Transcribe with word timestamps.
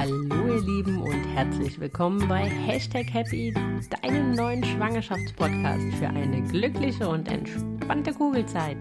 Hallo 0.00 0.46
ihr 0.46 0.62
Lieben 0.62 1.02
und 1.02 1.24
herzlich 1.34 1.78
willkommen 1.78 2.26
bei 2.26 2.48
Hashtag 2.48 3.12
Happy, 3.12 3.52
deinem 4.00 4.32
neuen 4.32 4.64
Schwangerschaftspodcast 4.64 5.94
für 5.98 6.08
eine 6.08 6.42
glückliche 6.42 7.06
und 7.06 7.28
entspannte 7.28 8.14
Kugelzeit. 8.14 8.78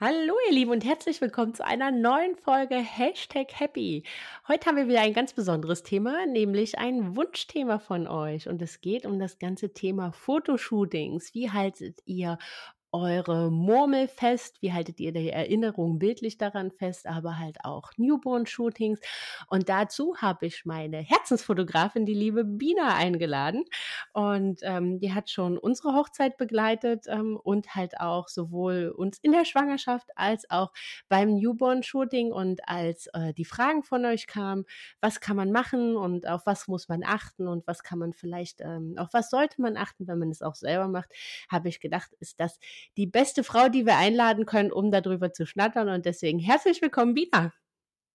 Hallo 0.00 0.34
ihr 0.48 0.52
Lieben 0.52 0.72
und 0.72 0.84
herzlich 0.84 1.20
willkommen 1.20 1.54
zu 1.54 1.64
einer 1.64 1.92
neuen 1.92 2.34
Folge 2.34 2.74
Hashtag 2.74 3.52
Happy. 3.52 4.02
Heute 4.48 4.66
haben 4.66 4.76
wir 4.76 4.88
wieder 4.88 5.02
ein 5.02 5.14
ganz 5.14 5.32
besonderes 5.32 5.84
Thema, 5.84 6.26
nämlich 6.26 6.76
ein 6.76 7.14
Wunschthema 7.14 7.78
von 7.78 8.08
euch. 8.08 8.48
Und 8.48 8.60
es 8.60 8.80
geht 8.80 9.06
um 9.06 9.20
das 9.20 9.38
ganze 9.38 9.72
Thema 9.72 10.10
Fotoshootings. 10.10 11.34
Wie 11.34 11.52
haltet 11.52 12.00
ihr 12.04 12.36
eure 12.94 13.50
Murmel 13.50 14.06
fest? 14.06 14.62
Wie 14.62 14.72
haltet 14.72 15.00
ihr 15.00 15.12
die 15.12 15.30
Erinnerung 15.30 15.98
bildlich 15.98 16.38
daran 16.38 16.70
fest, 16.70 17.06
aber 17.06 17.38
halt 17.38 17.58
auch 17.64 17.90
Newborn-Shootings? 17.96 19.00
Und 19.48 19.68
dazu 19.68 20.14
habe 20.18 20.46
ich 20.46 20.64
meine 20.64 20.98
Herzensfotografin, 20.98 22.06
die 22.06 22.14
liebe 22.14 22.44
Bina, 22.44 22.94
eingeladen. 22.94 23.64
Und 24.12 24.60
ähm, 24.62 25.00
die 25.00 25.12
hat 25.12 25.28
schon 25.28 25.58
unsere 25.58 25.94
Hochzeit 25.94 26.36
begleitet 26.36 27.06
ähm, 27.08 27.36
und 27.42 27.74
halt 27.74 28.00
auch 28.00 28.28
sowohl 28.28 28.94
uns 28.96 29.18
in 29.18 29.32
der 29.32 29.44
Schwangerschaft 29.44 30.10
als 30.14 30.48
auch 30.48 30.72
beim 31.08 31.34
Newborn-Shooting. 31.34 32.30
Und 32.30 32.60
als 32.68 33.08
äh, 33.08 33.34
die 33.34 33.44
Fragen 33.44 33.82
von 33.82 34.04
euch 34.04 34.28
kamen, 34.28 34.66
was 35.00 35.20
kann 35.20 35.36
man 35.36 35.50
machen 35.50 35.96
und 35.96 36.28
auf 36.28 36.46
was 36.46 36.68
muss 36.68 36.88
man 36.88 37.02
achten 37.04 37.48
und 37.48 37.66
was 37.66 37.82
kann 37.82 37.98
man 37.98 38.12
vielleicht, 38.12 38.60
ähm, 38.60 38.94
auf 38.96 39.08
was 39.12 39.30
sollte 39.30 39.60
man 39.60 39.76
achten, 39.76 40.06
wenn 40.06 40.20
man 40.20 40.30
es 40.30 40.42
auch 40.42 40.54
selber 40.54 40.86
macht, 40.86 41.10
habe 41.50 41.68
ich 41.68 41.80
gedacht, 41.80 42.12
ist 42.20 42.38
das 42.38 42.60
die 42.96 43.06
beste 43.06 43.44
Frau, 43.44 43.68
die 43.68 43.86
wir 43.86 43.96
einladen 43.96 44.46
können, 44.46 44.72
um 44.72 44.90
darüber 44.90 45.32
zu 45.32 45.46
schnattern. 45.46 45.88
Und 45.88 46.06
deswegen 46.06 46.38
herzlich 46.38 46.80
willkommen, 46.82 47.14
Bina. 47.14 47.52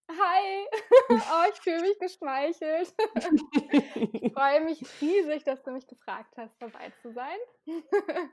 Hi, 0.09 0.65
oh, 1.09 1.51
ich 1.53 1.61
fühle 1.61 1.81
mich 1.81 1.99
geschmeichelt. 1.99 2.93
ich 4.13 4.33
freue 4.33 4.61
mich 4.61 4.81
riesig, 5.01 5.43
dass 5.43 5.61
du 5.61 5.71
mich 5.71 5.87
gefragt 5.87 6.33
hast, 6.35 6.55
dabei 6.59 6.91
zu 7.01 7.13
sein. 7.13 7.37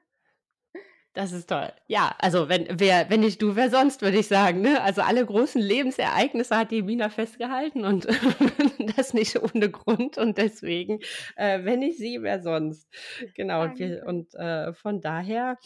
Das 1.17 1.33
ist 1.33 1.48
toll. 1.48 1.72
Ja, 1.86 2.14
also 2.19 2.50
wenn 2.50 2.67
wer, 2.78 3.09
wenn 3.09 3.20
nicht 3.20 3.41
du, 3.41 3.56
wer 3.56 3.70
sonst, 3.70 4.03
würde 4.03 4.19
ich 4.19 4.28
sagen. 4.28 4.61
Ne? 4.61 4.83
Also 4.83 5.00
alle 5.00 5.25
großen 5.25 5.62
Lebensereignisse 5.62 6.55
hat 6.55 6.70
die 6.70 6.83
Mina 6.83 7.09
festgehalten 7.09 7.86
und 7.86 8.06
das 8.97 9.14
nicht 9.14 9.42
ohne 9.42 9.70
Grund. 9.70 10.19
Und 10.19 10.37
deswegen, 10.37 11.00
äh, 11.37 11.64
wenn 11.64 11.78
nicht 11.78 11.97
sie, 11.97 12.19
wer 12.20 12.42
sonst. 12.42 12.87
Genau. 13.34 13.62
Und, 13.62 13.78
wir, 13.78 14.05
und 14.05 14.34
äh, 14.34 14.75
von 14.75 15.00
daher 15.00 15.56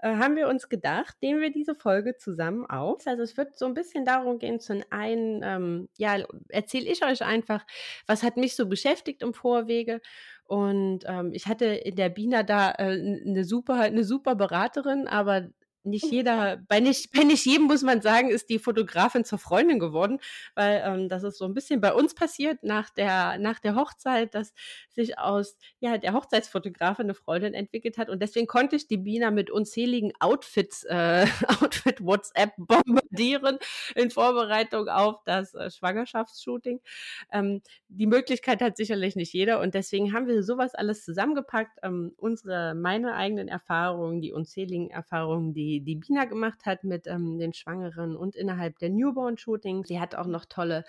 äh, 0.00 0.16
haben 0.16 0.34
wir 0.34 0.48
uns 0.48 0.68
gedacht, 0.68 1.14
nehmen 1.22 1.40
wir 1.40 1.52
diese 1.52 1.76
Folge 1.76 2.16
zusammen 2.16 2.66
auf. 2.66 3.06
Also 3.06 3.22
es 3.22 3.36
wird 3.36 3.56
so 3.56 3.66
ein 3.66 3.74
bisschen 3.74 4.04
darum 4.04 4.40
gehen, 4.40 4.58
zum 4.58 4.82
einen, 4.90 5.42
ähm, 5.44 5.88
ja, 5.96 6.16
erzähle 6.48 6.86
ich 6.86 7.04
euch 7.04 7.22
einfach, 7.22 7.64
was 8.08 8.24
hat 8.24 8.36
mich 8.36 8.56
so 8.56 8.66
beschäftigt 8.66 9.22
im 9.22 9.32
Vorwege 9.32 10.00
und 10.48 11.00
ähm, 11.06 11.32
ich 11.34 11.46
hatte 11.46 11.66
in 11.66 11.94
der 11.94 12.08
Bina 12.08 12.42
da 12.42 12.70
äh, 12.70 13.20
eine 13.26 13.44
super, 13.44 13.74
eine 13.82 14.02
super 14.02 14.34
Beraterin, 14.34 15.06
aber 15.06 15.48
nicht 15.84 16.04
hm. 16.04 16.12
jeder, 16.12 16.56
bei 16.68 16.80
nicht, 16.80 17.12
bei 17.14 17.24
nicht 17.24 17.44
jedem 17.46 17.66
muss 17.66 17.82
man 17.82 18.02
sagen, 18.02 18.30
ist 18.30 18.48
die 18.50 18.58
Fotografin 18.58 19.24
zur 19.24 19.38
Freundin 19.38 19.78
geworden, 19.78 20.18
weil 20.54 20.82
ähm, 20.84 21.08
das 21.08 21.22
ist 21.22 21.38
so 21.38 21.44
ein 21.44 21.54
bisschen 21.54 21.80
bei 21.80 21.92
uns 21.92 22.14
passiert 22.14 22.62
nach 22.62 22.90
der, 22.90 23.38
nach 23.38 23.58
der 23.60 23.74
Hochzeit, 23.74 24.34
dass 24.34 24.52
sich 24.90 25.18
aus 25.18 25.56
ja, 25.80 25.98
der 25.98 26.12
Hochzeitsfotografin 26.12 27.06
eine 27.06 27.14
Freundin 27.14 27.54
entwickelt 27.54 27.98
hat 27.98 28.10
und 28.10 28.20
deswegen 28.20 28.46
konnte 28.46 28.76
ich 28.76 28.86
die 28.86 28.96
Bina 28.96 29.30
mit 29.30 29.50
unzähligen 29.50 30.12
Outfits, 30.20 30.84
äh, 30.84 31.26
Outfit-WhatsApp 31.60 32.52
bombardieren 32.56 33.58
in 33.94 34.10
Vorbereitung 34.10 34.88
auf 34.88 35.22
das 35.24 35.54
äh, 35.54 35.70
Schwangerschaftsshooting. 35.70 36.80
Ähm, 37.32 37.62
die 37.88 38.06
Möglichkeit 38.06 38.60
hat 38.60 38.76
sicherlich 38.76 39.16
nicht 39.16 39.32
jeder 39.32 39.60
und 39.60 39.74
deswegen 39.74 40.12
haben 40.12 40.26
wir 40.26 40.42
sowas 40.42 40.74
alles 40.74 41.04
zusammengepackt, 41.04 41.78
ähm, 41.82 42.12
unsere, 42.16 42.74
meine 42.74 43.14
eigenen 43.14 43.48
Erfahrungen, 43.48 44.20
die 44.20 44.32
unzähligen 44.32 44.90
Erfahrungen, 44.90 45.54
die 45.54 45.67
die, 45.80 45.96
Bina 45.96 46.24
gemacht 46.24 46.66
hat 46.66 46.84
mit 46.84 47.06
ähm, 47.06 47.38
den 47.38 47.52
Schwangeren 47.52 48.16
und 48.16 48.36
innerhalb 48.36 48.78
der 48.78 48.90
Newborn-Shootings. 48.90 49.88
Sie 49.88 50.00
hat 50.00 50.14
auch 50.14 50.26
noch 50.26 50.44
tolle 50.44 50.84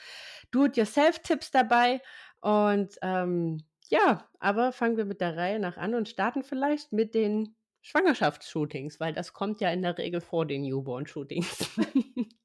Do-it-yourself-Tipps 0.52 1.52
dabei. 1.52 2.02
Und 2.42 2.96
ähm, 3.02 3.64
ja, 3.90 4.28
aber 4.40 4.72
fangen 4.72 4.98
wir 4.98 5.06
mit 5.06 5.22
der 5.22 5.36
Reihe 5.36 5.60
nach 5.60 5.78
an 5.78 5.96
und 5.96 6.10
starten 6.10 6.44
vielleicht 6.44 6.94
mit 6.94 7.14
den 7.14 7.56
Schwangerschaftsshootings, 7.82 9.00
weil 9.00 9.14
das 9.14 9.34
kommt 9.34 9.62
ja 9.62 9.72
in 9.72 9.82
der 9.82 9.98
Regel 9.98 10.22
vor 10.22 10.46
den 10.46 10.64
Newborn-Shootings. 10.64 11.70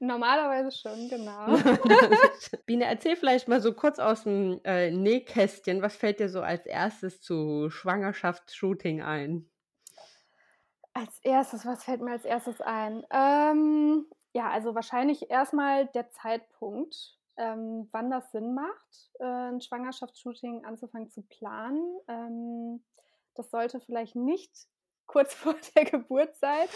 Normalerweise 0.00 0.76
schon, 0.76 1.08
genau. 1.08 1.56
Biene, 2.66 2.84
erzähl 2.88 3.16
vielleicht 3.16 3.48
mal 3.48 3.60
so 3.60 3.72
kurz 3.72 3.98
aus 3.98 4.24
dem 4.24 4.60
äh, 4.64 4.90
Nähkästchen, 4.90 5.82
was 5.82 5.96
fällt 5.96 6.20
dir 6.20 6.28
so 6.28 6.40
als 6.40 6.66
erstes 6.66 7.20
zu 7.20 7.68
Schwangerschaftsshooting 7.70 9.02
ein? 9.02 9.48
Als 10.98 11.20
erstes, 11.20 11.64
was 11.64 11.84
fällt 11.84 12.00
mir 12.00 12.10
als 12.10 12.24
erstes 12.24 12.60
ein? 12.60 13.06
Ähm, 13.10 14.04
ja, 14.32 14.50
also 14.50 14.74
wahrscheinlich 14.74 15.30
erstmal 15.30 15.86
der 15.86 16.10
Zeitpunkt, 16.10 17.16
ähm, 17.36 17.88
wann 17.92 18.10
das 18.10 18.32
Sinn 18.32 18.52
macht, 18.52 19.12
äh, 19.20 19.24
ein 19.24 19.60
Schwangerschaftsshooting 19.60 20.64
anzufangen 20.64 21.08
zu 21.08 21.22
planen. 21.22 22.00
Ähm, 22.08 22.84
das 23.36 23.48
sollte 23.52 23.78
vielleicht 23.78 24.16
nicht 24.16 24.52
kurz 25.06 25.34
vor 25.34 25.54
der 25.76 25.84
Geburt 25.84 26.34
sein. 26.34 26.66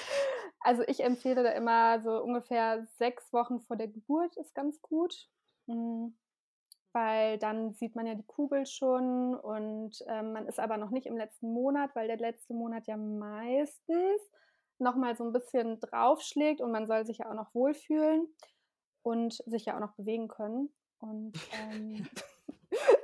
Also 0.61 0.85
ich 0.87 1.03
empfehle 1.03 1.43
da 1.43 1.51
immer 1.51 2.01
so 2.03 2.23
ungefähr 2.23 2.87
sechs 2.99 3.33
Wochen 3.33 3.61
vor 3.61 3.77
der 3.77 3.89
Geburt 3.89 4.37
ist 4.37 4.55
ganz 4.55 4.81
gut. 4.83 5.29
Mhm 5.67 6.15
weil 6.93 7.39
dann 7.39 7.73
sieht 7.75 7.97
man 7.97 8.07
ja 8.07 8.15
die 8.15 8.27
Kugel 8.27 8.67
schon 8.67 9.35
und 9.35 9.97
ähm, 10.09 10.33
man 10.33 10.47
ist 10.47 10.59
aber 10.59 10.77
noch 10.77 10.91
nicht 10.91 11.07
im 11.07 11.17
letzten 11.17 11.53
Monat, 11.53 11.91
weil 11.95 12.07
der 12.07 12.19
letzte 12.19 12.55
Monat 12.55 12.87
ja 12.87 12.97
meistens 12.97 14.31
nochmal 14.79 15.17
so 15.17 15.25
ein 15.25 15.33
bisschen 15.33 15.81
draufschlägt 15.81 16.61
und 16.61 16.73
man 16.73 16.87
soll 16.87 17.07
sich 17.07 17.19
ja 17.19 17.31
auch 17.31 17.35
noch 17.35 17.55
wohlfühlen 17.55 18.27
und 19.03 19.35
sich 19.47 19.67
ja 19.67 19.77
auch 19.77 19.81
noch 19.81 19.95
bewegen 19.95 20.29
können. 20.29 20.73
Und 20.99 21.33
ähm, 21.53 22.07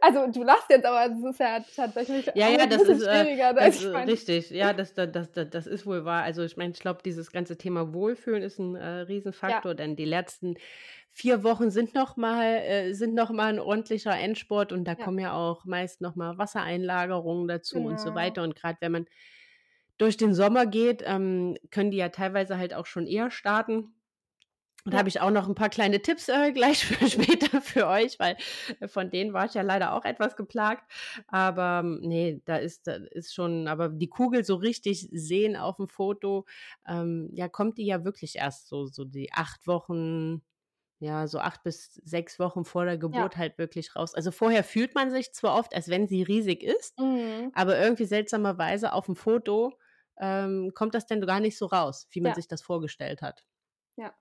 also 0.01 0.27
du 0.27 0.43
lachst 0.43 0.71
jetzt, 0.71 0.87
aber 0.87 1.13
es 1.13 1.25
ist 1.25 1.41
ja 1.41 1.61
tatsächlich 1.75 2.27
ja, 2.35 2.49
ja, 2.49 2.67
das 2.67 2.83
ist, 2.83 3.03
äh, 3.03 3.25
schwieriger. 3.25 3.51
Äh, 3.51 3.55
das 3.55 3.83
ist 3.83 3.95
richtig, 3.95 4.51
ja, 4.51 4.73
das, 4.73 4.95
das, 4.95 5.11
das, 5.33 5.51
das 5.51 5.67
ist 5.67 5.87
wohl 5.87 6.05
wahr. 6.05 6.23
Also 6.23 6.43
ich 6.43 6.57
meine, 6.57 6.73
ich 6.73 6.81
glaube, 6.81 7.01
dieses 7.05 7.33
ganze 7.33 7.57
Thema 7.57 7.93
Wohlfühlen 7.93 8.43
ist 8.43 8.59
ein 8.59 8.77
äh, 8.77 8.87
Riesenfaktor, 8.87 9.73
ja. 9.73 9.77
denn 9.77 9.97
die 9.97 10.05
letzten 10.05 10.57
vier 11.11 11.43
Wochen 11.43 11.71
sind 11.71 11.95
noch 11.95 12.17
mal, 12.17 12.45
äh, 12.45 12.93
sind 12.95 13.15
noch 13.15 13.31
mal 13.31 13.53
ein 13.53 13.59
ordentlicher 13.59 14.17
Endsport 14.17 14.73
und 14.73 14.85
da 14.85 14.93
ja. 14.93 15.05
kommen 15.05 15.19
ja 15.19 15.33
auch 15.33 15.65
meist 15.65 16.01
noch 16.01 16.15
mal 16.15 16.39
Wassereinlagerungen 16.39 17.49
dazu 17.49 17.77
genau. 17.77 17.91
und 17.91 18.01
so 18.01 18.11
genau. 18.11 18.17
weiter. 18.17 18.43
Und 18.43 18.55
gerade 18.55 18.79
wenn 18.81 18.93
man 18.93 19.07
durch 19.99 20.17
den 20.17 20.33
Sommer 20.33 20.67
geht, 20.67 21.03
ähm, 21.05 21.57
können 21.71 21.91
die 21.91 21.97
ja 21.97 22.09
teilweise 22.09 22.57
halt 22.57 22.73
auch 22.73 22.87
schon 22.87 23.07
eher 23.07 23.31
starten. 23.31 23.95
Und 24.89 24.95
da 24.95 24.99
habe 25.01 25.11
ich 25.11 25.21
auch 25.21 25.31
noch 25.31 25.47
ein 25.47 25.55
paar 25.55 25.69
kleine 25.69 26.01
Tipps 26.01 26.31
äh, 26.31 26.51
gleich 26.51 26.83
für 26.87 27.07
später 27.11 27.61
für 27.61 27.89
euch, 27.89 28.19
weil 28.19 28.39
äh, 28.81 28.89
von 28.89 29.11
denen 29.11 29.35
war 29.35 29.45
ich 29.45 29.53
ja 29.53 29.61
leider 29.61 29.93
auch 29.93 30.07
etwas 30.07 30.35
geplagt. 30.35 30.91
Aber 31.27 31.83
ähm, 31.85 32.01
nee, 32.01 32.41
da 32.47 32.57
ist, 32.57 32.87
da 32.87 32.95
ist 32.95 33.35
schon, 33.35 33.69
aber 33.69 33.91
die 33.91 34.09
Kugel 34.09 34.45
so 34.45 34.55
richtig 34.55 35.07
sehen 35.13 35.57
auf 35.57 35.77
dem 35.77 35.89
Foto, 35.89 36.47
ähm, 36.87 37.29
ja, 37.35 37.51
kommt 37.51 37.77
die 37.77 37.85
ja 37.85 38.03
wirklich 38.03 38.37
erst 38.37 38.69
so, 38.69 38.87
so 38.87 39.05
die 39.05 39.31
acht 39.31 39.67
Wochen, 39.67 40.41
ja, 41.01 41.27
so 41.27 41.39
acht 41.39 41.63
bis 41.65 42.01
sechs 42.03 42.39
Wochen 42.39 42.65
vor 42.65 42.87
der 42.87 42.97
Geburt 42.97 43.35
ja. 43.35 43.41
halt 43.41 43.59
wirklich 43.59 43.95
raus. 43.95 44.15
Also 44.15 44.31
vorher 44.31 44.65
fühlt 44.65 44.95
man 44.95 45.11
sich 45.11 45.35
zwar 45.35 45.59
oft, 45.59 45.75
als 45.75 45.91
wenn 45.91 46.09
sie 46.09 46.23
riesig 46.23 46.63
ist, 46.63 46.99
mhm. 46.99 47.53
aber 47.53 47.79
irgendwie 47.79 48.07
seltsamerweise 48.07 48.95
auf 48.95 49.05
dem 49.05 49.17
Foto 49.17 49.79
ähm, 50.19 50.73
kommt 50.75 50.95
das 50.95 51.05
denn 51.05 51.21
gar 51.21 51.41
nicht 51.41 51.59
so 51.59 51.67
raus, 51.67 52.09
wie 52.13 52.23
man 52.23 52.31
ja. 52.31 52.37
sich 52.37 52.49
das 52.49 52.63
vorgestellt 52.63 53.21
hat. 53.21 53.45
Ja. 53.97 54.15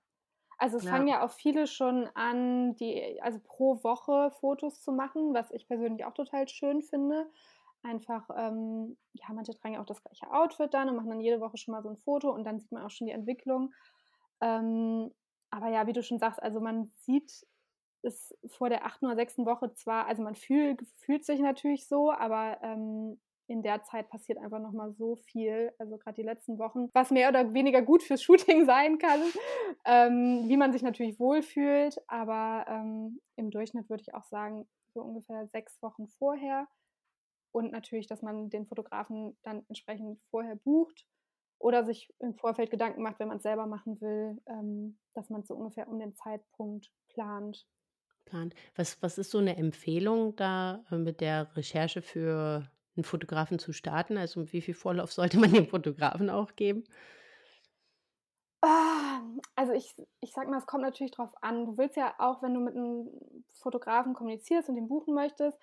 Also 0.58 0.76
es 0.76 0.84
ja. 0.84 0.90
fangen 0.90 1.08
ja 1.08 1.24
auch 1.24 1.30
viele 1.30 1.66
schon 1.66 2.08
an, 2.14 2.74
die, 2.76 3.20
also 3.22 3.38
pro 3.38 3.82
Woche 3.84 4.32
Fotos 4.40 4.82
zu 4.82 4.92
machen, 4.92 5.32
was 5.32 5.52
ich 5.52 5.68
persönlich 5.68 6.04
auch 6.04 6.14
total 6.14 6.48
schön 6.48 6.82
finde. 6.82 7.30
Einfach, 7.84 8.28
ähm, 8.36 8.98
ja, 9.12 9.26
manche 9.32 9.54
tragen 9.54 9.74
ja 9.74 9.80
auch 9.80 9.86
das 9.86 10.02
gleiche 10.02 10.32
Outfit 10.32 10.74
dann 10.74 10.88
und 10.88 10.96
machen 10.96 11.10
dann 11.10 11.20
jede 11.20 11.40
Woche 11.40 11.56
schon 11.56 11.72
mal 11.72 11.82
so 11.82 11.88
ein 11.88 11.96
Foto 11.96 12.30
und 12.30 12.42
dann 12.44 12.58
sieht 12.58 12.72
man 12.72 12.82
auch 12.82 12.90
schon 12.90 13.06
die 13.06 13.12
Entwicklung. 13.12 13.72
Ähm, 14.40 15.14
aber 15.50 15.68
ja, 15.68 15.86
wie 15.86 15.92
du 15.92 16.02
schon 16.02 16.18
sagst, 16.18 16.42
also 16.42 16.60
man 16.60 16.92
sieht 16.96 17.46
es 18.02 18.36
vor 18.46 18.68
der 18.68 18.84
achten 18.84 19.06
oder 19.06 19.16
sechsten 19.16 19.46
Woche 19.46 19.72
zwar, 19.74 20.06
also 20.06 20.22
man 20.22 20.34
fühl, 20.34 20.76
fühlt 20.96 21.24
sich 21.24 21.40
natürlich 21.40 21.86
so, 21.86 22.12
aber 22.12 22.58
ähm, 22.62 23.20
in 23.48 23.62
der 23.62 23.82
Zeit 23.82 24.10
passiert 24.10 24.38
einfach 24.38 24.60
nochmal 24.60 24.92
so 24.92 25.16
viel, 25.16 25.72
also 25.78 25.96
gerade 25.96 26.16
die 26.16 26.26
letzten 26.26 26.58
Wochen, 26.58 26.90
was 26.92 27.10
mehr 27.10 27.30
oder 27.30 27.54
weniger 27.54 27.82
gut 27.82 28.02
fürs 28.02 28.22
Shooting 28.22 28.66
sein 28.66 28.98
kann, 28.98 29.20
ähm, 29.84 30.48
wie 30.48 30.56
man 30.56 30.72
sich 30.72 30.82
natürlich 30.82 31.18
wohlfühlt, 31.18 31.98
aber 32.06 32.66
ähm, 32.68 33.20
im 33.36 33.50
Durchschnitt 33.50 33.88
würde 33.88 34.02
ich 34.02 34.14
auch 34.14 34.24
sagen, 34.24 34.68
so 34.92 35.00
ungefähr 35.00 35.46
sechs 35.46 35.82
Wochen 35.82 36.08
vorher 36.08 36.68
und 37.52 37.72
natürlich, 37.72 38.06
dass 38.06 38.22
man 38.22 38.50
den 38.50 38.66
Fotografen 38.66 39.36
dann 39.42 39.64
entsprechend 39.68 40.20
vorher 40.30 40.56
bucht 40.56 41.06
oder 41.58 41.84
sich 41.84 42.12
im 42.18 42.34
Vorfeld 42.34 42.70
Gedanken 42.70 43.02
macht, 43.02 43.18
wenn 43.18 43.28
man 43.28 43.38
es 43.38 43.42
selber 43.42 43.66
machen 43.66 44.00
will, 44.00 44.40
ähm, 44.46 44.98
dass 45.14 45.30
man 45.30 45.44
so 45.44 45.54
ungefähr 45.54 45.88
um 45.88 45.98
den 45.98 46.14
Zeitpunkt 46.14 46.90
plant. 47.08 47.66
Plant. 48.26 48.54
Was, 48.76 49.02
was 49.02 49.16
ist 49.16 49.30
so 49.30 49.38
eine 49.38 49.56
Empfehlung 49.56 50.36
da 50.36 50.84
äh, 50.90 50.96
mit 50.96 51.22
der 51.22 51.56
Recherche 51.56 52.02
für 52.02 52.70
einen 52.98 53.04
Fotografen 53.04 53.58
zu 53.58 53.72
starten? 53.72 54.18
Also 54.18 54.52
wie 54.52 54.60
viel 54.60 54.74
Vorlauf 54.74 55.12
sollte 55.12 55.38
man 55.38 55.52
dem 55.52 55.68
Fotografen 55.68 56.30
auch 56.30 56.56
geben? 56.56 56.84
Ah, 58.62 59.20
also 59.54 59.72
ich, 59.72 59.94
ich 60.20 60.32
sag 60.32 60.48
mal, 60.48 60.58
es 60.58 60.66
kommt 60.66 60.82
natürlich 60.82 61.12
drauf 61.12 61.30
an. 61.42 61.64
Du 61.64 61.78
willst 61.78 61.96
ja 61.96 62.14
auch, 62.18 62.42
wenn 62.42 62.54
du 62.54 62.60
mit 62.60 62.74
einem 62.74 63.08
Fotografen 63.54 64.14
kommunizierst 64.14 64.68
und 64.68 64.76
ihn 64.76 64.88
buchen 64.88 65.14
möchtest, 65.14 65.58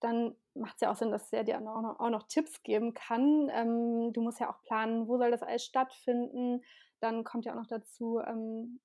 dann 0.00 0.34
macht 0.54 0.74
es 0.76 0.80
ja 0.80 0.90
auch 0.90 0.96
Sinn, 0.96 1.12
dass 1.12 1.32
er 1.32 1.44
dir 1.44 1.58
auch 1.58 1.82
noch, 1.82 2.00
auch 2.00 2.10
noch 2.10 2.24
Tipps 2.26 2.62
geben 2.62 2.94
kann. 2.94 3.48
Ähm, 3.52 4.12
du 4.12 4.20
musst 4.22 4.40
ja 4.40 4.50
auch 4.50 4.62
planen, 4.62 5.06
wo 5.06 5.18
soll 5.18 5.30
das 5.30 5.42
alles 5.42 5.64
stattfinden. 5.64 6.62
Dann 7.00 7.22
kommt 7.24 7.44
ja 7.44 7.52
auch 7.52 7.56
noch 7.56 7.66
dazu, 7.66 8.18
ähm, 8.20 8.80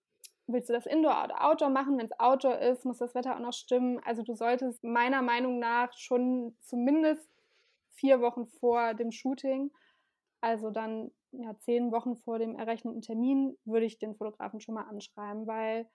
willst 0.47 0.69
du 0.69 0.73
das 0.73 0.85
Indoor 0.85 1.23
oder 1.23 1.43
Outdoor 1.43 1.69
machen? 1.69 1.97
Wenn 1.97 2.05
es 2.05 2.19
Outdoor 2.19 2.59
ist, 2.59 2.85
muss 2.85 2.99
das 2.99 3.15
Wetter 3.15 3.35
auch 3.35 3.39
noch 3.39 3.53
stimmen. 3.53 3.99
Also 4.05 4.23
du 4.23 4.35
solltest 4.35 4.83
meiner 4.83 5.21
Meinung 5.21 5.59
nach 5.59 5.93
schon 5.93 6.55
zumindest 6.61 7.29
vier 7.95 8.21
Wochen 8.21 8.47
vor 8.47 8.93
dem 8.93 9.11
Shooting, 9.11 9.71
also 10.41 10.69
dann 10.69 11.11
ja, 11.31 11.57
zehn 11.59 11.91
Wochen 11.91 12.15
vor 12.15 12.39
dem 12.39 12.55
errechneten 12.55 13.01
Termin, 13.01 13.57
würde 13.65 13.85
ich 13.85 13.99
den 13.99 14.15
Fotografen 14.15 14.61
schon 14.61 14.75
mal 14.75 14.83
anschreiben, 14.83 15.47
weil 15.47 15.87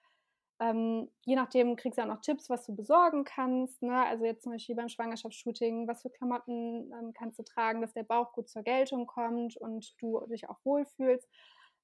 ähm, 0.59 1.09
je 1.25 1.35
nachdem 1.35 1.75
kriegst 1.75 1.97
du 1.97 2.03
auch 2.03 2.07
noch 2.07 2.21
Tipps, 2.21 2.49
was 2.49 2.65
du 2.65 2.75
besorgen 2.75 3.23
kannst. 3.23 3.81
Ne? 3.81 4.05
Also 4.05 4.25
jetzt 4.25 4.43
zum 4.43 4.51
Beispiel 4.51 4.75
beim 4.75 4.89
Schwangerschaftsshooting, 4.89 5.87
was 5.87 6.03
für 6.03 6.11
Klamotten 6.11 6.91
ähm, 6.93 7.13
kannst 7.13 7.39
du 7.39 7.43
tragen, 7.43 7.81
dass 7.81 7.93
der 7.93 8.03
Bauch 8.03 8.31
gut 8.33 8.47
zur 8.47 8.61
Geltung 8.61 9.07
kommt 9.07 9.57
und 9.57 9.95
du 9.99 10.23
dich 10.27 10.47
auch 10.49 10.59
wohlfühlst. 10.63 11.27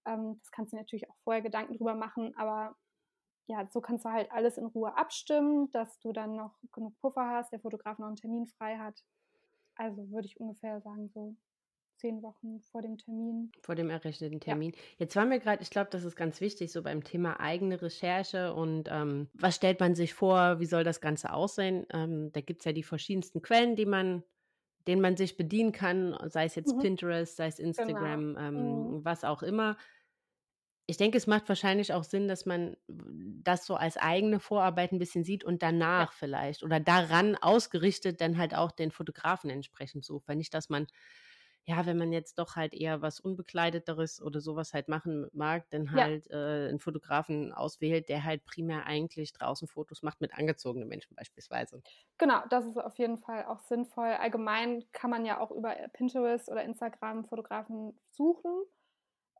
Ähm, 0.06 0.38
das 0.40 0.52
kannst 0.52 0.74
du 0.74 0.78
natürlich 0.78 1.10
auch 1.10 1.16
vorher 1.24 1.42
Gedanken 1.42 1.76
drüber 1.76 1.96
machen, 1.96 2.36
aber 2.38 2.76
ja, 3.48 3.66
so 3.72 3.82
kannst 3.82 4.06
du 4.06 4.10
halt 4.10 4.32
alles 4.32 4.58
in 4.58 4.66
Ruhe 4.66 4.96
abstimmen, 4.96 5.72
dass 5.72 6.00
du 6.00 6.12
dann 6.12 6.36
noch 6.36 6.54
genug 6.72 7.00
Puffer 7.00 7.30
hast, 7.30 7.52
der 7.52 7.62
Fotograf 7.62 7.98
noch 7.98 8.08
einen 8.08 8.18
Termin 8.18 8.46
frei 8.46 8.78
hat. 8.78 9.04
Also 9.78 10.10
würde 10.12 10.28
ich 10.28 10.40
ungefähr 10.40 10.82
sagen, 10.82 11.10
so 11.10 11.36
zehn 11.98 12.22
Wochen 12.22 12.60
vor 12.62 12.82
dem 12.82 12.98
Termin. 12.98 13.52
Vor 13.62 13.76
dem 13.76 13.90
errechneten 13.90 14.40
Termin. 14.40 14.72
Ja. 14.72 14.80
Jetzt 15.00 15.16
waren 15.16 15.30
wir 15.30 15.40
gerade, 15.40 15.64
ich 15.64 15.70
glaube, 15.70 15.90
das 15.92 16.04
ist 16.04 16.16
ganz 16.16 16.42
wichtig, 16.42 16.72
so 16.72 16.84
beim 16.84 17.04
Thema 17.04 17.40
eigene 17.40 17.82
Recherche 17.82 18.54
und 18.54 18.88
ähm, 18.92 19.30
was 19.34 19.56
stellt 19.56 19.80
man 19.80 19.96
sich 19.96 20.14
vor, 20.14 20.60
wie 20.60 20.66
soll 20.66 20.84
das 20.84 21.02
Ganze 21.02 21.34
aussehen? 21.34 21.88
Ähm, 21.92 22.32
da 22.34 22.42
gibt 22.42 22.62
es 22.62 22.66
ja 22.66 22.74
die 22.74 22.84
verschiedensten 22.84 23.42
Quellen, 23.42 23.76
die 23.76 23.86
man 23.86 24.24
denen 24.88 25.02
man 25.02 25.18
sich 25.18 25.38
bedienen 25.38 25.72
kann, 25.72 26.18
sei 26.30 26.46
es 26.46 26.56
jetzt 26.56 26.76
mhm. 26.76 26.80
Pinterest, 26.80 27.36
sei 27.36 27.48
es 27.48 27.58
genau. 27.58 27.68
Instagram, 27.68 28.20
genau. 28.22 28.40
ähm, 28.40 28.56
mhm. 28.56 29.06
was 29.06 29.24
auch 29.24 29.44
immer. 29.44 29.78
Ich 30.88 30.98
denke, 30.98 31.18
es 31.18 31.28
macht 31.28 31.50
wahrscheinlich 31.50 31.94
auch 31.94 32.04
Sinn, 32.04 32.28
dass 32.28 32.46
man 32.46 32.78
das 32.88 33.66
so 33.66 33.76
als 33.76 33.98
eigene 33.98 34.40
Vorarbeit 34.40 34.94
ein 34.94 35.00
bisschen 35.00 35.24
sieht 35.24 35.44
und 35.44 35.62
danach 35.62 36.12
ja. 36.12 36.18
vielleicht 36.18 36.64
oder 36.64 36.80
daran 36.80 37.36
ausgerichtet 37.36 38.22
dann 38.22 38.38
halt 38.38 38.56
auch 38.56 38.72
den 38.72 38.92
Fotografen 38.92 39.50
entsprechend 39.50 40.06
sucht. 40.06 40.28
Weil 40.28 40.38
nicht, 40.38 40.54
dass 40.54 40.70
man 40.70 40.88
ja, 41.68 41.86
wenn 41.86 41.98
man 41.98 42.14
jetzt 42.14 42.40
doch 42.40 42.56
halt 42.56 42.74
eher 42.74 43.02
was 43.02 43.20
Unbekleideteres 43.20 44.22
oder 44.22 44.40
sowas 44.40 44.74
halt 44.74 44.88
machen 44.88 45.28
mag, 45.34 45.70
dann 45.70 45.92
halt 45.92 46.26
ja. 46.28 46.66
äh, 46.66 46.70
einen 46.70 46.80
Fotografen 46.80 47.52
auswählt, 47.52 48.08
der 48.08 48.24
halt 48.24 48.46
primär 48.46 48.86
eigentlich 48.86 49.34
draußen 49.34 49.68
Fotos 49.68 50.02
macht 50.02 50.22
mit 50.22 50.34
angezogenen 50.34 50.88
Menschen 50.88 51.14
beispielsweise. 51.14 51.84
Genau, 52.18 52.40
das 52.50 52.66
ist 52.66 52.78
auf 52.78 52.98
jeden 52.98 53.18
Fall 53.18 53.44
auch 53.46 53.60
sinnvoll. 53.60 54.08
Allgemein 54.08 54.86
kann 54.94 55.10
man 55.10 55.26
ja 55.26 55.42
auch 55.42 55.52
über 55.52 55.76
Pinterest 55.92 56.50
oder 56.50 56.64
Instagram 56.64 57.26
Fotografen 57.26 58.00
suchen, 58.12 58.50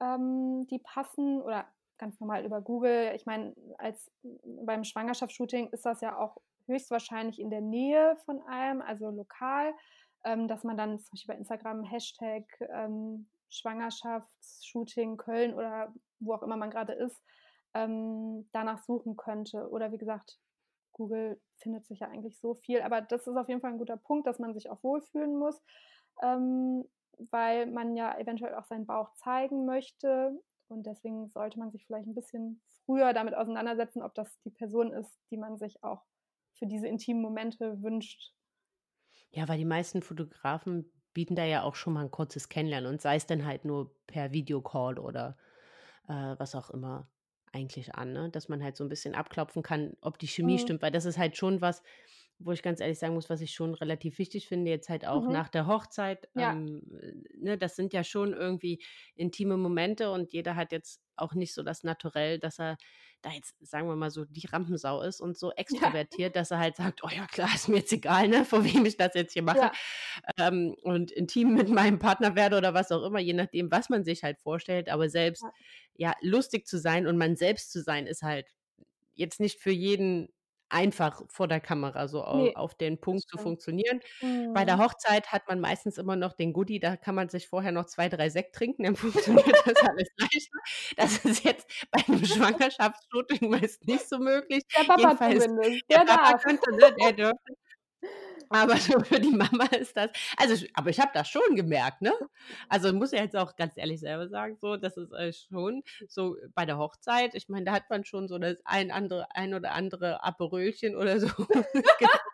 ähm, 0.02 0.68
die 0.68 0.80
passen 0.80 1.42
oder 1.42 1.66
ganz 1.98 2.20
normal 2.20 2.46
über 2.46 2.62
Google. 2.62 3.14
Ich 3.16 3.26
meine, 3.26 3.56
als 3.78 4.12
beim 4.44 4.84
Schwangerschaftsshooting 4.84 5.70
ist 5.70 5.86
das 5.86 6.02
ja 6.02 6.18
auch 6.18 6.38
höchstwahrscheinlich 6.68 7.40
in 7.40 7.50
der 7.50 7.62
Nähe 7.62 8.18
von 8.26 8.42
einem, 8.44 8.82
also 8.82 9.10
lokal 9.10 9.74
ähm, 10.28 10.48
dass 10.48 10.64
man 10.64 10.78
dann 10.78 11.00
zum 11.00 11.12
Beispiel 11.12 11.34
bei 11.34 11.40
Instagram 11.40 11.84
Hashtag 11.84 12.44
ähm, 12.60 13.28
Schwangerschaftsshooting 13.50 15.18
Köln 15.18 15.54
oder 15.54 15.94
wo 16.20 16.34
auch 16.34 16.44
immer 16.44 16.58
man 16.58 16.70
gerade 16.70 16.94
ist, 16.94 17.22
ähm, 17.74 18.50
danach 18.52 18.84
suchen 18.84 19.16
könnte. 19.16 19.70
Oder 19.70 19.92
wie 19.92 19.98
gesagt, 19.98 20.40
Google 20.92 21.40
findet 21.58 21.86
sich 21.86 22.00
ja 22.00 22.08
eigentlich 22.08 22.38
so 22.40 22.56
viel. 22.56 22.82
Aber 22.82 23.02
das 23.02 23.28
ist 23.28 23.38
auf 23.38 23.48
jeden 23.48 23.62
Fall 23.62 23.72
ein 23.72 23.78
guter 23.78 23.98
Punkt, 23.98 24.28
dass 24.28 24.40
man 24.40 24.54
sich 24.54 24.70
auch 24.70 24.84
wohlfühlen 24.84 25.38
muss, 25.38 25.62
ähm, 26.22 26.84
weil 27.32 27.66
man 27.68 27.96
ja 27.96 28.18
eventuell 28.18 28.56
auch 28.56 28.66
seinen 28.66 28.86
Bauch 28.86 29.14
zeigen 29.16 29.66
möchte. 29.66 30.40
Und 30.68 30.86
deswegen 30.86 31.30
sollte 31.30 31.60
man 31.60 31.72
sich 31.72 31.86
vielleicht 31.86 32.08
ein 32.08 32.16
bisschen 32.16 32.62
früher 32.86 33.14
damit 33.14 33.36
auseinandersetzen, 33.36 34.02
ob 34.02 34.14
das 34.16 34.40
die 34.44 34.50
Person 34.50 34.92
ist, 34.92 35.12
die 35.32 35.38
man 35.38 35.58
sich 35.58 35.84
auch 35.84 36.04
für 36.54 36.68
diese 36.68 36.88
intimen 36.88 37.22
Momente 37.22 37.82
wünscht. 37.82 38.34
Ja, 39.32 39.48
weil 39.48 39.58
die 39.58 39.66
meisten 39.66 40.02
Fotografen 40.02 40.92
bieten 41.14 41.36
da 41.36 41.46
ja 41.46 41.64
auch 41.64 41.76
schon 41.76 41.94
mal 41.94 42.06
ein 42.06 42.12
kurzes 42.12 42.50
Kennenlernen 42.50 42.92
und 42.92 43.02
sei 43.02 43.16
es 43.16 43.26
dann 43.26 43.46
halt 43.46 43.66
nur 43.66 43.96
per 44.08 44.32
Videocall 44.32 45.00
oder 45.00 45.38
äh, 46.08 46.36
was 46.38 46.56
auch 46.56 46.70
immer 46.70 47.10
eigentlich 47.52 47.96
an, 47.96 48.14
ne? 48.14 48.30
dass 48.30 48.50
man 48.50 48.64
halt 48.64 48.78
so 48.78 48.84
ein 48.84 48.90
bisschen 48.90 49.16
abklopfen 49.16 49.64
kann, 49.64 49.96
ob 50.02 50.20
die 50.20 50.28
Chemie 50.28 50.54
mhm. 50.54 50.60
stimmt, 50.60 50.82
weil 50.82 50.92
das 50.92 51.06
ist 51.06 51.18
halt 51.18 51.38
schon 51.38 51.62
was, 51.62 51.82
wo 52.40 52.52
ich 52.52 52.62
ganz 52.62 52.80
ehrlich 52.80 53.00
sagen 53.00 53.16
muss, 53.16 53.30
was 53.30 53.42
ich 53.42 53.52
schon 53.52 53.74
relativ 53.74 54.20
wichtig 54.20 54.48
finde, 54.48 54.70
jetzt 54.70 54.90
halt 54.90 55.08
auch 55.08 55.24
mhm. 55.24 55.32
nach 55.32 55.50
der 55.50 55.66
Hochzeit. 55.66 56.30
Ja. 56.36 56.52
Ähm, 56.52 56.82
ne, 57.36 57.58
das 57.58 57.76
sind 57.76 57.94
ja 57.94 58.04
schon 58.04 58.34
irgendwie 58.34 58.84
intime 59.16 59.58
Momente 59.58 60.12
und 60.12 60.32
jeder 60.32 60.56
hat 60.56 60.72
jetzt 60.72 61.02
auch 61.16 61.34
nicht 61.34 61.54
so 61.54 61.64
das 61.64 61.84
Naturell, 61.84 62.38
dass 62.38 62.60
er 62.60 62.78
da 63.24 63.32
jetzt, 63.32 63.56
sagen 63.60 63.88
wir 63.88 63.96
mal 63.96 64.12
so, 64.12 64.26
die 64.26 64.46
Rampensau 64.46 65.02
ist 65.02 65.20
und 65.20 65.38
so 65.38 65.52
extrovertiert, 65.56 66.36
ja. 66.36 66.42
dass 66.42 66.52
er 66.52 66.60
halt 66.60 66.76
sagt, 66.76 67.04
oh 67.04 67.10
ja, 67.10 67.26
klar, 67.26 67.50
ist 67.54 67.70
mir 67.70 67.78
jetzt 67.78 67.92
egal, 67.92 68.28
ne, 68.28 68.46
vor 68.46 68.64
wem 68.64 68.86
ich 68.86 68.98
das 68.98 69.16
jetzt 69.16 69.34
hier 69.34 69.44
mache. 69.44 69.58
Ja. 69.58 69.72
Ähm, 70.38 70.76
und 70.84 71.12
intim 71.12 71.56
mit 71.56 71.70
meinem 71.70 71.98
Partner 71.98 72.36
werde 72.36 72.58
oder 72.58 72.76
was 72.76 72.92
auch 72.92 73.04
immer, 73.04 73.20
je 73.20 73.34
nachdem, 73.34 73.72
was 73.72 73.90
man 73.90 74.04
sich 74.04 74.24
halt 74.24 74.40
vorstellt. 74.40 74.90
Aber 74.90 75.10
selbst, 75.10 75.44
ja, 75.96 76.10
ja 76.10 76.16
lustig 76.22 76.68
zu 76.68 76.78
sein 76.78 77.08
und 77.08 77.18
man 77.18 77.36
selbst 77.36 77.72
zu 77.72 77.82
sein, 77.82 78.06
ist 78.06 78.22
halt 78.22 78.48
jetzt 79.16 79.40
nicht 79.40 79.60
für 79.60 79.72
jeden 79.72 80.30
einfach 80.70 81.22
vor 81.28 81.48
der 81.48 81.60
Kamera 81.60 82.08
so 82.08 82.20
ne, 82.36 82.54
auf 82.56 82.76
den 82.76 83.00
Punkt 83.00 83.28
zu 83.30 83.38
funktionieren. 83.38 84.00
Mhm. 84.22 84.54
Bei 84.54 84.66
der 84.66 84.78
mhm. 84.78 84.84
Hochzeit 84.84 85.32
hat 85.32 85.48
man 85.48 85.60
meistens 85.60 85.98
immer 85.98 86.16
noch 86.16 86.34
den 86.34 86.54
Goodie, 86.54 86.80
da 86.80 86.96
kann 86.98 87.16
man 87.16 87.30
sich 87.30 87.48
vorher 87.48 87.72
noch 87.72 87.86
zwei, 87.86 88.10
drei 88.10 88.30
Sekt 88.30 88.56
trinken, 88.56 88.84
dann 88.84 88.96
funktioniert 88.96 89.48
das 89.66 89.76
alles 89.90 90.10
leichter. 90.18 90.58
Das 90.96 91.18
ist 91.26 91.44
jetzt 91.44 91.88
bei 91.92 92.02
einem 92.08 92.26
Schwangerschaftsshooting 92.26 93.50
meist 93.50 93.88
nicht 93.88 94.08
so 94.08 94.20
möglich. 94.20 94.64
Der 94.78 94.84
Papa 94.84 95.02
Jedenfalls, 95.02 95.44
zumindest. 95.46 95.84
Der, 95.90 96.06
der 96.06 96.06
Papa 96.06 96.38
könnte, 96.40 96.72
ne, 96.72 96.96
der 97.02 97.14
dürfte. 97.14 97.54
Aber 98.50 98.78
so 98.78 99.00
für 99.00 99.20
die 99.20 99.32
Mama 99.32 99.66
ist 99.78 99.96
das, 99.98 100.12
also, 100.38 100.66
aber 100.74 100.90
ich 100.90 101.00
habe 101.00 101.12
das 101.14 101.28
schon 101.28 101.56
gemerkt, 101.56 102.02
ne? 102.02 102.14
Also 102.70 102.94
muss 102.94 103.14
ich 103.14 103.20
jetzt 103.20 103.36
auch 103.36 103.56
ganz 103.56 103.78
ehrlich 103.78 104.00
selber 104.00 104.28
sagen, 104.28 104.58
so, 104.62 104.78
das 104.78 104.98
ist 104.98 105.12
äh, 105.12 105.34
schon 105.34 105.84
so 106.08 106.38
bei 106.54 106.66
der 106.66 106.78
Hochzeit. 106.78 107.36
Ich 107.36 107.50
meine, 107.50 107.66
da 107.66 107.72
hat 107.74 107.90
man 107.90 108.06
schon 108.06 108.28
so 108.28 108.38
das 108.38 108.60
ein 108.66 108.92
andere, 108.92 109.28
ein 109.36 109.54
oder 109.54 109.72
andere 109.72 110.24
Aperölchen 110.24 110.96
oder 110.96 111.20
so 111.20 111.28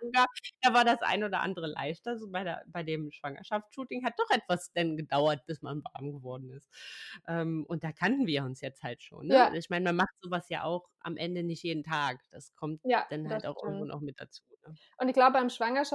Da 0.61 0.73
war 0.73 0.85
das 0.85 1.01
ein 1.01 1.23
oder 1.23 1.41
andere 1.41 1.67
leichter. 1.67 2.17
So 2.17 2.29
bei 2.29 2.43
der, 2.43 2.63
bei 2.67 2.83
dem 2.83 3.11
Schwangerschaftsshooting 3.11 4.05
hat 4.05 4.13
doch 4.17 4.29
etwas 4.29 4.71
denn 4.73 4.97
gedauert, 4.97 5.45
bis 5.45 5.61
man 5.61 5.83
warm 5.83 6.11
geworden 6.11 6.51
ist. 6.51 6.69
Ähm, 7.27 7.65
und 7.67 7.83
da 7.83 7.91
kannten 7.91 8.27
wir 8.27 8.43
uns 8.43 8.61
jetzt 8.61 8.83
halt 8.83 9.01
schon. 9.01 9.27
Ne? 9.27 9.35
Ja. 9.35 9.53
Ich 9.53 9.69
meine, 9.69 9.85
man 9.85 9.95
macht 9.95 10.13
sowas 10.21 10.49
ja 10.49 10.63
auch 10.63 10.87
am 10.99 11.17
Ende 11.17 11.43
nicht 11.43 11.63
jeden 11.63 11.83
Tag. 11.83 12.21
Das 12.31 12.55
kommt 12.55 12.81
ja, 12.83 13.05
dann 13.09 13.29
halt 13.29 13.45
auch 13.45 13.57
stimmt. 13.57 13.73
irgendwo 13.73 13.85
noch 13.85 14.01
mit 14.01 14.19
dazu. 14.19 14.43
Ne? 14.65 14.75
Und 14.97 15.07
ich 15.07 15.13
glaube, 15.13 15.33
beim 15.33 15.49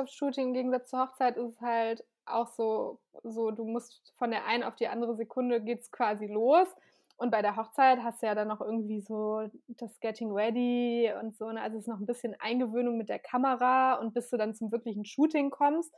Schwangerschaftsshooting 0.08 0.48
im 0.48 0.54
Gegensatz 0.54 0.90
zur 0.90 1.00
Hochzeit 1.00 1.36
ist 1.36 1.54
es 1.54 1.60
halt 1.60 2.04
auch 2.26 2.48
so, 2.48 3.00
so, 3.22 3.50
du 3.50 3.64
musst 3.64 4.12
von 4.16 4.30
der 4.30 4.46
einen 4.46 4.62
auf 4.62 4.76
die 4.76 4.88
andere 4.88 5.16
Sekunde 5.16 5.62
geht 5.62 5.80
es 5.80 5.90
quasi 5.90 6.26
los. 6.26 6.68
Und 7.16 7.30
bei 7.30 7.42
der 7.42 7.56
Hochzeit 7.56 8.00
hast 8.02 8.22
du 8.22 8.26
ja 8.26 8.34
dann 8.34 8.48
noch 8.48 8.60
irgendwie 8.60 9.00
so 9.00 9.48
das 9.66 9.98
Getting 9.98 10.30
Ready 10.30 11.10
und 11.20 11.36
so. 11.36 11.50
Ne? 11.50 11.60
Also 11.60 11.76
es 11.76 11.84
ist 11.84 11.88
noch 11.88 11.98
ein 11.98 12.06
bisschen 12.06 12.36
Eingewöhnung 12.38 12.96
mit 12.96 13.08
der 13.08 13.18
Kamera 13.18 13.94
und 13.94 14.14
bis 14.14 14.30
du 14.30 14.36
dann 14.36 14.54
zum 14.54 14.70
wirklichen 14.70 15.04
Shooting 15.04 15.50
kommst. 15.50 15.92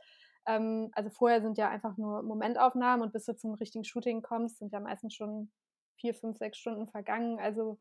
Ähm, 0.47 0.89
also 0.93 1.11
vorher 1.11 1.41
sind 1.41 1.59
ja 1.59 1.69
einfach 1.69 1.95
nur 1.97 2.23
Momentaufnahmen 2.23 3.05
und 3.05 3.13
bis 3.13 3.25
du 3.25 3.35
zum 3.35 3.53
richtigen 3.53 3.83
Shooting 3.83 4.23
kommst, 4.23 4.57
sind 4.57 4.71
ja 4.71 4.79
meistens 4.79 5.13
schon 5.13 5.51
vier, 5.97 6.15
fünf, 6.15 6.37
sechs 6.37 6.57
Stunden 6.57 6.87
vergangen. 6.87 7.39
Also 7.39 7.77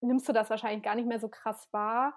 nimmst 0.00 0.28
du 0.28 0.32
das 0.32 0.50
wahrscheinlich 0.50 0.82
gar 0.82 0.96
nicht 0.96 1.06
mehr 1.06 1.20
so 1.20 1.28
krass 1.28 1.68
wahr, 1.70 2.14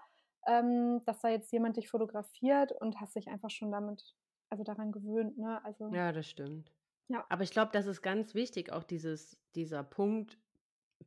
ähm, 0.47 1.01
dass 1.05 1.19
da 1.19 1.29
jetzt 1.29 1.51
jemand 1.51 1.77
dich 1.77 1.89
fotografiert 1.89 2.71
und 2.71 2.99
hast 2.99 3.15
dich 3.15 3.27
einfach 3.27 3.49
schon 3.49 3.71
damit, 3.71 4.15
also 4.49 4.63
daran 4.63 4.91
gewöhnt. 4.91 5.37
Ne? 5.37 5.63
Also, 5.63 5.93
ja, 5.93 6.11
das 6.11 6.27
stimmt. 6.27 6.71
Ja. 7.07 7.25
Aber 7.29 7.43
ich 7.43 7.51
glaube, 7.51 7.71
das 7.73 7.87
ist 7.87 8.01
ganz 8.01 8.33
wichtig, 8.35 8.71
auch 8.71 8.83
dieses, 8.83 9.37
dieser 9.55 9.83
Punkt, 9.83 10.37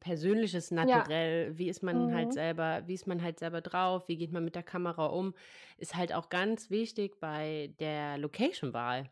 persönliches 0.00 0.70
Naturell, 0.70 1.48
ja. 1.48 1.58
wie 1.58 1.68
ist 1.68 1.82
man 1.82 1.96
halt 1.96 2.08
mhm. 2.08 2.14
halt 2.14 2.32
selber, 2.32 2.82
wie 2.86 2.94
ist 2.94 3.06
man 3.06 3.22
halt 3.22 3.38
selber 3.38 3.60
drauf, 3.60 4.08
wie 4.08 4.16
geht 4.16 4.32
man 4.32 4.44
mit 4.44 4.54
der 4.54 4.62
Kamera 4.62 5.06
um, 5.06 5.34
ist 5.78 5.94
halt 5.94 6.12
auch 6.12 6.28
ganz 6.28 6.70
wichtig 6.70 7.20
bei 7.20 7.74
der 7.78 8.18
Location-Wahl. 8.18 9.10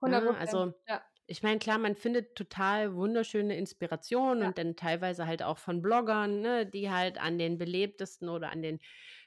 Ne? 0.00 0.36
Also 0.38 0.72
ja. 0.88 1.02
ich 1.26 1.42
meine, 1.42 1.58
klar, 1.58 1.78
man 1.78 1.96
findet 1.96 2.36
total 2.36 2.94
wunderschöne 2.94 3.56
Inspirationen 3.56 4.42
Ja. 4.42 4.48
und 4.48 4.58
dann 4.58 4.76
teilweise 4.76 5.26
halt 5.26 5.42
auch 5.42 5.58
von 5.58 5.82
Bloggern, 5.82 6.40
ne, 6.40 6.66
die 6.66 6.90
halt 6.90 7.18
an 7.20 7.38
den 7.38 7.58
belebtesten 7.58 8.28
oder 8.28 8.50
an 8.50 8.62
den 8.62 8.78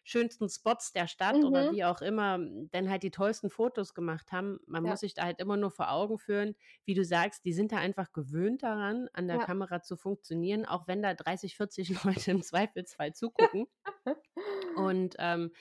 schönsten 0.04 0.50
Spots 0.50 0.92
der 0.94 1.08
Stadt 1.08 1.44
oder 1.44 1.70
Mhm. 1.70 1.72
wie 1.72 1.84
auch 1.86 2.02
immer 2.02 2.40
dann 2.72 2.90
halt 2.90 3.04
die 3.04 3.12
tollsten 3.12 3.50
Fotos 3.50 3.94
gemacht 3.94 4.32
haben. 4.32 4.60
Man 4.68 4.84
Ja. 4.84 4.86
muss 4.86 5.02
sich 5.02 5.14
da 5.14 5.24
halt 5.26 5.40
immer 5.40 5.58
nur 5.58 5.72
vor 5.72 5.92
Augen 5.92 6.18
führen, 6.18 6.56
wie 6.86 6.94
du 6.94 7.04
sagst, 7.06 7.46
die 7.46 7.54
sind 7.54 7.72
da 7.72 7.78
einfach 7.78 8.12
gewöhnt 8.14 8.64
daran, 8.64 9.10
an 9.14 9.28
der 9.28 9.40
Ja. 9.40 9.40
Kamera 9.40 9.82
zu 9.82 9.98
funktionieren, 9.98 10.66
auch 10.66 10.88
wenn 10.88 11.02
da 11.02 11.14
30, 11.14 11.56
40 11.58 11.90
Leute 12.04 12.32
im 12.32 12.42
Zweifelsfall 12.42 13.14
zugucken. 13.14 13.68
Und 14.74 15.16
ähm, 15.20 15.52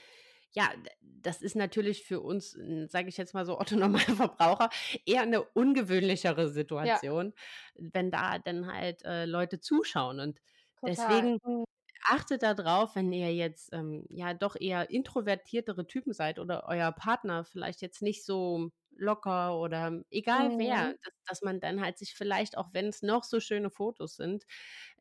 ja, 0.52 0.70
das 1.00 1.42
ist 1.42 1.56
natürlich 1.56 2.04
für 2.04 2.20
uns, 2.20 2.52
sage 2.88 3.08
ich 3.08 3.16
jetzt 3.16 3.34
mal 3.34 3.46
so, 3.46 3.58
Otto 3.60 3.76
Normalverbraucher, 3.76 4.70
eher 5.06 5.22
eine 5.22 5.42
ungewöhnlichere 5.44 6.50
Ja, 6.82 7.00
Situation, 7.00 7.34
wenn 7.74 8.10
da 8.10 8.38
dann 8.38 8.66
halt 8.72 9.04
äh, 9.04 9.26
Leute 9.26 9.60
zuschauen. 9.60 10.20
Und 10.20 10.40
total. 10.80 11.26
deswegen 11.26 11.40
Mhm. 11.44 11.64
Achtet 12.04 12.42
darauf, 12.42 12.96
wenn 12.96 13.12
ihr 13.12 13.34
jetzt 13.34 13.70
ähm, 13.72 14.04
ja 14.10 14.34
doch 14.34 14.56
eher 14.58 14.90
introvertiertere 14.90 15.86
Typen 15.86 16.12
seid 16.12 16.38
oder 16.38 16.64
euer 16.68 16.92
Partner 16.92 17.44
vielleicht 17.44 17.80
jetzt 17.82 18.02
nicht 18.02 18.24
so 18.24 18.70
locker 18.96 19.58
oder 19.58 20.02
egal 20.10 20.52
wer, 20.58 20.76
Mhm. 20.76 20.98
dass, 21.02 21.14
dass 21.26 21.42
man 21.42 21.60
dann 21.60 21.80
halt 21.82 21.96
sich 21.98 22.14
vielleicht, 22.14 22.58
auch 22.58 22.68
wenn 22.72 22.86
es 22.88 23.02
noch 23.02 23.24
so 23.24 23.40
schöne 23.40 23.70
Fotos 23.70 24.16
sind, 24.16 24.44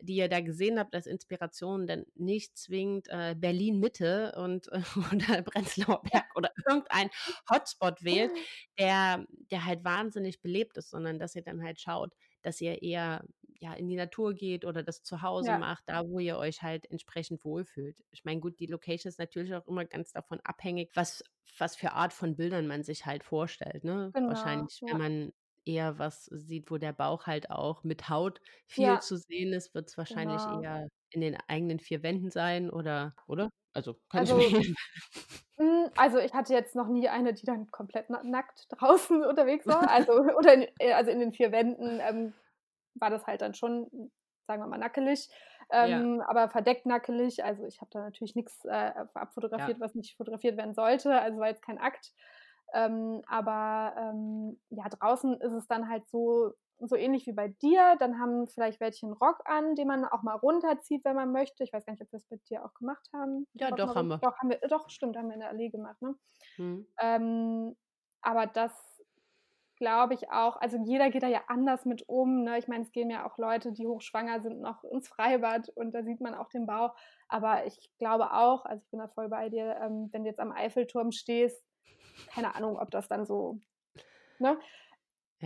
die 0.02 0.16
ihr 0.16 0.30
da 0.30 0.40
gesehen 0.42 0.80
habt 0.80 0.96
als 0.96 1.08
Inspiration, 1.08 1.88
dann 1.88 2.06
nicht 2.16 2.58
zwingend 2.58 3.08
äh, 3.10 3.36
Berlin 3.38 3.80
Mitte 3.80 4.34
und 4.38 4.68
äh, 4.72 4.82
oder 5.14 5.42
Prenzlauer 5.44 6.02
Berg 6.04 6.26
oder 6.36 6.52
irgendein 6.68 7.10
Hotspot 7.50 8.04
wählt, 8.04 8.32
der, 8.80 9.26
der 9.52 9.66
halt 9.66 9.84
wahnsinnig 9.84 10.42
belebt 10.42 10.78
ist, 10.78 10.90
sondern 10.92 11.20
dass 11.20 11.36
ihr 11.36 11.44
dann 11.44 11.64
halt 11.64 11.80
schaut, 11.80 12.14
dass 12.42 12.62
ihr 12.62 12.82
eher 12.82 13.26
ja, 13.60 13.74
in 13.74 13.88
die 13.90 13.96
Natur 13.96 14.34
geht 14.34 14.66
oder 14.66 14.84
das 14.84 15.04
zu 15.04 15.22
Hause 15.22 15.54
Ja, 15.54 15.56
macht, 15.56 15.84
da 15.88 16.08
wo 16.08 16.20
ihr 16.20 16.38
euch 16.38 16.62
halt 16.64 16.90
entsprechend 16.92 17.44
wohlfühlt. 17.46 18.04
Ich 18.12 18.24
meine, 18.26 18.40
gut, 18.42 18.60
die 18.60 18.68
Location 18.68 19.10
ist 19.10 19.20
natürlich 19.20 19.54
auch 19.56 19.68
immer 19.68 19.86
ganz 19.86 20.12
davon 20.14 20.40
abhängig, 20.44 20.92
was, 20.96 21.24
was 21.58 21.76
für 21.76 21.92
Art 21.94 22.14
von 22.14 22.36
Bildern 22.38 22.68
man 22.68 22.84
sich 22.84 23.06
halt 23.06 23.24
vorstellt. 23.24 23.84
Ne? 23.84 24.14
genau. 24.14 24.26
Wahrscheinlich, 24.26 24.84
wenn 24.88 24.98
Ja. 24.98 25.00
man 25.00 25.32
eher 25.66 26.00
was 26.00 26.26
sieht, 26.26 26.72
wo 26.72 26.78
der 26.78 26.94
Bauch 26.94 27.26
halt 27.28 27.50
auch 27.52 27.84
mit 27.84 28.10
Haut 28.10 28.42
viel 28.66 28.98
Ja, 28.98 29.00
zu 29.00 29.18
sehen 29.18 29.54
ist, 29.54 29.74
wird 29.76 29.90
es 29.90 29.98
wahrscheinlich 29.98 30.50
genau. 30.50 30.52
eher 30.52 30.88
in 31.12 31.22
den 31.22 31.36
eigenen 31.48 31.80
vier 31.80 32.02
Wänden 32.04 32.32
sein 32.32 32.70
oder, 32.70 33.16
oder? 33.28 33.50
Also 33.74 33.96
kann 34.10 34.24
ich 34.24 34.34
Also, 34.34 34.36
mir. 34.36 34.52
hm, 35.58 35.90
also 35.96 36.20
ich 36.20 36.34
hatte 36.34 36.54
jetzt 36.54 36.76
noch 36.76 36.88
nie 36.88 37.10
eine, 37.10 37.34
die 37.34 37.46
dann 37.46 37.72
komplett 37.72 38.10
na 38.10 38.24
nackt 38.24 38.68
draußen 38.70 39.24
unterwegs 39.26 39.68
war. 39.68 39.90
Also, 39.90 40.14
oder 40.14 40.54
in, 40.54 40.68
äh, 40.80 40.94
also 40.94 41.12
in 41.12 41.20
den 41.20 41.34
vier 41.34 41.52
Wänden 41.52 42.00
ähm, 42.02 42.34
war 42.96 43.10
das 43.10 43.26
halt 43.28 43.42
dann 43.42 43.54
schon, 43.54 44.12
sagen 44.48 44.62
wir 44.62 44.68
mal, 44.68 44.78
nackelig. 44.78 45.30
ja, 45.72 46.02
Ähm, 46.02 46.22
aber 46.28 46.50
verdeckt 46.50 46.86
nackelig. 46.86 47.44
Also 47.44 47.66
ich 47.66 47.82
habe 47.82 47.92
da 47.92 48.02
natürlich 48.02 48.36
nichts 48.36 48.66
äh, 48.66 48.70
ja, 48.72 49.10
abfotografiert, 49.14 49.80
was 49.80 49.96
nicht 49.96 50.18
fotografiert 50.18 50.58
werden 50.58 50.74
sollte. 50.74 51.20
Also 51.20 51.40
war 51.40 51.48
jetzt 51.50 51.62
kein 51.62 51.78
Akt. 51.78 52.14
Ähm, 52.74 53.22
aber 53.28 53.96
ähm, 53.98 54.60
ja, 54.70 54.88
draußen 54.90 55.40
ist 55.42 55.54
es 55.54 55.68
dann 55.68 55.90
halt 55.90 56.08
so, 56.10 56.54
so 56.80 56.96
ähnlich 56.96 57.26
wie 57.28 57.34
bei 57.34 57.48
dir. 57.48 57.96
Dann 58.00 58.20
haben 58.20 58.48
vielleicht 58.48 58.80
welche 58.80 59.06
einen 59.06 59.14
Rock 59.14 59.42
an, 59.46 59.76
den 59.76 59.88
man 59.88 60.06
auch 60.06 60.24
mal 60.24 60.36
runterzieht, 60.36 61.04
wenn 61.04 61.16
man 61.16 61.32
möchte. 61.32 61.64
Ich 61.64 61.74
weiß 61.74 61.86
gar 61.86 61.94
nicht, 61.94 62.02
ob 62.02 62.12
wir 62.12 62.20
das 62.20 62.28
bei 62.28 62.38
dir 62.50 62.64
auch 62.64 62.74
gemacht 62.74 63.08
haben. 63.14 63.48
Ja, 63.54 63.70
mal 63.70 63.76
doch, 63.76 63.96
haben 63.96 64.08
wir. 64.08 64.18
Doch, 64.20 64.38
haben 64.38 64.50
wir, 64.50 64.60
doch, 64.68 64.90
stimmt, 64.90 65.18
haben 65.18 65.28
wir 65.28 65.34
in 65.34 65.42
der 65.42 65.50
Allee 65.50 65.70
gemacht, 65.70 66.02
ne? 66.02 66.16
Hm. 66.56 66.88
Ähm, 67.00 67.76
aber 68.22 68.48
das 68.48 68.72
glaube 69.80 70.14
ich 70.14 70.32
auch, 70.32 70.58
also 70.58 70.78
jeder 70.86 71.10
geht 71.10 71.24
da 71.24 71.28
ja 71.28 71.42
anders 71.48 71.86
mit 71.86 72.08
um. 72.08 72.44
Ne? 72.44 72.60
Ich 72.60 72.68
meine, 72.68 72.84
es 72.84 72.92
gehen 72.92 73.10
ja 73.10 73.26
auch 73.28 73.38
Leute, 73.40 73.72
die 73.74 73.88
hochschwanger 73.88 74.42
sind, 74.42 74.62
noch 74.62 74.84
ins 74.84 75.08
Freibad 75.10 75.70
und 75.70 75.94
da 75.94 76.04
sieht 76.04 76.22
man 76.22 76.36
auch 76.36 76.50
den 76.50 76.68
Bau. 76.68 76.94
Aber 77.30 77.66
ich 77.66 77.92
glaube 78.00 78.34
auch, 78.34 78.66
also 78.66 78.84
ich 78.84 78.90
bin 78.92 79.00
da 79.00 79.08
voll 79.08 79.30
bei 79.30 79.50
dir, 79.50 79.78
ähm, 79.82 80.10
wenn 80.12 80.24
du 80.24 80.30
jetzt 80.30 80.40
am 80.40 80.52
Eiffelturm 80.52 81.12
stehst, 81.12 81.64
keine 82.28 82.56
Ahnung, 82.56 82.78
ob 82.80 82.92
das 82.92 83.08
dann 83.10 83.26
so, 83.26 83.62
ne? 84.40 84.60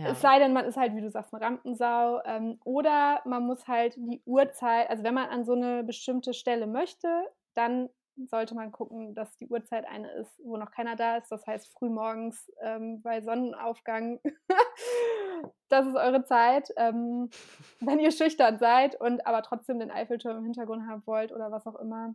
Es 0.02 0.20
Ja, 0.20 0.20
sei 0.20 0.38
denn, 0.38 0.52
man 0.52 0.66
ist 0.66 0.76
halt, 0.76 0.94
wie 0.94 1.00
du 1.00 1.10
sagst, 1.10 1.32
eine 1.34 1.44
Rampensau. 1.44 2.20
Ähm, 2.24 2.60
oder 2.64 3.22
man 3.24 3.44
muss 3.46 3.66
halt 3.66 3.96
die 3.96 4.22
Uhrzeit, 4.26 4.90
also 4.90 5.02
wenn 5.02 5.14
man 5.14 5.30
an 5.30 5.44
so 5.44 5.52
eine 5.54 5.82
bestimmte 5.82 6.34
Stelle 6.34 6.66
möchte, 6.66 7.08
dann 7.54 7.88
sollte 8.26 8.54
man 8.54 8.72
gucken, 8.72 9.14
dass 9.14 9.36
die 9.36 9.48
Uhrzeit 9.48 9.86
eine 9.86 10.10
ist, 10.12 10.40
wo 10.44 10.56
noch 10.56 10.70
keiner 10.70 10.96
da 10.96 11.16
ist. 11.16 11.30
Das 11.30 11.46
heißt 11.46 11.72
frühmorgens 11.72 12.50
ähm, 12.60 13.02
bei 13.02 13.20
Sonnenaufgang. 13.20 14.20
das 15.68 15.86
ist 15.86 15.96
eure 15.96 16.24
Zeit. 16.24 16.72
Ähm, 16.76 17.30
wenn 17.80 17.98
ihr 17.98 18.12
schüchtern 18.12 18.58
seid 18.58 19.00
und 19.00 19.26
aber 19.26 19.42
trotzdem 19.42 19.78
den 19.78 19.90
Eiffelturm 19.90 20.38
im 20.38 20.44
Hintergrund 20.44 20.86
haben 20.88 21.06
wollt 21.06 21.32
oder 21.32 21.50
was 21.50 21.66
auch 21.66 21.76
immer. 21.76 22.14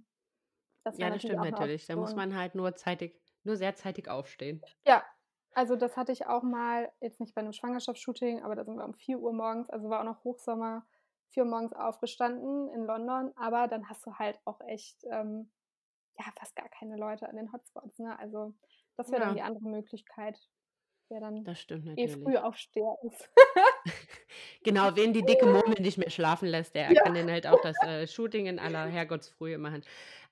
Das 0.84 0.98
ja, 0.98 1.10
das 1.10 1.22
stimmt 1.22 1.44
natürlich. 1.44 1.86
Da 1.88 1.96
muss 1.96 2.16
man 2.16 2.36
halt 2.36 2.56
nur 2.56 2.76
zeitig, 2.76 3.22
nur 3.44 3.58
sehr 3.58 3.76
zeitig 3.76 4.10
aufstehen. 4.10 4.62
Ja, 4.86 5.04
also 5.54 5.76
das 5.76 5.98
hatte 5.98 6.12
ich 6.12 6.26
auch 6.26 6.44
mal, 6.44 6.92
jetzt 7.02 7.20
nicht 7.20 7.36
bei 7.36 7.42
einem 7.42 7.54
Schwangerschaftsshooting, 7.54 8.44
aber 8.44 8.56
da 8.56 8.64
sind 8.64 8.78
wir 8.78 8.86
um 8.86 8.94
4 8.94 9.20
Uhr 9.20 9.34
morgens, 9.34 9.70
also 9.70 9.90
war 9.90 10.00
auch 10.00 10.06
noch 10.06 10.24
Hochsommer, 10.24 10.86
4 11.32 11.44
Uhr 11.44 11.50
morgens 11.50 11.74
aufgestanden 11.74 12.70
in 12.70 12.86
London, 12.86 13.34
aber 13.36 13.68
dann 13.68 13.90
hast 13.90 14.06
du 14.06 14.14
halt 14.14 14.40
auch 14.46 14.62
echt, 14.62 15.04
ähm, 15.12 15.52
ja, 16.20 16.26
fast 16.38 16.56
gar 16.56 16.70
keine 16.70 16.98
Leute 16.98 17.30
an 17.30 17.36
den 17.38 17.52
Hotspots, 17.54 18.00
ne? 18.00 18.18
Also 18.20 18.56
das 18.98 19.12
wäre 19.12 19.22
dann 19.22 19.36
die 19.36 19.42
Ja, 19.42 19.44
andere 19.44 19.66
Möglichkeit, 19.70 20.40
wer 21.10 21.20
dann 21.22 21.46
das 21.46 21.60
stimmt 21.60 21.86
eh 21.96 22.08
natürlich. 22.08 22.10
Frühaufsteher 22.10 22.96
ist. 23.04 23.30
Genau, 24.64 24.96
wen 24.96 25.14
die 25.14 25.26
dicke 25.26 25.46
Murmel 25.46 25.80
nicht 25.82 25.98
mehr 25.98 26.10
schlafen 26.10 26.48
lässt, 26.48 26.76
der 26.76 26.96
Ja. 26.96 27.02
kann 27.04 27.14
dann 27.14 27.32
halt 27.32 27.48
auch 27.48 27.60
das 27.60 27.82
äh, 27.84 28.08
Shooting 28.08 28.48
in 28.48 28.60
aller 28.60 28.88
Herrgottsfrühe 28.88 29.58
machen. 29.58 29.84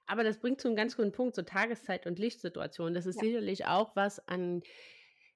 Aber 0.07 0.23
das 0.23 0.39
bringt 0.39 0.61
zu 0.61 0.69
einem 0.69 0.77
ganz 0.77 0.97
guten 0.97 1.11
Punkt, 1.11 1.35
so 1.35 1.41
Tageszeit 1.43 2.07
und 2.07 2.19
Lichtsituation. 2.19 2.93
Das 2.93 3.05
ist 3.05 3.19
Ja, 3.19 3.21
sicherlich 3.21 3.65
auch 3.67 3.95
was 3.95 4.27
an 4.27 4.63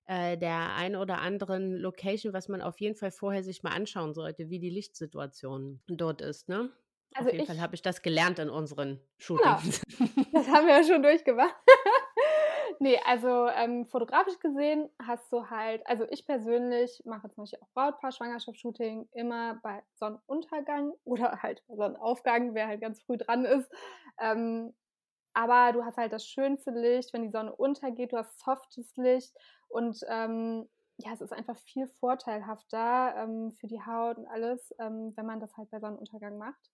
äh, 0.08 0.38
der 0.38 0.76
einen 0.76 0.98
oder 0.98 1.20
anderen 1.20 1.76
Location, 1.78 2.34
was 2.34 2.50
man 2.50 2.62
auf 2.62 2.82
jeden 2.82 2.96
Fall 2.96 3.12
vorher 3.12 3.44
sich 3.44 3.64
mal 3.64 3.72
anschauen 3.74 4.14
sollte, 4.14 4.50
wie 4.50 4.60
die 4.60 4.72
Lichtsituation 4.72 5.82
dort 5.88 6.22
ist. 6.22 6.50
Ne? 6.50 6.72
Also 7.14 7.30
Auf 7.30 7.34
jeden 7.34 7.46
Fall 7.46 7.56
ich, 7.56 7.62
habe 7.62 7.76
ich 7.76 7.82
das 7.82 8.02
gelernt 8.02 8.40
in 8.40 8.50
unseren 8.50 9.00
genau, 9.28 9.58
Shootings. 9.58 9.82
das 10.34 10.48
haben 10.48 10.68
wir 10.68 10.78
ja 10.78 10.84
schon 10.84 11.04
durchgemacht. 11.04 11.56
Nee, 12.80 13.00
also 13.06 13.48
ähm, 13.48 13.86
fotografisch 13.86 14.40
gesehen 14.40 14.90
hast 15.00 15.32
du 15.32 15.52
halt, 15.52 15.86
also 15.86 16.08
ich 16.10 16.26
persönlich 16.26 17.00
mache 17.06 17.30
zum 17.30 17.44
Beispiel 17.44 17.60
auch 17.62 17.70
Brautpaar, 17.76 18.12
Schwangerschaftsshooting 18.12 19.08
immer 19.12 19.60
bei 19.62 19.84
Sonnenuntergang 19.94 20.92
oder 21.04 21.44
halt 21.44 21.62
bei 21.68 21.76
Sonnenaufgang, 21.76 22.56
wer 22.56 22.68
halt 22.68 22.82
ganz 22.82 23.00
früh 23.04 23.18
dran 23.18 23.46
ist. 23.46 23.72
Ähm, 24.20 24.74
aber 25.36 25.74
du 25.74 25.86
hast 25.86 25.98
halt 25.98 26.12
das 26.12 26.26
schönste 26.26 26.72
Licht, 26.72 27.14
wenn 27.14 27.22
die 27.22 27.30
Sonne 27.30 27.56
untergeht, 27.56 28.14
du 28.14 28.18
hast 28.18 28.40
softes 28.40 28.96
Licht 28.98 29.36
und 29.68 30.00
ähm, 30.10 30.68
ja, 30.98 31.14
es 31.14 31.22
ist 31.22 31.34
einfach 31.34 31.58
viel 31.58 31.88
vorteilhafter 32.00 33.14
ähm, 33.16 33.52
für 33.60 33.68
die 33.68 33.86
Haut 33.86 34.18
und 34.18 34.26
alles, 34.26 34.74
ähm, 34.80 35.14
wenn 35.16 35.28
man 35.28 35.40
das 35.40 35.56
halt 35.56 35.70
bei 35.70 35.80
Sonnenuntergang 35.80 36.40
macht 36.40 36.72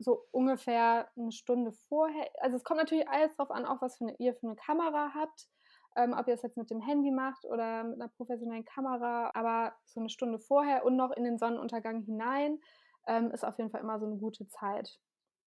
so 0.00 0.26
ungefähr 0.32 1.08
eine 1.16 1.30
Stunde 1.30 1.72
vorher. 1.88 2.28
Also 2.40 2.56
es 2.56 2.64
kommt 2.64 2.80
natürlich 2.80 3.08
alles 3.08 3.36
drauf 3.36 3.50
an, 3.50 3.66
auch 3.66 3.80
was 3.82 3.98
für 3.98 4.06
eine, 4.06 4.16
ihr 4.18 4.34
für 4.34 4.46
eine 4.46 4.56
Kamera 4.56 5.12
habt. 5.14 5.48
Ähm, 5.96 6.14
ob 6.16 6.28
ihr 6.28 6.34
es 6.34 6.42
jetzt 6.42 6.56
mit 6.56 6.70
dem 6.70 6.80
Handy 6.80 7.10
macht 7.10 7.44
oder 7.44 7.82
mit 7.82 8.00
einer 8.00 8.08
professionellen 8.08 8.64
Kamera, 8.64 9.32
aber 9.34 9.74
so 9.86 9.98
eine 9.98 10.08
Stunde 10.08 10.38
vorher 10.38 10.84
und 10.84 10.94
noch 10.94 11.10
in 11.10 11.24
den 11.24 11.36
Sonnenuntergang 11.36 12.02
hinein 12.02 12.60
ähm, 13.08 13.32
ist 13.32 13.44
auf 13.44 13.58
jeden 13.58 13.70
Fall 13.70 13.80
immer 13.80 13.98
so 13.98 14.06
eine 14.06 14.16
gute 14.16 14.46
Zeit, 14.46 15.00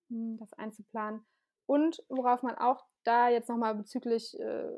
hm, 0.10 0.38
das 0.38 0.51
einzuplanen. 0.53 1.25
Und 1.65 2.03
worauf 2.10 2.43
man 2.43 2.55
auch 2.55 2.83
da 3.05 3.29
jetzt 3.29 3.48
nochmal 3.48 3.74
bezüglich 3.74 4.38
äh, 4.38 4.69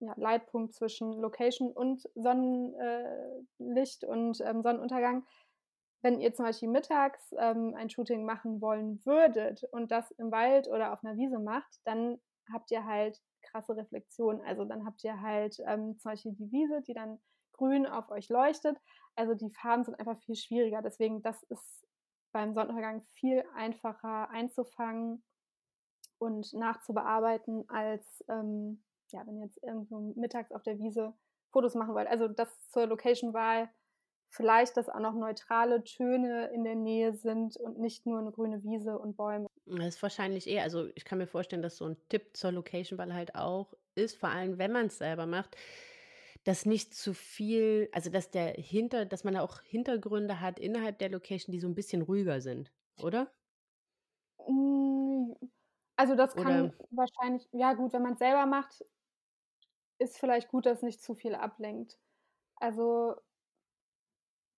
ja, 0.00 0.12
Leitpunkt 0.16 0.74
zwischen 0.74 1.12
Location 1.12 1.72
und 1.72 2.02
Sonnenlicht 2.14 4.02
äh, 4.02 4.06
und 4.06 4.40
ähm, 4.40 4.62
Sonnenuntergang 4.62 5.24
wenn 6.02 6.20
ihr 6.20 6.34
zum 6.34 6.44
Beispiel 6.44 6.68
mittags 6.68 7.32
ähm, 7.38 7.74
ein 7.76 7.90
Shooting 7.90 8.24
machen 8.24 8.60
wollen 8.60 9.04
würdet 9.04 9.64
und 9.72 9.90
das 9.90 10.10
im 10.12 10.30
Wald 10.30 10.68
oder 10.68 10.92
auf 10.92 11.04
einer 11.04 11.16
Wiese 11.16 11.38
macht, 11.38 11.80
dann 11.84 12.18
habt 12.52 12.70
ihr 12.70 12.84
halt 12.84 13.20
krasse 13.42 13.76
Reflexion. 13.76 14.40
Also 14.42 14.64
dann 14.64 14.84
habt 14.84 15.02
ihr 15.04 15.20
halt 15.20 15.58
ähm, 15.66 15.98
zum 15.98 16.10
Beispiel 16.10 16.32
die 16.32 16.50
Wiese, 16.52 16.82
die 16.82 16.94
dann 16.94 17.18
grün 17.52 17.86
auf 17.86 18.10
euch 18.10 18.28
leuchtet. 18.28 18.78
Also 19.14 19.34
die 19.34 19.50
Farben 19.50 19.84
sind 19.84 19.98
einfach 19.98 20.18
viel 20.20 20.36
schwieriger. 20.36 20.82
Deswegen, 20.82 21.22
das 21.22 21.42
ist 21.44 21.86
beim 22.32 22.54
Sonnenuntergang 22.54 23.02
viel 23.14 23.44
einfacher 23.54 24.28
einzufangen 24.30 25.24
und 26.18 26.52
nachzubearbeiten, 26.52 27.68
als 27.68 28.24
ähm, 28.28 28.82
ja, 29.10 29.26
wenn 29.26 29.38
ihr 29.38 29.46
jetzt 29.46 29.62
irgendwo 29.62 30.12
mittags 30.16 30.52
auf 30.52 30.62
der 30.62 30.78
Wiese 30.78 31.14
Fotos 31.52 31.74
machen 31.74 31.94
wollt. 31.94 32.08
Also 32.08 32.28
das 32.28 32.48
zur 32.68 32.86
Location-Wahl 32.86 33.70
vielleicht, 34.30 34.76
dass 34.76 34.88
auch 34.88 35.00
noch 35.00 35.14
neutrale 35.14 35.82
Töne 35.84 36.48
in 36.48 36.64
der 36.64 36.74
Nähe 36.76 37.14
sind 37.14 37.56
und 37.56 37.78
nicht 37.78 38.06
nur 38.06 38.18
eine 38.18 38.32
grüne 38.32 38.62
Wiese 38.64 38.98
und 38.98 39.16
Bäume. 39.16 39.46
Das 39.66 39.96
ist 39.96 40.02
wahrscheinlich 40.02 40.46
eher, 40.46 40.62
also 40.62 40.88
ich 40.94 41.04
kann 41.04 41.18
mir 41.18 41.26
vorstellen, 41.26 41.62
dass 41.62 41.76
so 41.76 41.86
ein 41.86 41.96
Tipp 42.08 42.36
zur 42.36 42.52
Location-Wahl 42.52 43.12
halt 43.12 43.34
auch 43.34 43.74
ist, 43.96 44.16
vor 44.16 44.28
allem 44.28 44.58
wenn 44.58 44.70
man 44.72 44.86
es 44.86 44.98
selber 44.98 45.26
macht, 45.26 45.56
dass 46.44 46.66
nicht 46.66 46.94
zu 46.94 47.14
viel, 47.14 47.88
also 47.92 48.10
dass 48.10 48.30
der 48.30 48.52
hinter, 48.54 49.06
dass 49.06 49.24
man 49.24 49.36
auch 49.36 49.62
Hintergründe 49.62 50.40
hat 50.40 50.60
innerhalb 50.60 50.98
der 51.00 51.10
Location, 51.10 51.52
die 51.52 51.58
so 51.60 51.66
ein 51.68 51.74
bisschen 51.74 52.02
ruhiger 52.02 52.40
sind, 52.40 52.72
oder? 53.02 53.32
Hm, 54.38 55.34
also 55.96 56.14
das 56.14 56.36
kann 56.36 56.54
Oder 56.56 56.74
wahrscheinlich, 56.90 57.48
ja 57.52 57.74
gut, 57.74 57.92
wenn 57.92 58.02
man 58.02 58.12
es 58.14 58.18
selber 58.18 58.46
macht, 58.46 58.84
ist 59.98 60.18
vielleicht 60.18 60.48
gut, 60.48 60.66
dass 60.66 60.82
nicht 60.82 61.02
zu 61.02 61.14
viel 61.14 61.34
ablenkt. 61.34 61.98
Also 62.56 63.16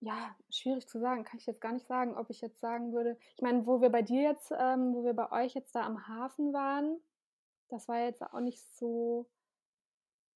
ja, 0.00 0.34
schwierig 0.50 0.88
zu 0.88 1.00
sagen, 1.00 1.24
kann 1.24 1.38
ich 1.38 1.46
jetzt 1.46 1.60
gar 1.60 1.72
nicht 1.72 1.86
sagen, 1.86 2.16
ob 2.16 2.30
ich 2.30 2.40
jetzt 2.40 2.60
sagen 2.60 2.92
würde. 2.92 3.18
Ich 3.36 3.42
meine, 3.42 3.66
wo 3.66 3.80
wir 3.80 3.90
bei 3.90 4.02
dir 4.02 4.22
jetzt, 4.22 4.52
ähm, 4.52 4.94
wo 4.94 5.04
wir 5.04 5.14
bei 5.14 5.30
euch 5.32 5.54
jetzt 5.54 5.74
da 5.74 5.84
am 5.84 6.06
Hafen 6.06 6.52
waren, 6.52 7.00
das 7.68 7.88
war 7.88 8.00
jetzt 8.04 8.22
auch 8.22 8.40
nicht 8.40 8.60
so 8.76 9.28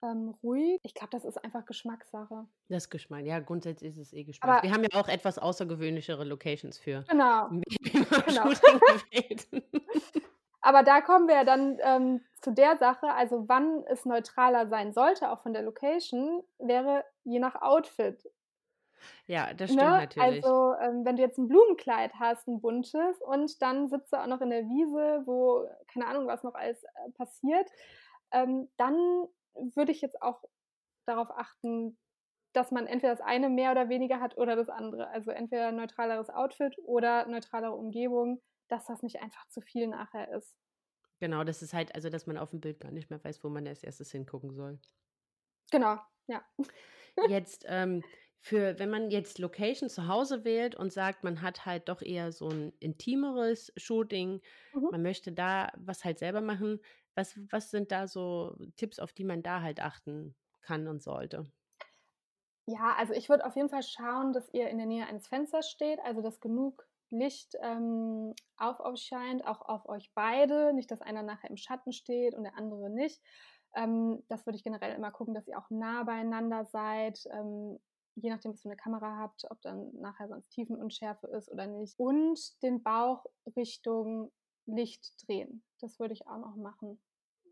ähm, 0.02 0.34
ruhig. 0.42 0.78
Ich 0.82 0.94
glaube, 0.94 1.10
das 1.10 1.24
ist 1.24 1.42
einfach 1.42 1.64
Geschmackssache. 1.64 2.46
das 2.68 2.90
Geschmack, 2.90 3.24
ja, 3.24 3.38
grundsätzlich 3.38 3.92
ist 3.92 4.08
es 4.08 4.12
eh 4.12 4.24
Geschmack. 4.24 4.50
Aber 4.50 4.62
Wir 4.62 4.72
haben 4.72 4.82
ja 4.82 5.00
auch 5.00 5.08
etwas 5.08 5.38
außergewöhnlichere 5.38 6.24
Locations 6.24 6.78
für 6.78 7.04
genau, 7.08 7.48
genau. 8.26 8.50
Aber 10.64 10.84
da 10.84 11.00
kommen 11.00 11.26
wir 11.26 11.34
ja 11.34 11.44
dann 11.44 11.78
ähm, 11.82 12.20
zu 12.40 12.52
der 12.52 12.76
Sache, 12.76 13.12
also 13.12 13.48
wann 13.48 13.84
es 13.88 14.04
neutraler 14.04 14.68
sein 14.68 14.92
sollte, 14.92 15.30
auch 15.30 15.42
von 15.42 15.52
der 15.52 15.62
Location, 15.62 16.44
wäre 16.58 17.04
je 17.24 17.40
nach 17.40 17.60
Outfit. 17.60 18.28
Ja, 19.28 19.54
das 19.54 19.72
stimmt 19.72 19.96
Ne? 19.96 19.96
natürlich. 19.96 20.46
Also, 20.46 20.74
ähm, 20.80 21.04
wenn 21.04 21.16
du 21.16 21.22
jetzt 21.22 21.38
ein 21.38 21.48
Blumenkleid 21.48 22.14
hast, 22.18 22.48
ein 22.48 22.60
buntes, 22.60 23.20
und 23.22 23.62
dann 23.62 23.88
sitzt 23.88 24.12
du 24.12 24.16
auch 24.20 24.26
noch 24.26 24.40
in 24.40 24.50
der 24.50 24.64
Wiese, 24.68 25.22
wo 25.26 25.68
keine 25.92 26.06
Ahnung, 26.06 26.26
was 26.26 26.42
noch 26.42 26.54
alles, 26.54 26.82
äh, 26.82 27.10
passiert, 27.16 27.70
ähm, 28.32 28.70
dann 28.76 28.96
würde 29.54 29.92
ich 29.92 30.00
jetzt 30.00 30.20
auch 30.22 30.42
darauf 31.06 31.30
achten, 31.30 31.98
dass 32.54 32.70
man 32.72 32.86
entweder 32.86 33.12
das 33.14 33.20
eine 33.22 33.50
mehr 33.50 33.72
oder 33.72 33.88
weniger 33.88 34.20
hat 34.20 34.36
oder 34.38 34.56
das 34.56 34.68
andere. 34.70 35.08
Also, 35.10 35.30
entweder 35.32 35.68
'n 35.70 35.76
neutraleres 35.76 36.30
Outfit 36.30 36.76
oder 36.84 37.26
neutralere 37.28 37.74
Umgebung, 37.76 38.42
dass 38.68 38.86
das 38.86 39.02
nicht 39.02 39.22
einfach 39.22 39.46
zu 39.48 39.60
viel 39.62 39.86
nachher 39.88 40.30
ist. 40.32 40.52
Genau, 41.22 41.42
das 41.44 41.62
ist 41.62 41.72
halt, 41.72 41.94
also 41.94 42.10
dass 42.10 42.26
man 42.26 42.36
auf 42.36 42.50
dem 42.50 42.60
Bild 42.60 42.80
gar 42.80 42.90
nicht 42.90 43.08
mehr 43.08 43.22
weiß, 43.22 43.42
wo 43.44 43.48
man 43.48 43.66
als 43.66 43.82
erstes 43.82 44.10
hingucken 44.12 44.52
soll. 44.52 44.78
Genau, 45.70 45.98
ja. 46.28 46.44
Jetzt, 47.24 47.64
ähm, 47.68 48.04
für 48.42 48.78
wenn 48.78 48.90
man 48.90 49.10
jetzt 49.10 49.38
Location 49.38 49.88
zu 49.88 50.08
Hause 50.08 50.44
wählt 50.44 50.74
und 50.74 50.92
sagt, 50.92 51.24
man 51.24 51.42
hat 51.42 51.64
halt 51.66 51.88
doch 51.88 52.02
eher 52.02 52.32
so 52.32 52.48
ein 52.50 52.72
intimeres 52.80 53.72
Shooting, 53.76 54.40
Mhm. 54.74 54.90
man 54.90 55.02
möchte 55.02 55.32
da 55.32 55.72
was 55.76 56.04
halt 56.04 56.18
selber 56.18 56.40
machen. 56.42 56.80
Was 57.14 57.38
was 57.50 57.70
sind 57.70 57.92
da 57.92 58.08
so 58.08 58.56
Tipps, 58.76 58.98
auf 58.98 59.12
die 59.12 59.24
man 59.24 59.42
da 59.42 59.62
halt 59.62 59.80
achten 59.80 60.36
kann 60.60 60.88
und 60.88 61.02
sollte? 61.02 61.50
Ja, 62.66 62.94
also 62.96 63.12
ich 63.12 63.28
würde 63.28 63.44
auf 63.44 63.56
jeden 63.56 63.68
Fall 63.68 63.82
schauen, 63.82 64.32
dass 64.32 64.48
ihr 64.52 64.68
in 64.70 64.78
der 64.78 64.86
Nähe 64.86 65.06
eines 65.06 65.26
Fensters 65.26 65.68
steht, 65.68 65.98
also 66.00 66.22
dass 66.22 66.40
genug 66.40 66.86
Licht 67.10 67.56
ähm, 67.60 68.34
auf 68.56 68.78
euch 68.80 69.02
scheint, 69.02 69.44
auch 69.46 69.62
auf 69.62 69.86
euch 69.88 70.12
beide. 70.14 70.72
Nicht, 70.72 70.90
dass 70.90 71.02
einer 71.02 71.22
nachher 71.22 71.50
im 71.50 71.56
Schatten 71.56 71.92
steht 71.92 72.34
und 72.34 72.44
der 72.44 72.56
andere 72.56 72.88
nicht. 72.88 73.20
Ähm, 73.74 74.22
das 74.28 74.46
würde 74.46 74.56
ich 74.56 74.64
generell 74.64 74.94
immer 74.94 75.10
gucken, 75.10 75.34
dass 75.34 75.48
ihr 75.48 75.58
auch 75.58 75.70
nah 75.70 76.04
beieinander 76.04 76.64
seid. 76.64 77.24
Ähm, 77.32 77.78
je 78.16 78.30
nachdem, 78.30 78.52
was 78.52 78.62
für 78.62 78.68
eine 78.68 78.76
Kamera 78.76 79.18
habt, 79.18 79.44
ob 79.50 79.60
dann 79.62 79.92
nachher 80.00 80.28
sonst 80.28 80.50
Tiefenunschärfe 80.50 81.26
ist 81.28 81.50
oder 81.50 81.66
nicht. 81.66 81.98
Und 81.98 82.62
den 82.62 82.82
Bauch 82.82 83.24
Richtung 83.56 84.30
Licht 84.66 85.26
drehen. 85.26 85.64
Das 85.80 85.98
würde 85.98 86.14
ich 86.14 86.26
auch 86.26 86.38
noch 86.38 86.56
machen. 86.56 87.00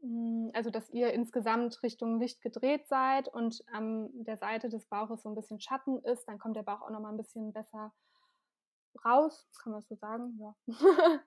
Mm, 0.02 0.50
Also, 0.54 0.70
dass 0.70 0.90
ihr 0.90 1.12
insgesamt 1.12 1.82
Richtung 1.82 2.20
Licht 2.20 2.40
gedreht 2.42 2.86
seid 2.88 3.28
und 3.28 3.62
an 3.72 4.10
der 4.24 4.36
Seite 4.36 4.68
des 4.68 4.86
Bauches 4.86 5.22
so 5.22 5.28
ein 5.28 5.34
bisschen 5.34 5.60
Schatten 5.60 5.98
ist, 6.04 6.26
dann 6.28 6.38
kommt 6.38 6.56
der 6.56 6.62
Bauch 6.62 6.82
auch 6.82 6.90
noch 6.90 7.00
mal 7.00 7.10
ein 7.10 7.16
bisschen 7.16 7.52
besser 7.52 7.92
raus. 9.04 9.48
Kann 9.62 9.72
man 9.72 9.80
das 9.80 9.88
so 9.88 9.94
sagen? 9.96 10.38
Ja. 10.40 10.54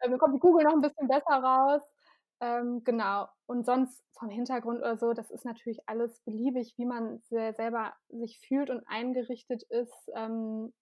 Dann 0.00 0.18
kommt 0.18 0.34
die 0.34 0.38
Kugel 0.40 0.64
noch 0.64 0.72
ein 0.72 0.80
bisschen 0.80 1.08
besser 1.08 1.34
raus. 1.42 1.82
Ähm, 2.40 2.82
genau. 2.84 3.28
Und 3.46 3.66
sonst 3.66 4.02
vom 4.18 4.30
Hintergrund 4.30 4.78
oder 4.80 4.96
so, 4.96 5.12
das 5.12 5.30
ist 5.30 5.44
natürlich 5.44 5.80
alles 5.88 6.20
beliebig, 6.22 6.74
wie 6.78 6.86
man 6.86 7.20
se 7.20 7.52
selber 7.56 7.94
sich 8.08 8.38
fühlt 8.40 8.70
und 8.70 8.82
eingerichtet 8.88 9.62
ist. 9.64 10.10
Ähm, 10.14 10.72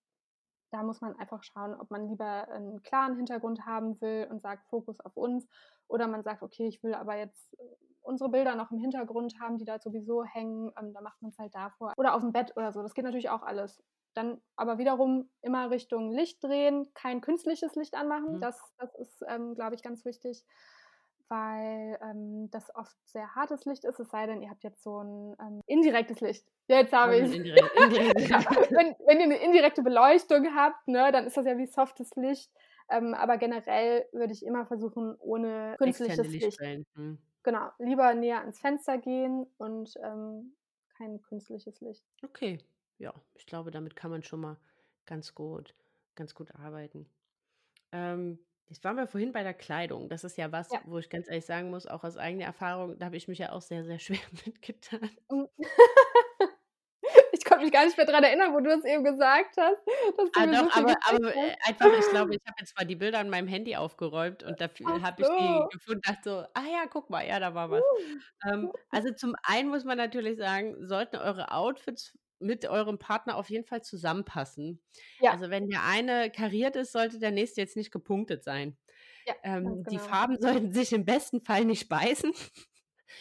da 0.71 0.83
muss 0.83 1.01
man 1.01 1.16
einfach 1.18 1.42
schauen, 1.44 1.75
ob 1.81 1.90
man 1.90 2.09
lieber 2.09 2.49
einen 2.49 2.83
klaren 2.83 3.16
Hintergrund 3.16 3.66
haben 3.66 4.01
will 4.01 4.29
und 4.31 4.42
sagt 4.42 4.68
Fokus 4.68 5.01
auf 5.01 5.16
uns 5.16 5.49
oder 5.88 6.09
man 6.09 6.23
sagt, 6.23 6.42
okay, 6.42 6.68
ich 6.68 6.83
will 6.83 6.94
aber 6.94 7.16
jetzt 7.16 7.55
äh, 7.59 7.77
unsere 8.03 8.31
Bilder 8.31 8.55
noch 8.55 8.71
im 8.71 8.79
Hintergrund 8.79 9.35
haben, 9.40 9.59
die 9.59 9.64
da 9.64 9.79
sowieso 9.81 10.25
hängen, 10.25 10.73
ähm, 10.79 10.92
da 10.94 11.01
macht 11.01 11.23
man 11.23 11.31
es 11.31 11.38
halt 11.38 11.55
davor. 11.55 11.94
Oder 11.97 12.14
auf 12.14 12.23
dem 12.23 12.33
Bett 12.33 12.53
oder 12.57 12.73
so, 12.73 12.83
das 12.83 12.94
geht 12.94 13.05
natürlich 13.05 13.31
auch 13.31 13.42
alles. 13.42 13.83
Dann 14.14 14.40
aber 14.57 14.79
wiederum 14.79 15.31
immer 15.42 15.71
Richtung 15.71 16.11
Licht 16.12 16.42
drehen, 16.44 16.92
kein 16.94 17.21
künstliches 17.21 17.75
Licht 17.77 17.94
anmachen, 17.94 18.38
Mhm. 18.38 18.40
das, 18.40 18.61
das 18.79 18.94
ist, 18.97 19.23
ähm, 19.29 19.55
glaube 19.55 19.75
ich, 19.75 19.83
ganz 19.83 20.05
wichtig, 20.05 20.44
weil 21.29 21.99
ähm, 22.03 22.51
das 22.51 22.75
oft 22.75 22.97
sehr 23.05 23.35
hartes 23.35 23.64
Licht 23.64 23.85
ist, 23.85 24.01
es 24.01 24.09
sei 24.11 24.27
denn, 24.27 24.43
ihr 24.43 24.51
habt 24.51 24.64
jetzt 24.64 24.83
so 24.83 24.99
ein 24.99 25.37
ähm, 25.41 25.61
indirektes 25.67 26.21
Licht. 26.21 26.47
Jetzt 26.69 26.93
habe 26.93 27.17
ich 27.17 27.35
indirekt, 27.35 27.71
indirekt. 27.77 28.21
ja, 28.31 28.38
wenn, 28.71 28.95
wenn 29.07 29.19
ihr 29.19 29.25
eine 29.25 29.37
indirekte 29.38 29.83
Beleuchtung 29.83 30.55
habt, 30.55 30.88
ne, 30.88 31.12
dann 31.12 31.27
ist 31.27 31.37
das 31.37 31.47
ja 31.47 31.57
wie 31.59 31.67
softes 31.67 32.14
Licht. 32.17 32.51
Ähm, 32.91 33.14
aber 33.14 33.37
generell 33.37 34.07
würde 34.12 34.33
ich 34.33 34.45
immer 34.45 34.67
versuchen, 34.67 35.14
ohne 35.19 35.77
künstliches 35.79 36.27
Licht. 36.29 36.59
Hm. 36.95 37.19
Genau, 37.43 37.71
lieber 37.79 38.14
näher 38.14 38.41
ans 38.41 38.59
Fenster 38.59 38.99
gehen 38.99 39.47
und 39.59 39.95
ähm, 40.03 40.55
kein 40.97 41.23
künstliches 41.23 41.81
Licht. 41.81 42.05
Okay, 42.25 42.59
ja, 42.99 43.14
ich 43.35 43.47
glaube, 43.47 43.71
damit 43.71 43.95
kann 43.95 44.11
man 44.11 44.23
schon 44.23 44.41
mal 44.41 44.57
ganz 45.07 45.35
gut, 45.35 45.75
ganz 46.14 46.35
gut 46.35 46.55
arbeiten. 46.55 47.09
Ähm, 47.93 48.38
jetzt 48.68 48.85
waren 48.85 48.96
wir 48.96 49.07
vorhin 49.07 49.33
bei 49.33 49.42
der 49.42 49.54
Kleidung. 49.54 50.09
Das 50.09 50.24
ist 50.24 50.37
ja 50.38 50.52
was, 50.52 50.70
Ja. 50.72 50.81
wo 50.85 50.98
ich 50.98 51.11
ganz 51.11 51.28
ehrlich 51.28 51.46
sagen 51.46 51.70
muss, 51.70 51.87
auch 51.87 52.04
aus 52.04 52.16
eigener 52.16 52.44
Erfahrung, 52.46 52.98
da 52.98 53.07
habe 53.07 53.16
ich 53.16 53.28
mich 53.28 53.38
ja 53.38 53.52
auch 53.52 53.62
sehr, 53.62 53.85
sehr 53.85 53.98
schwer 54.20 54.20
mitgetan. 54.46 55.11
Mm. 55.31 55.44
ich 57.33 57.44
konnte 57.44 57.64
mich 57.64 57.72
gar 57.72 57.85
nicht 57.85 57.96
mehr 57.96 58.07
daran 58.07 58.24
erinnern, 58.24 58.52
wo 58.52 58.61
du 58.61 58.70
es 58.70 58.85
eben 58.85 59.04
gesagt 59.04 59.57
hast, 59.57 59.78
Ah, 60.37 60.46
doch, 60.46 60.74
aber, 60.76 60.94
aber 61.09 61.35
äh, 61.35 61.57
einfach, 61.66 61.92
ich 61.98 62.09
glaube, 62.11 62.35
ich 62.35 62.40
habe 62.46 62.57
jetzt 62.59 62.76
mal 62.76 62.85
die 62.85 62.96
Bilder 62.96 63.18
an 63.20 63.31
meinem 63.31 63.48
Handy 63.48 63.76
aufgeräumt 63.76 64.42
und 64.42 64.61
dafür 64.61 65.00
habe 65.02 65.22
ich 65.22 65.28
die 65.28 65.64
gefunden, 65.70 66.00
dachte 66.02 66.22
so, 66.24 66.37
ah 66.54 66.66
ja, 66.70 66.87
guck 66.90 67.11
mal, 67.11 67.26
ja, 67.26 67.40
da 67.40 67.54
war 67.54 67.70
was. 67.70 67.83
Ähm, 68.46 68.72
also 68.90 69.12
zum 69.14 69.35
einen 69.42 69.68
muss 69.68 69.85
man 69.85 69.96
natürlich 69.96 70.38
sagen, 70.38 70.87
sollten 70.87 71.16
eure 71.16 71.52
Outfits 71.52 72.16
mit 72.40 72.66
eurem 72.66 72.98
Partner 72.98 73.37
auf 73.37 73.51
jeden 73.51 73.64
Fall 73.66 73.83
zusammenpassen. 73.83 74.83
Ja, 75.18 75.33
Also 75.33 75.51
wenn 75.51 75.68
der 75.68 75.85
eine 75.85 76.31
kariert 76.31 76.77
ist, 76.77 76.92
sollte 76.92 77.18
der 77.18 77.31
nächste 77.33 77.61
jetzt 77.61 77.77
nicht 77.77 77.90
gepunktet 77.92 78.44
sein. 78.44 78.77
ja, 79.27 79.35
Ähm, 79.42 79.87
die 79.88 79.98
genau. 79.98 80.01
Farben 80.01 80.38
sollten 80.40 80.72
sich 80.72 80.92
im 80.92 81.05
besten 81.07 81.40
Fall 81.42 81.64
nicht 81.66 81.88
beißen. 81.88 82.33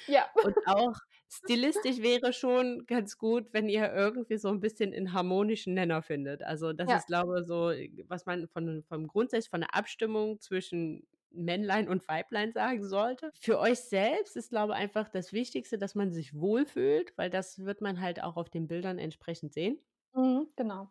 Ja, 0.07 0.31
Und 0.41 0.55
auch 0.65 0.93
stilistisch 1.29 1.99
wäre 2.01 2.31
schon 2.33 2.85
ganz 2.87 3.17
gut, 3.17 3.53
wenn 3.53 3.69
ihr 3.69 3.91
irgendwie 3.93 4.37
so 4.37 4.49
ein 4.49 4.59
bisschen 4.59 4.93
'n 4.93 5.13
harmonischen 5.13 5.73
Nenner 5.73 6.01
findet. 6.01 6.43
Also, 6.43 6.73
das 6.73 6.91
ja. 6.91 6.93
ist, 6.93 7.07
glaube 7.07 7.43
so, 7.45 7.71
äh, 7.71 7.89
was 8.07 8.25
man 8.25 8.47
von 8.47 8.83
vom 8.83 9.07
Grundsatz 9.07 9.47
von 9.47 9.61
der 9.61 9.75
Abstimmung 9.75 10.39
zwischen 10.41 11.07
Männlein 11.31 11.87
und 11.89 12.07
Weiblein 12.07 12.51
sagen 12.53 12.83
sollte. 12.87 13.31
Für 13.39 13.59
euch 13.59 13.79
selbst 13.79 14.35
ist, 14.35 14.49
glaube 14.49 14.73
einfach 14.75 15.09
das 15.09 15.33
Wichtigste, 15.33 15.77
dass 15.77 15.95
man 15.95 16.11
sich 16.11 16.33
wohlfühlt, 16.33 17.13
weil 17.17 17.29
das 17.29 17.59
wird 17.59 17.81
man 17.81 18.01
halt 18.01 18.21
auch 18.23 18.37
auf 18.37 18.49
den 18.49 18.67
Bildern 18.67 18.99
entsprechend 18.99 19.53
sehen. 19.53 19.79
Mhm, 20.13 20.47
genau. 20.57 20.89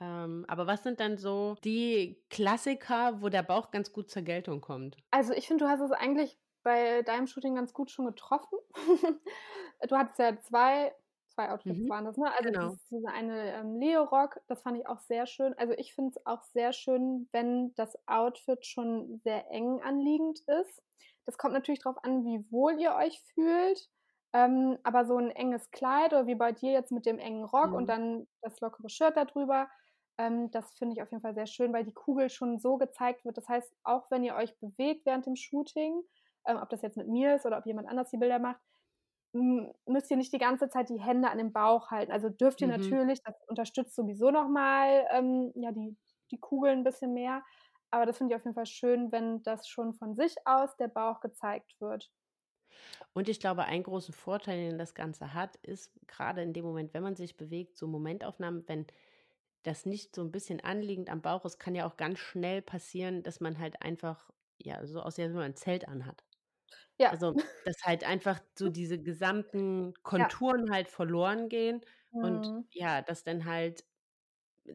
Ähm, 0.00 0.44
aber 0.48 0.66
was 0.66 0.82
sind 0.82 1.00
dann 1.00 1.16
so 1.18 1.56
die 1.64 2.22
Klassiker, 2.30 3.22
wo 3.22 3.28
der 3.30 3.42
Bauch 3.42 3.70
ganz 3.70 3.92
gut 3.92 4.10
zur 4.10 4.22
Geltung 4.22 4.60
kommt? 4.60 4.98
Also, 5.10 5.32
ich 5.32 5.46
finde, 5.48 5.64
du 5.64 5.70
hast 5.70 5.80
es 5.80 5.90
eigentlich 5.92 6.38
bei 6.62 7.02
deinem 7.02 7.26
Shooting 7.26 7.54
ganz 7.54 7.72
gut 7.72 7.90
schon 7.90 8.06
getroffen. 8.06 8.58
Du 9.88 9.96
hattest 9.96 10.18
ja 10.18 10.38
2 10.38 10.94
2 11.40 11.50
Outfits 11.50 11.82
Mhm, 11.82 11.90
waren 11.90 12.04
das, 12.04 12.16
ne? 12.16 12.30
Also, 12.32 12.52
genau. 12.52 12.78
dieser 12.90 13.12
eine, 13.12 13.54
ähm, 13.54 13.76
Leo-Rock, 13.76 14.40
das 14.48 14.62
fand 14.62 14.78
ich 14.78 14.86
auch 14.86 15.00
sehr 15.00 15.26
schön. 15.26 15.54
Also, 15.58 15.74
ich 15.74 15.94
finde 15.94 16.10
es 16.16 16.26
auch 16.26 16.42
sehr 16.44 16.72
schön, 16.72 17.28
wenn 17.32 17.74
das 17.74 17.96
Outfit 18.06 18.66
schon 18.66 19.20
sehr 19.24 19.50
eng 19.50 19.80
anliegend 19.82 20.40
ist. 20.46 20.82
Das 21.26 21.38
kommt 21.38 21.54
natürlich 21.54 21.80
drauf 21.82 21.96
an, 22.04 22.24
wie 22.24 22.50
wohl 22.50 22.78
ihr 22.80 22.94
euch 22.94 23.20
fühlt, 23.34 23.88
ähm, 24.32 24.78
aber 24.84 25.04
so 25.06 25.16
'n 25.18 25.30
enges 25.30 25.70
Kleid 25.70 26.12
oder 26.12 26.26
wie 26.26 26.34
bei 26.36 26.52
dir 26.52 26.72
jetzt 26.72 26.92
mit 26.92 27.06
dem 27.06 27.18
engen 27.18 27.44
Rock 27.44 27.74
und 27.74 27.88
Mhm. 27.88 27.90
dann 27.90 28.26
das 28.42 28.60
lockere 28.60 28.88
Shirt 28.88 29.16
da 29.16 29.24
drüber, 29.24 29.68
ähm, 30.18 30.50
das 30.50 30.74
finde 30.78 30.94
ich 30.94 31.02
auf 31.02 31.10
jeden 31.10 31.22
Fall 31.22 31.34
sehr 31.34 31.46
schön, 31.46 31.72
weil 31.72 31.84
die 31.84 31.92
Kugel 31.94 32.30
schon 32.30 32.58
so 32.60 32.76
gezeigt 32.78 33.24
wird. 33.24 33.36
Das 33.36 33.48
heißt, 33.48 33.72
auch 33.84 34.10
wenn 34.10 34.22
ihr 34.24 34.34
euch 34.36 34.58
bewegt 34.58 35.06
während 35.06 35.26
dem 35.26 35.36
Shooting, 35.36 36.02
ähm, 36.46 36.58
ob 36.58 36.68
das 36.70 36.82
jetzt 36.82 36.96
mit 36.96 37.08
mir 37.08 37.34
ist 37.36 37.46
oder 37.46 37.58
ob 37.58 37.66
jemand 37.66 37.88
anders 37.88 38.10
die 38.10 38.18
Bilder 38.18 38.38
macht, 38.38 38.60
müsst 39.32 40.10
ihr 40.10 40.16
nicht 40.16 40.32
die 40.32 40.38
ganze 40.38 40.68
Zeit 40.68 40.88
die 40.90 41.00
Hände 41.00 41.30
an 41.30 41.38
den 41.38 41.52
Bauch 41.52 41.90
halten. 41.90 42.12
Also, 42.12 42.28
dürft 42.30 42.60
ihr 42.62 42.68
Mhm. 42.68 43.00
natürlich, 43.08 43.22
das 43.22 43.34
unterstützt 43.48 43.94
sowieso 43.96 44.30
noch 44.30 44.48
mal, 44.48 45.06
ähm, 45.12 45.52
ja, 45.56 45.72
die 45.72 45.96
die 46.32 46.38
Kugel 46.40 46.72
'n 46.72 46.84
bisschen 46.84 47.12
mehr, 47.14 47.42
aber 47.90 48.06
das 48.06 48.18
finde 48.18 48.34
ich 48.34 48.36
auf 48.40 48.44
jeden 48.44 48.54
Fall 48.54 48.66
schön, 48.66 49.10
wenn 49.12 49.42
das 49.42 49.68
schon 49.68 49.94
von 49.94 50.14
sich 50.16 50.36
aus 50.46 50.76
der 50.76 50.88
Bauch 50.88 51.20
gezeigt 51.20 51.74
wird. 51.80 52.08
Und 53.16 53.28
ich 53.28 53.40
glaube, 53.40 53.64
ein 53.64 53.82
großen 53.82 54.14
Vorteil, 54.14 54.68
den 54.70 54.78
das 54.78 54.94
Ganze 54.94 55.34
hat, 55.34 55.56
ist 55.56 55.92
gerade 56.06 56.42
in 56.42 56.52
dem 56.52 56.64
Moment, 56.64 56.94
wenn 56.94 57.02
man 57.02 57.16
sich 57.16 57.36
bewegt, 57.36 57.76
so 57.76 57.88
Momentaufnahmen, 57.88 58.64
wenn 58.68 58.86
das 59.64 59.86
nicht 59.86 60.14
so 60.14 60.22
ein 60.22 60.32
bisschen 60.32 60.60
anliegend 60.60 61.10
am 61.10 61.22
Bauch 61.22 61.44
ist, 61.44 61.58
kann 61.58 61.74
ja 61.74 61.86
auch 61.86 61.96
ganz 61.96 62.18
schnell 62.20 62.62
passieren, 62.62 63.22
dass 63.24 63.40
man 63.40 63.58
halt 63.58 63.82
einfach, 63.82 64.30
ja, 64.58 64.86
so 64.86 65.02
aussieht, 65.02 65.24
als 65.26 65.34
wenn 65.34 65.40
man 65.40 65.52
'n 65.52 65.56
Zelt 65.56 65.88
anhat. 65.88 66.24
Ja. 67.00 67.10
Also, 67.10 67.36
dass 67.64 67.76
halt 67.84 68.04
einfach 68.04 68.40
so 68.58 68.68
diese 68.70 69.00
gesamten 69.02 69.94
Ja. 70.16 70.40
Konturen 70.42 70.70
halt 70.72 70.88
verloren 70.88 71.48
gehen 71.48 71.80
und 72.20 72.48
Mhm. 72.52 72.68
ja, 72.72 73.02
dass 73.02 73.24
dann 73.24 73.44
halt 73.46 73.84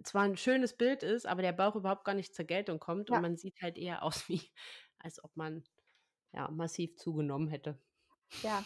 zwar 0.04 0.24
ein 0.24 0.38
schönes 0.38 0.78
Bild 0.78 1.04
ist, 1.04 1.26
aber 1.28 1.42
der 1.42 1.54
Bauch 1.54 1.76
überhaupt 1.76 2.06
gar 2.06 2.16
nicht 2.16 2.36
zur 2.36 2.46
Geltung 2.46 2.80
kommt 2.80 3.12
und 3.12 3.20
Ja. 3.20 3.22
man 3.22 3.38
sieht 3.38 3.56
halt 3.62 3.78
eher 3.78 4.04
aus 4.04 4.30
wie 4.30 4.42
als 5.00 5.24
ob 5.24 5.36
man, 5.38 5.64
ja, 6.34 6.50
massiv 6.52 6.96
zugenommen 6.98 7.50
hätte. 7.50 7.80
Ja. 8.44 8.66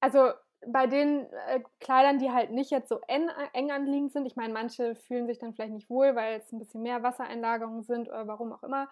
Also, 0.00 0.32
bei 0.66 0.86
den, 0.86 1.26
äh, 1.48 1.62
Kleidern, 1.80 2.18
die 2.18 2.30
halt 2.30 2.50
nicht 2.50 2.70
jetzt 2.70 2.88
so 2.90 3.00
en 3.08 3.28
eng 3.54 3.70
anliegend 3.70 4.12
sind 4.12 4.26
ich 4.26 4.36
meine, 4.36 4.52
manche 4.52 4.94
fühlen 4.94 5.26
sich 5.26 5.38
dann 5.38 5.54
vielleicht 5.54 5.72
nicht 5.72 5.88
wohl, 5.88 6.14
weil 6.16 6.38
es 6.38 6.52
'n 6.52 6.58
bisschen 6.58 6.82
mehr 6.82 7.02
Wassereinlagerungen 7.02 7.82
sind 7.82 8.08
oder 8.08 8.26
warum 8.26 8.52
auch 8.52 8.62
immer. 8.62 8.90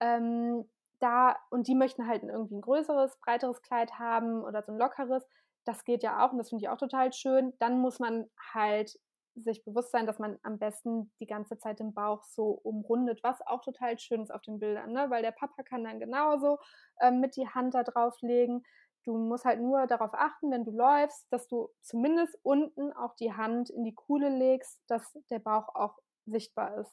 Ähm, 0.00 0.64
da 1.00 1.36
und 1.50 1.66
die 1.68 1.74
möchten 1.74 2.06
halt 2.06 2.22
irgendwie 2.22 2.54
'n 2.56 2.60
größeres, 2.62 3.18
breiteres 3.20 3.62
Kleid 3.62 3.98
haben 3.98 4.42
oder 4.44 4.62
so 4.62 4.72
'n 4.72 4.78
lockeres. 4.78 5.26
Das 5.64 5.84
geht 5.84 6.02
ja 6.02 6.24
auch 6.26 6.32
und 6.32 6.38
das 6.38 6.50
finde 6.50 6.64
ich 6.64 6.68
auch 6.70 6.78
total 6.78 7.12
schön. 7.12 7.54
Dann 7.58 7.80
muss 7.80 7.98
man 8.00 8.30
halt 8.54 8.98
sich 9.36 9.64
bewusst 9.64 9.92
sein, 9.92 10.06
dass 10.06 10.18
man 10.18 10.38
am 10.42 10.58
besten 10.58 11.12
die 11.20 11.26
ganze 11.26 11.56
Zeit 11.58 11.78
den 11.80 11.94
Bauch 11.94 12.24
so 12.24 12.48
umrundet, 12.50 13.22
was 13.22 13.40
auch 13.46 13.62
total 13.62 13.98
schön 13.98 14.22
ist 14.22 14.30
auf 14.32 14.42
den 14.42 14.58
Bildern, 14.58 14.92
ne? 14.92 15.08
Weil 15.10 15.22
der 15.22 15.30
Papa 15.32 15.62
kann 15.62 15.84
dann 15.84 16.00
genauso, 16.00 16.58
ähm, 17.00 17.20
mit 17.20 17.36
die 17.36 17.48
Hand 17.48 17.74
da 17.74 17.82
drauf 17.84 18.20
legen. 18.22 18.62
Du 19.04 19.16
musst 19.16 19.44
halt 19.46 19.60
nur 19.60 19.86
darauf 19.86 20.10
achten, 20.14 20.50
wenn 20.50 20.64
du 20.64 20.72
läufst, 20.72 21.26
dass 21.32 21.46
du 21.48 21.70
zumindest 21.80 22.38
unten 22.42 22.92
auch 22.92 23.14
die 23.14 23.32
Hand 23.34 23.70
in 23.70 23.84
die 23.84 23.94
Kuhle 23.94 24.28
legst, 24.30 24.82
dass 24.88 25.16
der 25.30 25.38
Bauch 25.38 25.68
auch 25.74 25.98
sichtbar 26.26 26.76
ist. 26.78 26.92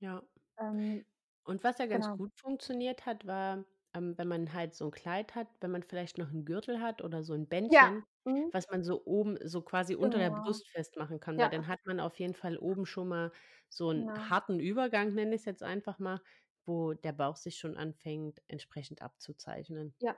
Ja. 0.00 0.22
Ähm, 0.58 1.04
Und 1.46 1.64
was 1.64 1.78
ja 1.78 1.86
ganz 1.86 2.10
genau. 2.10 2.16
gut 2.16 2.32
funktioniert 2.36 3.06
hat, 3.06 3.26
war, 3.26 3.64
ähm, 3.94 4.16
wenn 4.18 4.28
man 4.28 4.52
halt 4.52 4.74
so 4.74 4.84
'n 4.86 4.90
Kleid 4.90 5.34
hat, 5.34 5.48
wenn 5.60 5.70
man 5.70 5.82
vielleicht 5.82 6.18
noch 6.18 6.30
'n 6.30 6.44
Gürtel 6.44 6.80
hat 6.80 7.02
oder 7.02 7.22
so 7.24 7.32
'n 7.34 7.48
Ja. 7.68 7.88
Bändchen, 7.88 8.04
Mhm. 8.24 8.52
was 8.52 8.66
man 8.70 8.84
so 8.84 9.04
oben 9.06 9.38
so 9.48 9.62
quasi 9.62 9.94
unter 9.94 10.18
der 10.18 10.30
Genau. 10.30 10.30
Brust 10.30 10.68
festmachen 10.68 11.18
kann, 11.20 11.40
weil 11.40 11.48
Ja, 11.48 11.50
dann 11.50 11.66
hat 11.66 11.80
man 11.86 11.98
auf 12.00 12.18
jeden 12.18 12.34
Fall 12.34 12.58
oben 12.58 12.84
schon 12.86 13.08
mal 13.08 13.32
so 13.68 13.90
'n 13.90 14.06
genau. 14.08 14.30
harten 14.30 14.60
Übergang, 14.60 15.14
nenne 15.14 15.34
ich's 15.34 15.44
jetzt 15.46 15.62
einfach 15.62 15.98
mal, 15.98 16.20
wo 16.66 16.92
der 16.92 17.12
Bauch 17.12 17.36
sich 17.36 17.56
schon 17.58 17.76
anfängt, 17.76 18.42
entsprechend 18.48 19.00
abzuzeichnen. 19.02 19.94
Ja. 20.02 20.16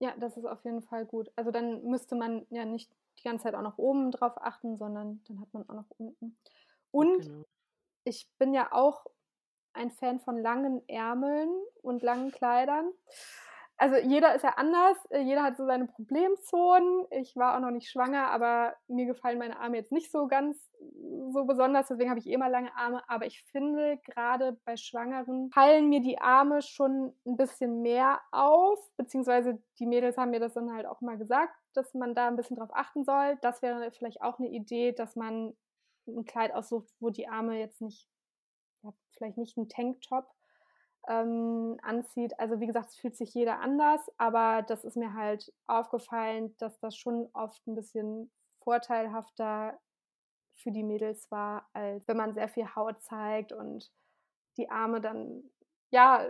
Ja, 0.00 0.16
das 0.18 0.36
ist 0.36 0.46
auf 0.46 0.64
jeden 0.64 0.82
Fall 0.82 1.06
gut. 1.06 1.32
Also, 1.36 1.50
dann 1.52 1.84
müsste 1.84 2.16
man 2.16 2.46
ja 2.50 2.64
nicht 2.66 2.96
die 3.18 3.24
ganze 3.24 3.44
Zeit 3.44 3.54
auch 3.56 3.62
noch 3.62 3.78
oben 3.78 4.10
drauf 4.12 4.34
achten, 4.38 4.78
sondern 4.78 5.22
dann 5.24 5.40
hat 5.40 5.54
man 5.54 5.68
auch 5.68 5.74
noch 5.74 5.90
unten. 5.98 6.38
Und 6.92 7.18
Genau. 7.18 7.46
ich 8.04 8.30
bin 8.38 8.54
ja 8.54 8.72
auch 8.72 9.06
ein 9.76 9.90
Fan 9.92 10.20
von 10.20 10.38
langen 10.42 10.82
Ärmeln 10.88 11.50
und 11.82 12.02
langen 12.02 12.32
Kleidern. 12.32 12.92
Also, 13.78 13.96
jeder 13.96 14.34
ist 14.34 14.42
ja 14.44 14.54
anders, 14.56 14.96
äh, 15.10 15.20
jeder 15.20 15.42
hat 15.42 15.56
so 15.58 15.66
seine 15.66 15.86
Problemzonen. 15.86 17.06
Ich 17.10 17.36
war 17.36 17.56
auch 17.56 17.60
noch 17.60 17.70
nicht 17.72 17.90
schwanger, 17.90 18.30
aber 18.30 18.74
mir 18.88 19.06
gefallen 19.06 19.38
meine 19.38 19.58
Arme 19.60 19.76
jetzt 19.76 19.92
nicht 19.92 20.10
so 20.12 20.28
ganz 20.28 20.58
so 21.32 21.44
besonders, 21.44 21.88
deswegen 21.88 22.08
habe 22.10 22.20
ich 22.20 22.26
eh 22.26 22.32
immer 22.34 22.48
lange 22.48 22.74
Arme. 22.76 23.02
Aber 23.08 23.26
ich 23.26 23.42
finde, 23.44 23.98
grade 23.98 24.58
bei 24.64 24.76
Schwangeren 24.78 25.50
fallen 25.52 25.88
mir 25.90 26.00
die 26.00 26.18
Arme 26.20 26.62
schon 26.62 27.12
'n 27.26 27.36
bisschen 27.36 27.82
mehr 27.82 28.20
auf, 28.32 28.78
beziehungsweise 28.96 29.62
die 29.78 29.86
Mädels 29.86 30.16
haben 30.16 30.30
mir 30.30 30.40
das 30.40 30.54
dann 30.54 30.72
halt 30.72 30.86
auch 30.86 31.00
mal 31.02 31.18
gesagt, 31.18 31.54
dass 31.74 31.92
man 31.94 32.14
da 32.14 32.28
'n 32.28 32.36
bisschen 32.36 32.56
drauf 32.56 32.70
achten 32.72 33.04
soll. 33.04 33.36
Das 33.42 33.60
wäre 33.62 33.90
vielleicht 33.92 34.22
auch 34.22 34.38
'ne 34.38 34.48
Idee, 34.48 34.92
dass 34.92 35.16
man 35.16 35.54
'n 36.08 36.24
Kleid 36.24 36.54
aussucht, 36.54 36.88
wo 37.00 37.10
die 37.10 37.28
Arme 37.28 37.58
jetzt 37.60 37.82
nicht 37.82 38.06
ja, 38.86 38.94
vielleicht 39.12 39.38
nicht 39.38 39.56
'n 39.58 39.68
Tanktop, 39.68 40.26
ähm, 41.08 41.78
anzieht. 41.82 42.38
Also, 42.40 42.60
wie 42.60 42.66
gesagt, 42.68 42.90
es 42.90 42.96
fühlt 42.98 43.16
sich 43.16 43.34
jeder 43.34 43.60
anders, 43.60 44.00
aber 44.18 44.62
das 44.62 44.84
ist 44.84 44.96
mir 44.96 45.14
halt 45.14 45.52
aufgefallen, 45.68 46.56
dass 46.58 46.78
das 46.80 46.96
schon 46.96 47.28
oft 47.34 47.66
'n 47.68 47.74
bisschen 47.76 48.30
vorteilhafter 48.62 49.78
für 50.56 50.72
die 50.72 50.84
Mädels 50.84 51.30
war, 51.32 51.68
als 51.74 52.08
wenn 52.08 52.16
man 52.18 52.34
sehr 52.34 52.48
viel 52.48 52.66
Haut 52.76 53.02
zeigt 53.02 53.52
und 53.52 53.92
die 54.58 54.70
Arme 54.70 55.00
dann 55.02 55.44
ja, 55.92 56.26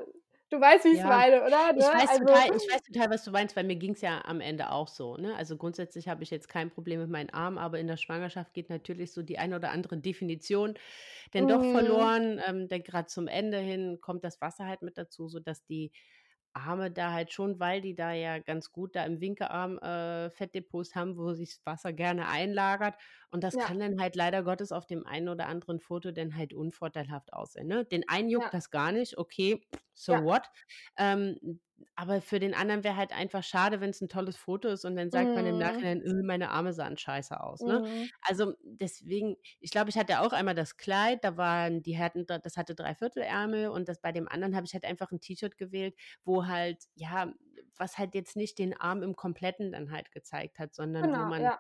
du 0.51 0.61
weißt, 0.61 0.85
wie 0.85 0.95
ich's 0.95 1.05
Ja. 1.05 1.05
meine, 1.05 1.43
oder, 1.45 1.73
Ich 1.75 1.93
ne? 1.93 1.93
weiß 1.93 2.11
Also 2.11 2.25
total 2.25 2.49
ich 2.55 2.67
weiß 2.73 2.83
total, 2.83 3.11
was 3.11 3.25
du 3.25 3.31
meinst, 3.33 3.55
weil 3.57 3.65
mir 3.65 3.77
ging's 3.77 4.01
ja 4.01 4.25
am 4.25 4.41
Ende 4.41 4.71
auch 4.73 4.89
so, 4.89 5.17
ne? 5.17 5.35
Also, 5.37 5.57
grundsätzlich 5.59 6.09
habe 6.09 6.23
ich 6.23 6.31
jetzt 6.31 6.49
kein 6.49 6.71
Problem 6.71 7.01
mit 7.01 7.11
meinen 7.11 7.31
Armen, 7.31 7.59
aber 7.59 7.79
in 7.81 7.87
der 7.87 7.97
Schwangerschaft 7.99 8.55
geht 8.55 8.71
natürlich 8.71 9.13
so 9.13 9.23
die 9.23 9.39
eine 9.39 9.57
oder 9.57 9.71
andere 9.73 9.99
Definition 9.99 10.75
denn 11.35 11.49
doch 11.49 11.65
mhm, 11.65 11.67
verloren. 11.67 12.41
Ähm, 12.47 12.69
denn 12.69 12.83
grad 12.85 13.11
zum 13.11 13.29
Ende 13.29 13.59
hin 13.61 14.01
kommt 14.03 14.25
das 14.25 14.41
Wasser 14.43 14.67
halt 14.67 14.83
mit 14.83 14.99
dazu, 14.99 15.29
sodass 15.29 15.65
die 15.65 15.93
Arme 16.57 16.91
da 16.91 17.13
halt 17.13 17.33
schon, 17.33 17.61
weil 17.61 17.81
die 17.81 17.95
da 17.95 18.13
ja 18.13 18.39
ganz 18.39 18.73
gut 18.73 18.97
da 18.97 19.05
im 19.05 19.21
Winkearm, 19.21 19.79
äh, 19.79 20.31
Fettdepots 20.31 20.95
haben, 20.95 21.17
wo 21.17 21.33
sich 21.35 21.51
das 21.57 21.67
Wasser 21.67 21.93
gerne 21.93 22.29
einlagert. 22.29 22.97
Und 23.31 23.45
das 23.45 23.59
ja, 23.59 23.61
kann 23.61 23.79
dann 23.79 24.01
halt 24.01 24.17
leider 24.17 24.43
Gottes 24.43 24.73
auf 24.73 24.87
dem 24.87 25.07
einen 25.07 25.29
oder 25.29 25.47
anderen 25.47 25.81
Foto 25.81 26.11
dann 26.13 26.37
halt 26.37 26.55
unvorteilhaft 26.55 27.33
aussehen, 27.33 27.69
ne? 27.69 27.85
Den 27.85 28.09
einen 28.09 28.29
juckt 28.31 28.53
ja, 28.53 28.55
das 28.55 28.71
gar 28.71 28.93
nicht, 28.93 29.19
okay, 29.19 29.67
so 29.95 30.13
ja, 30.13 30.23
what? 30.25 30.49
Ähm, 30.97 31.61
aber 31.95 32.21
für 32.23 32.39
den 32.41 32.55
anderen 32.55 32.85
wäre 32.85 32.97
halt 32.97 33.13
einfach 33.13 33.43
schade, 33.43 33.81
wenn's 33.81 34.01
'n 34.03 34.09
tolles 34.09 34.37
Foto 34.37 34.69
ist 34.69 34.85
und 34.85 34.97
dann 34.97 35.11
sagt 35.11 35.35
man 35.35 35.47
im 35.47 35.57
mhm, 35.57 35.59
Nachhinein: 35.59 36.01
„Äh, 36.03 36.23
meine 36.25 36.51
Arme 36.51 36.73
sahen 36.73 36.97
scheiße 36.99 37.39
aus“, 37.41 37.67
ne? 37.67 37.83
mhm, 37.83 38.11
Also, 38.23 38.55
deswegen 38.63 39.37
ich 39.61 39.71
glaube, 39.71 39.91
ich 39.91 39.97
hatte 39.99 40.21
auch 40.21 40.33
einmal 40.33 40.55
das 40.55 40.77
Kleid, 40.77 41.25
da 41.25 41.37
waren 41.37 41.83
die 41.83 41.99
hatten 41.99 42.27
da 42.27 42.39
das 42.39 42.57
hatte 42.57 42.75
Dreiviertelärmel 42.75 43.69
und 43.69 43.89
das 43.89 44.01
bei 44.01 44.13
dem 44.13 44.29
anderen 44.29 44.57
habe 44.57 44.67
ich 44.67 44.75
halt 44.75 44.85
einfach 44.85 45.11
'n 45.13 45.21
T-Shirt 45.21 45.59
gewählt, 45.59 45.95
wo 46.25 46.47
halt 46.47 46.85
ja, 46.95 47.33
was 47.77 47.99
halt 47.99 48.15
jetzt 48.15 48.37
nicht 48.37 48.59
den 48.59 48.75
Arm 48.79 49.03
im 49.03 49.17
Kompletten 49.17 49.73
dann 49.73 49.91
halt 49.91 50.13
gezeigt 50.13 50.59
hat, 50.59 50.75
sondern 50.75 51.15
wo 51.17 51.25
genau, 51.25 51.27
man 51.27 51.51
ja. 51.51 51.59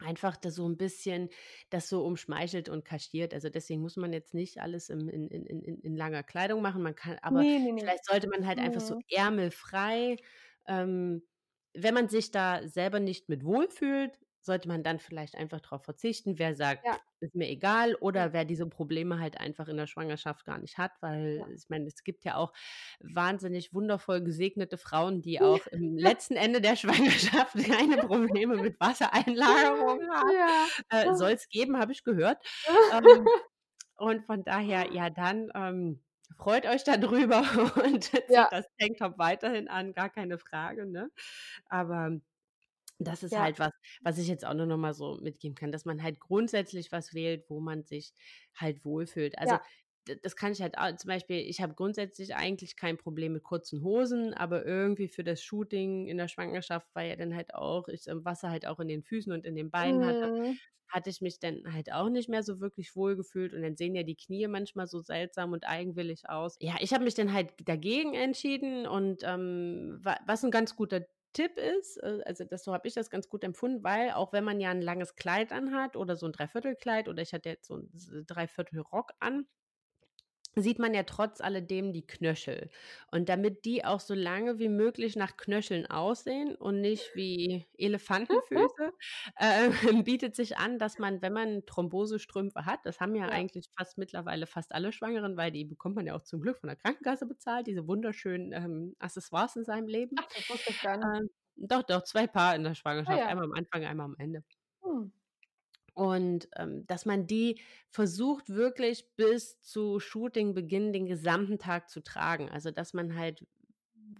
Einfach 0.00 0.36
da 0.36 0.50
so 0.50 0.66
'n 0.66 0.76
bisschen 0.76 1.28
das 1.70 1.88
so 1.88 2.04
umschmeichelt 2.04 2.68
und 2.68 2.84
kaschiert. 2.84 3.34
Also, 3.34 3.48
deswegen 3.50 3.80
muss 3.82 3.96
man 3.96 4.12
jetzt 4.12 4.34
nicht 4.34 4.58
alles 4.60 4.88
im 4.90 5.08
in 5.08 5.28
in 5.28 5.46
in 5.46 5.80
in 5.80 5.96
langer 5.96 6.22
Kleidung 6.22 6.62
machen. 6.62 6.82
Man 6.82 6.94
kann 6.94 7.18
aber 7.22 7.46
Ne, 7.46 7.58
ne, 7.58 7.72
ne. 7.72 7.82
vielleicht 7.82 8.04
sollte 8.06 8.28
man 8.28 8.46
halt 8.46 8.58
einfach 8.60 8.80
so 8.80 8.94
Mhm, 8.94 9.02
ärmelfrei 9.10 10.16
ähm, 10.66 11.22
wenn 11.74 11.94
man 11.94 12.08
sich 12.08 12.30
da 12.30 12.66
selber 12.66 13.00
nicht 13.00 13.28
mit 13.28 13.44
wohlfühlt, 13.44 14.18
sollte 14.48 14.68
man 14.68 14.82
dann 14.84 14.98
vielleicht 15.00 15.36
einfach 15.36 15.60
drauf 15.62 15.84
verzichten. 15.84 16.40
Wer 16.40 16.56
sagt: 16.56 16.82
ja, 16.82 17.00
„Ist 17.20 17.36
mir 17.36 17.48
egal“, 17.48 17.94
ja, 18.14 18.24
oder 18.24 18.32
wer 18.34 18.44
diese 18.46 18.66
Probleme 18.68 19.20
halt 19.20 19.38
einfach 19.40 19.68
in 19.68 19.76
der 19.78 19.86
Schwangerschaft 19.88 20.44
gar 20.46 20.58
nicht 20.58 20.78
hat, 20.78 20.92
weil 21.02 21.44
ja. 21.44 21.48
ich 21.56 21.68
meine, 21.70 21.86
es 21.86 22.04
gibt 22.04 22.24
ja 22.24 22.36
auch 22.36 22.52
wahnsinnig 23.00 23.72
wundervoll 23.74 24.22
gesegnete 24.24 24.78
Frauen, 24.78 25.22
die 25.22 25.42
auch 25.42 25.66
im 25.68 25.96
letzten 25.98 26.36
Ende 26.36 26.60
der 26.60 26.76
Schwangerschaft 26.76 27.56
keine 27.64 27.98
Probleme 27.98 28.58
mit 28.58 28.80
Wassereinlagerung 28.80 30.02
haben. 30.12 30.34
Ja. 30.34 30.70
Äh, 30.90 31.14
soll's 31.14 31.48
geben, 31.48 31.78
habe 31.78 31.92
ich 31.92 32.04
gehört. 32.04 32.38
Ähm, 32.90 33.30
und 33.96 34.24
von 34.26 34.44
daher, 34.44 34.92
ja, 34.92 35.10
dann, 35.10 35.50
ähm, 35.54 36.04
freut 36.36 36.66
euch 36.66 36.84
da 36.84 36.96
drüber 36.96 37.42
und 37.84 38.04
zieht 38.04 38.24
Ja, 38.26 38.50
das 38.52 38.66
Tanktop 38.80 39.18
weiterhin 39.18 39.68
an, 39.68 39.92
gar 39.94 40.10
keine 40.10 40.38
Frage, 40.38 40.86
ne? 40.86 41.10
Aber 41.66 42.12
das 42.98 43.22
ist 43.22 43.36
ja, 43.36 43.38
halt 43.38 43.58
was, 43.58 43.72
was 44.02 44.18
ich 44.18 44.28
jetzt 44.28 44.44
auch 44.44 44.54
nur 44.54 44.66
noch 44.66 44.76
mal 44.78 44.94
so 44.94 45.18
mitgeben 45.22 45.54
kann, 45.54 45.72
dass 45.72 45.84
man 45.84 46.02
halt 46.02 46.20
grundsätzlich 46.20 46.92
was 46.92 47.14
wählt, 47.14 47.44
wo 47.48 47.60
man 47.60 47.84
sich 47.84 48.12
halt 48.54 48.84
wohlfühlt. 48.84 49.38
Also, 49.38 49.58
ja, 49.58 49.68
das 50.22 50.36
kann 50.36 50.52
ich 50.52 50.62
halt 50.62 50.78
au 50.78 50.92
zum 50.96 51.08
Beispiel, 51.08 51.36
ich 51.38 51.60
habe 51.60 51.74
grundsätzlich 51.74 52.34
eigentlich 52.34 52.76
kein 52.76 52.96
Problem 52.96 53.34
mit 53.34 53.42
kurzen 53.42 53.82
Hosen, 53.84 54.32
aber 54.34 54.64
irgendwie 54.64 55.08
für 55.08 55.22
das 55.24 55.42
Shooting 55.42 56.06
in 56.06 56.16
der 56.16 56.28
Schwangerschaft, 56.28 56.88
weil 56.94 57.10
ja 57.10 57.16
dann 57.16 57.34
halt 57.36 57.54
auch 57.54 57.88
ich, 57.88 58.06
ähm, 58.08 58.24
Wasser 58.24 58.50
halt 58.50 58.66
auch 58.66 58.80
in 58.80 58.88
den 58.88 59.02
Füßen 59.02 59.32
und 59.32 59.44
in 59.44 59.54
den 59.54 59.70
Beinen 59.70 60.06
hatte, 60.06 60.32
mhm, 60.38 60.58
hatte 60.88 61.10
ich 61.10 61.20
mich 61.20 61.38
dann 61.40 61.62
halt 61.72 61.92
auch 61.92 62.08
nicht 62.08 62.28
mehr 62.30 62.42
so 62.42 62.60
wirklich 62.60 62.96
wohlgefühlt 62.96 63.52
und 63.54 63.62
dann 63.62 63.76
sehen 63.76 63.94
ja 63.94 64.02
die 64.02 64.16
Knie 64.16 64.46
manchmal 64.48 64.86
so 64.86 65.00
seltsam 65.00 65.52
und 65.52 65.64
eigenwillig 65.68 66.28
aus. 66.30 66.58
Ja, 66.60 66.76
ich 66.80 66.92
habe 66.92 67.04
mich 67.04 67.14
dann 67.14 67.32
halt 67.32 67.52
dagegen 67.68 68.14
entschieden 68.14 68.86
und, 68.86 69.22
ähm, 69.24 69.98
wa 70.02 70.18
was 70.26 70.42
ein 70.44 70.50
ganz 70.50 70.74
guter 70.74 71.06
Tipp 71.34 71.58
ist, 71.58 71.96
äh, 71.98 72.20
also 72.26 72.44
das 72.44 72.64
so 72.64 72.72
habe 72.72 72.88
ich 72.88 72.94
das 72.94 73.10
ganz 73.10 73.28
gut 73.28 73.44
empfunden, 73.44 73.82
weil 73.84 74.12
auch 74.12 74.32
wenn 74.32 74.44
man 74.44 74.60
ja 74.60 74.70
ein 74.70 74.82
langes 74.82 75.14
Kleid 75.16 75.52
anhat 75.52 75.96
oder 75.96 76.16
so 76.16 76.26
ein 76.26 76.32
Dreiviertelkleid 76.32 77.08
oder 77.08 77.22
ich 77.22 77.32
hatte 77.34 77.48
jetzt 77.50 77.66
so 77.68 77.76
'n 77.76 77.90
s 77.94 78.10
Dreiviertelrock 78.26 79.12
an 79.20 79.46
sieht 80.56 80.78
man 80.78 80.94
ja 80.94 81.02
trotz 81.04 81.40
alledem 81.40 81.92
die 81.92 82.06
Knöchel. 82.06 82.70
Und 83.10 83.28
damit 83.28 83.64
die 83.64 83.84
auch 83.84 84.00
so 84.00 84.14
lange 84.14 84.58
wie 84.58 84.68
möglich 84.68 85.16
nach 85.16 85.36
Knöcheln 85.36 85.86
aussehen 85.86 86.54
und 86.56 86.80
nicht 86.80 87.14
wie 87.14 87.66
Elefantenfüße, 87.76 88.92
äh, 89.36 89.70
bietet 90.04 90.34
sich 90.34 90.56
an, 90.56 90.78
dass 90.78 90.98
man, 90.98 91.22
wenn 91.22 91.32
man 91.32 91.64
Thrombosestrümpfe 91.66 92.66
hat, 92.66 92.80
das 92.84 93.00
haben 93.00 93.14
ja, 93.14 93.26
ja, 93.26 93.32
eigentlich 93.32 93.68
fast 93.76 93.98
mittlerweile 93.98 94.46
fast 94.46 94.74
alle 94.74 94.92
Schwangeren, 94.92 95.36
weil 95.36 95.52
die 95.52 95.64
bekommt 95.64 95.96
man 95.96 96.06
ja 96.06 96.14
auch 96.14 96.22
zum 96.22 96.40
Glück 96.40 96.58
von 96.58 96.68
der 96.68 96.76
Krankenkasse 96.76 97.26
bezahlt, 97.26 97.66
diese 97.66 97.86
wunderschönen 97.86 98.52
ähm, 98.52 98.96
Accessoires 98.98 99.56
in 99.56 99.64
seinem 99.64 99.86
Leben. 99.86 100.16
Ach, 100.18 100.26
das 100.34 100.50
wusste 100.50 100.70
ich 100.70 100.82
gar 100.82 100.96
nicht. 100.96 101.20
Ähm, 101.20 101.30
doch, 101.56 101.82
doch, 101.82 102.04
zwei 102.04 102.26
Paar 102.26 102.54
in 102.54 102.62
der 102.62 102.74
Schwangerschaft, 102.74 103.18
ah, 103.18 103.20
ja. 103.20 103.26
einmal 103.26 103.44
am 103.46 103.52
Anfang, 103.52 103.84
einmal 103.84 104.06
am 104.06 104.16
Ende. 104.18 104.44
Hm. 104.82 105.12
Und 105.98 106.48
ähm, 106.54 106.86
dass 106.86 107.06
man 107.06 107.26
die 107.26 107.60
versucht 107.90 108.50
wirklich 108.50 109.04
bis 109.16 109.60
zu 109.62 109.98
Shootingbeginn 109.98 110.92
den 110.92 111.06
gesamten 111.06 111.58
Tag 111.58 111.90
zu 111.90 112.00
tragen. 112.04 112.48
Also 112.50 112.70
dass 112.70 112.94
man 112.94 113.16
halt 113.16 113.44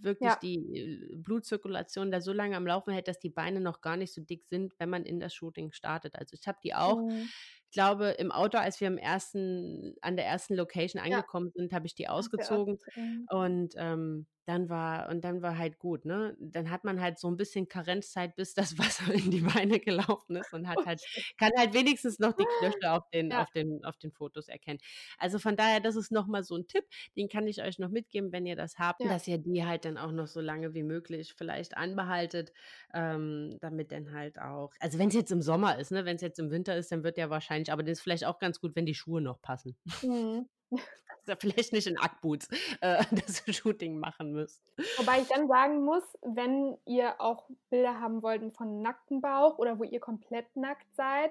wirklich 0.00 0.30
ja. 0.30 0.38
die 0.42 0.56
äh, 0.56 1.14
Blutzirkulation 1.14 2.10
da 2.10 2.20
so 2.20 2.32
lange 2.32 2.56
am 2.56 2.66
Laufen 2.66 2.92
hält, 2.92 3.06
dass 3.06 3.20
die 3.20 3.30
Beine 3.30 3.60
noch 3.60 3.80
gar 3.80 3.96
nicht 3.96 4.12
so 4.12 4.20
dick 4.20 4.44
sind, 4.44 4.74
wenn 4.80 4.90
man 4.90 5.04
in 5.04 5.20
das 5.20 5.32
Shooting 5.32 5.70
startet. 5.70 6.16
Also 6.16 6.34
ich 6.34 6.48
habe 6.48 6.58
die 6.64 6.74
auch, 6.74 6.96
mhm. 6.96 7.28
Ich 7.68 7.72
glaube, 7.72 8.08
im 8.18 8.32
Auto, 8.32 8.56
als 8.56 8.80
wir 8.80 8.88
am 8.88 8.96
ersten, 8.96 9.94
an 10.00 10.16
der 10.16 10.24
ersten 10.24 10.54
Location 10.54 11.02
angekommen 11.02 11.52
ja. 11.54 11.60
sind, 11.60 11.72
habe 11.74 11.86
ich 11.86 11.94
die 11.94 12.08
ausgezogen. 12.08 12.78
Mhm. 12.96 13.26
Und 13.28 13.74
ähm, 13.76 14.26
dann 14.48 14.70
war, 14.70 15.10
und 15.10 15.24
dann 15.24 15.42
war 15.42 15.58
halt 15.58 15.78
gut, 15.78 16.06
ne? 16.06 16.34
Dann 16.40 16.70
hat 16.70 16.82
man 16.82 17.02
halt 17.02 17.18
so 17.18 17.28
ein 17.28 17.36
bisschen 17.36 17.68
Karenzzeit, 17.68 18.34
bis 18.34 18.54
das 18.54 18.78
Wasser 18.78 19.12
in 19.12 19.30
die 19.30 19.42
Beine 19.42 19.78
gelaufen 19.78 20.36
ist 20.36 20.54
und 20.54 20.66
hat 20.66 20.86
halt, 20.86 21.02
kann 21.38 21.52
halt 21.56 21.74
wenigstens 21.74 22.18
noch 22.18 22.32
die 22.32 22.46
Knöchel 22.58 22.86
auf 22.86 23.06
den, 23.10 23.30
ja. 23.30 23.42
auf 23.42 23.50
den, 23.50 23.84
auf 23.84 23.98
den 23.98 24.10
Fotos 24.10 24.48
erkennen. 24.48 24.78
Also 25.18 25.38
von 25.38 25.54
daher, 25.54 25.80
das 25.80 25.96
ist 25.96 26.10
nochmal 26.10 26.44
so 26.44 26.56
ein 26.56 26.66
Tipp, 26.66 26.84
den 27.14 27.28
kann 27.28 27.46
ich 27.46 27.62
euch 27.62 27.78
noch 27.78 27.90
mitgeben, 27.90 28.32
wenn 28.32 28.46
ihr 28.46 28.56
das 28.56 28.78
habt, 28.78 29.02
ja. 29.02 29.10
dass 29.10 29.28
ihr 29.28 29.36
die 29.36 29.66
halt 29.66 29.84
dann 29.84 29.98
auch 29.98 30.12
noch 30.12 30.26
so 30.26 30.40
lange 30.40 30.72
wie 30.72 30.82
möglich 30.82 31.34
vielleicht 31.36 31.76
anbehaltet, 31.76 32.50
ähm, 32.94 33.58
damit 33.60 33.92
dann 33.92 34.12
halt 34.12 34.40
auch, 34.40 34.72
also 34.80 34.98
wenn 34.98 35.08
es 35.08 35.14
jetzt 35.14 35.30
im 35.30 35.42
Sommer 35.42 35.78
ist, 35.78 35.90
ne? 35.90 36.06
Wenn 36.06 36.16
es 36.16 36.22
jetzt 36.22 36.38
im 36.38 36.50
Winter 36.50 36.74
ist, 36.74 36.90
dann 36.90 37.04
wird 37.04 37.18
ja 37.18 37.28
wahrscheinlich, 37.28 37.57
aber 37.70 37.82
das 37.82 37.98
ist 37.98 38.00
vielleicht 38.00 38.24
auch 38.24 38.38
ganz 38.38 38.60
gut, 38.60 38.76
wenn 38.76 38.86
die 38.86 38.94
Schuhe 38.94 39.20
noch 39.20 39.40
passen. 39.42 39.76
Mhm 40.02 40.48
ja 41.28 41.36
vielleicht 41.36 41.72
nicht 41.72 41.86
in 41.86 41.98
Ackboots 41.98 42.48
äh, 42.80 43.04
das 43.10 43.44
Shooting 43.54 43.98
machen 43.98 44.32
müsst. 44.32 44.62
Wobei 44.96 45.20
ich 45.20 45.28
dann 45.28 45.46
sagen 45.46 45.84
muss, 45.84 46.02
wenn 46.22 46.76
ihr 46.86 47.20
auch 47.20 47.48
Bilder 47.70 48.00
haben 48.00 48.22
wollt 48.22 48.52
von 48.54 48.82
nacktem 48.82 49.20
Bauch 49.20 49.58
oder 49.58 49.78
wo 49.78 49.84
ihr 49.84 50.00
komplett 50.00 50.54
nackt 50.56 50.92
seid, 50.94 51.30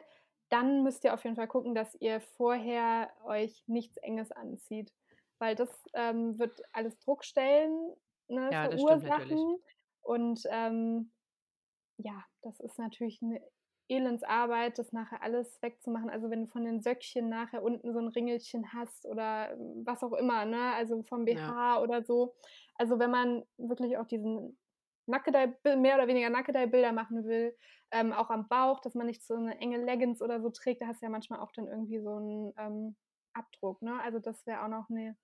dann 0.49 0.83
müsst 0.83 1.03
ihr 1.03 1.13
auf 1.13 1.23
jeden 1.23 1.35
Fall 1.35 1.47
gucken, 1.47 1.75
dass 1.75 1.95
ihr 1.95 2.21
vorher 2.21 3.09
euch 3.25 3.63
nichts 3.67 3.97
Enges 3.97 4.31
anzieht. 4.31 4.93
Weil 5.39 5.55
das 5.55 5.69
ähm, 5.93 6.39
wird 6.39 6.61
alles 6.71 6.97
Druckstellen 6.99 7.93
ne, 8.27 8.49
ja, 8.51 8.69
verursachen. 8.69 9.57
Und 10.01 10.41
ähm, 10.49 11.11
ja, 11.97 12.23
das 12.41 12.59
ist 12.59 12.79
natürlich 12.79 13.21
eine 13.21 13.41
Elendsarbeit, 13.89 14.77
das 14.77 14.91
nachher 14.91 15.21
alles 15.21 15.61
wegzumachen. 15.61 16.09
Also 16.09 16.29
wenn 16.29 16.41
du 16.41 16.47
von 16.47 16.65
den 16.65 16.81
Söckchen 16.81 17.29
nachher 17.29 17.63
unten 17.63 17.93
so 17.93 17.99
ein 17.99 18.07
Ringelchen 18.07 18.73
hast 18.73 19.05
oder 19.05 19.55
was 19.83 20.03
auch 20.03 20.13
immer, 20.13 20.45
ne? 20.45 20.73
Also 20.73 21.03
vom 21.03 21.25
BH 21.25 21.35
ja. 21.35 21.81
oder 21.81 22.03
so. 22.03 22.35
Also 22.75 22.99
wenn 22.99 23.11
man 23.11 23.43
wirklich 23.57 23.97
auch 23.97 24.07
diesen 24.07 24.57
Nackedei, 25.05 25.53
mehr 25.77 25.95
oder 25.95 26.07
weniger 26.07 26.29
Nackedei-Bilder 26.29 26.91
machen 26.91 27.23
will, 27.25 27.55
ähm, 27.91 28.11
auch 28.11 28.29
am 28.29 28.47
Bauch, 28.49 28.81
dass 28.81 28.93
man 28.93 29.07
nicht 29.07 29.25
so 29.25 29.35
eine 29.35 29.57
enge 29.59 29.77
Leggings 29.77 30.21
oder 30.21 30.41
so 30.41 30.49
trägt, 30.49 30.81
da 30.81 30.87
hast 30.87 31.01
du 31.01 31.05
ja 31.05 31.09
manchmal 31.09 31.39
auch 31.39 31.51
dann 31.53 31.67
irgendwie 31.67 32.01
so 32.01 32.15
einen 32.15 32.53
ähm, 32.57 32.95
Abdruck, 33.33 33.81
ne? 33.81 34.01
Also 34.01 34.19
das 34.19 34.45
wäre 34.45 34.63
auch 34.63 34.67
noch 34.67 34.89
ein 34.89 35.17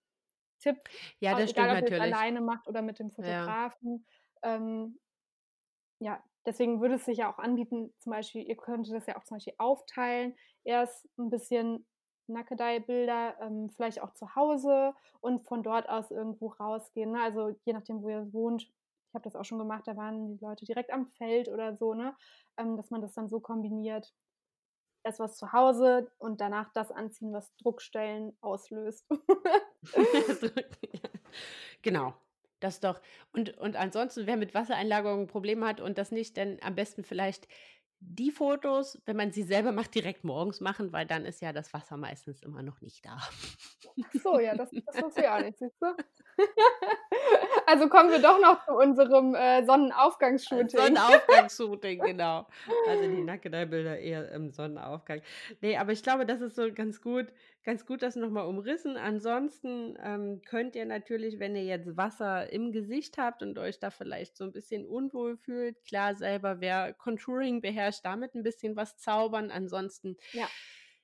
Tipp. 0.59 0.77
Ja, 1.19 1.31
das 1.37 1.51
egal, 1.51 1.65
stimmt 1.65 1.69
ob 1.69 1.89
natürlich. 1.89 2.01
alleine 2.01 2.41
macht 2.41 2.67
oder 2.67 2.81
mit 2.81 2.99
dem 2.99 3.11
Fotografen. 3.11 4.05
Ja. 4.41 4.55
Ähm, 4.55 4.99
ja, 5.99 6.23
deswegen 6.45 6.81
würde 6.81 6.95
es 6.95 7.05
sich 7.05 7.19
ja 7.19 7.31
auch 7.31 7.39
anbieten, 7.39 7.93
zum 7.99 8.11
Beispiel, 8.11 8.43
ihr 8.47 8.57
könntet 8.57 8.93
das 8.93 9.05
ja 9.05 9.17
auch 9.17 9.23
zum 9.23 9.37
Beispiel 9.37 9.55
aufteilen, 9.57 10.35
erst 10.63 11.07
ein 11.17 11.29
bisschen 11.29 11.85
Nackedei-Bilder, 12.27 13.37
ähm, 13.41 13.69
vielleicht 13.75 14.01
auch 14.01 14.13
zu 14.13 14.35
Hause 14.35 14.93
und 15.19 15.45
von 15.45 15.63
dort 15.63 15.89
aus 15.89 16.11
irgendwo 16.11 16.47
rausgehen. 16.47 17.11
Ne? 17.11 17.21
Also 17.21 17.55
je 17.65 17.73
nachdem, 17.73 18.01
wo 18.01 18.09
ihr 18.09 18.31
wohnt. 18.33 18.63
Ich 18.63 19.15
habe 19.15 19.25
das 19.25 19.35
auch 19.35 19.45
schon 19.45 19.59
gemacht, 19.59 19.83
da 19.85 19.95
waren 19.95 20.37
die 20.37 20.43
Leute 20.43 20.65
direkt 20.65 20.91
am 20.91 21.05
Feld 21.05 21.47
oder 21.47 21.75
so, 21.75 21.93
ne? 21.93 22.15
Ähm, 22.57 22.77
dass 22.77 22.89
man 22.89 22.99
das 22.99 23.13
dann 23.13 23.29
so 23.29 23.39
kombiniert. 23.39 24.11
Erst 25.03 25.19
was 25.19 25.37
zu 25.37 25.53
Hause 25.53 26.11
und 26.17 26.41
danach 26.41 26.71
das 26.73 26.91
anziehen, 26.91 27.31
was 27.31 27.55
Druckstellen 27.57 28.35
auslöst. 28.41 29.05
genau. 31.83 32.13
Das 32.63 32.79
doch. 32.79 33.01
Und, 33.33 33.57
und 33.57 33.75
ansonsten, 33.75 34.25
wer 34.25 34.37
mit 34.37 34.53
Wassereinlagerungen 34.53 35.27
Probleme 35.27 35.67
hat 35.67 35.81
und 35.81 35.97
das 35.97 36.13
nicht, 36.13 36.37
dann 36.37 36.59
am 36.61 36.75
besten 36.75 37.03
vielleicht 37.03 37.49
die 37.99 38.31
Fotos, 38.31 39.01
wenn 39.05 39.17
man 39.17 39.33
sie 39.33 39.43
selber 39.43 39.73
macht, 39.73 39.93
direkt 39.95 40.23
morgens 40.23 40.61
machen, 40.61 40.93
weil 40.93 41.05
dann 41.05 41.25
ist 41.25 41.41
ja 41.41 41.51
das 41.51 41.73
Wasser 41.73 41.97
meistens 41.97 42.41
immer 42.41 42.63
noch 42.63 42.79
nicht 42.79 43.05
da. 43.05 43.17
Ach 43.17 44.13
so, 44.13 44.39
ja, 44.39 44.55
das, 44.55 44.71
das 44.71 45.17
ich 45.17 45.27
auch 45.27 45.41
nicht, 45.41 45.57
siehst 45.57 45.75
du? 45.81 45.87
Also 47.65 47.87
kommen 47.87 48.11
wir 48.11 48.21
doch 48.21 48.39
noch 48.39 48.65
zu 48.65 48.73
unserem 48.73 49.35
äh, 49.35 49.65
Sonnenaufgangsshooting. 49.65 50.69
Sonnenaufgangsshooting, 50.69 51.99
genau. 51.99 52.47
Also 52.87 53.07
die 53.09 53.23
Nackedei-Bilder 53.23 53.99
eher 53.99 54.31
im 54.31 54.51
Sonnenaufgang. 54.51 55.21
Nee, 55.61 55.77
aber 55.77 55.91
ich 55.91 56.03
glaube, 56.03 56.25
das 56.25 56.41
ist 56.41 56.55
so 56.55 56.71
ganz 56.73 57.01
gut, 57.01 57.27
ganz 57.63 57.85
gut 57.85 58.03
das 58.03 58.15
nochmal 58.15 58.45
umrissen. 58.47 58.97
Ansonsten 58.97 59.97
ähm, 60.03 60.41
könnt 60.45 60.75
ihr 60.75 60.85
natürlich, 60.85 61.39
wenn 61.39 61.55
ihr 61.55 61.63
jetzt 61.63 61.95
Wasser 61.97 62.51
im 62.51 62.71
Gesicht 62.71 63.17
habt 63.17 63.41
und 63.41 63.57
euch 63.57 63.79
da 63.79 63.89
vielleicht 63.89 64.37
so 64.37 64.43
ein 64.43 64.51
bisschen 64.51 64.85
unwohl 64.85 65.37
fühlt, 65.37 65.83
klar 65.85 66.15
selber, 66.15 66.59
wer 66.59 66.93
Contouring 66.93 67.61
beherrscht, 67.61 68.01
damit 68.03 68.35
ein 68.35 68.43
bisschen 68.43 68.75
was 68.75 68.97
zaubern. 68.97 69.51
Ansonsten, 69.51 70.17
ja, 70.33 70.47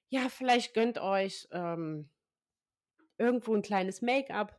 ja 0.09 0.29
vielleicht 0.29 0.73
gönnt 0.73 0.99
euch 0.99 1.47
ähm, 1.51 2.09
irgendwo 3.17 3.55
ein 3.55 3.61
kleines 3.61 4.01
Make-up 4.01 4.58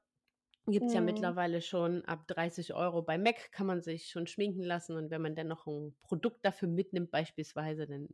Gibt 0.70 0.86
es 0.86 0.94
ja 0.94 1.00
mhm. 1.00 1.06
mittlerweile 1.06 1.62
schon 1.62 2.04
ab 2.04 2.26
30 2.28 2.74
Euro. 2.74 3.02
Bei 3.02 3.18
Mac 3.18 3.52
kann 3.52 3.66
man 3.66 3.82
sich 3.82 4.08
schon 4.08 4.26
schminken 4.26 4.62
lassen 4.62 4.96
und 4.96 5.10
wenn 5.10 5.22
man 5.22 5.34
dann 5.34 5.48
noch 5.48 5.66
ein 5.66 5.94
Produkt 6.02 6.44
dafür 6.44 6.68
mitnimmt, 6.68 7.10
beispielsweise, 7.10 7.86
dann 7.86 8.08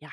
ja, 0.00 0.10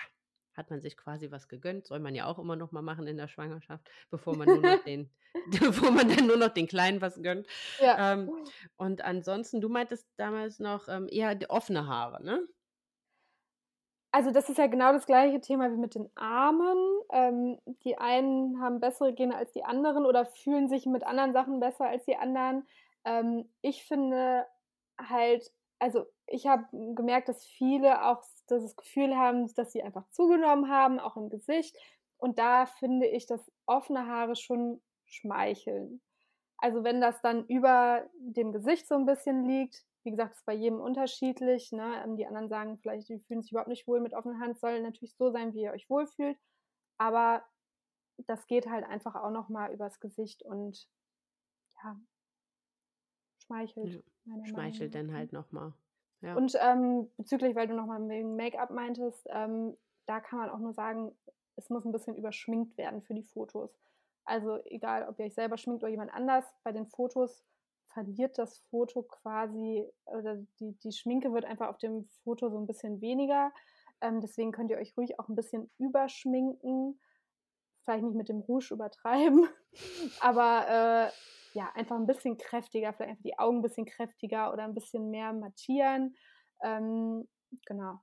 hat 0.54 0.70
man 0.70 0.82
sich 0.82 0.98
quasi 0.98 1.32
was 1.32 1.48
gegönnt. 1.48 1.88
Soll 1.88 2.00
man 2.00 2.14
ja 2.14 2.26
auch 2.26 2.38
immer 2.38 2.56
noch 2.56 2.72
mal 2.72 2.82
machen 2.82 3.08
in 3.08 3.18
der 3.18 3.28
Schwangerschaft, 3.28 3.90
bevor 4.10 4.36
man 4.36 4.48
nur 4.48 4.62
noch 4.62 4.84
den, 4.86 5.10
bevor 5.60 5.92
man 5.92 6.08
dann 6.10 6.28
nur 6.28 6.38
noch 6.38 6.50
den 6.50 6.68
Kleinen 6.68 7.02
was 7.02 7.22
gönnt. 7.22 7.48
Ja. 7.80 8.14
Ähm, 8.14 8.30
und 8.78 9.02
ansonsten, 9.04 9.62
du 9.62 9.70
meintest 9.70 10.08
damals 10.18 10.60
noch 10.60 10.88
ähm, 10.88 11.08
eher 11.10 11.38
offene 11.50 11.88
Haare, 11.88 12.24
ne? 12.24 12.48
Also 14.12 14.32
das 14.32 14.50
ist 14.50 14.58
ja 14.58 14.68
genau 14.68 14.92
das 14.92 15.06
gleiche 15.06 15.40
Thema 15.40 15.72
wie 15.72 15.78
mit 15.78 15.94
den 15.94 16.10
Armen. 16.16 16.78
Ähm, 17.12 17.60
die 17.84 17.98
einen 17.98 18.60
haben 18.60 18.80
bessere 18.80 19.14
Gene 19.14 19.36
als 19.36 19.52
die 19.52 19.64
anderen 19.64 20.06
oder 20.06 20.26
fühlen 20.26 20.68
sich 20.68 20.86
mit 20.86 21.04
anderen 21.04 21.32
Sachen 21.34 21.60
besser 21.60 21.86
als 21.88 22.06
die 22.06 22.16
anderen. 22.16 22.68
Ähm, 23.06 23.50
ich 23.62 23.84
finde 23.84 24.48
halt, 25.00 25.52
also 25.78 26.06
ich 26.26 26.48
habe 26.48 26.66
gemerkt, 26.96 27.30
dass 27.30 27.46
viele 27.46 28.06
auch 28.06 28.24
das 28.48 28.76
Gefühl 28.76 29.16
haben, 29.16 29.54
dass 29.54 29.72
sie 29.72 29.84
einfach 29.84 30.10
zugenommen 30.10 30.70
haben, 30.70 31.00
auch 31.00 31.16
im 31.16 31.30
Gesicht. 31.30 31.78
Und 32.18 32.40
da 32.40 32.66
finde 32.66 33.06
ich, 33.08 33.28
dass 33.28 33.52
offene 33.68 34.08
Haare 34.08 34.36
schon 34.36 34.82
schmeicheln. 35.06 36.02
Also 36.58 36.84
wenn 36.84 37.00
das 37.00 37.22
dann 37.22 37.46
über 37.46 38.04
dem 38.20 38.52
Gesicht 38.52 38.88
so 38.88 38.96
ein 38.96 39.06
bisschen 39.06 39.46
liegt, 39.46 39.86
wie 40.04 40.12
gesagt, 40.12 40.36
ist 40.36 40.46
bei 40.46 40.54
jedem 40.54 40.80
unterschiedlich. 40.80 41.72
Ne? 41.72 42.04
Ähm, 42.04 42.16
die 42.16 42.26
anderen 42.26 42.50
sagen 42.50 42.78
vielleicht, 42.78 43.10
die 43.10 43.20
fühlen 43.20 43.42
sich 43.42 43.52
überhaupt 43.52 43.70
nicht 43.70 43.88
wohl 43.88 44.00
mit 44.00 44.14
offener 44.14 44.40
Hand. 44.40 44.60
Soll 44.60 44.82
natürlich 44.82 45.16
so 45.16 45.32
sein, 45.32 45.54
wie 45.54 45.64
ihr 45.64 45.72
euch 45.72 45.90
wohlfühlt. 45.90 46.38
Aber 46.98 47.44
das 48.28 48.48
geht 48.48 48.70
halt 48.70 48.86
einfach 48.86 49.16
auch 49.16 49.32
nochmal 49.32 49.74
übers 49.74 50.00
Gesicht 50.00 50.44
und 50.44 50.90
ja, 51.84 52.00
schmeichelt. 53.46 54.04
Ja, 54.26 54.46
schmeichelt 54.46 54.96
dann 54.96 55.14
halt 55.14 55.32
nochmal. 55.32 55.74
Ja. 56.22 56.36
Und 56.36 56.54
ähm, 56.60 57.10
bezüglich, 57.18 57.56
weil 57.56 57.68
du 57.68 57.76
nochmal 57.76 58.08
wegen 58.10 58.36
Make-up 58.36 58.72
meintest, 58.72 59.26
ähm, 59.30 59.78
da 60.06 60.20
kann 60.20 60.40
man 60.40 60.50
auch 60.50 60.60
nur 60.60 60.74
sagen, 60.74 61.16
es 61.56 61.70
muss 61.70 61.86
ein 61.86 61.92
bisschen 61.92 62.16
überschminkt 62.16 62.78
werden 62.78 63.02
für 63.02 63.14
die 63.14 63.24
Fotos. 63.24 63.72
Also 64.26 64.60
egal, 64.66 65.08
ob 65.08 65.20
ihr 65.20 65.26
euch 65.26 65.34
selber 65.34 65.58
schminkt 65.58 65.84
oder 65.84 65.92
jemand 65.92 66.14
anders, 66.14 66.46
bei 66.64 66.72
den 66.72 66.88
Fotos 66.88 67.44
verliert 68.04 68.38
das 68.38 68.60
Foto 68.70 69.04
quasi, 69.04 69.86
oder 70.06 70.38
die, 70.60 70.74
die 70.80 70.92
Schminke 70.92 71.34
wird 71.34 71.46
einfach 71.46 71.68
auf 71.68 71.78
dem 71.78 72.06
Foto 72.24 72.50
so 72.50 72.58
ein 72.58 72.68
bisschen 72.68 73.02
weniger. 73.02 73.52
Ähm, 74.02 74.22
deswegen 74.22 74.52
könnt 74.52 74.72
ihr 74.72 74.78
euch 74.78 74.96
ruhig 74.98 75.20
auch 75.20 75.28
ein 75.28 75.36
bisschen 75.36 75.70
überschminken. 75.78 77.00
Vielleicht 77.84 78.04
nicht 78.04 78.16
mit 78.16 78.30
dem 78.30 78.40
Rouge 78.40 78.74
übertreiben, 78.74 79.48
aber 80.22 80.68
äh, 80.68 81.58
ja, 81.58 81.72
einfach 81.74 81.96
ein 81.96 82.06
bisschen 82.06 82.38
kräftiger, 82.38 82.94
vielleicht 82.94 83.12
einfach 83.12 83.24
die 83.24 83.40
Augen 83.40 83.58
ein 83.58 83.64
bisschen 83.64 83.86
kräftiger 83.86 84.54
oder 84.54 84.64
ein 84.64 84.76
bisschen 84.76 85.10
mehr 85.10 85.34
mattieren. 85.34 86.16
Ähm, 86.62 87.28
genau. 87.66 88.00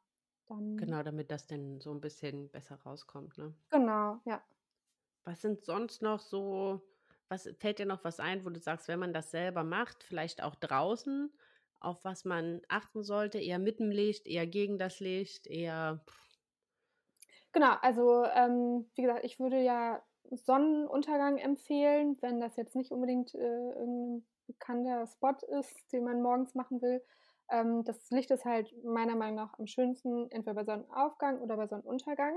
Dann, 0.46 0.76
genau, 0.76 1.02
damit 1.02 1.30
das 1.30 1.46
dann 1.46 1.80
so 1.80 1.90
ein 1.90 2.00
bisschen 2.00 2.50
besser 2.50 2.76
rauskommt, 2.85 3.37
ne? 3.38 3.54
Genau, 3.70 4.20
ja. 4.24 4.42
Was 5.24 5.40
sind 5.40 5.64
sonst 5.64 6.02
noch 6.02 6.20
so 6.20 6.82
Was 7.28 7.48
fällt 7.58 7.78
dir 7.78 7.86
noch 7.86 8.04
was 8.04 8.20
ein, 8.20 8.44
wo 8.44 8.50
du 8.50 8.60
sagst, 8.60 8.88
wenn 8.88 9.00
man 9.00 9.12
das 9.12 9.30
selber 9.30 9.64
macht, 9.64 10.04
vielleicht 10.04 10.42
auch 10.42 10.54
draußen, 10.54 11.32
auf 11.80 12.04
was 12.04 12.24
man 12.24 12.62
achten 12.68 13.02
sollte? 13.02 13.38
Eher 13.38 13.58
mit 13.58 13.80
dem 13.80 13.90
Licht, 13.90 14.26
eher 14.26 14.46
gegen 14.46 14.78
das 14.78 15.00
Licht, 15.00 15.46
eher. 15.46 16.04
Genau, 17.52 17.72
also 17.80 18.24
ähm, 18.24 18.90
wie 18.94 19.02
gesagt, 19.02 19.24
ich 19.24 19.40
würde 19.40 19.60
ja 19.62 20.02
Sonnenuntergang 20.30 21.38
empfehlen, 21.38 22.16
wenn 22.20 22.40
das 22.40 22.56
jetzt 22.56 22.76
nicht 22.76 22.90
unbedingt 22.92 23.34
äh, 23.34 23.38
irgendein 23.38 24.26
bekannter 24.46 25.06
Spot 25.06 25.34
ist, 25.58 25.92
den 25.92 26.04
man 26.04 26.22
morgens 26.22 26.54
machen 26.54 26.82
will. 26.82 27.02
Ähm, 27.50 27.84
das 27.84 28.10
Licht 28.10 28.30
ist 28.30 28.44
halt 28.44 28.72
meiner 28.84 29.16
Meinung 29.16 29.36
nach 29.36 29.58
am 29.58 29.66
schönsten, 29.66 30.30
entweder 30.30 30.54
bei 30.54 30.64
Sonnenaufgang 30.64 31.40
oder 31.40 31.56
bei 31.56 31.66
Sonnenuntergang. 31.66 32.36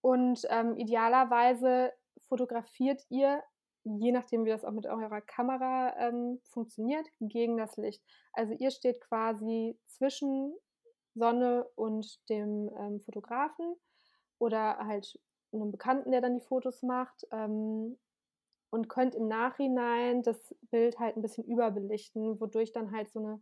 Und 0.00 0.46
ähm, 0.50 0.76
idealerweise 0.76 1.92
fotografiert 2.28 3.02
ihr, 3.10 3.42
je 3.84 4.12
nachdem, 4.12 4.44
wie 4.44 4.50
das 4.50 4.64
auch 4.64 4.72
mit 4.72 4.86
eurer 4.86 5.20
Kamera 5.20 5.94
ähm, 5.98 6.40
funktioniert, 6.44 7.06
gegen 7.20 7.56
das 7.56 7.76
Licht. 7.76 8.02
Also 8.32 8.54
ihr 8.54 8.70
steht 8.70 9.00
quasi 9.00 9.78
zwischen 9.86 10.54
Sonne 11.14 11.66
und 11.76 12.28
dem 12.28 12.70
ähm, 12.78 13.00
Fotografen 13.00 13.76
oder 14.38 14.78
halt 14.78 15.18
einem 15.52 15.70
Bekannten, 15.70 16.10
der 16.10 16.20
dann 16.20 16.34
die 16.34 16.44
Fotos 16.44 16.82
macht. 16.82 17.26
Ähm, 17.30 17.98
und 18.74 18.88
könnt 18.88 19.14
im 19.14 19.28
Nachhinein 19.28 20.24
das 20.24 20.52
Bild 20.62 20.98
halt 20.98 21.16
ein 21.16 21.22
bisschen 21.22 21.44
überbelichten, 21.44 22.40
wodurch 22.40 22.72
dann 22.72 22.90
halt 22.90 23.08
so 23.12 23.20
eine 23.20 23.40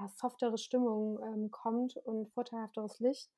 ja, 0.00 0.08
softere 0.08 0.58
Stimmung 0.58 1.22
ähm, 1.22 1.52
kommt 1.52 1.96
und 1.98 2.28
vorteilhafteres 2.32 2.98
Licht. 2.98 3.30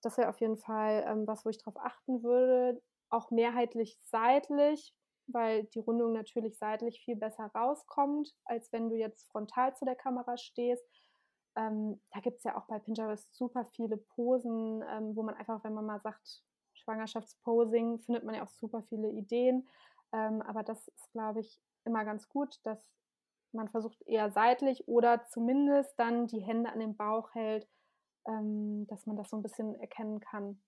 Das 0.00 0.16
wäre 0.16 0.30
auf 0.30 0.40
jeden 0.40 0.56
Fall 0.56 1.04
ähm, 1.06 1.26
was, 1.26 1.44
wo 1.44 1.50
ich 1.50 1.58
darauf 1.58 1.76
achten 1.76 2.22
würde. 2.22 2.80
Auch 3.10 3.30
mehrheitlich 3.30 3.98
seitlich, 4.04 4.94
weil 5.26 5.64
die 5.64 5.80
Rundung 5.80 6.12
natürlich 6.12 6.58
seitlich 6.58 7.00
viel 7.00 7.16
besser 7.16 7.50
rauskommt, 7.54 8.34
als 8.44 8.72
wenn 8.72 8.88
du 8.88 8.96
jetzt 8.96 9.30
frontal 9.30 9.74
zu 9.76 9.84
der 9.84 9.96
Kamera 9.96 10.36
stehst. 10.36 10.84
Ähm, 11.56 12.00
da 12.12 12.20
gibt 12.20 12.38
es 12.38 12.44
ja 12.44 12.56
auch 12.56 12.66
bei 12.66 12.78
Pinterest 12.78 13.32
super 13.34 13.64
viele 13.64 13.96
Posen, 13.96 14.82
ähm, 14.88 15.14
wo 15.16 15.22
man 15.22 15.34
einfach, 15.34 15.62
wenn 15.64 15.74
man 15.74 15.86
mal 15.86 16.00
sagt, 16.00 16.42
Schwangerschaftsposing, 16.74 18.00
findet 18.00 18.24
man 18.24 18.34
ja 18.34 18.44
auch 18.44 18.50
super 18.50 18.82
viele 18.88 19.10
Ideen. 19.10 19.68
Ähm, 20.12 20.42
aber 20.42 20.62
das 20.62 20.88
ist, 20.88 21.12
glaube 21.12 21.40
ich, 21.40 21.60
immer 21.84 22.04
ganz 22.04 22.28
gut, 22.28 22.58
dass 22.64 22.84
man 23.52 23.68
versucht 23.68 24.02
eher 24.02 24.30
seitlich 24.30 24.88
oder 24.88 25.24
zumindest 25.26 25.98
dann 25.98 26.26
die 26.26 26.40
Hände 26.40 26.70
an 26.70 26.80
den 26.80 26.96
Bauch 26.96 27.32
hält, 27.34 27.68
ähm, 28.26 28.86
dass 28.88 29.06
man 29.06 29.16
das 29.16 29.30
so 29.30 29.36
ein 29.36 29.42
bisschen 29.42 29.74
erkennen 29.80 30.20
kann. 30.20 30.60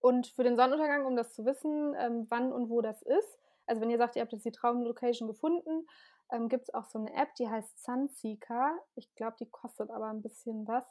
Und 0.00 0.26
für 0.28 0.44
den 0.44 0.56
Sonnenuntergang, 0.56 1.06
um 1.06 1.16
das 1.16 1.34
zu 1.34 1.44
wissen, 1.44 1.94
ähm, 1.98 2.26
wann 2.28 2.52
und 2.52 2.68
wo 2.68 2.80
das 2.80 3.02
ist, 3.02 3.38
also 3.66 3.80
wenn 3.80 3.90
ihr 3.90 3.98
sagt, 3.98 4.16
ihr 4.16 4.22
habt 4.22 4.32
jetzt 4.32 4.44
die 4.44 4.52
Traumlocation 4.52 5.26
gefunden, 5.26 5.86
ähm, 6.32 6.48
gibt 6.48 6.64
es 6.64 6.74
auch 6.74 6.84
so 6.84 6.98
eine 6.98 7.12
App, 7.14 7.34
die 7.34 7.48
heißt 7.48 7.82
Sunseeker. 7.82 8.78
Ich 8.94 9.14
glaube, 9.14 9.36
die 9.40 9.48
kostet 9.50 9.90
aber 9.90 10.06
ein 10.06 10.22
bisschen 10.22 10.66
was. 10.66 10.84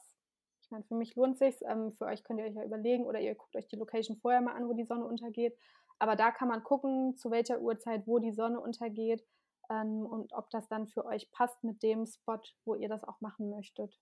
Ich 0.62 0.72
meine, 0.72 0.84
für 0.84 0.96
mich 0.96 1.16
lohnt 1.16 1.34
es 1.34 1.40
sich. 1.40 1.68
Ähm, 1.68 1.94
für 1.94 2.06
euch 2.06 2.24
könnt 2.24 2.40
ihr 2.40 2.46
euch 2.46 2.56
ja 2.56 2.64
überlegen 2.64 3.06
oder 3.06 3.20
ihr 3.20 3.36
guckt 3.36 3.56
euch 3.56 3.68
die 3.68 3.76
Location 3.76 4.18
vorher 4.18 4.42
mal 4.42 4.54
an, 4.54 4.68
wo 4.68 4.74
die 4.74 4.86
Sonne 4.86 5.06
untergeht. 5.06 5.58
Aber 6.00 6.16
da 6.16 6.32
kann 6.32 6.48
man 6.48 6.64
gucken, 6.64 7.16
zu 7.18 7.32
welcher 7.32 7.62
Uhrzeit, 7.62 8.08
wo 8.08 8.20
die 8.20 8.34
Sonne 8.34 8.60
untergeht 8.60 9.26
ähm, 9.70 10.06
und 10.06 10.34
ob 10.34 10.50
das 10.50 10.68
dann 10.68 10.88
für 10.88 11.06
euch 11.06 11.32
passt 11.32 11.64
mit 11.64 11.84
dem 11.84 12.06
Spot, 12.06 12.42
wo 12.66 12.76
ihr 12.76 12.90
das 12.90 13.04
auch 13.04 13.22
machen 13.22 13.50
möchtet. 13.50 13.98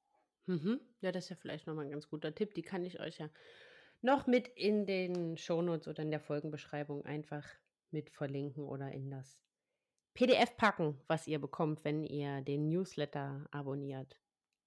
Mhm. 0.45 0.79
Ja, 1.01 1.11
das 1.11 1.25
ist 1.25 1.29
ja 1.29 1.35
vielleicht 1.35 1.67
nochmal 1.67 1.85
ein 1.85 1.91
ganz 1.91 2.09
guter 2.09 2.33
Tipp. 2.33 2.53
Die 2.53 2.63
kann 2.63 2.83
ich 2.83 2.99
euch 2.99 3.19
ja 3.19 3.29
noch 4.03 4.27
mit 4.27 4.47
in 4.49 4.85
den 4.85 5.37
Shownotes 5.37 5.87
oder 5.87 6.03
in 6.03 6.11
der 6.11 6.19
Folgenbeschreibung 6.19 7.05
einfach 7.05 7.47
mit 7.91 8.09
verlinken 8.09 8.63
oder 8.63 8.91
in 8.91 9.09
das 9.09 9.39
PDF 10.13 10.55
packen, 10.57 11.01
was 11.07 11.27
ihr 11.27 11.39
bekommt, 11.39 11.83
wenn 11.83 12.03
ihr 12.03 12.41
den 12.41 12.69
Newsletter 12.69 13.47
abonniert. 13.51 14.19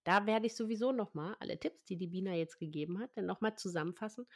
Da 0.04 0.26
werde 0.26 0.46
ich 0.46 0.56
sowieso 0.56 0.92
nochmal 0.92 1.36
alle 1.40 1.58
Tipps, 1.58 1.84
die 1.84 1.96
die 1.96 2.06
Bina 2.06 2.34
jetzt 2.34 2.58
gegeben 2.58 2.98
hat, 2.98 3.10
dann 3.14 3.26
nochmal 3.26 3.56
zusammenfassen 3.56 4.26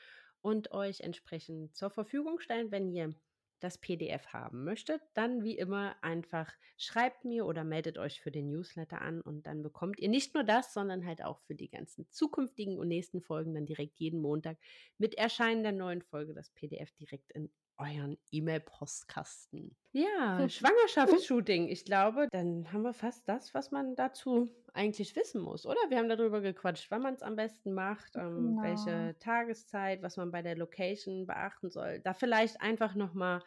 und 0.43 0.73
euch 0.73 1.01
entsprechend 1.01 1.77
zur 1.77 1.91
Verfügung 1.91 2.41
stellen, 2.41 2.71
wenn 2.71 2.89
ihr 2.89 3.15
das 3.61 3.79
PDF 3.79 4.27
haben 4.29 4.65
möchtet, 4.65 5.01
dann 5.15 5.45
wie 5.45 5.57
immer 5.57 5.97
einfach 6.03 6.53
schreibt 6.77 7.25
mir 7.25 7.47
oder 7.47 7.65
meldet 7.65 7.99
euch 7.99 8.21
für 8.21 8.31
den 8.31 8.49
Newsletter 8.49 9.01
an 9.01 9.21
und 9.21 9.47
dann 9.47 9.63
bekommt 9.63 10.01
ihr 10.01 10.09
nicht 10.09 10.35
nur 10.35 10.45
das, 10.45 10.73
sondern 10.73 11.07
halt 11.07 11.23
auch 11.23 11.41
für 11.43 11.55
die 11.55 11.69
ganzen 11.69 12.11
zukünftigen 12.11 12.79
und 12.79 12.89
nächsten 12.89 13.21
Folgen 13.21 13.55
dann 13.55 13.67
direkt 13.67 13.99
jeden 13.99 14.21
Montag 14.21 14.59
mit 14.99 15.15
Erscheinen 15.17 15.63
der 15.63 15.73
neuen 15.73 16.03
Folge 16.03 16.35
das 16.35 16.51
PDF 16.51 16.91
direkt 16.93 17.31
in 17.33 17.51
euren 17.81 18.19
E-Mail-Postkasten. 18.31 19.75
Ja, 19.93 20.49
Schwangerschaftsshooting. 20.49 21.69
Ich 21.69 21.85
glaube, 21.85 22.29
dann 22.31 22.73
haben 22.73 22.83
wir 22.83 22.93
fast 22.93 23.29
das, 23.29 23.55
was 23.55 23.71
man 23.71 23.97
dazu 23.97 24.55
eigentlich 24.73 25.17
wissen 25.17 25.41
muss, 25.41 25.67
oder? 25.67 25.81
Wir 25.89 25.99
haben 25.99 26.09
darüber 26.09 26.41
gequatscht, 26.41 26.91
wann 26.91 27.03
man 27.03 27.15
es 27.15 27.23
am 27.23 27.37
besten 27.37 27.73
macht, 27.73 28.15
ähm, 28.17 28.57
genau. 28.57 28.63
welche 28.63 29.19
Tageszeit, 29.19 30.03
was 30.03 30.17
man 30.17 30.31
bei 30.31 30.43
der 30.43 30.57
Location 30.57 31.27
beachten 31.27 31.71
soll. 31.71 32.01
Da 32.01 32.15
vielleicht 32.15 32.61
einfach 32.61 32.95
nochmal 32.95 33.43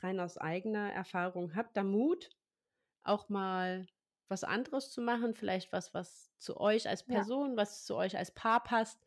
rein 0.00 0.20
aus 0.20 0.36
eigener 0.36 0.92
Erfahrung. 0.92 1.54
Habt 1.54 1.76
da 1.76 1.82
Mut, 1.82 2.30
auch 3.04 3.28
mal 3.28 3.86
was 4.28 4.44
anderes 4.44 4.90
zu 4.90 5.00
machen, 5.00 5.34
vielleicht 5.34 5.72
was, 5.72 5.94
was 5.94 6.36
zu 6.38 6.60
euch 6.60 6.88
als 6.88 7.04
Person, 7.04 7.50
ja. 7.50 7.56
was 7.56 7.84
zu 7.84 7.94
euch 7.96 8.18
als 8.18 8.32
Paar 8.32 8.62
passt, 8.62 9.00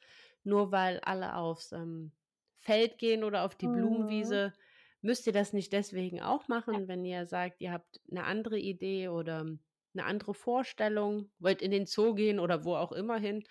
nur 0.44 0.72
weil 0.72 1.00
alle 1.02 1.36
aufs 1.36 1.72
ähm, 1.72 2.14
Feld 2.58 2.98
gehen 2.98 3.24
oder 3.24 3.44
auf 3.44 3.56
die 3.56 3.68
mhm. 3.68 3.74
Blumenwiese 3.74 4.54
müsst 5.02 5.28
ihr 5.28 5.34
das 5.34 5.54
nicht 5.54 5.72
deswegen 5.74 6.22
auch 6.22 6.48
machen, 6.48 6.88
wenn 6.88 7.06
ihr 7.06 7.26
sagt, 7.26 7.62
ihr 7.62 7.72
habt 7.72 8.02
eine 8.10 8.26
andere 8.26 8.58
Idee 8.58 9.08
oder 9.08 9.46
eine 9.94 10.06
andere 10.06 10.34
Vorstellung, 10.34 11.32
wollt 11.40 11.62
in 11.62 11.72
den 11.72 11.86
Zoo 11.86 12.14
gehen 12.14 12.40
oder 12.40 12.64
wo 12.64 12.76
auch 12.76 12.92
immer 12.92 13.18
hin, 13.18 13.44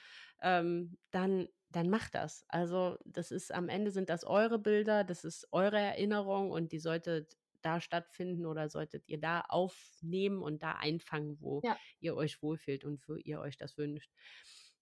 ähm, 0.43 0.99
dann, 1.11 1.49
dann 1.71 1.91
macht 1.91 2.15
das. 2.15 2.45
Also 2.49 2.97
das 3.05 3.31
ist 3.31 3.53
am 3.53 3.69
Ende 3.69 3.91
sind 3.91 4.09
das 4.09 4.25
eure 4.25 4.59
Bilder, 4.59 5.05
das 5.05 5.25
ist 5.25 5.49
eure 5.53 5.79
Erinnerung 5.79 6.51
und 6.51 6.73
die 6.73 6.79
solltet 6.79 7.37
da 7.63 7.81
stattfinden 7.81 8.47
oder 8.47 8.69
solltet 8.69 9.09
ihr 9.09 9.19
da 9.19 9.41
aufnehmen 9.41 10.43
und 10.43 10.63
da 10.63 10.73
einfangen, 10.73 11.41
wo 11.41 11.61
ja. 11.65 11.77
ihr 11.99 12.15
euch 12.15 12.41
wohlfühlt 12.43 12.85
und 12.85 13.07
wo 13.09 13.17
ihr 13.17 13.41
euch 13.41 13.57
das 13.57 13.77
wünscht. 13.77 14.11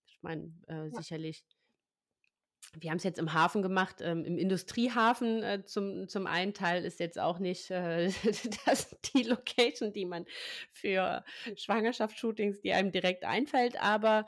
Ich 0.05 0.19
meine, 0.21 0.53
äh, 0.69 0.85
ja. 0.85 0.91
sicherlich 0.91 1.45
wir 2.79 2.91
haben 2.91 2.99
es 2.99 3.05
jetzt 3.05 3.19
im 3.19 3.33
Hafen 3.33 3.62
gemacht, 3.62 3.97
ähm, 4.01 4.25
im 4.25 4.39
Industriehafen 4.39 5.43
äh, 5.43 5.65
zum, 5.65 6.09
zum 6.09 6.27
einen 6.27 6.55
Teil 6.55 6.85
ist 6.85 7.01
jetzt 7.01 7.19
auch 7.19 7.39
nicht 7.39 7.71
äh, 7.71 8.11
das, 8.67 8.97
die 9.15 9.23
Location, 9.23 9.93
die 9.93 10.05
man 10.05 10.27
für 10.73 11.25
Schwangerschaftsshootings, 11.57 12.61
die 12.61 12.73
einem 12.73 12.93
direkt 12.93 13.25
einfällt, 13.25 13.81
aber 13.81 14.27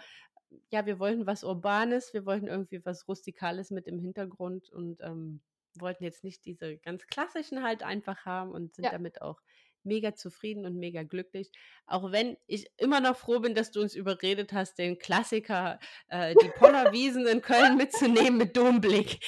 ja, 0.70 0.86
wir 0.86 0.98
wollten 0.98 1.26
was 1.26 1.44
Urbanes, 1.44 2.14
wir 2.14 2.24
wollten 2.24 2.46
irgendwie 2.46 2.84
was 2.84 3.06
Rustikales 3.06 3.70
mit 3.70 3.86
im 3.86 3.98
Hintergrund 3.98 4.70
und 4.70 5.00
ähm, 5.02 5.42
wollten 5.78 6.04
jetzt 6.04 6.24
nicht 6.24 6.44
diese 6.46 6.78
ganz 6.78 7.06
klassischen 7.06 7.62
halt 7.62 7.82
einfach 7.82 8.24
haben 8.24 8.52
und 8.52 8.74
sind 8.74 8.84
ja. 8.84 8.90
damit 8.90 9.20
auch 9.20 9.40
mega 9.88 10.14
zufrieden 10.14 10.64
und 10.64 10.76
mega 10.76 11.02
glücklich. 11.02 11.50
Auch 11.86 12.12
wenn 12.12 12.36
ich 12.46 12.70
immer 12.76 13.00
noch 13.00 13.16
froh 13.16 13.40
bin, 13.40 13.54
dass 13.54 13.72
du 13.72 13.80
uns 13.80 13.94
überredet 13.94 14.52
hast, 14.52 14.78
den 14.78 14.98
Klassiker, 14.98 15.80
äh, 16.08 16.34
die 16.42 16.50
Pollerwiesen 16.50 17.26
in 17.26 17.42
Köln 17.42 17.76
mitzunehmen 17.76 18.36
mit 18.36 18.56
Domblick. 18.56 19.18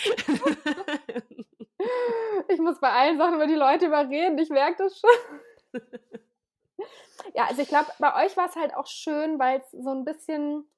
ich 2.49 2.59
muss 2.59 2.79
bei 2.79 2.91
allen 2.91 3.19
Sachen 3.19 3.35
über 3.35 3.47
die 3.47 3.55
Leute 3.55 3.87
überreden, 3.87 4.39
ich 4.39 4.51
merke 4.51 4.85
das 4.85 5.01
schon. 5.01 5.11
ja, 7.35 7.47
also 7.49 7.63
ich 7.63 7.69
glaube, 7.69 7.91
bei 7.99 8.25
euch 8.25 8.37
war 8.37 8.49
es 8.49 8.57
halt 8.57 8.75
auch 8.75 8.87
schön, 8.87 9.39
weil 9.39 9.59
es 9.61 9.71
so 9.71 9.91
ein 9.91 10.05
bisschen 10.05 10.69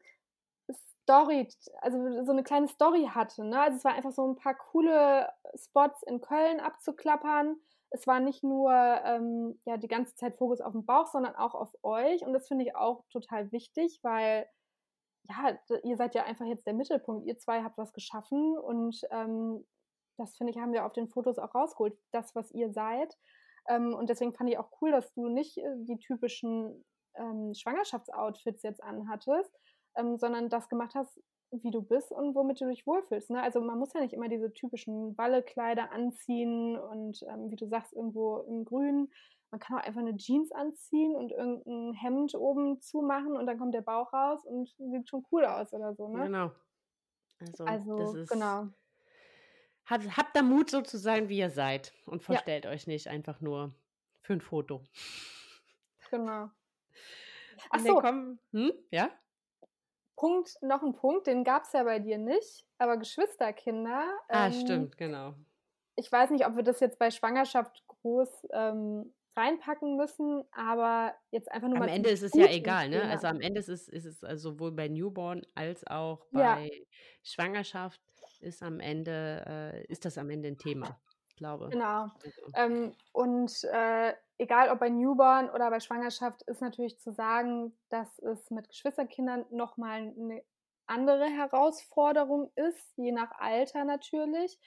Story, 1.03 1.49
also 1.81 2.25
so 2.25 2.33
eine 2.33 2.45
kleine 2.45 2.69
Story 2.69 3.11
hatte. 3.13 3.45
Ne? 3.45 3.61
Also 3.61 3.79
es 3.79 3.85
war 3.85 3.95
einfach 3.95 4.13
so 4.13 4.27
ein 4.27 4.37
paar 4.37 4.55
coole 4.55 5.29
Spots 5.57 6.03
in 6.05 6.21
Köln 6.21 6.61
abzuklappern 6.61 7.57
es 7.93 8.07
war 8.07 8.21
nicht 8.21 8.43
nur 8.43 8.73
ähm, 8.73 9.61
ja, 9.65 9.77
die 9.77 9.89
ganze 9.89 10.15
Zeit 10.17 10.37
Fokus 10.37 10.61
auf 10.61 10.73
den 10.73 10.87
Bauch, 10.87 11.07
sondern 11.07 11.37
auch 11.37 11.55
auf 11.55 11.73
euch. 11.83 12.25
Und 12.25 12.33
das 12.33 12.49
finde 12.49 12.65
ich 12.65 12.75
auch 12.75 13.05
total 13.11 13.53
wichtig, 13.53 14.01
weil 14.03 14.49
ja, 15.29 15.59
ihr 15.85 15.97
seid 15.97 16.15
ja 16.15 16.25
einfach 16.25 16.47
jetzt 16.47 16.67
der 16.67 16.75
Mittelpunkt. 16.75 17.27
Ihr 17.27 17.39
zwei 17.39 17.63
habt 17.63 17.79
was 17.79 17.93
geschaffen 17.93 18.59
und 18.59 19.01
ähm, 19.11 19.65
das 20.17 20.37
finde 20.37 20.53
ich, 20.53 20.59
haben 20.59 20.73
wir 20.73 20.87
auf 20.87 20.93
den 20.93 21.09
Fotos 21.09 21.39
auch 21.39 21.55
rausgeholt, 21.55 21.97
das, 22.13 22.35
was 22.35 22.51
ihr 22.53 22.73
seid. 22.73 23.17
Ähm, 23.69 23.95
und 23.95 24.11
deswegen 24.11 24.33
fand 24.33 24.51
ich 24.51 24.59
auch 24.59 24.71
cool, 24.81 24.91
dass 24.91 25.13
du 25.15 25.29
nicht 25.29 25.59
äh, 25.59 25.75
die 25.77 25.99
typischen 25.99 26.85
ähm, 27.15 27.55
Schwangerschaftsoutfits 27.55 28.63
jetzt 28.63 28.83
anhattest, 28.83 29.55
ähm, 29.97 30.19
sondern 30.19 30.49
das 30.49 30.69
gemacht 30.69 30.95
hast, 30.95 31.21
wie 31.53 31.71
du 31.71 31.83
bist 31.83 32.11
und 32.11 32.35
womit 32.35 32.61
du 32.61 32.69
dich 32.69 32.87
wohlfühlst. 32.87 33.31
Ne? 33.31 33.43
Also 33.43 33.61
man 33.61 33.79
muss 33.79 33.93
ja 33.93 34.01
nicht 34.01 34.15
immer 34.15 34.29
diese 34.29 34.53
typischen 34.53 35.15
Ballekleider 35.15 35.93
anziehen 35.93 36.79
und 36.79 37.23
ähm, 37.29 37.51
wie 37.51 37.57
du 37.57 37.67
sagst, 37.67 37.93
irgendwo 37.93 38.39
im 38.39 38.65
Grün. 38.65 39.11
Man 39.51 39.61
kann 39.61 39.79
auch 39.79 39.85
einfach 39.85 40.01
eine 40.01 40.17
Jeans 40.17 40.51
anziehen 40.51 41.15
und 41.15 41.31
irgendein 41.31 41.93
Hemd 41.93 42.35
oben 42.35 42.81
zumachen 42.81 43.37
und 43.37 43.47
dann 43.47 43.59
kommt 43.59 43.75
der 43.75 43.83
Bauch 43.83 44.11
raus 44.13 44.45
und 44.47 44.75
sieht 44.79 45.11
schon 45.11 45.27
cool 45.31 45.45
aus 45.45 45.75
oder 45.75 45.95
so. 45.95 46.09
Ne? 46.09 46.25
Genau. 46.25 46.51
Also, 47.39 47.65
also 47.65 47.99
das 47.99 48.15
ist, 48.15 48.31
genau. 48.31 48.69
Habt, 49.85 50.17
habt 50.17 50.37
da 50.37 50.43
Mut, 50.43 50.71
so 50.71 50.81
zu 50.81 50.97
sein, 50.97 51.29
wie 51.29 51.39
ihr 51.39 51.51
seid 51.51 51.93
und 52.07 52.23
verstellt 52.23 52.65
ja. 52.65 52.71
euch 52.71 52.87
nicht 52.87 53.09
einfach 53.09 53.41
nur 53.41 53.75
für 54.23 54.33
ein 54.33 54.41
Foto. 54.41 54.85
Genau. 56.11 56.51
Ach 57.71 57.81
so. 57.81 57.97
Kommen, 57.97 58.39
hm? 58.53 58.73
Ja? 58.91 59.11
Punkt, 60.23 60.57
noch 60.63 60.85
ein 60.85 60.95
Punkt, 60.95 61.27
den 61.27 61.43
gab 61.43 61.65
es 61.65 61.73
ja 61.73 61.83
bei 61.83 61.99
dir 61.99 62.17
nicht, 62.17 62.65
aber 62.79 62.97
Geschwisterkinder. 62.97 64.05
Ah, 64.29 64.47
ähm, 64.47 64.53
stimmt, 64.53 64.97
genau. 64.97 65.35
Ich 65.97 66.13
weiß 66.13 66.31
nicht, 66.31 66.47
ob 66.47 66.55
wir 66.55 66.63
das 66.63 66.79
jetzt 66.79 67.01
bei 67.01 67.11
Schwangerschaft 67.11 67.85
groß 67.89 68.29
ähm, 68.53 69.13
reinpacken 69.37 69.97
müssen, 69.97 70.45
aber 70.53 71.13
jetzt 71.33 71.51
einfach 71.51 71.67
nur 71.67 71.79
am 71.79 71.81
mal. 71.81 71.89
Am 71.89 71.97
Ende 71.97 72.11
ist 72.11 72.23
es 72.23 72.35
ja 72.35 72.47
egal, 72.47 72.89
ne? 72.89 73.03
Also 73.03 73.27
am 73.27 73.41
Ende 73.41 73.59
ist 73.59 73.69
es, 73.69 73.89
ist 73.89 74.05
es 74.05 74.23
also 74.23 74.51
sowohl 74.51 74.71
bei 74.71 74.87
Newborn 74.87 75.45
als 75.57 75.85
auch 75.89 76.25
bei 76.31 76.71
ja. 76.73 76.85
Schwangerschaft 77.25 78.01
ist 78.39 78.63
am 78.63 78.79
Ende, 78.79 79.43
äh, 79.45 79.87
ist 79.87 80.05
das 80.05 80.19
am 80.19 80.31
Ende 80.31 80.47
ein 80.47 80.59
Thema, 80.59 81.01
glaube 81.43 81.69
Genau. 81.71 82.07
Ähm, 82.55 82.95
und 83.13 83.65
äh, 83.65 84.15
egal 84.39 84.71
ob 84.71 84.79
bei 84.79 84.89
Newborn 84.89 85.51
oder 85.51 85.71
bei 85.71 85.81
Schwangerschaft, 85.81 86.43
ist 86.43 86.61
natürlich 86.61 87.01
zu 87.01 87.13
sagen, 87.13 87.77
dass 87.89 88.19
es 88.21 88.51
mit 88.51 88.69
Geschwisterkindern 88.69 89.45
nochmal 89.51 90.13
eine 90.17 90.43
andere 90.87 91.27
Herausforderung 91.27 92.51
ist, 92.55 92.97
je 92.97 93.13
nach 93.13 93.33
Alter 93.39 93.85
natürlich. 93.85 94.59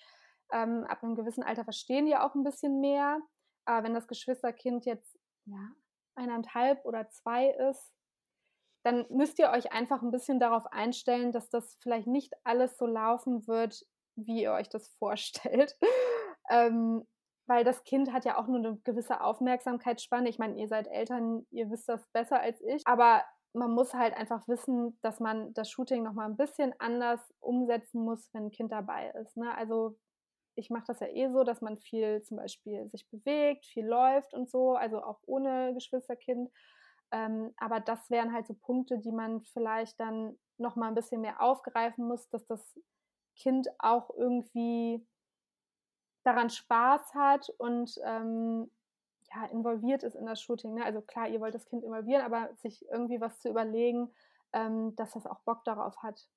Ähm, 0.52 0.86
ab 0.86 1.04
einem 1.04 1.16
gewissen 1.16 1.44
Alter 1.44 1.64
verstehen 1.64 2.06
die 2.06 2.16
auch 2.16 2.36
ein 2.36 2.44
bisschen 2.44 2.80
mehr. 2.80 3.20
Aber 3.66 3.86
wenn 3.86 3.94
das 3.94 4.08
Geschwisterkind 4.08 4.86
jetzt 4.86 5.18
ja, 5.46 5.72
eineinhalb 6.16 6.86
oder 6.86 7.10
zwei 7.10 7.50
ist, 7.50 7.92
dann 8.84 9.06
müsst 9.10 9.40
ihr 9.40 9.50
euch 9.50 9.72
einfach 9.72 10.04
ein 10.04 10.12
bisschen 10.12 10.40
darauf 10.40 10.68
einstellen, 10.68 11.32
dass 11.32 11.50
das 11.50 11.78
vielleicht 11.82 12.06
nicht 12.06 12.34
alles 12.44 12.78
so 12.78 12.86
laufen 12.86 13.48
wird, 13.48 13.84
wie 14.16 14.44
ihr 14.44 14.54
euch 14.54 14.70
das 14.70 14.88
vorstellt. 15.00 15.76
Ähm, 16.50 17.06
weil 17.48 17.64
das 17.64 17.84
Kind 17.84 18.12
hat 18.12 18.26
ja 18.26 18.38
auch 18.38 18.48
nur 18.48 18.58
eine 18.58 18.78
gewisse 18.84 19.22
Aufmerksamkeitsspanne. 19.22 20.30
Ich 20.30 20.40
meine, 20.40 20.60
ihr 20.60 20.68
seid 20.68 20.88
Eltern, 20.88 21.46
ihr 21.52 21.70
wisst 21.70 21.88
das 21.88 22.08
besser 22.12 22.40
als 22.40 22.60
ich. 22.62 22.82
Aber 22.86 23.24
man 23.54 23.72
muss 23.72 23.94
halt 23.94 24.16
einfach 24.16 24.48
wissen, 24.48 24.98
dass 25.02 25.20
man 25.20 25.54
das 25.54 25.70
Shooting 25.70 26.04
nochmal 26.04 26.30
ein 26.30 26.38
bisschen 26.38 26.74
anders 26.80 27.22
umsetzen 27.40 28.04
muss, 28.04 28.30
wenn 28.34 28.46
ein 28.46 28.52
Kind 28.52 28.72
dabei 28.72 29.12
ist. 29.12 29.38
Ne? 29.38 29.56
Also 29.56 29.98
ich 30.56 30.70
mache 30.70 30.86
das 30.88 31.00
ja 31.00 31.08
eh 31.08 31.30
so, 31.30 31.44
dass 31.44 31.62
man 31.62 31.78
viel 31.78 32.22
zum 32.24 32.38
Beispiel 32.38 32.90
sich 32.90 33.08
bewegt, 33.10 33.66
viel 33.66 33.86
läuft 33.86 34.34
und 34.34 34.50
so, 34.50 34.76
also 34.76 35.04
auch 35.04 35.20
ohne 35.26 35.74
Geschwisterkind. 35.74 36.50
Ähm, 37.12 37.54
aber 37.58 37.80
das 37.80 38.10
wären 38.10 38.34
halt 38.34 38.48
so 38.48 38.56
Punkte, 38.56 39.00
die 39.00 39.12
man 39.12 39.42
vielleicht 39.42 40.00
dann 40.00 40.38
noch 40.58 40.76
mal 40.76 40.88
ein 40.88 40.96
bisschen 40.96 41.22
mehr 41.22 41.42
aufgreifen 41.42 42.08
muss, 42.08 42.28
dass 42.30 42.46
das 42.48 42.78
Kind 43.38 43.68
auch 43.80 44.10
irgendwie 44.18 45.06
daran 46.26 46.50
Spaß 46.50 47.14
hat 47.14 47.50
und 47.58 48.00
ähm, 48.04 48.70
ja, 49.34 49.46
involviert 49.46 50.04
ist 50.04 50.16
in 50.16 50.26
das 50.26 50.42
Shooting. 50.42 50.76
Ne? 50.76 50.86
Also 50.86 51.02
klar, 51.02 51.28
ihr 51.28 51.40
wollt 51.40 51.56
das 51.56 51.66
Kind 51.66 51.84
involvieren, 51.84 52.22
aber 52.22 52.54
sich 52.56 52.86
irgendwie 52.90 53.22
was 53.22 53.40
zu 53.40 53.50
überlegen, 53.50 54.12
ähm, 54.54 54.96
dass 54.96 55.12
das 55.12 55.28
auch 55.28 55.40
Bock 55.42 55.64
darauf 55.66 55.98
hat. 56.02 56.28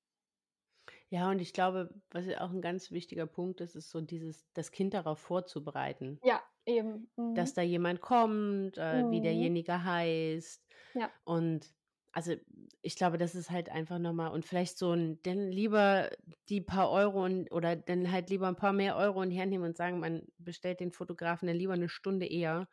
Ja, 1.11 1.30
und 1.30 1.41
ich 1.41 1.53
glaube, 1.53 1.95
was 2.11 2.26
ja 2.26 2.43
auch 2.43 2.51
ein 2.51 2.61
ganz 2.61 2.91
wichtiger 2.91 3.26
Punkt 3.26 3.61
ist, 3.61 3.76
ist 3.76 3.91
so 3.91 4.01
dieses, 4.01 4.47
das 4.53 4.72
Kind 4.72 4.93
darauf 4.93 5.18
vorzubereiten. 5.18 6.20
Ja, 6.22 6.43
eben. 6.66 7.11
Mhm. 7.16 7.34
Dass 7.34 7.55
da 7.55 7.62
jemand 7.62 8.01
kommt, 8.01 8.76
äh, 8.76 9.03
mhm. 9.03 9.11
wie 9.11 9.20
derjenige 9.22 9.84
heißt. 9.84 10.66
Ja. 10.95 11.11
Und 11.24 11.72
also 12.19 12.35
ich 12.83 12.97
glaube, 12.97 13.16
das 13.16 13.37
ist 13.37 13.49
halt 13.49 13.69
einfach 13.69 14.01
nochmal 14.01 14.33
und 14.33 14.45
vielleicht 14.45 14.77
so 14.77 14.91
ein, 14.91 15.23
dann 15.23 15.53
lieber 15.53 16.11
die 16.49 16.61
paar 16.61 16.91
Euro 16.91 17.25
und, 17.25 17.53
oder 17.53 17.77
dann 17.77 18.11
halt 18.11 18.29
lieber 18.29 18.49
ein 18.49 18.57
paar 18.57 18.73
mehr 18.73 18.97
Euro 18.97 19.23
in 19.23 19.31
die 19.31 19.41
Hand 19.41 19.51
nehmen 19.51 19.62
und 19.62 19.77
sagen, 19.77 20.01
man 20.01 20.23
bestellt 20.37 20.81
den 20.81 20.91
Fotografen 20.91 21.47
dann 21.47 21.57
lieber 21.57 21.75
eine 21.75 21.89
Stunde 21.89 22.27
eher 22.27 22.66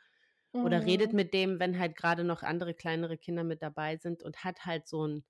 mhm. 0.52 0.66
oder 0.66 0.84
redet 0.84 1.12
mhm. 1.12 1.16
mit 1.16 1.34
dem, 1.36 1.60
wenn 1.60 1.78
halt 1.78 1.96
gerade 1.96 2.24
noch 2.24 2.42
andere 2.42 2.74
kleinere 2.74 3.20
Kinder 3.20 3.44
mit 3.44 3.62
dabei 3.62 3.98
sind 3.98 4.24
und 4.24 4.44
hat 4.44 4.66
halt 4.66 4.88
so 4.88 5.06
ein 5.06 5.24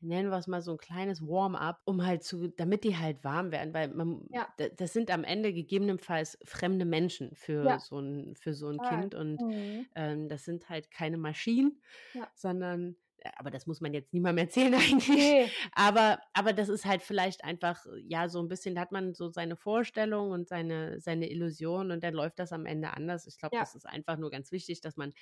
nennen 0.00 0.30
wir 0.30 0.38
es 0.38 0.48
mal 0.48 0.60
so 0.60 0.72
ein 0.72 0.78
kleines 0.78 1.22
Warm-up, 1.22 1.80
um 1.84 2.04
halt 2.04 2.24
zu, 2.24 2.48
damit 2.48 2.82
die 2.82 2.96
halt 2.96 3.22
warm 3.22 3.52
werden, 3.52 3.72
weil 3.72 3.86
man, 3.94 4.26
ja. 4.30 4.48
das 4.76 4.92
sind 4.92 5.12
am 5.12 5.22
Ende 5.22 5.52
gegebenenfalls 5.52 6.36
fremde 6.44 6.84
Menschen 6.84 7.32
für 7.36 7.64
ja. 7.64 7.78
so 7.78 8.00
ein, 8.00 8.34
für 8.34 8.52
so 8.52 8.66
ein 8.66 8.80
ah, 8.80 8.88
Kind 8.88 9.14
und 9.14 9.40
mhm. 9.40 9.86
ähm, 9.94 10.28
das 10.28 10.44
sind 10.44 10.68
halt 10.68 10.90
keine 10.90 11.18
Maschinen, 11.18 11.80
ja. 12.14 12.28
sondern 12.34 12.96
aber 13.36 13.50
das 13.50 13.66
muss 13.66 13.80
man 13.80 13.94
jetzt 13.94 14.12
niemandem 14.12 14.44
erzählen 14.46 14.74
eigentlich. 14.74 15.08
Nee. 15.08 15.50
Aber, 15.72 16.20
aber 16.32 16.52
das 16.52 16.68
ist 16.68 16.84
halt 16.84 17.02
vielleicht 17.02 17.44
einfach, 17.44 17.84
ja, 18.04 18.28
so 18.28 18.40
ein 18.40 18.48
bisschen, 18.48 18.74
da 18.74 18.82
hat 18.82 18.92
man 18.92 19.14
so 19.14 19.30
seine 19.30 19.56
Vorstellung 19.56 20.30
und 20.30 20.48
seine, 20.48 21.00
seine 21.00 21.30
Illusion 21.30 21.90
und 21.90 22.02
dann 22.02 22.14
läuft 22.14 22.38
das 22.38 22.52
am 22.52 22.66
Ende 22.66 22.92
anders. 22.92 23.26
Ich 23.26 23.38
glaube, 23.38 23.56
das 23.56 23.74
ist 23.74 23.86
einfach 23.86 24.16
nur 24.16 24.30
ganz 24.30 24.52
wichtig, 24.52 24.80
dass 24.80 24.96
man 24.96 25.12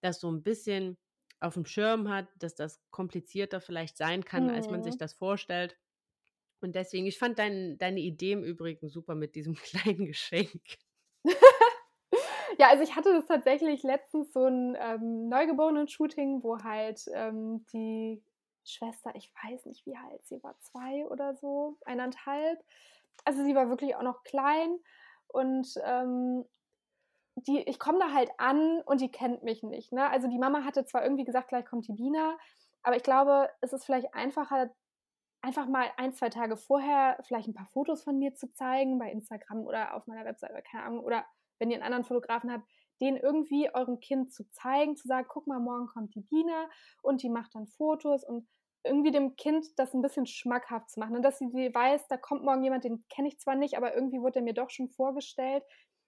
das 0.00 0.20
so 0.20 0.30
ein 0.30 0.42
bisschen 0.42 0.96
auf 1.40 1.54
dem 1.54 1.66
Schirm 1.66 2.08
hat, 2.08 2.28
dass 2.38 2.54
das 2.54 2.80
komplizierter 2.90 3.60
vielleicht 3.60 3.96
sein 3.96 4.24
kann, 4.24 4.44
mhm. 4.44 4.50
als 4.50 4.68
man 4.68 4.82
sich 4.82 4.94
mhm. 4.94 4.98
das 4.98 5.14
vorstellt. 5.14 5.76
Und 6.60 6.74
deswegen, 6.74 7.06
ich 7.06 7.18
fand 7.18 7.38
dein, 7.38 7.76
deine 7.78 8.00
Idee 8.00 8.32
im 8.32 8.42
Übrigen 8.42 8.88
super 8.88 9.14
mit 9.14 9.34
diesem 9.34 9.54
kleinen 9.62 10.06
Geschenk. 10.06 10.62
ja, 12.58 12.68
also 12.68 12.82
ich 12.82 12.96
hatte 12.96 13.12
das 13.12 13.26
tatsächlich 13.26 13.82
letztens 13.82 14.32
so 14.32 14.44
ein 14.44 14.76
ähm, 14.80 15.28
Neugeborenen-Shooting, 15.28 16.42
wo 16.42 16.62
halt 16.62 17.04
ähm, 17.12 17.64
die 17.72 18.22
Schwester, 18.64 19.12
ich 19.14 19.32
weiß 19.44 19.66
nicht 19.66 19.86
wie 19.86 19.96
alt 19.96 20.24
sie 20.26 20.42
war, 20.42 20.58
zwei 20.60 21.06
oder 21.06 21.34
so, 21.34 21.76
eineinhalb. 21.84 22.64
Also 23.24 23.44
sie 23.44 23.54
war 23.54 23.68
wirklich 23.68 23.94
auch 23.96 24.02
noch 24.02 24.22
klein 24.22 24.78
und 25.28 25.68
ähm, 25.84 26.44
die, 27.36 27.60
ich 27.60 27.78
komme 27.78 27.98
da 27.98 28.12
halt 28.12 28.30
an 28.38 28.80
und 28.82 29.00
die 29.00 29.10
kennt 29.10 29.42
mich 29.42 29.62
nicht. 29.62 29.92
Ne? 29.92 30.08
Also 30.08 30.28
die 30.28 30.38
Mama 30.38 30.64
hatte 30.64 30.84
zwar 30.86 31.02
irgendwie 31.02 31.24
gesagt, 31.24 31.48
gleich 31.48 31.66
kommt 31.66 31.86
die 31.86 31.92
Bina, 31.92 32.38
aber 32.82 32.96
ich 32.96 33.02
glaube, 33.02 33.50
es 33.60 33.72
ist 33.72 33.84
vielleicht 33.84 34.14
einfacher, 34.14 34.70
einfach 35.42 35.66
mal 35.66 35.86
ein, 35.96 36.12
zwei 36.12 36.30
Tage 36.30 36.56
vorher 36.56 37.18
vielleicht 37.22 37.48
ein 37.48 37.54
paar 37.54 37.66
Fotos 37.66 38.02
von 38.02 38.18
mir 38.18 38.34
zu 38.34 38.50
zeigen 38.52 38.98
bei 38.98 39.10
Instagram 39.10 39.66
oder 39.66 39.94
auf 39.94 40.06
meiner 40.06 40.24
Webseite, 40.24 40.62
keine 40.62 40.84
Ahnung, 40.84 41.04
oder 41.04 41.26
wenn 41.58 41.70
ihr 41.70 41.76
einen 41.76 41.84
anderen 41.84 42.04
Fotografen 42.04 42.52
habt, 42.52 42.68
den 43.00 43.16
irgendwie 43.16 43.72
eurem 43.74 44.00
Kind 44.00 44.32
zu 44.32 44.48
zeigen, 44.50 44.96
zu 44.96 45.06
sagen, 45.06 45.26
guck 45.28 45.46
mal, 45.46 45.60
morgen 45.60 45.86
kommt 45.86 46.14
die 46.14 46.22
Bina 46.22 46.68
und 47.02 47.22
die 47.22 47.28
macht 47.28 47.54
dann 47.54 47.66
Fotos 47.66 48.24
und 48.24 48.48
irgendwie 48.84 49.10
dem 49.10 49.36
Kind 49.36 49.66
das 49.76 49.92
ein 49.92 50.02
bisschen 50.02 50.26
schmackhaft 50.26 50.90
zu 50.90 51.00
machen. 51.00 51.16
Und 51.16 51.22
dass 51.22 51.38
sie 51.38 51.46
weiß, 51.46 52.06
da 52.08 52.16
kommt 52.16 52.44
morgen 52.44 52.62
jemand, 52.62 52.84
den 52.84 53.04
kenne 53.08 53.28
ich 53.28 53.38
zwar 53.38 53.56
nicht, 53.56 53.76
aber 53.76 53.94
irgendwie 53.94 54.20
wurde 54.20 54.38
er 54.38 54.44
mir 54.44 54.54
doch 54.54 54.70
schon 54.70 54.88
vorgestellt. 54.88 55.64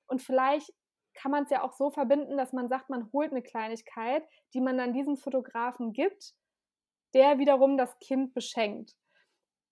Und 0.07 0.23
vielleicht 0.23 0.73
kann 1.15 1.33
man 1.33 1.45
es 1.45 1.51
ja 1.51 1.63
auch 1.63 1.73
so 1.73 1.91
verbinden, 1.91 2.37
dass 2.37 2.53
man 2.53 2.69
sagt, 2.69 2.89
man 2.89 3.13
holt 3.13 3.33
eine 3.33 3.43
Kleinigkeit, 3.43 4.25
die 4.55 4.61
man 4.61 4.79
dann 4.79 4.93
diesem 4.93 5.17
Fotografen 5.17 5.93
gibt, 5.93 6.35
der 7.15 7.39
wiederum 7.39 7.77
das 7.77 7.99
Kind 7.99 8.35
beschenkt. 8.35 8.95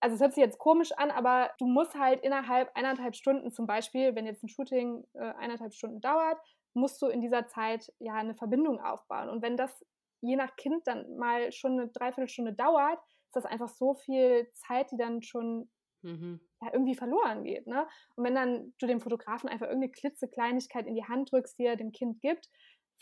Also 0.07 0.15
es 0.15 0.21
hört 0.21 0.35
sich 0.35 0.45
jetzt 0.45 0.61
komisch 0.61 0.93
an, 0.93 1.11
aber 1.11 1.51
du 1.59 1.67
musst 1.67 1.97
halt 1.99 2.23
innerhalb 2.23 2.71
eineinhalb 2.77 3.17
Stunden 3.17 3.51
zum 3.51 3.67
Beispiel, 3.67 4.15
wenn 4.15 4.25
jetzt 4.25 4.45
ein 4.45 4.49
Shooting 4.49 5.05
äh, 5.15 5.33
eineinhalb 5.33 5.75
Stunden 5.75 6.01
dauert, 6.01 6.39
musst 6.75 7.03
du 7.03 7.09
in 7.09 7.21
dieser 7.21 7.49
Zeit 7.49 7.93
ja 7.99 8.15
eine 8.15 8.37
Verbindung 8.37 8.79
aufbauen. 8.81 9.29
Und 9.29 9.43
wenn 9.43 9.57
das 9.57 9.85
je 10.21 10.37
nach 10.37 10.55
Kind 10.55 10.87
dann 10.87 11.17
mal 11.17 11.51
schon 11.51 11.73
eine 11.73 11.89
Dreiviertelstunde 11.89 12.53
dauert, 12.53 13.01
ist 13.01 13.35
das 13.35 13.47
einfach 13.47 13.69
so 13.69 13.95
viel 13.95 14.49
Zeit, 14.55 14.93
die 14.93 14.97
dann 14.97 15.23
schon 15.23 15.69
mhm. 16.03 16.39
ja, 16.63 16.73
irgendwie 16.73 16.95
verloren 16.95 17.43
geht. 17.43 17.67
Ne? 17.67 17.85
Und 18.15 18.25
wenn 18.25 18.37
dann 18.37 18.75
du 18.79 18.87
dem 18.87 19.01
Fotografen 19.01 19.49
einfach 19.49 19.67
irgendeine 19.67 19.91
klitzekleinigkeit 19.91 20.87
in 20.87 20.95
die 20.95 21.09
Hand 21.09 21.33
drückst, 21.33 21.59
die 21.59 21.65
er 21.65 21.75
dem 21.75 21.91
Kind 21.91 22.21
gibt, 22.21 22.49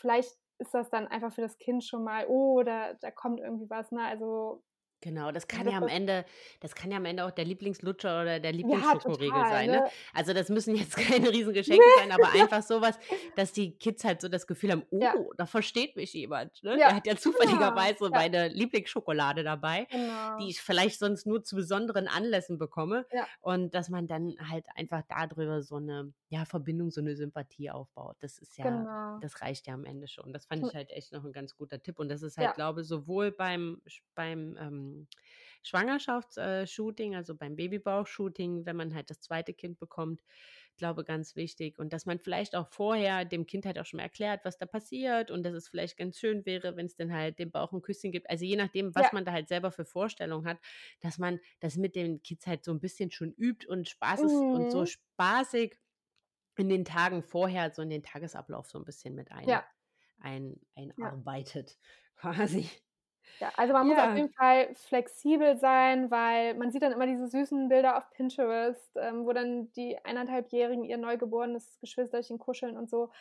vielleicht 0.01 0.35
ist 0.57 0.73
das 0.73 0.89
dann 0.89 1.05
einfach 1.05 1.31
für 1.31 1.41
das 1.41 1.59
Kind 1.59 1.83
schon 1.83 2.03
mal, 2.03 2.25
oh, 2.27 2.63
da, 2.63 2.95
da 2.95 3.11
kommt 3.11 3.41
irgendwie 3.41 3.69
was. 3.69 3.91
Ne? 3.91 4.03
Also 4.03 4.63
Genau, 5.05 5.31
das 5.31 5.47
kann 5.47 5.67
ja 5.69 5.77
am 5.77 5.87
Ende, 5.87 6.25
das 6.61 6.73
kann 6.73 6.89
ja 6.89 6.97
am 6.97 7.05
Ende 7.05 7.25
auch 7.25 7.29
der 7.29 7.45
Lieblingslutscher 7.45 8.23
oder 8.23 8.39
der 8.39 8.51
Lieblingsschokoriegel 8.51 9.39
ja, 9.39 9.49
sein. 9.49 9.69
Ne? 9.69 9.81
ne? 9.81 9.89
Also 10.15 10.33
das 10.33 10.49
müssen 10.49 10.75
jetzt 10.75 10.97
keine 10.97 11.29
Riesengeschenke 11.31 11.85
sein, 11.99 12.11
aber 12.11 12.31
einfach 12.31 12.63
sowas, 12.67 12.97
dass 13.35 13.53
die 13.53 13.77
Kids 13.77 14.03
halt 14.03 14.19
so 14.19 14.29
das 14.29 14.47
Gefühl 14.47 14.71
haben, 14.71 14.81
oh, 14.89 14.99
ja. 14.99 15.13
da 15.37 15.45
versteht 15.45 15.95
mich 15.95 16.11
jemand. 16.13 16.63
Ne? 16.63 16.77
Der 16.77 16.95
hat 16.95 17.05
ja 17.05 17.15
zufälligerweise 17.15 18.05
genau. 18.05 18.15
meine 18.15 18.47
Lieblingsschokolade 18.47 19.43
dabei, 19.43 19.85
genau. 19.91 20.39
die 20.39 20.49
ich 20.49 20.59
vielleicht 20.59 20.97
sonst 20.97 21.27
nur 21.27 21.43
zu 21.43 21.55
besonderen 21.55 22.07
Anlässen 22.07 22.57
bekomme. 22.57 23.05
Und 23.41 23.75
dass 23.75 23.89
man 23.89 24.07
dann 24.07 24.33
halt 24.49 24.65
einfach 24.75 25.03
darüber 25.07 25.61
so 25.61 25.75
eine 25.75 26.13
ja, 26.29 26.45
Verbindung, 26.45 26.89
so 26.89 26.99
eine 26.99 27.15
Sympathie 27.15 27.69
aufbaut. 27.69 28.15
Das 28.21 28.39
ist 28.39 28.57
ja, 28.57 28.63
genau. 28.63 29.19
das 29.19 29.39
reicht 29.43 29.67
ja 29.67 29.75
am 29.75 29.85
Ende 29.85 30.07
schon. 30.07 30.33
Das 30.33 30.47
fand 30.47 30.63
hm. 30.63 30.69
ich 30.69 30.75
halt 30.75 30.89
echt 30.89 31.13
noch 31.13 31.23
ein 31.23 31.31
ganz 31.31 31.55
guter 31.55 31.79
Tipp. 31.79 31.99
Und 31.99 32.09
das 32.09 32.23
ist 32.23 32.37
halt, 32.37 32.55
glaube 32.55 32.81
ich, 32.81 32.87
sowohl 32.87 33.31
beim, 33.31 33.83
beim 34.15 34.57
ähm, 34.59 34.94
Schwangerschaftsshooting, 35.63 37.13
äh, 37.13 37.15
also 37.15 37.35
beim 37.35 37.55
Babybauch-Shooting, 37.55 38.65
wenn 38.65 38.75
man 38.75 38.93
halt 38.93 39.09
das 39.09 39.19
zweite 39.21 39.53
Kind 39.53 39.79
bekommt, 39.79 40.21
glaube 40.77 41.03
ganz 41.03 41.35
wichtig. 41.35 41.79
Und 41.79 41.93
dass 41.93 42.05
man 42.05 42.19
vielleicht 42.19 42.55
auch 42.55 42.67
vorher 42.67 43.25
dem 43.25 43.45
Kind 43.45 43.65
halt 43.65 43.79
auch 43.79 43.85
schon 43.85 43.97
mal 43.97 44.03
erklärt, 44.03 44.45
was 44.45 44.57
da 44.57 44.65
passiert 44.65 45.31
und 45.31 45.43
dass 45.43 45.53
es 45.53 45.67
vielleicht 45.67 45.97
ganz 45.97 46.19
schön 46.19 46.45
wäre, 46.45 46.75
wenn 46.75 46.85
es 46.85 46.95
dann 46.95 47.11
halt 47.11 47.39
dem 47.39 47.51
Bauch 47.51 47.71
ein 47.71 47.81
Küsschen 47.81 48.11
gibt. 48.11 48.29
Also 48.29 48.45
je 48.45 48.55
nachdem, 48.55 48.93
was 48.93 49.03
ja. 49.03 49.09
man 49.13 49.25
da 49.25 49.31
halt 49.31 49.47
selber 49.47 49.71
für 49.71 49.85
Vorstellungen 49.85 50.45
hat, 50.45 50.59
dass 50.99 51.17
man 51.17 51.39
das 51.59 51.77
mit 51.77 51.95
den 51.95 52.21
Kids 52.21 52.45
halt 52.45 52.63
so 52.63 52.71
ein 52.71 52.79
bisschen 52.79 53.11
schon 53.11 53.31
übt 53.33 53.67
und 53.67 53.87
Spaß 53.87 54.21
ist 54.21 54.33
mhm. 54.33 54.51
und 54.51 54.71
so 54.71 54.81
mhm. 54.81 54.87
spaßig 54.87 55.79
in 56.57 56.69
den 56.69 56.85
Tagen 56.85 57.23
vorher, 57.23 57.71
so 57.71 57.81
in 57.81 57.89
den 57.89 58.03
Tagesablauf 58.03 58.67
so 58.67 58.77
ein 58.77 58.85
bisschen 58.85 59.15
mit 59.15 59.31
ein. 59.31 59.47
Ja, 59.47 59.65
ein, 60.19 60.59
einarbeitet, 60.75 61.71
ja. 61.71 62.33
quasi. 62.33 62.69
Ja, 63.39 63.51
also 63.57 63.73
man 63.73 63.87
ja. 63.87 63.93
muss 63.93 64.03
auf 64.03 64.15
jeden 64.15 64.33
Fall 64.33 64.73
flexibel 64.75 65.57
sein, 65.57 66.09
weil 66.09 66.53
man 66.55 66.71
sieht 66.71 66.83
dann 66.83 66.91
immer 66.91 67.07
diese 67.07 67.27
süßen 67.27 67.67
Bilder 67.67 67.97
auf 67.97 68.09
Pinterest, 68.11 68.95
ähm, 68.95 69.25
wo 69.25 69.33
dann 69.33 69.71
die 69.73 69.97
eineinhalbjährigen 70.03 70.85
ihr 70.85 70.97
neugeborenes 70.97 71.79
Geschwisterchen 71.79 72.39
kuscheln 72.39 72.77
und 72.77 72.89
so. 72.89 73.11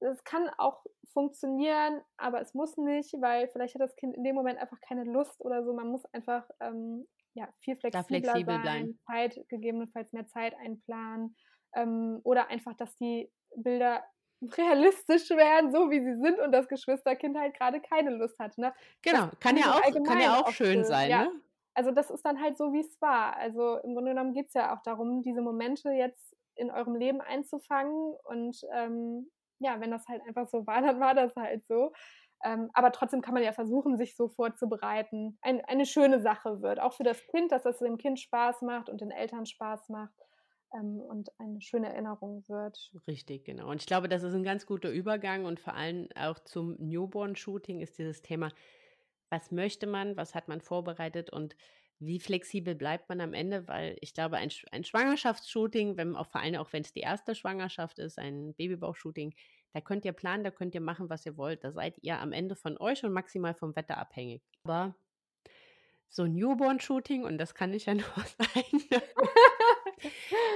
Das 0.00 0.24
kann 0.24 0.50
auch 0.58 0.84
funktionieren, 1.12 2.02
aber 2.18 2.40
es 2.40 2.54
muss 2.54 2.76
nicht, 2.76 3.14
weil 3.20 3.48
vielleicht 3.48 3.74
hat 3.74 3.80
das 3.80 3.96
Kind 3.96 4.14
in 4.14 4.24
dem 4.24 4.34
Moment 4.34 4.58
einfach 4.58 4.80
keine 4.80 5.04
Lust 5.04 5.42
oder 5.44 5.64
so. 5.64 5.72
Man 5.72 5.88
muss 5.88 6.04
einfach 6.12 6.48
ähm, 6.60 7.06
ja, 7.34 7.48
viel 7.60 7.76
flexibler 7.76 8.04
flexibel 8.04 8.54
sein, 8.54 8.62
bleiben. 8.62 9.00
Zeit, 9.06 9.48
gegebenenfalls 9.48 10.12
mehr 10.12 10.26
Zeit 10.26 10.54
einplanen 10.58 11.36
ähm, 11.74 12.20
oder 12.24 12.48
einfach, 12.48 12.74
dass 12.74 12.96
die 12.96 13.30
Bilder 13.54 14.02
realistisch 14.42 15.30
werden, 15.30 15.72
so 15.72 15.90
wie 15.90 16.00
sie 16.00 16.20
sind 16.20 16.38
und 16.40 16.52
das 16.52 16.68
Geschwisterkind 16.68 17.38
halt 17.38 17.56
gerade 17.56 17.80
keine 17.80 18.10
Lust 18.10 18.38
hat. 18.38 18.56
Ne? 18.58 18.72
Genau, 19.02 19.28
kann 19.40 19.56
ja, 19.56 19.72
auch, 19.72 20.04
kann 20.04 20.20
ja 20.20 20.40
auch 20.40 20.50
schön 20.50 20.84
sein. 20.84 21.10
Ja. 21.10 21.24
Ne? 21.24 21.30
Also 21.74 21.90
das 21.90 22.10
ist 22.10 22.24
dann 22.24 22.40
halt 22.40 22.56
so, 22.56 22.72
wie 22.72 22.80
es 22.80 23.00
war. 23.00 23.36
Also 23.36 23.78
im 23.78 23.94
Grunde 23.94 24.12
genommen 24.12 24.34
geht 24.34 24.48
es 24.48 24.54
ja 24.54 24.74
auch 24.74 24.82
darum, 24.82 25.22
diese 25.22 25.42
Momente 25.42 25.90
jetzt 25.90 26.36
in 26.54 26.70
eurem 26.70 26.96
Leben 26.96 27.20
einzufangen 27.20 28.14
und 28.24 28.56
ähm, 28.72 29.30
ja, 29.58 29.80
wenn 29.80 29.90
das 29.90 30.06
halt 30.06 30.22
einfach 30.26 30.48
so 30.48 30.66
war, 30.66 30.80
dann 30.82 31.00
war 31.00 31.14
das 31.14 31.34
halt 31.36 31.66
so. 31.66 31.92
Ähm, 32.44 32.70
aber 32.74 32.92
trotzdem 32.92 33.22
kann 33.22 33.32
man 33.32 33.42
ja 33.42 33.52
versuchen, 33.52 33.96
sich 33.96 34.14
so 34.14 34.28
vorzubereiten. 34.28 35.38
Ein, 35.40 35.64
eine 35.64 35.86
schöne 35.86 36.20
Sache 36.20 36.60
wird, 36.60 36.80
auch 36.80 36.92
für 36.92 37.02
das 37.02 37.26
Kind, 37.28 37.50
dass 37.50 37.62
das 37.62 37.78
dem 37.78 37.96
Kind 37.96 38.20
Spaß 38.20 38.60
macht 38.60 38.90
und 38.90 39.00
den 39.00 39.10
Eltern 39.10 39.46
Spaß 39.46 39.88
macht 39.88 40.12
ähm, 40.74 41.00
und 41.00 41.30
eine 41.38 41.60
schöne 41.60 41.88
Erinnerung 41.88 42.44
wird. 42.48 42.92
Richtig, 43.06 43.44
genau. 43.44 43.70
Und 43.70 43.80
ich 43.80 43.86
glaube, 43.86 44.08
das 44.08 44.22
ist 44.22 44.34
ein 44.34 44.44
ganz 44.44 44.66
guter 44.66 44.90
Übergang 44.90 45.44
und 45.44 45.60
vor 45.60 45.74
allem 45.74 46.08
auch 46.16 46.38
zum 46.40 46.76
Newborn-Shooting 46.78 47.80
ist 47.80 47.98
dieses 47.98 48.22
Thema, 48.22 48.50
was 49.30 49.50
möchte 49.50 49.86
man, 49.86 50.16
was 50.16 50.34
hat 50.34 50.48
man 50.48 50.60
vorbereitet 50.60 51.30
und 51.30 51.56
wie 51.98 52.20
flexibel 52.20 52.74
bleibt 52.74 53.08
man 53.08 53.20
am 53.20 53.32
Ende, 53.32 53.66
weil 53.68 53.96
ich 54.00 54.12
glaube, 54.12 54.36
ein, 54.36 54.50
ein 54.70 54.84
Schwangerschaftsshooting, 54.84 55.96
wenn 55.96 56.14
auch 56.14 56.26
vor 56.26 56.42
allem 56.42 56.56
auch 56.56 56.72
wenn 56.72 56.82
es 56.82 56.92
die 56.92 57.00
erste 57.00 57.34
Schwangerschaft 57.34 57.98
ist, 57.98 58.18
ein 58.18 58.54
Babybauchshooting, 58.54 59.34
da 59.72 59.80
könnt 59.80 60.04
ihr 60.04 60.12
planen, 60.12 60.44
da 60.44 60.50
könnt 60.50 60.74
ihr 60.74 60.80
machen, 60.80 61.10
was 61.10 61.26
ihr 61.26 61.36
wollt. 61.36 61.64
Da 61.64 61.72
seid 61.72 61.98
ihr 62.02 62.18
am 62.18 62.32
Ende 62.32 62.56
von 62.56 62.78
euch 62.78 63.04
und 63.04 63.12
maximal 63.12 63.54
vom 63.54 63.74
Wetter 63.76 63.98
abhängig. 63.98 64.42
Aber 64.64 64.94
so 66.08 66.22
ein 66.22 66.34
Newborn-Shooting, 66.34 67.24
und 67.24 67.38
das 67.38 67.54
kann 67.54 67.72
ich 67.72 67.86
ja 67.86 67.94
nur 67.94 68.06
aus 68.16 68.36
eigener 68.54 69.02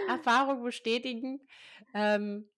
Erfahrung 0.09 0.63
bestätigen, 0.63 1.41
ähm, 1.95 2.49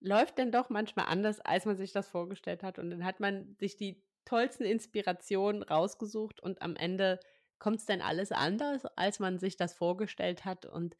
läuft 0.00 0.38
dann 0.38 0.52
doch 0.52 0.70
manchmal 0.70 1.06
anders, 1.06 1.40
als 1.40 1.64
man 1.64 1.76
sich 1.76 1.92
das 1.92 2.08
vorgestellt 2.08 2.62
hat. 2.62 2.78
Und 2.78 2.90
dann 2.90 3.04
hat 3.04 3.20
man 3.20 3.56
sich 3.58 3.76
die 3.76 4.02
tollsten 4.24 4.64
Inspirationen 4.64 5.62
rausgesucht 5.62 6.40
und 6.40 6.62
am 6.62 6.76
Ende 6.76 7.20
kommt 7.58 7.78
es 7.78 7.86
dann 7.86 8.02
alles 8.02 8.32
anders, 8.32 8.84
als 8.96 9.18
man 9.18 9.38
sich 9.38 9.56
das 9.56 9.74
vorgestellt 9.74 10.44
hat. 10.44 10.66
Und 10.66 10.96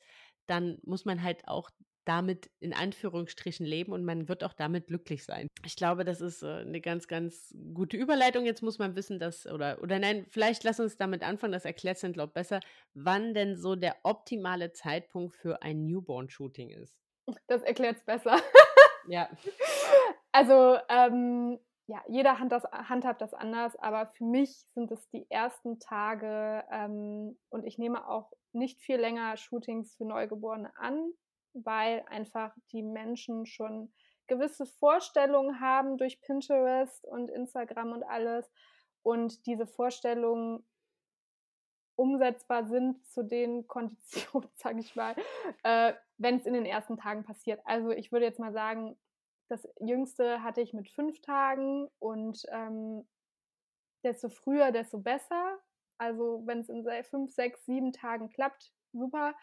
dann 0.46 0.78
muss 0.82 1.04
man 1.04 1.22
halt 1.22 1.46
auch 1.48 1.70
damit 2.06 2.50
in 2.60 2.72
Anführungsstrichen 2.72 3.66
leben 3.66 3.92
und 3.92 4.04
man 4.04 4.28
wird 4.28 4.44
auch 4.44 4.52
damit 4.52 4.86
glücklich 4.86 5.24
sein. 5.24 5.48
Ich 5.64 5.76
glaube, 5.76 6.04
das 6.04 6.20
ist 6.20 6.42
äh, 6.42 6.60
eine 6.60 6.80
ganz, 6.80 7.08
ganz 7.08 7.52
gute 7.74 7.96
Überleitung. 7.96 8.46
Jetzt 8.46 8.62
muss 8.62 8.78
man 8.78 8.94
wissen, 8.94 9.18
dass, 9.18 9.46
oder, 9.46 9.82
oder 9.82 9.98
nein, 9.98 10.24
vielleicht 10.28 10.62
lass 10.64 10.78
uns 10.78 10.96
damit 10.96 11.22
anfangen, 11.22 11.52
das 11.52 11.64
erklärt 11.64 11.98
Sandlot 11.98 12.32
besser, 12.32 12.60
wann 12.94 13.34
denn 13.34 13.56
so 13.56 13.74
der 13.74 13.96
optimale 14.04 14.72
Zeitpunkt 14.72 15.34
für 15.34 15.62
ein 15.62 15.84
Newborn-Shooting 15.84 16.70
ist. 16.70 16.94
Das 17.48 17.62
erklärt 17.62 17.96
es 17.96 18.04
besser. 18.04 18.40
ja. 19.08 19.28
Also, 20.32 20.76
ähm, 20.90 21.58
ja, 21.86 22.02
jeder 22.08 22.38
hand 22.38 22.52
das, 22.52 22.64
handhabt 22.64 23.22
das 23.22 23.32
anders, 23.32 23.74
aber 23.76 24.06
für 24.06 24.24
mich 24.24 24.66
sind 24.74 24.90
es 24.90 25.08
die 25.08 25.30
ersten 25.30 25.78
Tage 25.78 26.62
ähm, 26.70 27.38
und 27.48 27.64
ich 27.64 27.78
nehme 27.78 28.06
auch 28.06 28.32
nicht 28.56 28.80
viel 28.80 28.96
länger 28.96 29.36
Shootings 29.36 29.94
für 29.94 30.04
Neugeborene 30.04 30.72
an, 30.76 31.12
weil 31.52 32.04
einfach 32.08 32.54
die 32.72 32.82
Menschen 32.82 33.46
schon 33.46 33.92
gewisse 34.26 34.66
Vorstellungen 34.66 35.60
haben 35.60 35.98
durch 35.98 36.20
Pinterest 36.20 37.04
und 37.06 37.30
Instagram 37.30 37.92
und 37.92 38.02
alles 38.02 38.50
und 39.02 39.46
diese 39.46 39.66
Vorstellungen 39.66 40.66
umsetzbar 41.96 42.66
sind 42.66 43.04
zu 43.06 43.22
den 43.22 43.66
Konditionen, 43.68 44.50
sage 44.54 44.80
ich 44.80 44.94
mal, 44.96 45.14
äh, 45.62 45.94
wenn 46.18 46.36
es 46.36 46.46
in 46.46 46.54
den 46.54 46.66
ersten 46.66 46.96
Tagen 46.96 47.24
passiert. 47.24 47.60
Also 47.64 47.90
ich 47.90 48.12
würde 48.12 48.26
jetzt 48.26 48.40
mal 48.40 48.52
sagen, 48.52 48.98
das 49.48 49.66
jüngste 49.80 50.42
hatte 50.42 50.60
ich 50.60 50.72
mit 50.72 50.90
fünf 50.90 51.20
Tagen 51.20 51.88
und 51.98 52.44
ähm, 52.50 53.06
desto 54.02 54.28
früher, 54.28 54.72
desto 54.72 54.98
besser. 54.98 55.58
Also 55.98 56.42
wenn 56.46 56.60
es 56.60 56.68
in 56.68 56.84
fünf, 57.04 57.32
sechs, 57.32 57.64
sieben 57.64 57.92
Tagen 57.92 58.28
klappt, 58.28 58.72
super. 58.92 59.34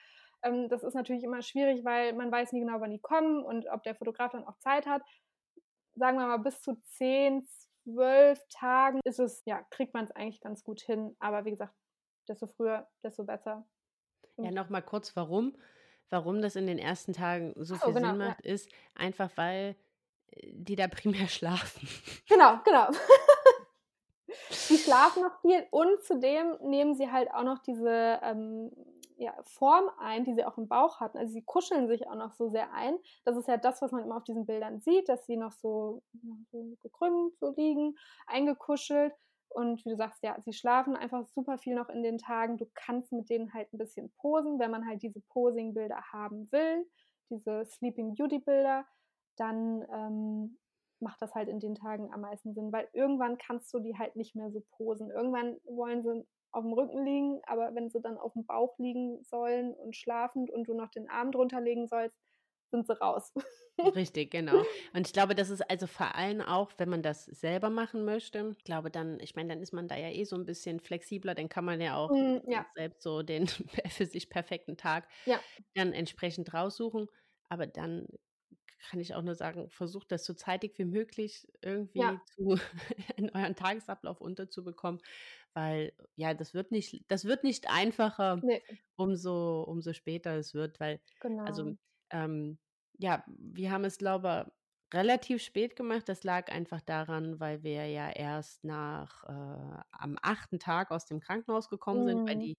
Ähm, 0.43 0.70
das 0.70 0.84
ist 0.84 0.93
natürlich 0.93 1.24
immer 1.24 1.41
schwierig, 1.41 1.84
weil 1.84 2.14
man 2.14 2.32
weiß 2.32 2.51
nie 2.51 2.60
genau, 2.60 2.80
wann 2.80 2.91
die 2.91 2.99
kommen 2.99 3.43
und 3.43 3.68
ob 3.70 3.84
der 3.84 3.95
Fotograf 3.95 4.32
dann 4.32 4.45
auch 4.45 4.58
Zeit 4.60 4.86
hat. 4.86 5.01
Sagen 5.95 6.18
wir 6.18 6.28
mal, 6.28 6.38
bis 6.38 6.62
zu 6.62 6.76
zehn, 6.84 7.47
zwölf 7.84 8.39
Tagen 8.49 8.99
ist 9.06 9.20
es, 9.20 9.43
ja, 9.45 9.62
kriegt 9.70 9.93
man 9.93 10.06
es 10.06 10.12
eigentlich 10.12 10.41
ganz 10.41 10.64
gut 10.64 10.82
hin. 10.82 11.16
Aber 11.20 11.45
wie 11.45 11.51
gesagt, 11.51 11.74
desto 12.28 12.47
früher, 12.47 12.88
desto 13.04 13.24
besser. 13.24 13.66
Ja, 14.38 14.51
nochmal 14.51 14.82
kurz, 14.82 15.16
warum? 15.16 15.56
Warum 16.10 16.41
das 16.41 16.56
in 16.56 16.68
den 16.68 16.80
ersten 16.80 17.14
Tagen 17.14 17.54
so 17.58 17.76
viel 17.76 17.89
oh, 17.89 17.93
genau, 17.93 18.10
Sinn 18.10 18.18
macht, 18.18 18.45
ja. 18.45 18.54
ist 18.54 18.70
einfach, 18.95 19.30
weil 19.36 19.76
äh, 20.32 20.51
die 20.54 20.76
da 20.76 20.88
primär 20.88 21.28
schlafen. 21.28 21.88
Genau, 22.28 22.60
genau. 22.64 22.89
Die 24.69 24.77
schlafen 24.77 25.23
noch 25.23 25.39
viel 25.41 25.65
und 25.71 26.03
zudem 26.03 26.57
nehmen 26.61 26.95
sie 26.95 27.11
halt 27.11 27.31
auch 27.34 27.43
noch 27.43 27.59
diese 27.59 28.19
ähm, 28.21 28.71
ja, 29.17 29.34
Form 29.45 29.89
ein, 29.99 30.23
die 30.23 30.34
sie 30.34 30.45
auch 30.45 30.57
im 30.57 30.67
Bauch 30.67 30.99
hatten. 30.99 31.17
Also 31.17 31.34
sie 31.34 31.43
kuscheln 31.43 31.88
sich 31.88 32.07
auch 32.07 32.15
noch 32.15 32.31
so 32.34 32.49
sehr 32.49 32.73
ein. 32.73 32.97
Das 33.25 33.38
ist 33.38 33.47
ja 33.47 33.57
das, 33.57 33.81
was 33.81 33.91
man 33.91 34.03
immer 34.03 34.17
auf 34.17 34.23
diesen 34.23 34.45
Bildern 34.45 34.81
sieht, 34.81 35.09
dass 35.09 35.25
sie 35.25 35.38
noch 35.38 35.51
so, 35.51 36.01
so 36.51 36.75
gekrümmt 36.81 37.38
so 37.39 37.53
liegen, 37.55 37.95
eingekuschelt. 38.27 39.13
Und 39.49 39.86
wie 39.86 39.89
du 39.89 39.95
sagst, 39.95 40.23
ja, 40.23 40.36
sie 40.43 40.53
schlafen 40.53 40.95
einfach 40.95 41.27
super 41.27 41.57
viel 41.59 41.75
noch 41.75 41.89
in 41.89 42.01
den 42.01 42.17
Tagen. 42.17 42.57
Du 42.57 42.65
kannst 42.73 43.11
mit 43.11 43.29
denen 43.29 43.53
halt 43.53 43.71
ein 43.71 43.77
bisschen 43.77 44.11
posen, 44.17 44.57
wenn 44.59 44.71
man 44.71 44.88
halt 44.88 45.03
diese 45.03 45.21
Posing-Bilder 45.29 46.01
haben 46.11 46.51
will, 46.51 46.89
diese 47.29 47.65
Sleeping 47.65 48.15
Beauty-Bilder, 48.15 48.86
dann 49.38 49.86
ähm, 49.91 50.57
macht 51.04 51.22
das 51.22 51.36
halt 51.36 51.49
in 51.49 51.60
den 51.60 51.76
Tagen 51.76 52.12
am 52.14 52.22
meisten 52.22 52.54
Sinn, 52.54 52.72
weil 52.72 52.88
irgendwann 52.93 53.38
kannst 53.38 53.74
du 53.74 53.80
die 53.80 53.97
halt 53.97 54.16
nicht 54.16 54.36
mehr 54.36 54.51
so 54.51 54.64
posen. 54.78 55.12
Irgendwann 55.12 55.58
wollen 55.66 56.04
sie 56.04 56.26
auf 56.51 56.64
dem 56.64 56.74
Rücken 56.74 57.04
liegen, 57.04 57.41
aber 57.45 57.74
wenn 57.76 57.89
sie 57.89 58.01
dann 58.01 58.18
auf 58.18 58.34
dem 58.34 58.45
Bauch 58.45 58.78
liegen 58.78 59.24
sollen 59.24 59.74
und 59.74 59.95
schlafend 59.95 60.51
und 60.51 60.68
du 60.68 60.74
noch 60.74 60.89
den 60.89 61.10
Arm 61.10 61.32
drunter 61.32 61.62
legen 61.62 61.88
sollst, 61.88 62.16
sind 62.74 62.88
sie 62.88 62.99
raus. 62.99 63.32
Richtig, 63.95 64.32
genau. 64.32 64.64
Und 64.93 65.08
ich 65.08 65.14
glaube, 65.14 65.36
das 65.36 65.49
ist 65.49 65.62
also 65.70 65.88
vor 65.88 66.16
allem 66.16 66.41
auch, 66.41 66.72
wenn 66.78 66.89
man 66.89 67.01
das 67.01 67.26
selber 67.26 67.70
machen 67.70 68.06
möchte, 68.06 68.56
ich 68.58 68.64
glaube 68.64 68.91
dann, 68.91 69.20
ich 69.20 69.36
meine, 69.36 69.49
dann 69.49 69.64
ist 69.64 69.74
man 69.74 69.88
da 69.88 69.95
ja 69.95 70.10
eh 70.10 70.26
so 70.26 70.36
ein 70.36 70.45
bisschen 70.45 70.80
flexibler, 70.80 71.34
dann 71.34 71.49
kann 71.49 71.66
man 71.66 71.82
ja 71.82 71.95
auch 71.95 72.12
mm, 72.12 72.49
ja. 72.49 72.66
selbst 72.76 73.01
so 73.01 73.24
den 73.24 73.47
für 73.89 74.06
sich 74.06 74.30
perfekten 74.30 74.78
Tag 74.78 75.08
ja. 75.26 75.39
dann 75.76 75.93
entsprechend 75.93 76.54
raussuchen. 76.54 77.08
Aber 77.49 77.68
dann 77.68 78.08
kann 78.89 78.99
ich 78.99 79.15
auch 79.15 79.21
nur 79.21 79.36
sagen, 79.36 79.69
versucht 79.69 80.11
das 80.11 80.25
so 80.25 80.34
zeitig 80.34 80.77
wie 80.77 80.86
möglich 80.86 81.47
irgendwie 81.61 81.99
ja. 81.99 82.21
zu, 82.36 82.57
in 83.17 83.29
euren 83.29 83.55
Tagesablauf 83.55 84.21
unterzubekommen, 84.21 85.01
weil 85.53 85.93
ja, 86.15 86.34
das 86.34 86.53
wird 86.53 86.71
nicht, 86.71 87.03
das 87.07 87.25
wird 87.25 87.43
nicht 87.43 87.69
einfacher, 87.69 88.38
nee. 88.43 88.61
umso, 88.95 89.63
umso 89.63 89.93
später 89.93 90.36
es 90.36 90.53
wird, 90.53 90.79
weil, 90.79 90.99
also, 91.19 91.19
genau. 91.21 91.43
also 91.43 91.77
ähm, 92.11 92.57
ja, 92.97 93.23
wir 93.27 93.71
haben 93.71 93.86
es, 93.86 93.97
glaube 93.97 94.45
ich, 94.47 94.53
relativ 94.93 95.41
spät 95.41 95.75
gemacht. 95.75 96.07
Das 96.07 96.23
lag 96.23 96.51
einfach 96.51 96.81
daran, 96.81 97.39
weil 97.39 97.63
wir 97.63 97.88
ja 97.88 98.11
erst 98.11 98.63
nach 98.63 99.23
äh, 99.23 99.81
am 99.91 100.17
achten 100.21 100.59
Tag 100.59 100.91
aus 100.91 101.05
dem 101.05 101.19
Krankenhaus 101.19 101.69
gekommen 101.69 102.03
mhm. 102.03 102.07
sind, 102.07 102.27
weil 102.27 102.36
mhm. 102.36 102.41
die 102.41 102.57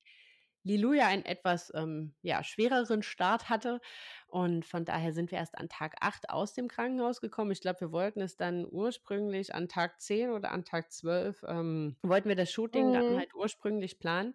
Lilu 0.65 0.95
ja 0.95 1.07
einen 1.07 1.25
etwas 1.25 1.73
ähm, 1.75 2.15
ja, 2.23 2.43
schwereren 2.43 3.03
Start 3.03 3.49
hatte. 3.49 3.81
Und 4.27 4.65
von 4.65 4.85
daher 4.85 5.13
sind 5.13 5.31
wir 5.31 5.39
erst 5.39 5.57
an 5.57 5.69
Tag 5.69 5.97
8 6.01 6.31
aus 6.31 6.55
dem 6.55 6.69
Krankenhaus 6.69 7.21
gekommen. 7.21 7.53
Ich 7.53 7.61
glaube, 7.61 7.83
wir 7.83 7.93
wollten 7.93 8.21
es 8.21 8.37
dann 8.37 8.67
ursprünglich 8.69 9.55
an 9.55 9.69
Tag 9.69 10.01
10 10.01 10.31
oder 10.31 10.51
an 10.51 10.65
Tag 10.65 10.91
12, 10.91 11.45
ähm, 11.47 11.97
wollten 12.03 12.29
wir 12.29 12.37
das 12.37 12.51
Shooting 12.51 12.89
mhm. 12.89 12.93
dann 12.95 13.17
halt 13.19 13.35
ursprünglich 13.35 13.99
planen. 13.99 14.35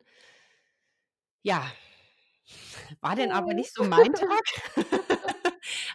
Ja, 1.42 1.66
war 3.02 3.16
denn 3.16 3.32
aber 3.32 3.54
nicht 3.54 3.74
so 3.74 3.84
mein 3.84 4.14
Tag. 4.14 4.44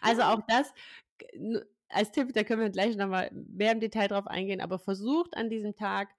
also 0.02 0.22
auch 0.22 0.40
das 0.48 0.72
als 1.88 2.10
Tipp, 2.10 2.32
da 2.32 2.42
können 2.44 2.60
wir 2.60 2.70
gleich 2.70 2.96
nochmal 2.96 3.30
mehr 3.32 3.72
im 3.72 3.80
Detail 3.80 4.08
drauf 4.08 4.26
eingehen, 4.26 4.60
aber 4.60 4.78
versucht 4.78 5.36
an 5.36 5.48
diesem 5.48 5.76
Tag 5.76 6.10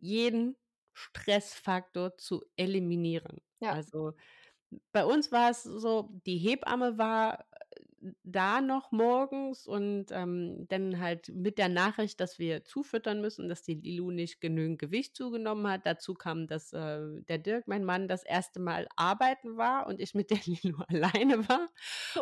jeden 0.00 0.56
Stressfaktor 0.94 2.16
zu 2.18 2.42
eliminieren. 2.56 3.40
Ja. 3.60 3.72
Also 3.72 4.14
bei 4.92 5.04
uns 5.04 5.32
war 5.32 5.50
es 5.50 5.62
so, 5.64 6.10
die 6.26 6.38
Hebamme 6.38 6.98
war 6.98 7.46
da 8.22 8.60
noch 8.60 8.92
morgens 8.92 9.66
und 9.66 10.06
ähm, 10.10 10.66
dann 10.68 11.00
halt 11.00 11.28
mit 11.28 11.58
der 11.58 11.68
Nachricht, 11.68 12.20
dass 12.20 12.38
wir 12.38 12.64
zufüttern 12.64 13.20
müssen, 13.20 13.48
dass 13.48 13.62
die 13.62 13.74
Lilu 13.74 14.10
nicht 14.10 14.40
genügend 14.40 14.78
Gewicht 14.78 15.16
zugenommen 15.16 15.66
hat. 15.66 15.86
Dazu 15.86 16.14
kam, 16.14 16.46
dass 16.46 16.72
äh, 16.72 17.00
der 17.28 17.38
Dirk, 17.38 17.66
mein 17.66 17.84
Mann, 17.84 18.08
das 18.08 18.22
erste 18.22 18.60
Mal 18.60 18.88
arbeiten 18.96 19.56
war 19.56 19.86
und 19.86 20.00
ich 20.00 20.14
mit 20.14 20.30
der 20.30 20.38
Lilu 20.44 20.78
alleine 20.88 21.48
war. 21.48 21.68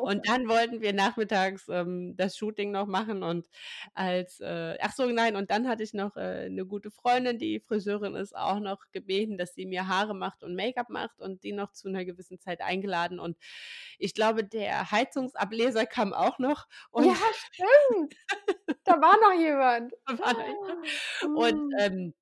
Und 0.01 0.29
dann 0.29 0.49
wollten 0.49 0.81
wir 0.81 0.93
nachmittags 0.93 1.67
ähm, 1.69 2.15
das 2.17 2.37
Shooting 2.37 2.71
noch 2.71 2.87
machen 2.87 3.23
und 3.23 3.49
als, 3.95 4.41
äh, 4.41 4.77
ach 4.81 4.93
so, 4.93 5.07
nein, 5.07 5.37
und 5.37 5.51
dann 5.51 5.69
hatte 5.69 5.83
ich 5.83 5.95
noch 5.95 6.17
äh, 6.17 6.47
eine 6.47 6.65
gute 6.65 6.91
Freundin, 6.91 7.39
die 7.39 7.61
Friseurin 7.61 8.15
ist, 8.15 8.37
auch 8.37 8.61
noch 8.61 8.91
gebeten, 8.93 9.37
dass 9.37 9.55
sie 9.55 9.67
mir 9.67 9.89
Haare 9.89 10.15
macht 10.15 10.45
und 10.45 10.55
Make-up 10.55 10.91
macht 10.91 11.21
und 11.21 11.43
die 11.43 11.53
noch 11.53 11.73
zu 11.73 11.89
einer 11.89 12.05
gewissen 12.05 12.39
Zeit 12.39 12.61
eingeladen 12.61 13.19
und 13.19 13.37
ich 13.99 14.15
glaube, 14.15 14.45
der 14.45 14.91
Heizungsableser 15.73 15.87
kam 15.87 16.13
auch 16.13 16.39
noch. 16.39 16.67
Und 16.91 17.07
ja, 17.07 17.17
stimmt. 17.53 18.15
da 18.85 18.93
war 19.01 19.17
noch 19.21 19.39
jemand. 19.39 19.93
War 20.07 20.35
noch 20.35 21.37
und 21.37 21.69
mm. 21.69 21.79
ähm, 21.79 22.15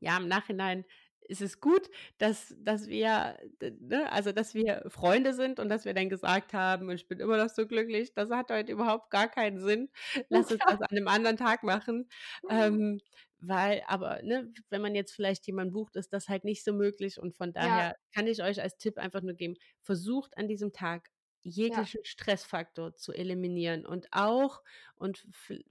ja, 0.00 0.16
im 0.16 0.28
Nachhinein 0.28 0.84
ist 1.20 1.40
es 1.40 1.60
gut, 1.60 1.88
dass, 2.18 2.54
dass 2.58 2.88
wir, 2.88 3.38
ne, 3.60 4.10
also 4.10 4.32
dass 4.32 4.54
wir 4.54 4.82
Freunde 4.88 5.32
sind 5.32 5.60
und 5.60 5.68
dass 5.68 5.84
wir 5.84 5.94
dann 5.94 6.08
gesagt 6.08 6.52
haben, 6.52 6.90
ich 6.90 7.06
bin 7.06 7.20
immer 7.20 7.36
noch 7.36 7.48
so 7.48 7.66
glücklich, 7.66 8.12
das 8.12 8.30
hat 8.30 8.50
heute 8.50 8.72
überhaupt 8.72 9.10
gar 9.10 9.28
keinen 9.28 9.60
Sinn. 9.60 9.88
Lass 10.28 10.50
uns 10.50 10.60
das 10.66 10.80
an 10.80 10.88
einem 10.90 11.08
anderen 11.08 11.36
Tag 11.36 11.62
machen. 11.62 12.08
Ähm, 12.50 13.00
weil, 13.38 13.82
aber, 13.86 14.20
ne, 14.22 14.52
wenn 14.70 14.82
man 14.82 14.94
jetzt 14.94 15.12
vielleicht 15.12 15.46
jemanden 15.46 15.72
bucht, 15.72 15.96
ist 15.96 16.12
das 16.12 16.28
halt 16.28 16.44
nicht 16.44 16.64
so 16.64 16.72
möglich. 16.72 17.18
Und 17.18 17.36
von 17.36 17.52
daher 17.52 17.90
ja. 17.90 17.94
kann 18.14 18.26
ich 18.26 18.42
euch 18.42 18.60
als 18.60 18.76
Tipp 18.76 18.98
einfach 18.98 19.22
nur 19.22 19.34
geben, 19.34 19.54
versucht 19.80 20.36
an 20.36 20.48
diesem 20.48 20.72
Tag 20.72 21.08
jeglichen 21.42 22.00
ja. 22.00 22.04
Stressfaktor 22.04 22.96
zu 22.96 23.12
eliminieren 23.12 23.86
und 23.86 24.08
auch, 24.12 24.62
und 24.96 25.26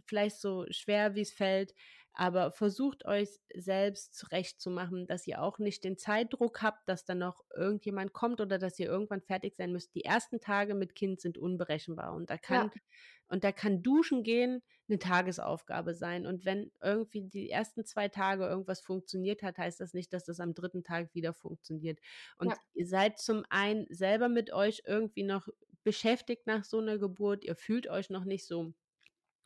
vielleicht 0.06 0.38
so 0.40 0.66
schwer 0.72 1.16
wie 1.16 1.22
es 1.22 1.34
fällt, 1.34 1.74
aber 2.22 2.52
versucht 2.52 3.04
euch 3.06 3.30
selbst 3.52 4.14
zurechtzumachen, 4.14 5.08
dass 5.08 5.26
ihr 5.26 5.42
auch 5.42 5.58
nicht 5.58 5.84
den 5.84 5.98
Zeitdruck 5.98 6.62
habt, 6.62 6.88
dass 6.88 7.04
dann 7.04 7.18
noch 7.18 7.44
irgendjemand 7.56 8.14
kommt 8.14 8.40
oder 8.40 8.60
dass 8.60 8.78
ihr 8.78 8.86
irgendwann 8.86 9.24
fertig 9.24 9.56
sein 9.56 9.72
müsst. 9.72 9.96
Die 9.96 10.06
ersten 10.06 10.40
Tage 10.40 10.76
mit 10.76 10.94
Kind 10.94 11.20
sind 11.20 11.40
unberechenbar 11.40 12.14
und 12.14 12.30
da 12.30 12.38
kann 12.38 12.68
ja. 12.68 12.82
und 13.26 13.44
da 13.44 13.52
kann 13.52 13.82
Duschen 13.82 14.22
gehen 14.22 14.62
eine 14.88 15.00
Tagesaufgabe 15.00 15.96
sein. 15.96 16.28
Und 16.28 16.46
wenn 16.46 16.72
irgendwie 16.80 17.24
die 17.24 17.50
ersten 17.50 17.86
zwei 17.86 18.08
Tage 18.08 18.46
irgendwas 18.46 18.82
funktioniert 18.82 19.42
hat, 19.42 19.58
heißt 19.58 19.80
das 19.80 19.96
nicht, 19.96 20.14
dass 20.14 20.26
das 20.26 20.40
am 20.40 20.54
dritten 20.54 20.84
Tag 20.84 21.16
wieder 21.16 21.34
funktioniert. 21.34 21.98
Und 22.38 22.50
ja. 22.50 22.58
ihr 22.74 22.86
seid 22.86 23.18
zum 23.18 23.46
einen 23.50 23.88
selber 23.90 24.30
mit 24.30 24.54
euch 24.54 24.84
irgendwie 24.86 25.24
noch 25.24 25.48
beschäftigt 25.84 26.46
nach 26.46 26.66
so 26.66 26.78
einer 26.78 27.00
Geburt. 27.00 27.44
Ihr 27.44 27.56
fühlt 27.56 27.88
euch 27.88 28.12
noch 28.12 28.26
nicht 28.26 28.46
so 28.46 28.76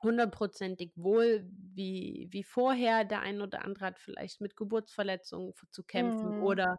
hundertprozentig 0.06 0.94
wohl 0.96 1.46
wie, 1.50 2.28
wie 2.32 2.44
vorher. 2.44 3.04
Der 3.04 3.22
ein 3.22 3.42
oder 3.42 3.66
andere 3.66 3.86
hat 3.86 4.00
vielleicht 4.00 4.40
mit 4.40 4.56
Geburtsverletzungen 4.56 5.54
zu 5.72 5.84
kämpfen 5.84 6.38
mhm. 6.38 6.44
oder 6.44 6.78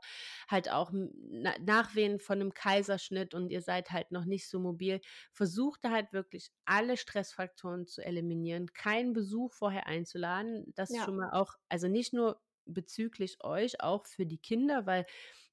halt 0.48 0.70
auch 0.70 0.90
na, 0.92 1.54
Nachwehen 1.60 2.18
von 2.18 2.40
einem 2.40 2.54
Kaiserschnitt 2.54 3.34
und 3.34 3.50
ihr 3.50 3.60
seid 3.60 3.90
halt 3.90 4.10
noch 4.12 4.24
nicht 4.24 4.48
so 4.48 4.58
mobil. 4.58 5.00
Versucht 5.32 5.84
da 5.84 5.90
halt 5.90 6.12
wirklich 6.12 6.50
alle 6.64 6.96
Stressfaktoren 6.96 7.86
zu 7.86 8.02
eliminieren, 8.02 8.72
keinen 8.72 9.12
Besuch 9.12 9.52
vorher 9.52 9.86
einzuladen. 9.86 10.72
Das 10.74 10.90
ja. 10.90 11.04
schon 11.04 11.16
mal 11.16 11.32
auch, 11.32 11.54
also 11.68 11.88
nicht 11.88 12.14
nur 12.14 12.40
bezüglich 12.64 13.44
euch, 13.44 13.80
auch 13.80 14.06
für 14.06 14.26
die 14.26 14.38
Kinder, 14.38 14.86
weil 14.86 15.04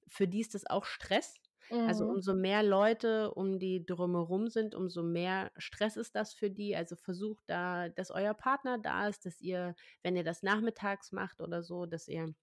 für 0.07 0.27
die 0.27 0.41
ist 0.41 0.53
das 0.53 0.65
auch 0.65 0.85
Stress 0.85 1.35
also 1.81 2.05
mhm. 2.05 2.11
umso 2.11 2.33
mehr 2.33 2.63
Leute 2.63 3.33
um 3.33 3.59
die 3.59 3.85
drumherum 3.85 4.47
sind, 4.47 4.75
umso 4.75 5.03
mehr 5.03 5.51
Stress 5.57 5.97
ist 5.97 6.15
das 6.15 6.33
für 6.33 6.49
die. 6.49 6.75
Also 6.75 6.95
versucht 6.95 7.43
da, 7.47 7.89
dass 7.89 8.11
euer 8.11 8.33
Partner 8.33 8.77
da 8.77 9.07
ist, 9.07 9.25
dass 9.25 9.41
ihr, 9.41 9.75
wenn 10.03 10.15
ihr 10.15 10.23
das 10.23 10.43
nachmittags 10.43 11.11
macht 11.11 11.41
oder 11.41 11.63
so, 11.63 11.85
dass 11.85 12.07
ihr 12.07 12.33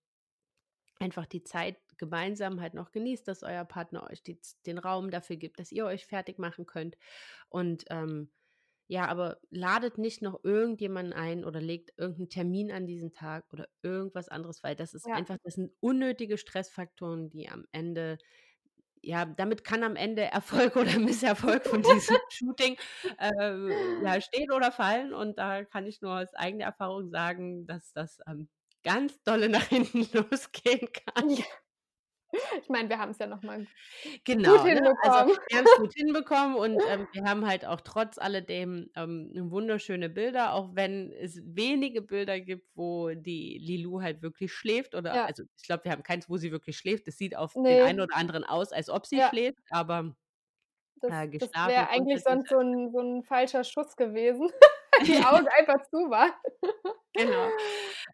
einfach 0.98 1.26
die 1.26 1.42
Zeit 1.42 1.76
gemeinsam 1.96 2.60
halt 2.60 2.74
noch 2.74 2.92
genießt, 2.92 3.26
dass 3.26 3.42
euer 3.42 3.64
Partner 3.64 4.08
euch 4.10 4.22
die, 4.22 4.38
den 4.66 4.78
Raum 4.78 5.10
dafür 5.10 5.36
gibt, 5.36 5.58
dass 5.58 5.72
ihr 5.72 5.86
euch 5.86 6.06
fertig 6.06 6.38
machen 6.38 6.66
könnt. 6.66 6.96
Und 7.48 7.84
ähm, 7.88 8.30
ja, 8.90 9.06
aber 9.06 9.38
ladet 9.50 9.98
nicht 9.98 10.20
noch 10.20 10.42
irgendjemanden 10.42 11.12
ein 11.12 11.44
oder 11.44 11.60
legt 11.60 11.92
irgendeinen 11.96 12.28
Termin 12.28 12.72
an 12.72 12.86
diesen 12.88 13.12
Tag 13.12 13.44
oder 13.52 13.68
irgendwas 13.82 14.28
anderes, 14.28 14.64
weil 14.64 14.74
das 14.74 14.94
ist 14.94 15.06
ja. 15.06 15.14
einfach, 15.14 15.36
das 15.44 15.54
sind 15.54 15.72
unnötige 15.78 16.36
Stressfaktoren, 16.36 17.30
die 17.30 17.48
am 17.48 17.66
Ende 17.70 18.18
ja, 19.02 19.24
damit 19.24 19.64
kann 19.64 19.82
am 19.82 19.96
Ende 19.96 20.22
Erfolg 20.22 20.76
oder 20.76 20.98
Misserfolg 20.98 21.66
von 21.66 21.82
diesem 21.82 22.16
Shooting 22.30 22.76
äh, 23.18 24.04
ja, 24.04 24.20
stehen 24.20 24.52
oder 24.52 24.72
fallen. 24.72 25.12
Und 25.14 25.38
da 25.38 25.64
kann 25.64 25.86
ich 25.86 26.00
nur 26.02 26.20
aus 26.20 26.34
eigener 26.34 26.66
Erfahrung 26.66 27.10
sagen, 27.10 27.66
dass 27.66 27.92
das 27.92 28.18
ähm, 28.26 28.48
ganz 28.82 29.22
dolle 29.22 29.48
nach 29.48 29.64
hinten 29.68 30.06
losgehen 30.12 30.88
kann. 30.92 31.30
Ja. 31.30 31.44
Ich 32.62 32.68
meine, 32.68 32.88
wir 32.88 32.98
haben 32.98 33.10
es 33.10 33.18
ja 33.18 33.26
nochmal 33.26 33.66
genau, 34.24 34.56
gut 34.56 34.66
hinbekommen. 34.66 34.92
Ne? 34.92 35.12
Also, 35.12 35.36
wir 35.48 35.58
haben 35.58 35.66
es 35.66 35.76
gut 35.76 35.94
hinbekommen 35.96 36.56
und 36.56 36.82
ähm, 36.88 37.08
wir 37.12 37.24
haben 37.24 37.46
halt 37.46 37.64
auch 37.64 37.80
trotz 37.80 38.18
alledem 38.18 38.90
ähm, 38.96 39.32
wunderschöne 39.50 40.08
Bilder, 40.08 40.54
auch 40.54 40.70
wenn 40.74 41.12
es 41.12 41.40
wenige 41.44 42.02
Bilder 42.02 42.40
gibt, 42.40 42.68
wo 42.74 43.10
die 43.10 43.58
Lilou 43.58 44.00
halt 44.00 44.22
wirklich 44.22 44.52
schläft. 44.52 44.94
Oder 44.94 45.14
ja. 45.14 45.24
also 45.24 45.42
ich 45.56 45.64
glaube, 45.64 45.84
wir 45.84 45.92
haben 45.92 46.02
keins, 46.02 46.28
wo 46.28 46.36
sie 46.36 46.52
wirklich 46.52 46.76
schläft. 46.78 47.08
Es 47.08 47.18
sieht 47.18 47.36
auf 47.36 47.54
nee. 47.56 47.76
den 47.76 47.86
einen 47.86 48.00
oder 48.00 48.16
anderen 48.16 48.44
aus, 48.44 48.72
als 48.72 48.88
ob 48.88 49.06
sie 49.06 49.18
ja. 49.18 49.28
schläft, 49.28 49.60
aber 49.70 50.14
das, 51.00 51.12
äh, 51.12 51.38
das 51.38 51.50
wäre 51.66 51.88
eigentlich 51.88 52.22
sonst 52.22 52.48
so 52.48 52.58
ein, 52.58 52.90
so 52.92 53.00
ein 53.00 53.22
falscher 53.22 53.64
Schuss 53.64 53.96
gewesen. 53.96 54.50
die 55.06 55.24
Augen 55.24 55.46
einfach 55.48 55.82
zu 55.88 56.10
waren. 56.10 56.32
genau. 57.12 57.48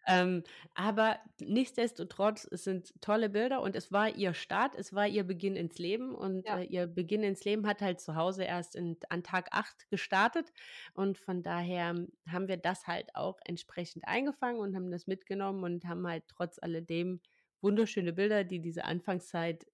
Ähm, 0.09 0.43
aber 0.73 1.19
nichtsdestotrotz, 1.41 2.47
es 2.49 2.63
sind 2.63 2.93
tolle 3.01 3.27
Bilder 3.27 3.61
und 3.61 3.75
es 3.75 3.91
war 3.91 4.15
ihr 4.15 4.33
Start, 4.33 4.73
es 4.73 4.93
war 4.93 5.05
ihr 5.05 5.25
Beginn 5.25 5.57
ins 5.57 5.77
Leben 5.79 6.15
und 6.15 6.47
ja. 6.47 6.59
äh, 6.59 6.63
ihr 6.63 6.87
Beginn 6.87 7.23
ins 7.23 7.43
Leben 7.43 7.67
hat 7.67 7.81
halt 7.81 7.99
zu 7.99 8.15
Hause 8.15 8.45
erst 8.45 8.77
in, 8.77 8.95
an 9.09 9.23
Tag 9.23 9.49
8 9.51 9.89
gestartet 9.89 10.53
und 10.93 11.17
von 11.17 11.43
daher 11.43 11.93
haben 12.31 12.47
wir 12.47 12.55
das 12.55 12.87
halt 12.87 13.13
auch 13.15 13.37
entsprechend 13.43 14.07
eingefangen 14.07 14.61
und 14.61 14.77
haben 14.77 14.91
das 14.91 15.07
mitgenommen 15.07 15.65
und 15.65 15.83
haben 15.83 16.07
halt 16.07 16.23
trotz 16.29 16.57
alledem 16.57 17.19
wunderschöne 17.61 18.13
Bilder, 18.13 18.45
die 18.45 18.61
diese 18.61 18.85
Anfangszeit 18.85 19.65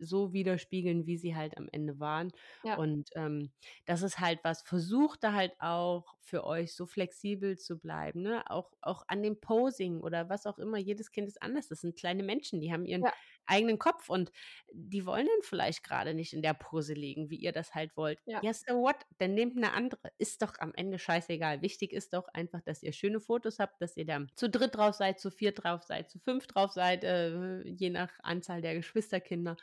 so 0.00 0.32
widerspiegeln, 0.32 1.06
wie 1.06 1.16
sie 1.16 1.36
halt 1.36 1.56
am 1.56 1.68
Ende 1.70 2.00
waren. 2.00 2.32
Ja. 2.64 2.76
Und 2.76 3.10
ähm, 3.14 3.52
das 3.86 4.02
ist 4.02 4.18
halt 4.18 4.40
was, 4.42 4.62
versucht 4.62 5.22
da 5.22 5.32
halt 5.34 5.52
auch 5.60 6.16
für 6.20 6.44
euch 6.44 6.74
so 6.74 6.86
flexibel 6.86 7.58
zu 7.58 7.78
bleiben, 7.78 8.22
ne? 8.22 8.42
Auch, 8.50 8.72
auch 8.80 9.04
an 9.08 9.22
dem 9.22 9.40
Posing 9.40 10.00
oder 10.00 10.28
was 10.28 10.46
auch 10.46 10.58
immer. 10.58 10.78
Jedes 10.78 11.10
Kind 11.12 11.28
ist 11.28 11.42
anders. 11.42 11.68
Das 11.68 11.80
sind 11.80 11.96
kleine 11.96 12.22
Menschen, 12.22 12.60
die 12.60 12.72
haben 12.72 12.84
ihren 12.84 13.04
ja. 13.04 13.12
Eigenen 13.46 13.78
Kopf 13.78 14.08
und 14.08 14.30
die 14.72 15.06
wollen 15.06 15.26
dann 15.26 15.42
vielleicht 15.42 15.82
gerade 15.82 16.14
nicht 16.14 16.32
in 16.32 16.42
der 16.42 16.54
Pose 16.54 16.94
liegen, 16.94 17.30
wie 17.30 17.36
ihr 17.36 17.52
das 17.52 17.74
halt 17.74 17.96
wollt. 17.96 18.18
Ja. 18.26 18.40
ja, 18.42 18.52
so 18.52 18.74
what? 18.82 18.96
Dann 19.18 19.34
nehmt 19.34 19.56
eine 19.56 19.72
andere. 19.72 20.12
Ist 20.18 20.42
doch 20.42 20.54
am 20.58 20.72
Ende 20.74 20.98
scheißegal. 20.98 21.62
Wichtig 21.62 21.92
ist 21.92 22.12
doch 22.12 22.28
einfach, 22.32 22.60
dass 22.62 22.82
ihr 22.82 22.92
schöne 22.92 23.20
Fotos 23.20 23.58
habt, 23.58 23.80
dass 23.82 23.96
ihr 23.96 24.06
da 24.06 24.24
zu 24.36 24.48
dritt 24.48 24.76
drauf 24.76 24.94
seid, 24.94 25.20
zu 25.20 25.30
viert 25.30 25.62
drauf 25.62 25.82
seid, 25.82 26.10
zu 26.10 26.18
fünf 26.18 26.46
drauf 26.46 26.72
seid, 26.72 27.04
äh, 27.04 27.62
je 27.66 27.90
nach 27.90 28.10
Anzahl 28.22 28.62
der 28.62 28.74
Geschwisterkinder. 28.74 29.56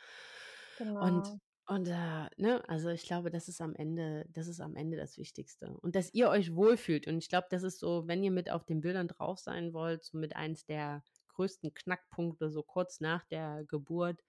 Genau. 0.78 1.02
Und 1.02 1.40
und 1.68 1.86
äh, 1.86 2.26
ne, 2.38 2.62
also 2.66 2.88
ich 2.88 3.02
glaube, 3.02 3.30
das 3.30 3.46
ist 3.46 3.60
am 3.60 3.74
Ende, 3.74 4.24
das 4.32 4.48
ist 4.48 4.58
am 4.58 4.74
Ende 4.74 4.96
das 4.96 5.18
Wichtigste. 5.18 5.76
Und 5.82 5.96
dass 5.96 6.14
ihr 6.14 6.30
euch 6.30 6.54
wohlfühlt. 6.54 7.06
Und 7.06 7.18
ich 7.18 7.28
glaube, 7.28 7.46
das 7.50 7.62
ist 7.62 7.78
so, 7.78 8.08
wenn 8.08 8.24
ihr 8.24 8.30
mit 8.30 8.50
auf 8.50 8.64
den 8.64 8.80
Bildern 8.80 9.06
drauf 9.06 9.38
sein 9.38 9.74
wollt, 9.74 10.02
so 10.02 10.16
mit 10.16 10.34
eins 10.34 10.64
der 10.64 11.02
größten 11.38 11.72
Knackpunkte, 11.72 12.50
so 12.50 12.62
kurz 12.64 13.00
nach 13.00 13.24
der 13.26 13.64
Geburt, 13.68 14.20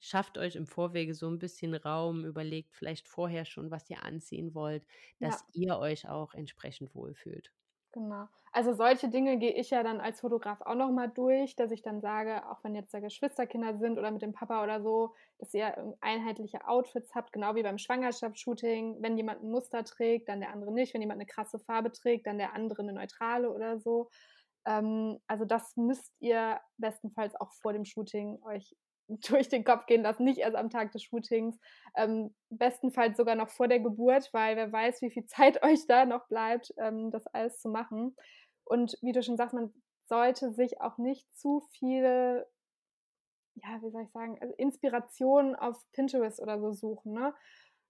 schafft 0.00 0.36
euch 0.36 0.56
im 0.56 0.66
Vorwege 0.66 1.14
so 1.14 1.28
ein 1.28 1.38
bisschen 1.38 1.74
Raum, 1.74 2.24
überlegt 2.24 2.74
vielleicht 2.74 3.08
vorher 3.08 3.44
schon, 3.44 3.70
was 3.70 3.88
ihr 3.88 4.02
anziehen 4.02 4.52
wollt, 4.54 4.84
dass 5.20 5.44
ja. 5.52 5.68
ihr 5.68 5.78
euch 5.78 6.08
auch 6.08 6.34
entsprechend 6.34 6.94
wohlfühlt. 6.94 7.52
Genau. 7.92 8.26
Also 8.52 8.74
solche 8.74 9.08
Dinge 9.08 9.38
gehe 9.38 9.52
ich 9.54 9.70
ja 9.70 9.82
dann 9.82 10.00
als 10.00 10.20
Fotograf 10.20 10.60
auch 10.60 10.74
nochmal 10.74 11.08
durch, 11.08 11.56
dass 11.56 11.70
ich 11.70 11.82
dann 11.82 12.00
sage, 12.02 12.46
auch 12.50 12.62
wenn 12.62 12.74
jetzt 12.74 12.92
da 12.92 13.00
Geschwisterkinder 13.00 13.78
sind 13.78 13.98
oder 13.98 14.10
mit 14.10 14.20
dem 14.22 14.32
Papa 14.32 14.62
oder 14.62 14.82
so, 14.82 15.14
dass 15.38 15.54
ihr 15.54 15.96
einheitliche 16.00 16.66
Outfits 16.66 17.14
habt, 17.14 17.32
genau 17.32 17.54
wie 17.54 17.62
beim 17.62 17.78
Schwangerschaftsshooting. 17.78 18.96
Wenn 19.00 19.16
jemand 19.16 19.42
ein 19.42 19.50
Muster 19.50 19.84
trägt, 19.84 20.28
dann 20.28 20.40
der 20.40 20.50
andere 20.52 20.72
nicht. 20.72 20.92
Wenn 20.92 21.00
jemand 21.00 21.20
eine 21.20 21.26
krasse 21.26 21.58
Farbe 21.58 21.90
trägt, 21.92 22.26
dann 22.26 22.38
der 22.38 22.54
andere 22.54 22.82
eine 22.82 22.92
neutrale 22.92 23.50
oder 23.50 23.78
so. 23.78 24.10
Ähm, 24.66 25.20
also 25.28 25.44
das 25.44 25.76
müsst 25.76 26.12
ihr 26.20 26.60
bestenfalls 26.76 27.34
auch 27.36 27.52
vor 27.62 27.72
dem 27.72 27.84
Shooting 27.84 28.42
euch 28.42 28.76
durch 29.08 29.48
den 29.48 29.64
Kopf 29.64 29.86
gehen 29.86 30.02
lassen, 30.02 30.24
nicht 30.24 30.38
erst 30.38 30.56
am 30.56 30.70
Tag 30.70 30.92
des 30.92 31.04
Shootings, 31.04 31.58
ähm, 31.94 32.34
bestenfalls 32.50 33.16
sogar 33.16 33.36
noch 33.36 33.48
vor 33.48 33.68
der 33.68 33.80
Geburt, 33.80 34.28
weil 34.32 34.56
wer 34.56 34.72
weiß, 34.72 35.00
wie 35.02 35.10
viel 35.10 35.26
Zeit 35.26 35.62
euch 35.62 35.86
da 35.86 36.04
noch 36.04 36.26
bleibt, 36.28 36.74
ähm, 36.78 37.10
das 37.10 37.26
alles 37.28 37.60
zu 37.60 37.68
machen. 37.68 38.16
Und 38.64 38.98
wie 39.02 39.12
du 39.12 39.22
schon 39.22 39.36
sagst, 39.36 39.54
man 39.54 39.72
sollte 40.08 40.52
sich 40.52 40.80
auch 40.80 40.98
nicht 40.98 41.26
zu 41.36 41.60
viele, 41.70 42.48
ja, 43.54 43.80
wie 43.82 43.90
soll 43.90 44.02
ich 44.02 44.10
sagen, 44.10 44.38
also 44.40 44.54
Inspirationen 44.56 45.54
auf 45.54 45.80
Pinterest 45.92 46.40
oder 46.40 46.60
so 46.60 46.72
suchen. 46.72 47.12
Ne? 47.12 47.32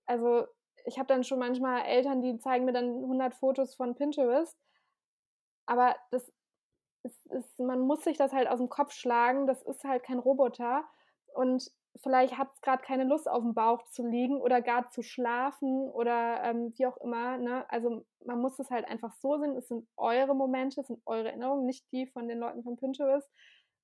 Also 0.07 0.47
ich 0.85 0.99
habe 0.99 1.09
dann 1.09 1.25
schon 1.25 1.39
manchmal 1.39 1.83
Eltern, 1.87 2.23
die 2.23 2.39
zeigen 2.39 2.67
mir 2.67 2.73
dann 2.73 2.89
100 2.89 3.35
Fotos 3.35 3.75
von 3.75 3.95
Pinterest. 3.95 4.57
Aber 5.67 5.97
das 6.11 6.33
ist, 7.07 7.27
ist, 7.27 7.59
man 7.59 7.81
muss 7.81 8.05
sich 8.05 8.19
das 8.19 8.33
halt 8.33 8.49
aus 8.49 8.59
dem 8.59 8.69
Kopf 8.69 8.93
schlagen. 8.93 9.47
Das 9.47 9.63
ist 9.63 9.85
halt 9.85 10.03
kein 10.03 10.19
Roboter. 10.19 10.85
Und 11.35 11.71
vielleicht 12.03 12.37
hat 12.37 12.51
es 12.55 12.61
gerade 12.61 12.83
keine 12.83 13.05
Lust, 13.05 13.29
auf 13.29 13.43
dem 13.43 13.55
Bauch 13.55 13.83
zu 13.87 14.07
liegen 14.07 14.41
oder 14.41 14.61
gar 14.61 14.91
zu 14.91 15.03
schlafen 15.03 15.89
oder 15.91 16.43
ähm, 16.43 16.73
wie 16.77 16.87
auch 16.87 16.97
immer. 16.99 17.39
Ne? 17.39 17.65
Also 17.71 18.05
man 18.25 18.41
muss 18.41 18.59
es 18.59 18.71
halt 18.71 18.87
einfach 18.89 19.13
so 19.15 19.39
sehen. 19.39 19.57
Es 19.57 19.69
sind 19.69 19.87
eure 19.97 20.35
Momente, 20.35 20.81
es 20.81 20.89
sind 20.89 21.01
eure 21.07 21.29
Erinnerungen, 21.29 21.67
nicht 21.67 21.91
die 21.93 22.07
von 22.07 22.29
den 22.29 22.39
Leuten 22.39 22.63
von 22.63 22.77
Pinterest. 22.77 23.31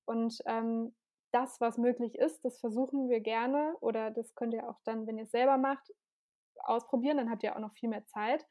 Und 0.05 0.37
ähm, 0.45 0.93
das, 1.31 1.59
was 1.59 1.77
möglich 1.77 2.15
ist, 2.15 2.43
das 2.45 2.59
versuchen 2.59 3.09
wir 3.09 3.19
gerne 3.19 3.75
oder 3.81 4.11
das 4.11 4.35
könnt 4.35 4.53
ihr 4.53 4.69
auch 4.69 4.79
dann, 4.83 5.07
wenn 5.07 5.17
ihr 5.17 5.23
es 5.23 5.31
selber 5.31 5.57
macht, 5.57 5.91
ausprobieren. 6.57 7.17
Dann 7.17 7.29
habt 7.29 7.43
ihr 7.43 7.55
auch 7.55 7.59
noch 7.59 7.73
viel 7.73 7.89
mehr 7.89 8.05
Zeit. 8.05 8.45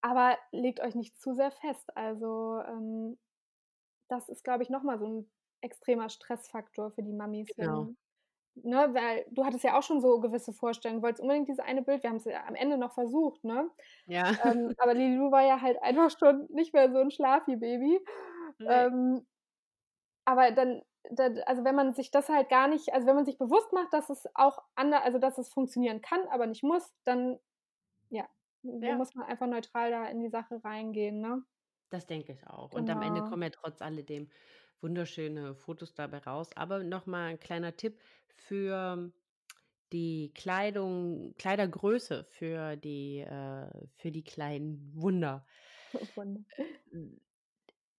Aber 0.00 0.38
legt 0.52 0.80
euch 0.80 0.94
nicht 0.94 1.20
zu 1.20 1.34
sehr 1.34 1.50
fest. 1.50 1.96
Also 1.96 2.60
ähm, 2.66 3.18
das 4.08 4.28
ist, 4.28 4.44
glaube 4.44 4.62
ich, 4.62 4.70
nochmal 4.70 4.98
so 4.98 5.06
ein 5.06 5.30
extremer 5.60 6.08
Stressfaktor 6.08 6.90
für 6.92 7.02
die 7.02 7.12
Mamis. 7.12 7.48
Genau. 7.56 7.88
Wenn, 8.54 8.70
ne, 8.70 8.94
weil 8.94 9.26
du 9.30 9.44
hattest 9.44 9.64
ja 9.64 9.78
auch 9.78 9.82
schon 9.82 10.00
so 10.00 10.20
gewisse 10.20 10.52
Vorstellungen, 10.52 11.00
du 11.00 11.04
wolltest 11.04 11.22
unbedingt 11.22 11.48
dieses 11.48 11.60
eine 11.60 11.82
Bild, 11.82 12.02
wir 12.02 12.10
haben 12.10 12.16
es 12.16 12.24
ja 12.24 12.44
am 12.46 12.54
Ende 12.54 12.78
noch 12.78 12.94
versucht, 12.94 13.44
ne? 13.44 13.70
Ja. 14.06 14.32
Ähm, 14.44 14.74
aber 14.78 14.94
Lililu 14.94 15.30
war 15.30 15.42
ja 15.42 15.60
halt 15.60 15.78
einfach 15.82 16.10
schon 16.18 16.46
nicht 16.50 16.72
mehr 16.74 16.90
so 16.90 16.98
ein 16.98 17.10
Schlafi-Baby. 17.10 18.00
Nee. 18.60 18.66
Ähm, 18.66 19.26
aber 20.24 20.50
dann, 20.50 20.82
dann, 21.10 21.38
also 21.46 21.64
wenn 21.64 21.74
man 21.74 21.94
sich 21.94 22.10
das 22.10 22.28
halt 22.28 22.48
gar 22.48 22.66
nicht, 22.66 22.92
also 22.92 23.06
wenn 23.06 23.14
man 23.14 23.24
sich 23.24 23.38
bewusst 23.38 23.72
macht, 23.72 23.92
dass 23.92 24.10
es 24.10 24.26
auch 24.34 24.58
anders, 24.74 25.02
also 25.04 25.18
dass 25.18 25.38
es 25.38 25.48
funktionieren 25.48 26.00
kann, 26.02 26.26
aber 26.28 26.46
nicht 26.46 26.64
muss, 26.64 26.92
dann 27.04 27.38
ja, 28.10 28.26
ja. 28.62 28.96
muss 28.96 29.14
man 29.14 29.26
einfach 29.26 29.46
neutral 29.46 29.90
da 29.90 30.06
in 30.06 30.20
die 30.20 30.28
Sache 30.28 30.60
reingehen, 30.64 31.20
ne? 31.20 31.44
Das 31.90 32.06
denke 32.06 32.32
ich 32.32 32.46
auch. 32.46 32.72
Und 32.72 32.90
am 32.90 33.02
Ende 33.02 33.22
Genau. 33.22 33.28
kommen 33.28 33.42
ja 33.42 33.50
trotz 33.50 33.80
alledem 33.82 34.28
wunderschöne 34.80 35.54
Fotos 35.54 35.94
dabei 35.94 36.18
raus. 36.18 36.50
Aber 36.54 36.84
nochmal 36.84 37.30
ein 37.30 37.40
kleiner 37.40 37.76
Tipp 37.76 38.00
für 38.36 39.12
die 39.92 40.32
Kleidung, 40.34 41.34
Kleidergröße 41.38 42.24
für 42.24 42.76
die, 42.76 43.20
äh, 43.20 43.70
für 43.96 44.12
die 44.12 44.24
kleinen 44.24 44.92
Wunder. 44.94 45.46
Wunder. 46.16 46.44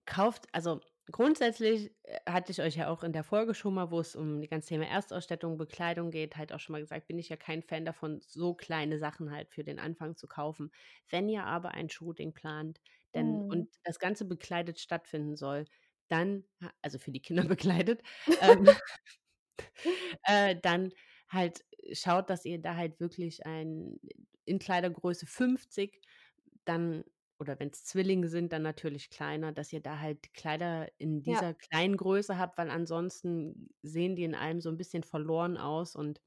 Kauft, 0.06 0.48
also 0.54 0.82
grundsätzlich 1.12 1.92
äh, 2.04 2.20
hatte 2.30 2.52
ich 2.52 2.62
euch 2.62 2.76
ja 2.76 2.90
auch 2.90 3.04
in 3.04 3.14
der 3.14 3.24
Folge 3.24 3.54
schon 3.54 3.76
mal, 3.76 3.92
wo 3.92 4.00
es 4.00 4.16
um 4.16 4.42
die 4.42 4.48
ganze 4.48 4.70
Thema 4.70 4.86
Erstausstattung, 4.88 5.58
Bekleidung 5.58 6.10
geht, 6.12 6.36
halt 6.38 6.52
auch 6.52 6.60
schon 6.60 6.74
mal 6.74 6.82
gesagt, 6.82 7.08
bin 7.08 7.20
ich 7.20 7.30
ja 7.30 7.38
kein 7.38 7.62
Fan 7.62 7.86
davon, 7.86 8.20
so 8.22 8.54
kleine 8.56 8.98
Sachen 9.00 9.32
halt 9.32 9.50
für 9.50 9.64
den 9.64 9.80
Anfang 9.80 10.16
zu 10.16 10.28
kaufen. 10.28 10.72
Wenn 11.10 11.30
ihr 11.30 11.44
aber 11.46 11.72
ein 11.72 11.90
Shooting 11.90 12.34
plant, 12.34 12.82
denn 13.16 13.44
Mhm. 13.44 13.50
und 13.50 13.70
das 13.84 14.00
Ganze 14.00 14.26
bekleidet 14.26 14.80
stattfinden 14.80 15.36
soll, 15.36 15.66
dann, 16.10 16.46
also 16.82 17.00
für 17.00 17.12
die 17.12 17.22
Kinder 17.22 17.44
bekleidet, 17.48 18.02
ähm, 18.40 18.78
äh, 20.24 20.56
dann 20.62 20.92
halt 21.30 21.64
schaut, 21.94 22.30
dass 22.30 22.46
ihr 22.46 22.60
da 22.62 22.76
halt 22.76 23.00
wirklich 23.00 23.46
ein 23.46 24.00
in 24.46 24.60
Kleidergröße 24.60 25.26
50 25.28 26.02
dann 26.66 27.04
oder 27.40 27.58
wenn 27.60 27.70
es 27.70 27.86
Zwillinge 27.86 28.28
sind, 28.28 28.52
dann 28.52 28.64
natürlich 28.64 29.10
kleiner, 29.10 29.54
dass 29.54 29.72
ihr 29.72 29.80
da 29.82 30.00
halt 30.00 30.34
Kleider 30.34 30.90
in 30.98 31.22
Ja, 31.26 31.44
dieser 31.44 31.54
kleinen 31.54 31.96
Größe 31.98 32.38
habt, 32.38 32.58
weil 32.58 32.70
ansonsten 32.70 33.70
sehen 33.82 34.16
die 34.18 34.24
in 34.26 34.36
allem 34.36 34.60
so 34.62 34.70
ein 34.70 34.76
bisschen 34.78 35.04
verloren 35.04 35.56
aus 35.58 35.96
und 35.96 36.20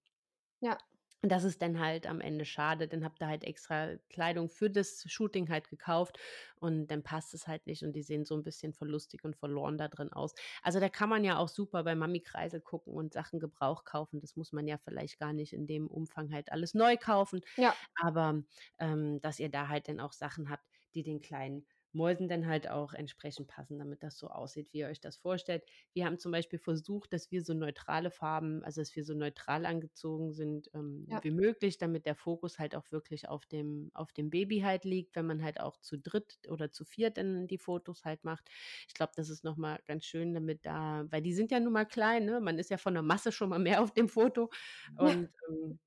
ja, 0.61 0.79
das 1.25 1.45
ist 1.45 1.63
dann 1.63 1.79
halt 1.79 2.07
am 2.09 2.21
Ende 2.21 2.45
schade. 2.45 2.89
Dann 2.89 3.05
habt 3.05 3.23
ihr 3.23 3.29
halt 3.29 3.45
extra 3.45 3.97
Kleidung 4.09 4.49
für 4.49 4.69
das 4.71 5.05
Shooting 5.09 5.49
halt 5.51 5.69
gekauft 5.69 6.19
und 6.57 6.89
dann 6.89 7.03
passt 7.05 7.33
es 7.35 7.47
halt 7.47 7.67
nicht 7.67 7.85
und 7.85 7.93
die 7.95 8.03
sehen 8.03 8.25
so 8.25 8.35
ein 8.37 8.43
bisschen 8.43 8.73
verlustig 8.73 9.25
und 9.25 9.37
verloren 9.37 9.79
da 9.79 9.87
drin 9.89 10.13
aus. 10.13 10.35
Also 10.63 10.81
da 10.81 10.89
kann 10.89 11.09
man 11.09 11.23
ja 11.25 11.39
auch 11.39 11.49
super 11.49 11.85
bei 11.85 11.95
Mami-Kreisel 11.95 12.61
gucken 12.61 12.93
und 12.95 13.13
Sachen 13.13 13.39
Gebrauch 13.39 13.85
kaufen. 13.85 14.21
Das 14.21 14.35
muss 14.37 14.53
man 14.53 14.67
ja 14.67 14.79
vielleicht 14.79 15.19
gar 15.21 15.33
nicht 15.33 15.53
in 15.53 15.67
dem 15.69 15.87
Umfang 15.87 16.33
halt 16.33 16.51
alles 16.51 16.75
neu 16.75 16.97
kaufen, 16.97 17.41
ja, 17.57 17.77
aber 18.01 18.43
ähm, 18.79 19.21
dass 19.21 19.39
ihr 19.39 19.49
da 19.51 19.69
halt 19.69 19.89
dann 19.89 20.01
auch 20.01 20.13
Sachen 20.13 20.51
habt, 20.51 20.65
die 20.95 21.03
den 21.03 21.21
kleinen 21.21 21.67
Mäusen 21.95 22.29
dann 22.29 22.47
halt 22.47 22.69
auch 22.69 22.93
entsprechend 22.95 23.49
passen, 23.49 23.79
damit 23.79 24.03
das 24.03 24.19
so 24.19 24.29
aussieht, 24.29 24.73
wie 24.73 24.79
ihr 24.79 24.89
euch 24.89 25.01
das 25.01 25.17
vorstellt. 25.17 25.65
Wir 25.93 26.07
haben 26.07 26.19
zum 26.19 26.33
Beispiel 26.33 26.59
versucht, 26.59 27.13
dass 27.13 27.31
wir 27.31 27.43
so 27.43 27.55
neutrale 27.55 28.11
Farben, 28.11 28.65
also 28.65 28.81
dass 28.81 28.95
wir 28.97 29.05
so 29.05 29.15
neutral 29.15 29.67
angezogen 29.67 30.33
sind 30.33 30.71
ähm, 30.75 31.07
ja, 31.09 31.23
wie 31.23 31.31
möglich, 31.31 31.79
damit 31.79 32.07
der 32.07 32.15
Fokus 32.15 32.59
halt 32.59 32.75
auch 32.75 32.91
wirklich 32.91 33.29
auf 33.29 33.47
dem, 33.47 33.91
auf 33.95 34.13
dem 34.13 34.31
Baby 34.31 34.61
halt 34.61 34.85
liegt, 34.85 35.17
wenn 35.17 35.27
man 35.27 35.43
halt 35.43 35.61
auch 35.61 35.79
zu 35.79 35.99
dritt 35.99 36.39
oder 36.49 36.71
zu 36.71 36.85
viert 36.85 37.17
dann 37.17 37.47
die 37.47 37.59
Fotos 37.59 38.05
halt 38.05 38.25
macht. 38.25 38.49
Ich 38.89 38.95
glaube, 38.95 39.13
das 39.17 39.29
ist 39.29 39.45
nochmal 39.45 39.81
ganz 39.87 40.05
schön, 40.05 40.35
damit 40.35 40.65
da, 40.67 41.05
weil 41.11 41.23
die 41.23 41.35
sind 41.35 41.51
ja 41.51 41.61
nun 41.61 41.73
mal 41.73 41.87
klein, 41.87 42.25
ne? 42.25 42.41
Man 42.41 42.59
ist 42.59 42.71
ja 42.71 42.79
von 42.79 42.95
der 42.95 43.03
Masse 43.03 43.33
schon 43.33 43.49
mal 43.51 43.59
mehr 43.59 43.83
auf 43.83 43.93
dem 43.93 44.09
Foto. 44.09 44.51
Und 44.97 45.29
ähm, 45.49 45.79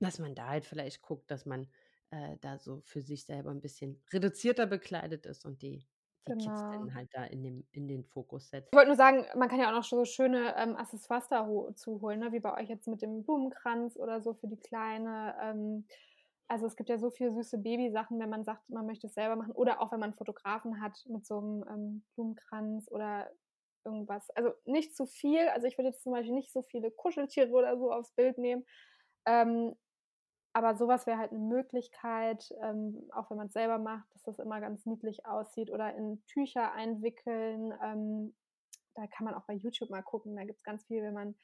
dass 0.00 0.18
man 0.18 0.34
da 0.34 0.48
halt 0.48 0.64
vielleicht 0.66 1.02
guckt, 1.02 1.30
dass 1.30 1.46
man 1.46 1.68
äh, 2.16 2.36
da 2.40 2.58
so 2.58 2.80
für 2.84 3.02
sich 3.02 3.24
selber 3.24 3.50
ein 3.50 3.60
bisschen 3.60 4.00
reduzierter 4.12 4.66
bekleidet 4.66 5.26
ist 5.26 5.44
und 5.44 5.60
die, 5.62 5.86
die 6.26 6.32
Kids 6.32 6.44
genau. 6.44 6.72
dann 6.72 6.94
halt 6.94 7.10
da 7.12 7.24
in, 7.24 7.42
dem, 7.42 7.66
in 7.72 7.88
den 7.88 8.04
Fokus 8.04 8.48
setzt. 8.48 8.68
Ich 8.72 8.76
wollte 8.76 8.88
nur 8.88 8.96
sagen, 8.96 9.24
man 9.36 9.48
kann 9.48 9.60
ja 9.60 9.68
auch 9.68 9.76
noch 9.76 9.84
so 9.84 10.04
schöne 10.04 10.54
ähm, 10.56 10.76
Accessoires 10.76 11.28
da 11.28 11.46
zuholen, 11.74 12.20
ne? 12.20 12.32
wie 12.32 12.40
bei 12.40 12.54
euch 12.60 12.68
jetzt 12.68 12.88
mit 12.88 13.02
dem 13.02 13.22
Blumenkranz 13.22 13.96
oder 13.96 14.20
so 14.20 14.34
für 14.34 14.48
die 14.48 14.58
Kleine. 14.58 15.34
Ähm, 15.42 15.86
also 16.48 16.66
es 16.66 16.76
gibt 16.76 16.88
ja 16.88 16.98
so 16.98 17.10
viele 17.10 17.32
süße 17.32 17.58
Babysachen, 17.58 18.18
wenn 18.18 18.30
man 18.30 18.44
sagt, 18.44 18.70
man 18.70 18.86
möchte 18.86 19.08
es 19.08 19.14
selber 19.14 19.36
machen. 19.36 19.52
Oder 19.52 19.80
auch 19.80 19.92
wenn 19.92 20.00
man 20.00 20.14
Fotografen 20.14 20.80
hat 20.80 21.04
mit 21.08 21.26
so 21.26 21.38
einem 21.38 21.64
ähm, 21.68 22.04
Blumenkranz 22.14 22.88
oder 22.90 23.30
irgendwas. 23.84 24.30
Also 24.30 24.52
nicht 24.64 24.96
zu 24.96 25.06
viel. 25.06 25.48
Also 25.48 25.66
ich 25.66 25.76
würde 25.76 25.88
jetzt 25.88 26.02
zum 26.02 26.12
Beispiel 26.12 26.34
nicht 26.34 26.52
so 26.52 26.62
viele 26.62 26.90
Kuscheltiere 26.90 27.50
oder 27.50 27.76
so 27.76 27.92
aufs 27.92 28.12
Bild 28.12 28.38
nehmen. 28.38 28.64
Ähm, 29.26 29.74
aber 30.56 30.74
sowas 30.74 31.06
wäre 31.06 31.18
halt 31.18 31.32
eine 31.32 31.40
Möglichkeit, 31.40 32.50
ähm, 32.62 33.10
auch 33.12 33.28
wenn 33.28 33.36
man 33.36 33.48
es 33.48 33.52
selber 33.52 33.76
macht, 33.76 34.06
dass 34.14 34.22
das 34.22 34.38
immer 34.38 34.58
ganz 34.58 34.86
niedlich 34.86 35.26
aussieht 35.26 35.70
oder 35.70 35.94
in 35.94 36.24
Tücher 36.24 36.72
einwickeln. 36.72 37.74
Ähm, 37.84 38.34
da 38.94 39.06
kann 39.06 39.26
man 39.26 39.34
auch 39.34 39.44
bei 39.44 39.52
YouTube 39.52 39.90
mal 39.90 40.00
gucken. 40.00 40.34
Da 40.34 40.44
gibt 40.44 40.56
es 40.56 40.64
ganz 40.64 40.86
viel, 40.86 41.02
wenn 41.02 41.12
man 41.12 41.34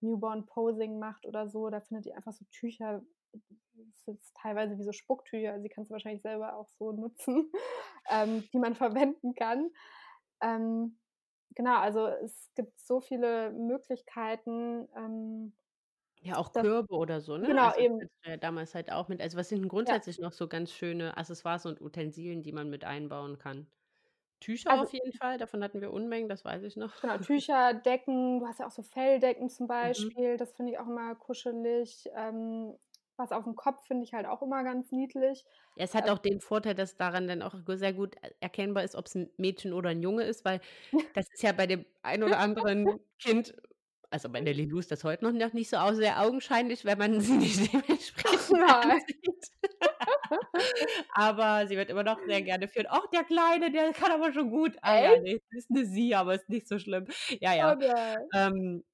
Newborn 0.00 0.46
Posing 0.46 1.00
macht 1.00 1.26
oder 1.26 1.48
so. 1.48 1.68
Da 1.68 1.80
findet 1.80 2.06
ihr 2.06 2.16
einfach 2.16 2.32
so 2.32 2.44
Tücher. 2.52 3.02
Das 3.32 4.04
sind 4.04 4.20
teilweise 4.40 4.78
wie 4.78 4.84
so 4.84 4.92
Spucktücher. 4.92 5.50
Also 5.50 5.64
die 5.64 5.68
kannst 5.68 5.90
du 5.90 5.94
wahrscheinlich 5.94 6.22
selber 6.22 6.54
auch 6.54 6.68
so 6.78 6.92
nutzen, 6.92 7.50
ähm, 8.08 8.44
die 8.52 8.58
man 8.60 8.76
verwenden 8.76 9.34
kann. 9.34 9.68
Ähm, 10.42 10.96
genau, 11.56 11.76
also 11.80 12.06
es 12.06 12.52
gibt 12.54 12.78
so 12.78 13.00
viele 13.00 13.50
Möglichkeiten. 13.50 14.86
Ja, 16.22 16.36
auch 16.36 16.52
das, 16.52 16.66
Körbe 16.66 16.94
oder 16.94 17.20
so, 17.22 17.38
ne? 17.38 17.48
genau, 17.48 17.62
Also 17.62 17.74
das 17.76 17.76
eben. 17.76 18.00
hattest 18.00 18.12
du 18.22 18.30
ja 18.30 18.36
damals 18.36 18.74
halt 18.74 18.92
auch 18.92 19.08
mit. 19.08 19.22
Also 19.22 19.38
was 19.38 19.48
sind 19.48 19.60
denn 19.62 19.68
Ja, 19.86 19.94
grundsätzlich 19.94 20.18
noch 20.18 20.32
so 20.32 20.48
ganz 20.48 20.70
schöne 20.70 21.16
Accessoires 21.16 21.64
und 21.64 21.80
Utensilien, 21.80 22.42
die 22.42 22.52
man 22.52 22.68
mit 22.68 22.84
einbauen 22.84 23.38
kann? 23.38 23.70
Tücher 24.40 24.72
also 24.72 24.84
auf 24.84 24.92
jeden 24.92 25.12
Fall, 25.14 25.38
davon 25.38 25.62
hatten 25.64 25.80
wir 25.82 25.92
Unmengen, 25.92 26.28
das 26.28 26.44
weiß 26.44 26.64
ich 26.64 26.76
noch. 26.76 26.94
Genau, 27.02 27.16
Tücher, 27.18 27.72
Decken, 27.72 28.40
du 28.40 28.46
hast 28.46 28.58
ja 28.60 28.66
auch 28.66 28.70
so 28.70 28.82
Felldecken 28.82 29.48
zum 29.48 29.66
Mhm. 29.98 30.10
Beispiel, 30.12 30.36
das 30.36 30.52
finde 30.52 30.72
ich 30.72 30.78
auch 30.78 30.86
immer 30.86 31.14
kuschelig. 31.14 32.04
Ähm, 32.14 32.76
was 33.16 33.32
auf 33.32 33.44
dem 33.44 33.56
Kopf 33.56 33.86
finde 33.86 34.04
ich 34.04 34.12
halt 34.12 34.26
auch 34.26 34.42
immer 34.42 34.62
ganz 34.64 34.92
niedlich. 34.92 35.46
Ja, 35.76 35.84
es 35.84 35.94
hat 35.94 36.08
Ähm, 36.08 36.10
auch 36.10 36.18
den 36.18 36.40
Vorteil, 36.40 36.74
dass 36.74 36.96
daran 36.96 37.28
dann 37.28 37.42
auch 37.42 37.54
sehr 37.68 37.92
gut 37.92 38.16
e 38.22 38.30
erkennbar 38.40 38.84
ist, 38.84 38.94
ob's 38.96 39.14
'n 39.14 39.30
Mädchen 39.36 39.72
oder 39.72 39.90
'n 39.90 40.02
Junge 40.02 40.24
ist, 40.24 40.44
weil 40.44 40.60
das 41.12 41.26
ist 41.32 41.42
ja 41.42 41.52
bei 41.52 41.66
dem 41.66 41.84
ein 42.02 42.22
oder 42.22 42.38
anderen 42.40 43.00
Kind 43.18 43.54
also 44.10 44.28
bei 44.28 44.40
der 44.40 44.54
Lilou 44.54 44.78
ist 44.78 44.90
das 44.90 45.04
heute 45.04 45.24
noch 45.24 45.32
noch 45.32 45.52
nicht 45.52 45.70
so 45.70 45.76
sehr 45.94 46.20
augenscheinlich, 46.22 46.84
wenn 46.84 46.98
man 46.98 47.20
sie 47.20 47.36
nicht 47.38 47.72
dementsprechend 47.72 48.60
ansieht. 48.68 49.50
Aber 51.14 51.66
sie 51.66 51.76
wird 51.76 51.90
immer 51.90 52.02
noch 52.04 52.18
sehr 52.24 52.42
gerne 52.42 52.68
führen: 52.68 52.86
„Ach, 52.88 53.06
der 53.12 53.24
Kleine, 53.24 53.70
der 53.72 53.92
kann 53.92 54.12
aber 54.12 54.32
schon 54.32 54.50
gut.“ 54.50 54.76
Ah 54.82 54.98
ja, 54.98 55.10
Echt? 55.12 55.22
ne, 55.22 55.38
ist 55.50 55.70
'ne 55.70 55.84
Sie, 55.86 56.14
aber 56.14 56.34
ist 56.34 56.48
nicht 56.48 56.68
so 56.68 56.78
schlimm. 56.78 57.06
Ja, 57.40 57.54
Oh 57.58 57.74
ja. 57.74 57.76
nein. 57.78 58.30
Ähm, 58.34 58.84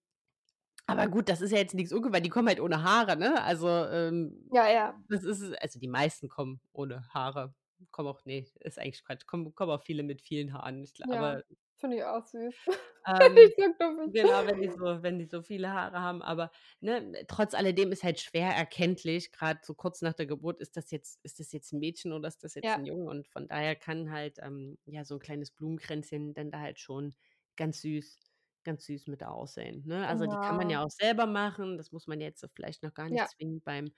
aber 0.87 1.09
gut, 1.09 1.29
das 1.29 1.41
ist 1.43 1.53
ja 1.53 1.59
jetzt 1.59 1.75
nix 1.75 1.93
unge 1.93 2.13
weil 2.13 2.23
die 2.23 2.31
kommen 2.31 2.49
halt 2.49 2.61
ohne 2.61 2.83
Haare, 2.85 3.17
ne? 3.17 3.43
Also, 3.43 3.69
ähm, 3.71 4.53
Ja, 4.53 4.67
ja. 4.69 5.03
das 5.09 5.25
ist 5.25 5.43
also 5.63 5.81
die 5.81 5.89
meisten 5.89 6.29
kommen 6.29 6.61
ohne 6.73 7.09
Haare. 7.15 7.55
Kommen 7.93 8.09
auch 8.09 8.25
ne, 8.27 8.47
ist 8.61 8.79
eigentlich 8.79 9.05
Quatsch. 9.05 9.27
Kommen 9.27 9.55
kommen 9.55 9.73
auch 9.73 9.83
viele 9.83 10.03
mit 10.05 10.23
vielen 10.23 10.53
Haaren. 10.55 10.85
Ich 10.85 10.95
Ja, 10.99 11.13
aber 11.13 11.43
finde 11.79 11.97
ich 11.99 12.05
auch 12.05 12.27
süß. 12.27 12.55
ähm, 13.07 13.53
Nicht 13.57 13.57
so 13.59 13.73
knuffig. 13.75 14.13
genau, 14.13 14.47
wenn 14.47 14.61
die 14.61 14.71
so 14.71 15.03
wenn 15.03 15.19
die 15.19 15.27
so 15.27 15.43
viele 15.43 15.73
Haare 15.73 16.01
haben, 16.01 16.23
aber, 16.23 16.51
ne, 16.81 17.13
trotz 17.29 17.55
alledem 17.55 17.93
ist 17.93 18.05
halt 18.05 18.21
schwer 18.21 18.51
erkenntlich, 18.55 19.33
grad 19.33 19.65
so 19.65 19.75
kurz 19.75 20.03
nach 20.03 20.15
der 20.15 20.27
Geburt, 20.27 20.61
ist 20.61 20.77
das 20.77 20.91
jetzt 20.91 21.21
ist 21.25 21.41
das 21.41 21.53
jetzt 21.53 21.73
'n 21.73 21.81
Mädchen 21.81 22.13
oder 22.13 22.29
ist 22.29 22.45
das 22.45 22.55
jetzt 22.55 22.77
Ja, 22.77 22.79
'n 22.79 22.85
Junge? 22.87 23.11
Und 23.11 23.29
von 23.29 23.49
daher 23.49 23.77
kann 23.77 24.11
halt, 24.13 24.39
ähm, 24.43 24.79
ja, 24.87 25.05
so 25.05 25.15
'n 25.17 25.21
kleines 25.21 25.51
Blumenkränzchen 25.53 26.35
dann 26.35 26.51
da 26.51 26.61
halt 26.61 26.81
schon 26.81 27.15
ganz 27.57 27.81
süß 27.83 28.33
ganz 28.65 28.87
süß 28.87 29.07
mit 29.09 29.23
aussehen, 29.25 29.85
ne? 29.87 30.09
Also, 30.09 30.27
die 30.27 30.39
kann 30.39 30.57
man 30.57 30.69
ja 30.71 30.81
genau. 30.81 30.85
auch 30.85 30.91
selber 30.91 31.27
machen. 31.27 31.79
Das 31.79 31.93
muss 31.93 32.09
man 32.09 32.21
jetzt 32.21 32.41
so 32.41 32.49
vielleicht 32.49 32.83
noch 32.83 32.95
gar 32.95 33.09
nicht 33.11 33.27
Ja, 33.27 33.31
zwingend 33.31 33.65
beim 33.65 33.93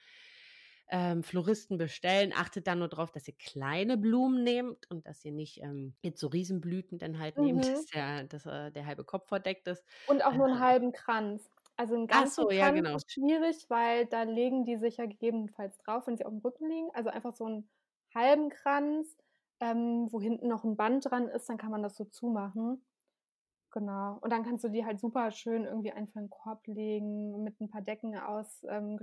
ähm, 0.90 1.22
Floristen 1.22 1.78
bestellen, 1.78 2.32
achtet 2.34 2.66
dann 2.66 2.78
nur 2.80 2.88
darauf, 2.88 3.12
dass 3.12 3.28
ihr 3.28 3.34
kleine 3.36 3.96
Blumen 3.98 4.42
nehmt 4.44 4.90
und 4.90 5.06
dass 5.06 5.24
ihr 5.24 5.32
nicht 5.32 5.60
ähm, 5.62 5.96
jetzt 6.02 6.20
so 6.20 6.28
Riesenblüten 6.28 6.98
dann 6.98 7.18
halt 7.18 7.38
nehmt, 7.38 7.64
Mhm. 7.74 7.84
dass 7.84 7.86
der, 7.86 8.24
dass, 8.24 8.46
äh, 8.46 8.70
der 8.72 8.86
halbe 8.86 9.04
Kopf 9.04 9.28
verdeckt 9.28 9.66
ist. 9.68 9.84
Und 10.08 10.24
auch 10.24 10.34
nur 10.34 10.46
'n 10.46 10.58
Äh, 10.58 10.60
halben 10.60 10.92
Kranz. 10.92 11.50
Also 11.76 11.94
'n 11.94 12.06
ach 12.10 12.26
ganzen 12.26 12.46
so, 12.46 12.50
ja, 12.50 12.70
Kranz 12.70 12.70
genau. 12.70 12.96
ist 12.96 13.12
schwierig, 13.12 13.66
weil 13.68 14.06
da 14.06 14.22
legen 14.22 14.64
die 14.64 14.76
sich 14.78 14.96
ja 14.96 15.04
gegebenenfalls 15.06 15.76
drauf, 15.78 16.06
wenn 16.06 16.16
sie 16.16 16.24
aufm 16.24 16.38
Rücken 16.38 16.66
liegen. 16.68 16.88
Also 16.94 17.10
einfach 17.10 17.34
so 17.34 17.44
'n 17.46 17.68
halben 18.14 18.48
Kranz, 18.48 19.16
ähm, 19.60 20.08
wo 20.10 20.20
hinten 20.20 20.48
noch 20.48 20.64
'n 20.64 20.76
Band 20.76 21.04
dran 21.10 21.28
ist, 21.28 21.48
dann 21.50 21.58
kann 21.58 21.70
man 21.70 21.82
das 21.82 21.96
so 21.96 22.04
zumachen. 22.06 22.84
Genau. 23.72 24.18
Und 24.22 24.30
dann 24.32 24.44
kannst 24.44 24.64
du 24.64 24.70
die 24.70 24.84
halt 24.86 25.00
super 25.00 25.30
schön 25.32 25.64
irgendwie 25.66 25.92
einfach 25.92 26.16
in 26.16 26.24
'n 26.26 26.30
Korb 26.30 26.66
legen, 26.68 27.42
mit 27.44 27.60
'n 27.60 27.70
paar 27.70 27.82
Decken 27.82 28.16
aus 28.18 28.64
ähm, 28.68 28.98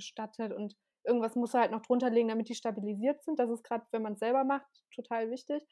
und 0.53 0.77
irgendwas 1.05 1.35
musst 1.35 1.53
du 1.53 1.59
halt 1.59 1.71
noch 1.71 1.81
drunter 1.81 2.09
legen, 2.09 2.29
damit 2.29 2.49
die 2.49 2.55
stabilisiert 2.55 3.23
sind. 3.23 3.39
Das 3.39 3.49
ist 3.49 3.63
grad, 3.63 3.83
wenn 3.91 4.01
man's 4.03 4.19
selber 4.19 4.43
macht, 4.43 4.67
total 4.93 5.31
wichtig. 5.31 5.63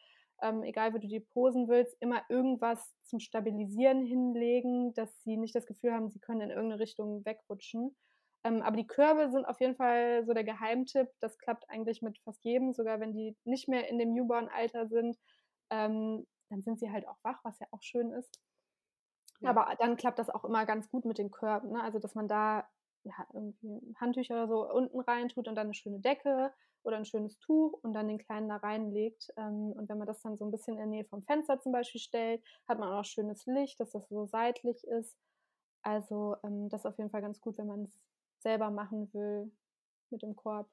Ähm, 0.41 0.63
egal 0.63 0.93
wie 0.93 0.99
du 0.99 1.07
die 1.07 1.19
posen 1.21 1.67
willst, 1.69 1.95
immer 2.01 2.23
irgendwas 2.29 2.93
zum 3.03 3.19
Stabilisieren 3.19 4.01
hinlegen, 4.05 4.93
dass 4.93 5.23
sie 5.23 5.38
nicht 5.38 5.55
das 5.55 5.65
Gefühl 5.67 5.93
haben, 5.93 6.09
sie 6.09 6.19
können 6.19 6.41
in 6.41 6.49
irgend 6.51 6.69
'ne 6.69 6.79
Richtung 6.79 7.23
wegrutschen. 7.25 7.95
Ähm, 8.43 8.61
aber 8.61 8.75
die 8.77 8.88
Körbe 8.88 9.29
sind 9.31 9.45
auf 9.45 9.59
jeden 9.61 9.75
Fall 9.75 10.25
so 10.25 10.34
der 10.34 10.43
Geheimtipp. 10.43 11.07
Das 11.21 11.38
klappt 11.38 11.69
eigentlich 11.69 12.01
mit 12.01 12.19
fast 12.19 12.43
jedem, 12.43 12.73
sogar 12.73 12.99
wenn 12.99 13.13
die 13.13 13.38
nicht 13.45 13.69
mehr 13.69 13.88
in 13.89 13.99
dem 13.99 14.13
Newborn-Alter 14.13 14.88
sind. 14.88 15.17
Ähm, 15.69 16.27
dann 16.49 16.61
sind 16.63 16.79
sie 16.79 16.91
halt 16.91 17.07
auch 17.07 17.17
wach, 17.23 17.39
was 17.43 17.59
ja 17.59 17.67
auch 17.71 17.81
schön 17.81 18.11
ist. 18.11 18.41
Ja. 19.41 19.57
Aber 19.57 19.75
dann 19.79 19.97
klappt 19.97 20.19
das 20.19 20.29
auch 20.29 20.45
immer 20.45 20.65
ganz 20.65 20.89
gut 20.89 21.05
mit 21.05 21.17
den 21.17 21.31
Körben, 21.31 21.71
ne? 21.71 21.84
Also, 21.84 21.99
dass 21.99 22.15
man 22.15 22.27
da, 22.27 22.67
ja, 23.04 23.14
irgendwie 23.34 23.95
Handtücher 23.99 24.36
oder 24.36 24.47
so 24.47 24.70
unten 24.72 24.99
reintut 25.01 25.47
und 25.47 25.56
dann 25.56 25.68
'ne 25.68 25.74
schöne 25.74 25.99
Decke 25.99 26.54
oder 26.84 26.97
'n 26.97 27.06
schönes 27.06 27.39
Tuch 27.39 27.74
und 27.84 27.93
dann 27.93 28.08
den 28.08 28.18
Kleinen 28.20 28.49
da 28.49 28.58
reinlegt. 28.58 29.34
Ähm, 29.38 29.72
und 29.74 29.89
wenn 29.89 29.97
man 29.97 30.08
das 30.08 30.22
dann 30.22 30.38
so 30.38 30.45
'n 30.45 30.51
bisschen 30.51 30.74
in 30.74 30.80
der 30.80 30.88
Nähe 30.88 31.06
vom 31.06 31.24
Fenster 31.24 31.60
zum 31.62 31.72
Beispiel 31.74 32.01
stellt, 32.01 32.43
hat 32.68 32.80
man 32.80 32.89
auch 32.89 32.97
noch 32.99 33.06
schönes 33.06 33.45
Licht, 33.45 33.80
dass 33.80 33.91
das 33.91 34.08
so 34.10 34.26
seitlich 34.26 34.84
ist. 34.86 35.18
Also, 35.84 36.36
ähm, 36.43 36.70
das 36.70 36.82
ist 36.82 36.86
auf 36.88 36.97
jeden 36.97 37.12
Fall 37.12 37.22
ganz 37.22 37.41
gut, 37.41 37.58
wenn 37.58 37.68
man's 37.68 37.99
selber 38.39 38.72
machen 38.72 39.14
will 39.14 39.51
mit 40.12 40.22
dem 40.24 40.36
Korb. 40.36 40.70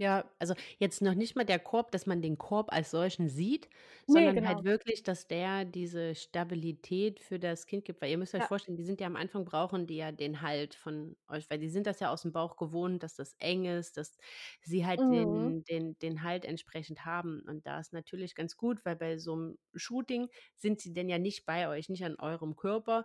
Ja, 0.00 0.28
also 0.40 0.54
jetzt 0.78 1.02
noch 1.02 1.14
nicht 1.14 1.36
mal 1.36 1.44
der 1.44 1.60
Korb, 1.60 1.92
dass 1.92 2.04
man 2.04 2.20
den 2.20 2.36
Korb 2.36 2.72
als 2.72 2.90
solchen 2.90 3.28
sieht, 3.28 3.68
Ne, 4.08 4.32
sondern 4.32 4.44
halt 4.44 4.64
genau. 4.64 4.64
wirklich, 4.64 5.04
dass 5.04 5.28
der 5.28 5.64
diese 5.64 6.16
Stabilität 6.16 7.20
für 7.20 7.38
das 7.38 7.64
Kind 7.66 7.84
gibt. 7.84 8.02
Weil 8.02 8.10
ihr 8.10 8.18
müsst 8.18 8.34
euch 8.34 8.44
Ja. 8.44 8.48
vorstellen, 8.48 8.76
die 8.76 8.82
sind 8.84 9.00
ja 9.00 9.06
am 9.06 9.14
Anfang 9.14 9.44
brauchen 9.44 9.86
die 9.86 9.94
ja 9.96 10.10
den 10.10 10.40
Halt 10.42 10.74
von 10.74 11.16
euch, 11.28 11.48
weil 11.48 11.60
die 11.60 11.68
sind 11.68 11.86
das 11.86 12.00
ja 12.00 12.12
aus'm 12.12 12.32
Bauch 12.32 12.56
gewohnt, 12.56 13.04
dass 13.04 13.14
das 13.14 13.36
eng 13.38 13.66
ist, 13.66 13.96
dass 13.96 14.18
sie 14.62 14.84
halt 14.84 14.98
Mhm. 14.98 15.54
den 15.54 15.62
den 15.68 15.96
den 16.00 16.24
Halt 16.24 16.44
entsprechend 16.44 17.04
haben. 17.04 17.42
Und 17.46 17.64
da 17.64 17.78
ist 17.78 17.92
natürlich 17.92 18.34
ganz 18.34 18.56
gut, 18.56 18.84
weil 18.84 18.96
bei 18.96 19.16
so 19.18 19.34
'm 19.36 19.58
Shooting 19.74 20.28
sind 20.56 20.80
sie 20.80 20.92
denn 20.92 21.08
ja 21.08 21.18
nicht 21.20 21.46
bei 21.46 21.68
euch, 21.68 21.88
nicht 21.88 22.04
an 22.04 22.16
eurem 22.18 22.56
Körper. 22.56 23.04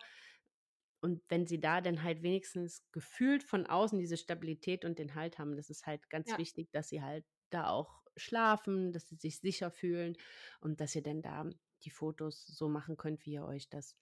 Und 1.01 1.21
wenn 1.29 1.47
sie 1.47 1.59
da 1.59 1.81
dann 1.81 2.03
halt 2.03 2.23
wenigstens 2.23 2.83
gefühlt 2.91 3.43
von 3.43 3.65
außen 3.67 3.99
diese 3.99 4.17
Stabilität 4.17 4.85
und 4.85 4.99
den 4.99 5.15
Halt 5.15 5.39
haben, 5.39 5.55
das 5.55 5.69
ist 5.69 5.85
halt 5.87 6.09
ganz 6.09 6.35
Ja. 6.35 6.39
wichtig, 6.39 6.71
dass 6.71 6.89
sie 6.89 7.01
halt 7.01 7.25
da 7.51 7.69
auch 7.69 8.03
schlafen, 8.17 8.91
dass 8.93 9.07
sie 9.07 9.15
sich 9.15 9.39
sicher 9.39 9.71
fühlen 9.71 10.17
und 10.61 10.81
dass 10.81 10.95
ihr 10.95 11.03
dann 11.03 11.21
da 11.21 11.49
die 11.83 11.89
Fotos 11.91 12.45
so 12.45 12.67
machen 12.69 12.97
könnt, 12.97 13.25
wie 13.25 13.33
ihr 13.33 13.45
euch 13.45 13.69
das 13.69 13.95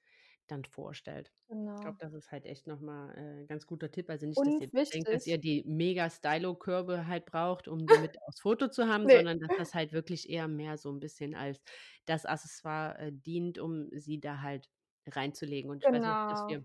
dann 0.48 0.66
vorstellt. 0.66 1.34
Ich 1.76 1.82
glaube, 1.82 1.98
Genau. 1.98 2.00
das 2.00 2.14
ist 2.14 2.32
halt 2.32 2.46
echt 2.48 2.66
noch 2.68 2.80
mal, 2.80 3.42
äh, 3.44 3.46
ganz 3.46 3.68
guter 3.68 3.92
Tipp. 3.92 4.10
Also 4.10 4.26
nicht, 4.26 4.46
dass 4.48 4.56
Und 4.56 4.60
ihr 4.60 4.70
denkt, 4.94 5.12
dass 5.12 5.26
ihr 5.26 5.38
wichtig 5.38 5.40
die 5.40 5.64
mega 5.66 6.10
Stylo-Körbe 6.10 7.08
halt 7.08 7.26
braucht, 7.26 7.68
um 7.68 7.88
die 7.88 7.98
mit 7.98 8.18
aufs 8.28 8.40
Foto 8.42 8.68
zu 8.70 8.88
haben, 8.88 9.08
Ne. 9.08 9.10
sondern 9.10 9.40
dass 9.40 9.54
das 9.56 9.74
halt 9.74 9.94
wirklich 9.94 10.30
eher 10.30 10.48
mehr 10.48 10.78
so 10.78 10.90
'n 10.92 11.00
bisschen 11.00 11.36
als 11.36 11.60
das 12.06 12.26
Accessoire, 12.26 12.98
äh, 13.00 13.12
dient, 13.12 13.58
um 13.60 13.90
sie 13.92 14.20
da 14.20 14.42
halt 14.42 14.70
reinzulegen. 15.08 15.70
Und 15.72 15.84
ich 15.84 15.92
weiß 15.92 16.06
noch, 16.06 16.16
dass 16.28 16.44
Genau. 16.46 16.48
wir 16.48 16.64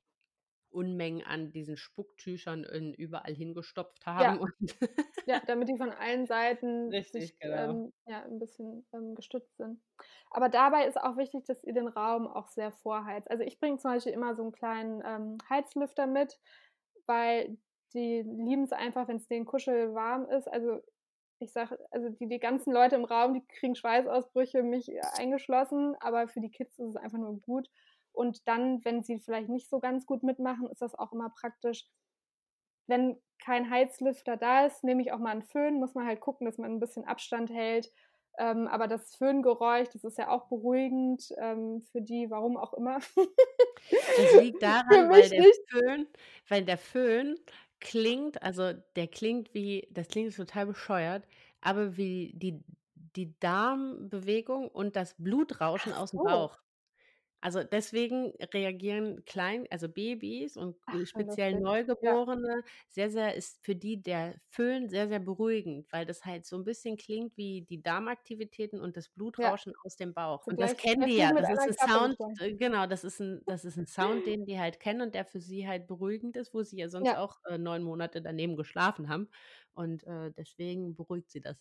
Unmengen 0.73 1.25
an 1.27 1.53
diesen 1.53 1.77
Spucktüchern 1.77 2.65
in 2.65 2.95
überall 2.95 3.35
hingestopft 3.35 4.07
Ja. 4.19 4.31
haben 4.31 4.39
und 4.39 4.53
Ja, 5.27 5.41
damit 5.47 5.69
die 5.69 5.79
von 5.79 5.91
allen 5.93 6.27
Seiten 6.27 7.07
sich, 7.13 7.31
Richtig, 7.31 7.39
genau. 7.39 7.81
ähm, 7.81 7.93
ja, 8.07 8.23
'n 8.25 8.39
bisschen, 8.41 8.87
ähm, 8.93 9.15
gestützt 9.15 9.57
sind. 9.57 9.81
Aber 10.31 10.49
dabei 10.49 10.87
ist 10.87 11.01
auch 11.01 11.17
wichtig, 11.17 11.45
dass 11.47 11.65
ihr 11.65 11.75
den 11.75 11.89
Raum 11.89 12.27
auch 12.29 12.49
sehr 12.49 12.73
vorheizt. 12.73 13.31
Also, 13.31 13.45
ich 13.45 13.61
bringe 13.61 13.79
zum 13.79 13.93
Beispiel 13.93 14.13
immer 14.13 14.35
so 14.37 14.43
'n 14.45 14.53
kleinen, 14.53 15.03
ähm, 15.07 15.39
Heizlüfter 15.51 16.09
mit, 16.09 16.41
weil 17.07 17.59
die 17.95 18.23
lieben's 18.23 18.73
einfach, 18.73 19.09
wenn's 19.09 19.29
denen 19.29 19.47
kuschelwarm 19.47 20.27
ist. 20.27 20.49
Also, 20.53 20.81
ich 21.41 21.53
sage 21.53 21.79
also, 21.93 22.11
die 22.11 22.29
die 22.29 22.39
ganzen 22.41 22.73
Leute 22.73 22.97
im 22.97 23.05
Raum, 23.05 23.35
die 23.35 23.47
kriegen 23.47 23.75
Schweißausbrüche, 23.77 24.63
mich 24.65 24.91
eingeschlossen, 25.03 25.97
aber 26.01 26.29
für 26.29 26.41
die 26.41 26.51
Kids 26.51 26.79
ist 26.79 26.91
es 26.91 26.97
einfach 26.97 27.19
nur 27.19 27.41
gut. 27.41 27.69
Und 28.13 28.47
dann, 28.49 28.85
wenn 28.85 29.03
sie 29.03 29.19
vielleicht 29.21 29.49
nicht 29.51 29.69
so 29.71 29.81
ganz 29.81 30.07
gut 30.07 30.23
mitmachen, 30.23 30.69
ist 30.71 30.83
das 30.83 30.95
auch 30.95 31.13
immer 31.13 31.31
praktisch 31.31 31.87
wenn 32.89 33.17
kein 33.39 33.71
Heizlüfter 33.71 34.37
da 34.37 34.67
ist, 34.67 34.85
nehme 34.85 35.03
ich 35.03 35.13
auch 35.13 35.19
mal 35.19 35.33
'n 35.35 35.43
Föhn, 35.43 35.75
muss 35.79 35.95
man 35.95 36.07
halt 36.07 36.21
gucken, 36.21 36.45
dass 36.47 36.59
man 36.59 36.73
'n 36.73 36.81
bisschen 36.81 37.05
Abstand 37.05 37.51
hält. 37.51 37.91
Ähm, 38.39 38.67
aber 38.69 38.89
das 38.89 39.15
Föhngeräusch, 39.17 39.89
das 39.93 40.05
ist 40.05 40.19
ja 40.19 40.29
auch 40.31 40.49
beruhigend, 40.49 41.29
ähm, 41.39 41.83
für 41.93 42.01
die, 42.03 42.31
warum 42.31 42.57
auch 42.57 42.73
immer. 42.75 42.99
Das 44.17 44.33
liegt 44.35 44.63
Für 44.89 45.03
daran, 45.03 45.09
weil 45.11 45.29
der 45.31 45.45
nicht. 45.45 45.63
Föhn 45.69 46.09
weil 46.49 46.65
der 46.65 46.79
Föhn 46.79 47.39
klingt 47.81 48.43
also, 48.43 48.73
der 48.97 49.09
klingt 49.09 49.55
wie 49.55 49.89
das 49.91 50.09
klingt 50.09 50.35
total 50.37 50.67
bescheuert, 50.67 51.27
aber 51.61 51.97
wie 51.97 52.33
die 52.35 52.63
die 52.95 53.39
Darmbewegung 53.41 54.69
und 54.69 54.97
das 54.97 55.15
Blutrauschen 55.19 55.93
Ach 55.93 55.95
aus'm 55.95 56.21
so. 56.21 56.23
Bauch. 56.23 56.59
Also, 57.45 57.65
deswegen 57.65 58.33
reagieren 58.55 59.25
klein 59.25 59.67
also, 59.69 59.89
Babys 59.89 60.57
und 60.57 60.77
Ach, 60.89 61.05
speziell 61.09 61.57
lustig. 61.57 61.65
Ja. 62.01 62.17
Neugeborene 62.17 62.63
sehr, 62.89 63.11
sehr 63.11 63.35
ist 63.35 63.65
für 63.65 63.75
die 63.75 64.01
der 64.01 64.37
Föhn 64.49 64.89
sehr, 64.89 65.09
sehr 65.09 65.19
beruhigend, 65.19 65.89
weil 65.91 66.07
das 66.07 66.25
halt 66.25 66.47
so 66.47 66.55
'n 66.57 66.63
bisschen 66.65 66.97
klingt 66.97 67.37
wie 67.37 67.63
die 67.63 67.83
Darmaktivitäten 67.83 68.81
und 68.81 68.97
das 68.97 69.09
Ja. 69.39 69.49
Blutrauschen 69.49 69.73
aus 69.85 69.97
dem 69.97 70.15
Bauch. 70.15 70.45
So 70.45 70.53
Und 70.53 70.61
das 70.61 70.77
kennen 70.77 71.03
2 71.03 71.07
die 71.07 71.17
ja. 71.17 71.33
Das 71.33 71.49
ist 71.49 71.67
einer 71.67 71.69
'n 71.69 71.75
Klappe 71.77 71.77
Sound 71.77 72.17
äh, 72.39 72.55
genau, 72.55 72.87
das 72.87 73.03
ist 73.03 73.21
'n 73.21 73.43
das 73.49 73.65
ist 73.65 73.77
'n 73.77 73.87
Sound, 73.87 74.25
den 74.27 74.47
die 74.47 74.61
halt 74.61 74.79
kennen 74.79 75.01
und 75.01 75.13
der 75.17 75.25
für 75.25 75.41
sie 75.41 75.67
halt 75.67 75.89
beruhigend 75.89 76.37
ist, 76.37 76.55
wo 76.55 76.63
sie 76.63 76.77
ja 76.79 76.89
sonst 76.89 77.13
Ja. 77.13 77.17
auch, 77.17 77.39
äh, 77.47 77.59
9 77.59 77.83
Monate 77.83 78.23
daneben 78.23 78.55
geschlafen 78.55 79.09
haben. 79.09 79.29
Und, 79.75 80.05
äh, 80.05 80.31
deswegen 80.31 80.95
beruhigt 80.95 81.29
sie 81.33 81.41
das. 81.41 81.59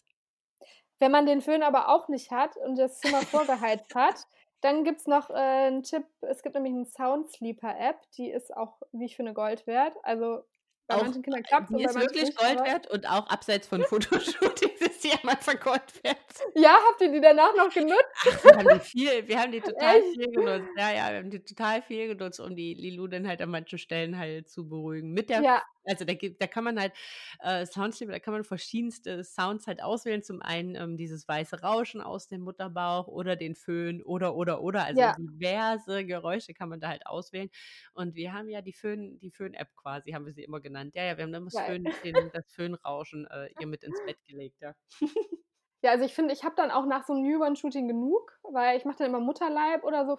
Wenn 1.02 1.12
man 1.12 1.26
den 1.26 1.42
Föhn 1.42 1.64
aber 1.64 1.90
auch 1.90 2.10
nicht 2.10 2.30
hat 2.30 2.56
und 2.58 2.78
das 2.78 3.00
Zimmer 3.00 3.26
vorgeheizt 3.26 3.96
hat, 3.96 4.28
dann 4.62 4.84
gibt's 4.84 5.08
noch, 5.08 5.30
äh, 5.30 5.68
'n 5.68 5.84
Tipp. 5.84 6.06
Es 6.22 6.44
gibt 6.44 6.56
nämlich 6.56 6.74
'n 6.74 6.86
Soundsleeper-App, 6.86 8.10
die 8.18 8.30
ist 8.32 8.56
auch, 8.56 8.82
wie 8.92 9.06
ich 9.06 9.16
finde, 9.16 9.34
Gold 9.34 9.68
wert. 9.68 9.98
Also, 10.04 10.44
bei 10.88 10.96
Auch 10.96 10.98
manchen 10.98 11.24
Kindern 11.24 11.44
klappt's 11.44 11.74
und 11.74 11.80
die 11.80 11.84
ist 11.84 11.96
wirklich 11.98 12.22
nicht, 12.22 12.36
Gold 12.36 12.64
wert 12.66 12.88
und 12.92 13.08
auch 13.08 13.28
abseits 13.28 13.68
von 13.68 13.86
Fotoshootings 13.86 14.82
ist 14.82 15.02
sie 15.04 15.12
am 15.14 15.30
Anfang 15.30 15.60
Gold 15.60 16.04
wert. 16.04 16.18
Ja, 16.56 16.76
habt 16.90 17.02
ihr 17.02 17.12
die 17.12 17.22
danach 17.22 17.54
noch 17.56 17.74
genutzt? 17.74 18.26
Ach, 18.28 18.44
wir 18.44 18.56
haben 18.56 18.70
die 18.70 18.80
viel 18.80 19.28
wir 19.28 19.40
haben 19.40 19.52
die 19.52 19.62
total 19.64 20.04
Echt? 20.04 20.14
viel 20.14 20.28
genutzt. 20.32 20.70
Ja, 20.76 20.92
ja, 20.94 21.10
wir 21.12 21.18
haben 21.20 21.32
die 21.32 21.44
total 21.44 21.82
viel 21.82 22.08
genutzt, 22.08 22.40
um 22.40 22.56
die 22.56 22.74
Lilu 22.76 23.08
dann 23.08 23.28
halt 23.28 23.42
an 23.42 23.50
manchen 23.50 23.80
Stellen 23.80 24.18
halt 24.18 24.48
zu 24.50 24.68
beruhigen. 24.70 25.12
Mit 25.12 25.30
der 25.30 25.44
Ja. 25.44 25.64
Also, 25.86 26.06
da 26.06 26.14
gibt 26.14 26.42
da 26.42 26.48
kann 26.48 26.64
man 26.64 26.80
halt, 26.80 26.94
äh, 27.40 27.66
Soundsleeper 27.66 28.14
da 28.14 28.20
kann 28.20 28.34
man 28.34 28.44
verschiedenste 28.44 29.24
Sounds 29.24 29.68
halt 29.68 29.82
auswählen. 29.84 30.24
Zum 30.24 30.42
einen, 30.42 30.76
ähm, 30.76 30.98
dieses 30.98 31.28
weiße 31.28 31.62
Rauschen 31.62 32.02
aus 32.02 32.28
dem 32.28 32.42
Mutterbauch 32.42 33.08
oder 33.08 33.36
den 33.36 33.56
Föhn 33.56 34.02
oder, 34.04 34.36
oder, 34.36 34.62
oder. 34.62 34.86
Also, 34.86 35.08
Ja. 35.08 35.16
diverse 35.18 36.06
Geräusche 36.06 36.54
kann 36.54 36.70
man 36.70 36.80
da 36.82 36.90
halt 36.90 37.06
auswählen. 37.08 37.50
Und 37.94 38.16
wir 38.16 38.34
haben 38.34 38.50
ja 38.50 38.62
die 38.62 38.74
Föhn 38.74 39.20
die 39.20 39.32
Föhn-App 39.32 39.76
quasi, 39.76 40.12
haben 40.12 40.26
wir 40.26 40.34
sie 40.34 40.44
immer 40.44 40.62
genannt. 40.62 40.94
Ja, 40.96 41.04
ja, 41.06 41.18
wir 41.18 41.24
haben 41.24 41.32
dann 41.34 41.50
das. 41.52 41.62
Föhn 41.62 41.94
den 42.04 42.30
das 42.32 42.46
Föhnrauschen, 42.52 43.28
äh, 43.28 43.50
ihr 43.58 43.68
mit 43.68 43.84
ins 43.84 44.02
Bett 44.02 44.18
gelegt, 44.26 44.62
ja. 44.62 44.74
Ja, 45.84 45.92
also, 45.92 46.06
ich 46.06 46.14
finde, 46.14 46.34
ich 46.34 46.44
habe 46.44 46.54
dann 46.56 46.70
auch 46.70 46.86
nach 46.86 47.04
so 47.06 47.14
'nem 47.16 47.24
Newborn-Shooting 47.24 47.88
genug, 47.88 48.38
weil 48.44 48.78
ich 48.78 48.86
mache 48.86 48.98
dann 49.00 49.08
immer 49.08 49.20
Mutterleib 49.20 49.84
oder 49.84 50.06
so 50.06 50.14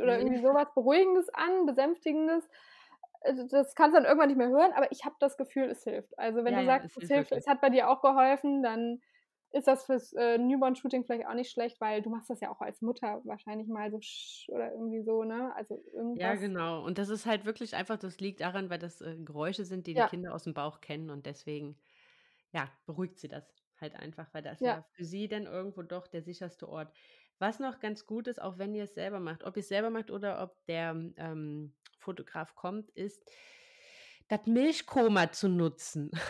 oder 0.00 0.20
Mhm. 0.20 0.20
irgendwie 0.20 0.38
so 0.40 0.54
was 0.54 0.72
Beruhigendes 0.74 1.28
an, 1.34 1.66
Besänftigendes. 1.66 2.48
D 3.26 3.46
das 3.50 3.74
kannst 3.74 3.94
du 3.96 4.00
dann 4.00 4.06
irgendwann 4.06 4.28
nicht 4.28 4.38
mehr 4.38 4.48
hören, 4.48 4.72
aber 4.72 4.90
ich 4.92 5.04
habe 5.04 5.16
das 5.20 5.36
Gefühl, 5.36 5.64
es 5.70 5.84
hilft. 5.84 6.18
Also, 6.18 6.44
wenn 6.44 6.54
Ja, 6.54 6.58
du 6.58 6.64
ja, 6.64 6.64
sagst, 6.64 6.90
es 6.96 6.96
es 6.96 7.08
hilft 7.08 7.14
wirklich. 7.14 7.32
es 7.32 7.46
hat 7.46 7.60
bei 7.60 7.68
dir 7.70 7.88
auch 7.90 8.00
geholfen, 8.02 8.62
dann 8.62 9.00
ist 9.52 9.66
das 9.66 9.84
fürs, 9.86 10.12
äh, 10.14 10.38
Newborn-Shooting 10.38 11.04
vielleicht 11.04 11.26
auch 11.26 11.34
nicht 11.34 11.50
schlecht, 11.50 11.80
weil 11.80 12.02
du 12.02 12.10
machst 12.10 12.30
das 12.30 12.40
ja 12.40 12.50
auch 12.50 12.60
als 12.60 12.80
Mutter 12.82 13.20
wahrscheinlich 13.24 13.68
mal 13.68 13.90
so 13.90 13.98
oder 14.54 14.72
irgendwie 14.72 15.02
so, 15.02 15.24
ne? 15.24 15.52
Also, 15.56 15.82
Ja, 16.16 16.34
irgendwas 16.34 16.34
genau. 16.34 16.84
Und 16.84 16.98
das 16.98 17.08
ist 17.08 17.24
halt 17.24 17.44
wirklich 17.44 17.76
einfach 17.76 17.96
das 17.96 18.18
liegt 18.18 18.40
daran, 18.40 18.68
weil 18.68 18.80
das, 18.80 19.00
äh, 19.00 19.16
Geräusche 19.16 19.64
sind, 19.64 19.86
die 19.86 19.94
die 19.94 20.02
Ja. 20.02 20.06
Kinder 20.06 20.34
aus'm 20.34 20.54
Bauch 20.54 20.80
kennen 20.80 21.08
und 21.08 21.24
deswegen, 21.24 21.78
ja, 22.52 22.70
beruhigt 22.86 23.18
sie 23.20 23.28
das 23.28 23.44
halt 23.80 23.94
einfach, 23.96 24.34
weil 24.34 24.42
das 24.42 24.60
Ja. 24.60 24.80
ja 24.80 24.84
für 24.92 25.04
sie 25.04 25.28
dann 25.28 25.46
irgendwo 25.46 25.82
doch 25.82 26.08
der 26.08 26.22
sicherste 26.22 26.68
Ort. 26.68 26.92
Was 27.38 27.60
noch 27.60 27.80
ganz 27.80 28.06
gut 28.06 28.26
ist, 28.28 28.42
auch 28.42 28.58
wenn 28.58 28.74
ihr's 28.74 28.94
selber 28.94 29.20
macht, 29.20 29.44
ob 29.44 29.56
ihr's 29.56 29.68
selber 29.68 29.90
macht 29.90 30.10
oder 30.10 30.42
ob 30.42 30.64
der, 30.66 30.90
ähm, 31.16 31.74
Fotograf 32.00 32.54
kommt, 32.54 32.90
ist 32.90 33.22
das 34.28 34.46
Milchkoma 34.46 35.32
zu 35.32 35.48
nutzen. 35.48 36.10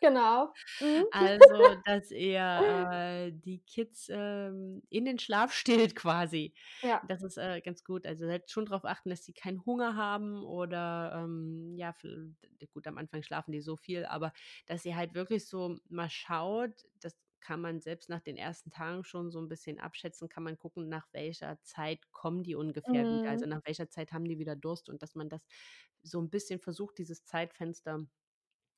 Genau. 0.00 0.52
Mhm. 0.80 1.06
Also, 1.12 1.76
dass 1.86 2.10
ihr, 2.10 2.40
äh, 2.92 3.32
die 3.32 3.60
Kids, 3.60 4.08
ähm, 4.10 4.82
in 4.90 5.06
den 5.06 5.18
Schlaf 5.18 5.54
stillt 5.54 5.96
quasi. 5.96 6.52
Ja. 6.82 7.00
Das 7.08 7.22
ist, 7.22 7.38
äh, 7.38 7.62
ganz 7.62 7.84
gut. 7.84 8.06
Also, 8.06 8.28
halt 8.28 8.50
schon 8.50 8.66
drauf 8.66 8.84
achten, 8.84 9.08
dass 9.08 9.24
sie 9.24 9.32
keinen 9.32 9.64
Hunger 9.64 9.96
haben 9.96 10.44
oder, 10.44 11.22
ähm, 11.24 11.72
ja, 11.78 11.94
gut, 12.74 12.86
am 12.86 12.98
Anfang 12.98 13.22
schlafen 13.22 13.52
die 13.52 13.62
so 13.62 13.76
viel, 13.76 14.04
aber 14.04 14.34
dass 14.66 14.84
ihr 14.84 14.94
halt 14.94 15.14
wirklich 15.14 15.46
so 15.48 15.78
mal 15.88 16.10
schaut, 16.10 16.84
das 17.00 17.16
kann 17.44 17.60
man 17.62 17.80
selbst 17.82 18.10
nach 18.10 18.22
den 18.22 18.38
ersten 18.38 18.70
Tagen 18.72 19.04
schon 19.04 19.30
so 19.32 19.40
ein 19.40 19.48
bisschen 19.50 19.80
abschätzen, 19.80 20.28
kann 20.30 20.44
man 20.44 20.58
gucken, 20.58 20.88
nach 20.90 21.08
welcher 21.12 21.62
Zeit 21.62 22.12
kommen 22.12 22.42
die 22.44 22.56
ungefähr 22.56 23.08
wieder. 23.10 23.30
Also, 23.30 23.46
Mhm. 23.46 23.54
nach 23.54 23.62
welcher 23.66 23.90
Zeit 23.90 24.12
haben 24.12 24.26
die 24.26 24.40
wieder 24.40 24.56
Durst 24.56 24.90
und 24.90 25.02
dass 25.02 25.14
man 25.16 25.30
das 25.30 25.46
so 26.02 26.20
ein 26.22 26.30
bisschen 26.30 26.60
versucht, 26.60 26.98
dieses 26.98 27.24
Zeitfenster 27.26 28.06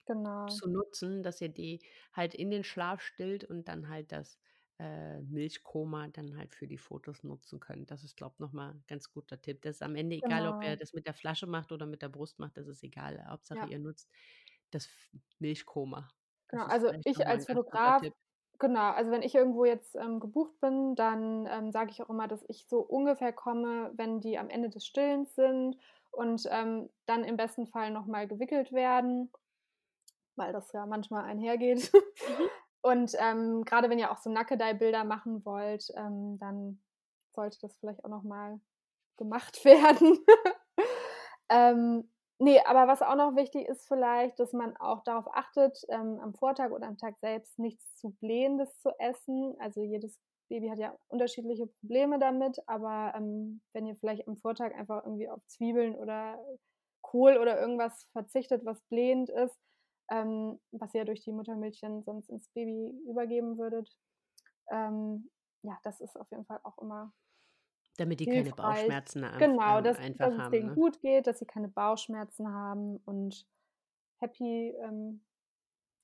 Genau. 0.09 0.61
zu 0.61 0.69
nutzen, 0.69 1.23
dass 1.23 1.41
ihr 1.41 1.49
die 1.49 1.85
halt 2.12 2.35
in 2.35 2.51
den 2.51 2.62
Schlaf 2.64 3.01
stillt 3.03 3.45
und 3.45 3.67
dann 3.69 3.89
halt 3.89 4.12
das, 4.12 4.39
äh, 4.79 5.21
Milchkoma 5.23 6.09
dann 6.09 6.37
halt 6.37 6.55
für 6.55 6.69
die 6.69 6.79
Fotos 6.79 7.25
nutzen 7.25 7.59
könnt. 7.61 7.91
Das 7.91 8.05
ist, 8.05 8.17
glaube 8.17 8.35
ich, 8.37 8.41
noch 8.41 8.53
mal 8.53 8.73
'n 8.75 8.85
ganz 8.87 9.11
guter 9.11 9.41
Tipp. 9.41 9.62
Das 9.62 9.77
ist 9.77 9.83
am 9.83 9.97
Ende 9.97 10.17
egal, 10.17 10.47
ob 10.47 10.62
ihr 10.62 10.77
Genau. 10.77 10.77
das 10.77 10.93
mit 10.93 11.07
der 11.07 11.14
Flasche 11.14 11.47
macht 11.47 11.73
oder 11.73 11.87
mit 11.87 12.03
der 12.03 12.11
Brust 12.11 12.39
macht, 12.39 12.57
das 12.59 12.69
ist 12.69 12.83
egal. 12.85 13.25
Hauptsache, 13.27 13.64
Ja. 13.64 13.67
ihr 13.67 13.79
nutzt 13.81 14.11
das 14.71 14.89
Milchkoma. 15.39 16.09
Genau, 16.51 16.64
Das 16.64 16.67
also 16.67 16.93
ich 17.05 17.27
als 17.27 17.47
Fotograf. 17.47 18.07
Genau, 18.59 18.90
also 18.92 19.11
wenn 19.11 19.22
ich 19.22 19.34
irgendwo 19.34 19.64
jetzt, 19.64 19.94
ähm, 19.96 20.20
gebucht 20.20 20.59
bin, 20.61 20.94
dann, 20.96 21.46
ähm, 21.50 21.72
sage 21.72 21.90
ich 21.90 22.02
auch 22.02 22.11
immer, 22.11 22.28
dass 22.28 22.44
ich 22.48 22.66
so 22.68 22.80
ungefähr 22.80 23.32
komme, 23.32 23.92
wenn 23.94 24.20
die 24.20 24.38
am 24.38 24.48
Ende 24.50 24.70
des 24.70 24.86
Stillens 24.86 25.34
sind 25.34 25.76
und, 26.11 26.46
ähm, 26.50 26.90
dann 27.07 27.24
im 27.24 27.36
besten 27.36 27.66
Fall 27.66 27.90
noch 27.90 28.07
mal 28.07 28.26
gewickelt 28.28 28.72
werden, 28.72 29.30
weil 30.36 30.52
das 30.52 30.72
ja 30.72 30.86
manchmal 30.86 31.24
einhergeht. 31.24 31.92
Mhm. 31.92 32.48
Und, 32.82 33.16
ähm, 33.18 33.64
grade 33.64 33.90
wenn 33.90 33.98
ihr 33.98 34.12
auch 34.12 34.18
so 34.18 34.30
Nackedei-Bilder 34.30 35.02
machen 35.02 35.44
wollt, 35.44 35.88
ähm, 35.96 36.38
dann 36.38 36.80
sollte 37.34 37.59
das 37.61 37.76
vielleicht 37.78 38.04
auch 38.04 38.09
noch 38.09 38.22
mal 38.22 38.61
gemacht 39.16 39.64
werden. 39.64 40.18
Ähm, 42.41 42.47
ne, 42.47 42.61
aber 42.66 42.89
was 42.89 43.03
auch 43.03 43.16
noch 43.16 43.37
wichtig 43.37 43.66
ist 43.68 43.87
vielleicht, 43.89 44.39
dass 44.41 44.53
man 44.53 44.76
auch 44.76 45.03
darauf 45.05 45.26
achtet, 45.34 45.78
ähm, 45.89 46.18
am 46.20 46.34
Vortag 46.34 46.70
oder 46.70 46.87
am 46.87 46.99
Tag 46.99 47.18
selbst 47.18 47.59
nichts 47.59 47.97
zu 47.97 48.11
Blähendes 48.20 48.78
zu 48.80 48.91
essen. 48.99 49.55
Also, 49.59 49.82
jedes 49.82 50.18
Baby 50.49 50.68
hat 50.68 50.78
ja 50.78 50.97
unterschiedliche 51.09 51.66
Probleme 51.66 52.18
damit, 52.18 52.59
aber, 52.68 53.14
ähm, 53.16 53.62
wenn 53.72 53.87
ihr 53.87 53.97
vielleicht 53.97 54.28
am 54.28 54.37
Vortag 54.37 54.74
einfach 54.74 55.05
irgendwie 55.05 55.28
auf 55.28 55.41
Zwiebeln 55.47 55.95
oder 55.97 56.39
Kohl 57.03 57.37
oder 57.39 57.61
irgendwas 57.61 58.07
verzichtet, 58.12 58.64
was 58.64 58.82
blähend 58.91 59.30
ist, 59.30 59.59
ähm, 60.11 60.61
was 60.72 60.95
ihr 60.95 61.05
durch 61.05 61.22
die 61.22 61.32
Muttermilch 61.32 61.80
dann 61.80 62.03
sonst 62.05 62.30
ins 62.30 62.49
Baby 62.51 62.91
übergeben 63.09 63.59
würdet, 63.59 63.91
ähm, 64.70 65.30
ja, 65.62 65.78
das 65.84 66.01
ist 66.01 66.16
auf 66.18 66.30
jeden 66.30 66.45
Fall 66.47 66.61
auch 66.64 66.78
immer 66.78 67.12
Damit 67.97 68.20
die 68.20 68.26
keine 68.26 68.42
hilfreich. 68.42 68.57
Bauchschmerzen 68.57 69.24
einf 69.24 69.38
Genau, 69.38 69.78
ähm, 69.78 69.84
dass 69.84 69.99
einfach 69.99 70.26
dass 70.26 70.34
es 70.34 70.40
haben, 70.40 70.53
denen 70.53 70.68
ne? 70.68 70.74
gut 70.74 71.01
geht, 71.01 71.26
dass 71.26 71.38
sie 71.38 71.47
keine 71.47 71.68
Bauchschmerzen 71.68 72.53
haben 72.53 72.99
und 73.05 73.47
happy, 74.18 74.74
ähm, 74.82 75.20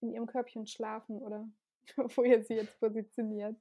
in 0.01 0.11
ihrem 0.13 0.27
Körbchen 0.27 0.67
schlafen 0.67 1.21
oder 1.23 1.49
wo 2.17 2.23
ihr 2.23 2.43
sie 2.43 2.55
jetzt 2.55 2.79
positioniert. 2.81 3.57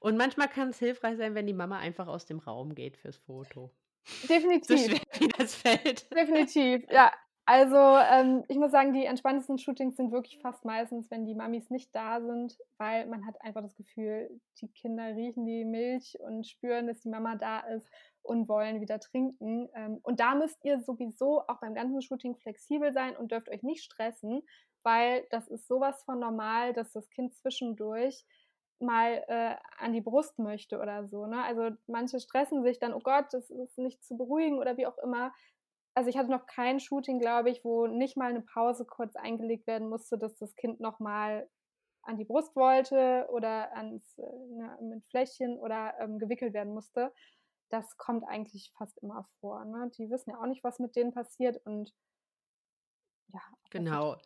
Und 0.00 0.16
manchmal 0.16 0.48
kann's 0.48 0.78
hilfreich 0.78 1.16
sein, 1.16 1.34
wenn 1.34 1.46
die 1.46 1.52
Mama 1.52 1.78
einfach 1.78 2.06
aus 2.08 2.26
dem 2.26 2.38
Raum 2.38 2.74
geht 2.74 2.96
fürs 2.96 3.16
Foto. 3.16 3.70
So 4.04 4.28
Definitiv. 4.28 4.84
schwer 4.84 5.00
wie 5.20 5.28
das 5.28 5.54
fällt. 5.54 6.12
Definitiv, 6.12 6.84
ja. 6.90 7.12
Also, 7.44 7.76
ähm, 7.76 8.44
ich 8.48 8.56
muss 8.56 8.70
sagen, 8.70 8.92
die 8.92 9.04
entspanntesten 9.04 9.58
Shootings 9.58 9.96
sind 9.96 10.12
wirklich 10.12 10.38
fast 10.38 10.64
meistens, 10.64 11.10
wenn 11.10 11.26
die 11.26 11.34
Mamis 11.34 11.70
nicht 11.70 11.92
da 11.94 12.20
sind, 12.20 12.56
weil 12.78 13.06
man 13.06 13.26
hat 13.26 13.40
einfach 13.42 13.62
das 13.62 13.74
Gefühl, 13.74 14.30
die 14.60 14.68
Kinder 14.68 15.16
riechen 15.16 15.44
die 15.44 15.64
Milch 15.64 16.16
und 16.20 16.46
spüren, 16.46 16.86
dass 16.86 17.00
die 17.00 17.08
Mama 17.08 17.34
da 17.34 17.60
ist 17.60 17.88
und 18.22 18.48
wollen 18.48 18.80
wieder 18.80 19.00
trinken. 19.00 19.68
Ähm, 19.74 19.98
und 20.04 20.20
da 20.20 20.36
müsst 20.36 20.64
ihr 20.64 20.78
sowieso 20.80 21.40
auch 21.48 21.58
beim 21.60 21.74
ganzen 21.74 22.00
Shooting 22.00 22.36
flexibel 22.36 22.92
sein 22.92 23.16
und 23.16 23.32
dürft 23.32 23.48
euch 23.48 23.64
nicht 23.64 23.82
stressen, 23.82 24.42
weil 24.84 25.26
das 25.30 25.48
ist 25.48 25.66
so 25.66 25.80
was 25.80 26.04
von 26.04 26.20
normal, 26.20 26.72
dass 26.72 26.92
das 26.92 27.10
Kind 27.10 27.34
zwischendurch 27.34 28.24
mal, 28.78 29.24
äh, 29.28 29.54
an 29.78 29.92
die 29.92 30.00
Brust 30.00 30.38
möchte 30.38 30.78
oder 30.80 31.06
so, 31.06 31.26
ne? 31.26 31.42
Also, 31.44 31.70
manche 31.86 32.18
stressen 32.20 32.62
sich 32.64 32.78
dann: 32.78 32.92
„Oh 32.94 33.00
Gott, 33.00 33.26
das 33.32 33.50
ist 33.50 33.78
nicht 33.78 34.02
zu 34.04 34.16
beruhigen“ 34.16 34.58
oder 34.58 34.76
wie 34.76 34.86
auch 34.86 34.98
immer. 34.98 35.32
Also, 35.96 36.08
ich 36.08 36.16
hatte 36.16 36.30
noch 36.30 36.46
kein 36.46 36.80
Shooting, 36.80 37.18
glaube 37.18 37.50
ich, 37.50 37.64
wo 37.64 37.86
nicht 37.86 38.16
mal 38.16 38.32
'ne 38.32 38.40
Pause 38.42 38.86
kurz 38.86 39.14
eingelegt 39.14 39.66
werden 39.66 39.88
musste, 39.90 40.16
dass 40.18 40.36
das 40.38 40.54
Kind 40.56 40.80
noch 40.80 41.00
mal 41.00 41.48
an 42.02 42.16
die 42.18 42.24
Brust 42.24 42.56
wollte 42.56 43.28
oder 43.30 43.72
ans 43.76 44.18
äh, 44.18 44.22
ne, 44.22 44.78
mit 44.82 45.04
Fläschchen 45.06 45.58
oder, 45.58 45.94
ähm, 46.00 46.18
gewickelt 46.18 46.54
werden 46.54 46.74
musste. 46.74 47.12
Das 47.70 47.96
kommt 47.98 48.24
eigentlich 48.28 48.72
fast 48.78 48.98
immer 49.02 49.28
vor, 49.40 49.64
ne? 49.66 49.90
Die 49.98 50.10
wissen 50.10 50.30
ja 50.30 50.38
auch 50.40 50.46
nicht, 50.46 50.64
was 50.64 50.78
mit 50.80 50.96
denen 50.96 51.12
passiert 51.12 51.58
und 51.66 51.92
ja, 53.32 53.40
Genau. 53.70 54.16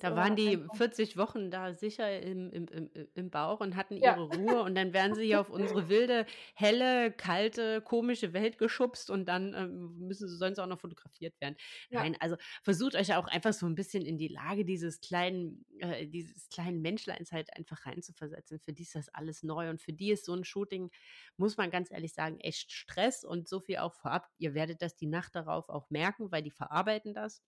Da 0.00 0.14
waren 0.16 0.36
die 0.36 0.68
einfach 0.68 0.70
40 0.70 1.16
Wochen 1.16 1.50
da 1.50 1.72
sicher 1.72 2.20
im 2.20 2.50
im 2.52 2.66
im 2.68 2.90
im 3.14 3.30
Bauch 3.30 3.60
und 3.60 3.74
hatten 3.76 3.96
Ja. 4.00 4.16
ihre 4.16 4.22
Ruhe 4.24 4.62
und 4.62 4.74
dann 4.74 4.92
werden 4.92 5.14
sie 5.14 5.24
hier 5.24 5.40
auf 5.40 5.48
unsere 5.50 5.88
wilde, 5.88 6.26
helle, 6.54 7.10
kalte, 7.12 7.80
komische 7.80 8.32
Welt 8.34 8.58
geschubst 8.58 9.08
und 9.10 9.26
dann, 9.28 9.54
ähm, 9.54 9.96
müssen 9.98 10.28
sie 10.28 10.36
sie 10.36 10.62
auch 10.62 10.66
noch 10.66 10.80
fotografiert 10.80 11.34
werden. 11.40 11.56
Ja. 11.90 12.04
Nein, 12.04 12.16
also 12.20 12.36
versucht 12.62 12.96
euch 12.96 13.14
auch 13.14 13.26
einfach 13.28 13.52
so 13.54 13.66
'n 13.66 13.74
bisschen 13.76 14.04
in 14.04 14.18
die 14.18 14.28
Lage 14.28 14.64
dieses 14.66 15.00
kleinen 15.00 15.64
äh, 15.78 16.06
dieses 16.06 16.48
kleinen 16.50 16.82
Menschleins 16.82 17.32
halt 17.32 17.56
einfach 17.56 17.86
reinzuversetzen. 17.86 18.60
Für 18.60 18.72
die 18.74 18.82
ist 18.82 18.94
das 18.96 19.08
alles 19.10 19.42
neu 19.42 19.70
und 19.70 19.80
für 19.80 19.92
die 19.94 20.10
ist 20.12 20.26
so 20.26 20.34
'n 20.34 20.44
Shooting, 20.44 20.90
muss 21.38 21.56
man 21.56 21.70
ganz 21.70 21.90
ehrlich 21.90 22.12
sagen, 22.14 22.40
echt 22.40 22.72
Stress 22.72 23.24
und 23.24 23.48
so 23.48 23.60
viel 23.60 23.78
auch 23.78 23.94
vorab. 23.94 24.28
Ihr 24.38 24.54
werdet 24.54 24.82
das 24.82 24.96
die 24.96 25.06
Nacht 25.06 25.34
darauf 25.34 25.68
auch 25.70 25.88
merken, 25.90 26.30
weil 26.32 26.42
die 26.42 26.50
verarbeiten 26.50 27.14
das. 27.14 27.42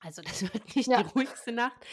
Also, 0.00 0.22
das 0.22 0.42
wird 0.54 0.76
nicht 0.76 0.96
die 0.96 1.00
Ja. 1.00 1.12
ruhigste 1.14 1.52
Nacht. 1.52 1.84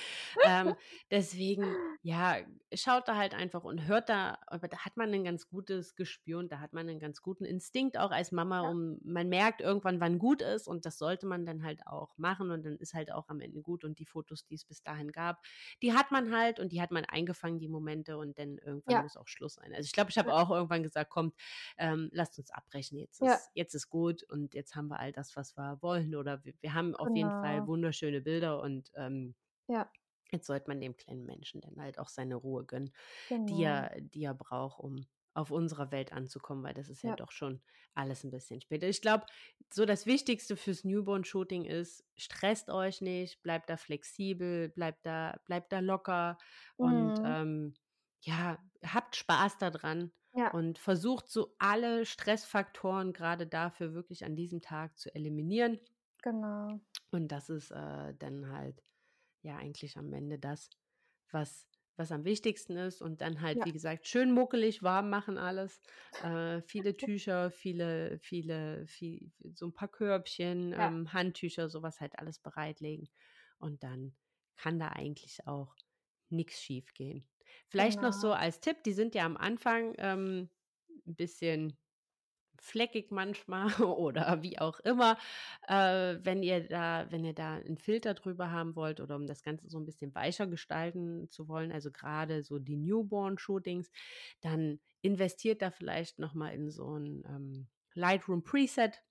Ähm, 0.43 0.75
deswegen, 1.11 1.77
ja, 2.03 2.37
schaut 2.75 3.07
da 3.07 3.15
halt 3.15 3.33
einfach 3.33 3.63
und 3.63 3.87
hört 3.87 4.09
da 4.09 4.37
aber 4.45 4.67
da 4.67 4.77
hat 4.85 4.95
man 4.95 5.09
'nen 5.09 5.23
ganz 5.23 5.47
gutes 5.47 5.95
Gespür 5.95 6.37
und 6.37 6.51
da 6.51 6.59
hat 6.59 6.71
man 6.71 6.85
'nen 6.85 6.99
ganz 6.99 7.21
guten 7.23 7.45
Instinkt 7.45 7.97
auch 7.97 8.11
als 8.11 8.31
Mama, 8.31 8.61
Ja. 8.61 8.69
um 8.69 8.99
man 9.03 9.27
merkt 9.27 9.59
irgendwann, 9.61 9.99
wann 10.01 10.19
gut 10.19 10.43
ist 10.43 10.67
und 10.67 10.85
das 10.85 10.99
sollte 10.99 11.25
man 11.25 11.47
dann 11.47 11.63
halt 11.63 11.87
auch 11.87 12.15
machen 12.19 12.51
und 12.51 12.63
dann 12.63 12.77
ist 12.77 12.93
halt 12.93 13.11
auch 13.11 13.27
am 13.29 13.39
Ende 13.39 13.61
gut 13.61 13.83
und 13.83 13.97
die 13.97 14.05
Fotos, 14.05 14.45
die 14.45 14.53
es 14.55 14.65
bis 14.65 14.83
dahin 14.83 15.11
gab, 15.11 15.41
die 15.81 15.93
hat 15.93 16.11
man 16.11 16.31
halt 16.35 16.59
und 16.59 16.71
die 16.71 16.81
hat 16.81 16.91
man 16.91 17.05
eingefangen, 17.05 17.57
die 17.59 17.67
Momente 17.67 18.17
und 18.19 18.37
dann 18.37 18.59
irgendwann 18.59 18.97
Ja. 18.97 19.01
muss 19.01 19.17
auch 19.17 19.27
Schluss 19.27 19.55
sein. 19.55 19.73
Also, 19.73 19.85
ich 19.87 19.93
glaube, 19.93 20.11
ich 20.11 20.17
habe 20.19 20.31
auch 20.31 20.51
irgendwann 20.51 20.83
gesagt: 20.83 21.09
„Kommt, 21.09 21.33
ähm, 21.77 22.09
lasst 22.13 22.37
uns 22.37 22.51
abbrechen. 22.51 22.99
Jetzt 22.99 23.19
ist 23.21 23.49
jetzt 23.55 23.73
ist 23.73 23.89
gut 23.89 24.23
und 24.29 24.53
jetzt 24.53 24.75
haben 24.75 24.89
wir 24.89 24.99
all 24.99 25.11
das, 25.11 25.35
was 25.35 25.57
wir 25.57 25.81
wollen 25.81 26.15
oder 26.15 26.43
wir 26.45 26.53
wir 26.61 26.73
haben 26.75 26.95
auf 26.95 27.15
jeden 27.15 27.31
Fall 27.31 27.63
Genau. 27.63 27.71
Wunderschöne 28.03 28.21
Bilder 28.21 28.61
und, 28.61 28.91
ähm, 28.95 29.35
Ja. 29.69 29.91
jetzt 30.31 30.47
sollte 30.47 30.67
man 30.69 30.81
dem 30.81 30.97
kleinen 30.97 31.25
Menschen 31.25 31.61
dann 31.61 31.81
halt 31.81 31.99
auch 31.99 32.09
seine 32.09 32.35
Ruhe 32.35 32.65
gönnen, 32.65 32.91
die 33.49 33.61
Genau. 33.61 33.63
er 33.63 34.01
die 34.01 34.23
er 34.25 34.33
braucht, 34.35 34.79
um 34.79 35.07
auf 35.35 35.51
unserer 35.51 35.91
Welt 35.91 36.13
anzukommen, 36.13 36.63
weil 36.63 36.73
das 36.75 36.89
ist 36.89 37.03
ja 37.03 37.11
Ja. 37.11 37.17
doch 37.17 37.31
schon 37.31 37.61
alles 37.95 38.23
'n 38.25 38.31
bisschen 38.31 38.61
später. 38.61 38.87
Ich 38.89 39.01
glaube, 39.01 39.25
so 39.73 39.85
das 39.85 40.05
Wichtigste 40.07 40.57
fürs 40.57 40.83
Newborn-Shooting 40.85 41.65
ist, 41.65 42.05
stresst 42.17 42.69
euch 42.71 43.01
nicht, 43.01 43.43
bleibt 43.43 43.69
da 43.69 43.77
flexibel, 43.77 44.69
bleibt 44.69 45.05
da 45.05 45.39
bleibt 45.45 45.71
da 45.73 45.79
locker 45.79 46.37
und, 46.77 47.19
Mhm. 47.19 47.25
ähm, 47.25 47.75
ja, 48.21 48.59
habt 48.85 49.15
Spaß 49.17 49.57
da 49.59 49.71
dran 49.71 50.11
Ja. 50.33 50.51
und 50.51 50.79
versucht 50.79 51.29
so 51.29 51.55
alle 51.59 52.05
Stressfaktoren 52.05 53.13
grade 53.13 53.47
dafür 53.47 53.93
wirklich 53.93 54.25
an 54.25 54.35
diesem 54.35 54.61
Tag 54.61 54.97
zu 54.97 55.13
eliminieren. 55.15 55.79
Genau. 56.23 56.81
Und 57.15 57.29
das 57.29 57.49
ist, 57.49 57.71
äh, 57.71 58.13
dann 58.15 58.49
halt, 58.51 58.83
ja, 59.43 59.57
eigentlich 59.57 59.97
am 59.97 60.13
Ende 60.13 60.39
das, 60.39 60.69
was 61.31 61.67
was 61.97 62.11
am 62.11 62.25
wichtigsten 62.25 62.77
ist 62.77 63.01
und 63.01 63.21
dann 63.21 63.41
halt, 63.41 63.59
Ja. 63.59 63.65
wie 63.65 63.71
gesagt, 63.73 64.07
schön 64.07 64.31
muckelig 64.33 64.83
warm 64.83 65.09
machen 65.09 65.37
alles. 65.37 65.81
Äh, 66.19 66.61
viele 66.61 66.97
Tücher, 66.97 67.51
viele 67.51 68.19
viele 68.19 68.85
vie 68.87 69.31
so 69.53 69.67
'n 69.67 69.73
paar 69.73 69.87
Körbchen, 69.89 70.73
Ja. 70.75 70.95
ähm, 70.97 71.13
Handtücher, 71.13 71.69
so 71.69 71.83
was 71.83 72.01
halt 72.01 72.19
alles 72.19 72.39
bereitlegen 72.39 73.09
und 73.59 73.83
dann 73.83 74.17
kann 74.57 74.79
da 74.79 74.89
eigentlich 74.89 75.47
auch 75.47 75.75
nix 76.29 76.61
schiefgehen. 76.61 77.29
Vielleicht 77.69 78.01
noch 78.01 78.13
so 78.13 78.31
Genau. 78.31 78.35
als 78.35 78.59
Tipp, 78.61 78.83
die 78.83 78.93
sind 78.93 79.15
ja 79.15 79.25
am 79.25 79.37
Anfang, 79.37 79.95
ähm, 79.99 80.49
'n 81.07 81.15
bisschen 81.15 81.77
fleckig 82.65 83.11
manchmal 83.11 83.67
oder 83.83 84.41
wie 84.43 84.59
auch 84.59 84.79
immer. 84.81 85.17
Äh, 85.67 86.17
wenn 86.23 86.43
ihr 86.43 86.67
da 86.67 87.07
wenn 87.11 87.23
ihr 87.25 87.33
da 87.33 87.57
'n 87.57 87.77
Filter 87.77 88.13
drüber 88.13 88.51
haben 88.51 88.75
wollt 88.75 88.99
oder 89.01 89.15
um 89.15 89.27
das 89.27 89.43
Ganze 89.43 89.69
so 89.69 89.77
'n 89.79 89.85
bisschen 89.85 90.13
weicher 90.15 90.47
gestalten 90.47 91.29
zu 91.29 91.47
wollen, 91.47 91.71
also 91.71 91.91
grade 91.91 92.43
so 92.43 92.59
die 92.59 92.77
Newborn-Shootings, 92.77 93.91
dann 94.41 94.79
investiert 95.01 95.61
da 95.61 95.71
vielleicht 95.71 96.19
noch 96.19 96.33
mal 96.33 96.49
in 96.53 96.69
so 96.71 96.95
'n, 96.95 97.23
ähm, 97.27 97.67
Lightroom 97.93 98.43
Preset. 98.43 99.03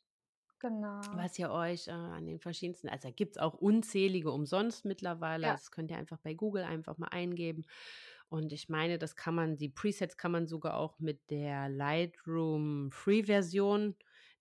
Genau. 0.61 1.13
was 1.13 1.39
ihr 1.39 1.51
euch 1.51 1.87
äh, 1.89 1.91
an 1.93 2.27
den 2.27 2.41
verschiedensten, 2.41 2.89
also 2.89 3.11
gibt 3.13 3.37
es 3.37 3.43
auch 3.43 3.55
unzählige 3.55 4.31
umsonst 4.33 4.85
mittlerweile. 4.85 5.43
Ja. 5.43 5.55
Das 5.55 5.71
könnt 5.71 5.91
ihr 5.91 5.99
einfach 5.99 6.19
bei 6.19 6.35
Google 6.35 6.65
einfach 6.65 6.99
mal 6.99 7.09
eingeben. 7.09 7.65
Und 8.29 8.53
ich 8.53 8.69
meine, 8.69 8.99
das 8.99 9.17
kann 9.17 9.35
man, 9.35 9.57
die 9.57 9.69
Presets 9.69 10.17
kann 10.17 10.33
man 10.33 10.47
sogar 10.47 10.77
auch 10.77 10.99
mit 10.99 11.31
der 11.31 11.69
Lightroom 11.69 12.91
Free-Version, 12.91 13.97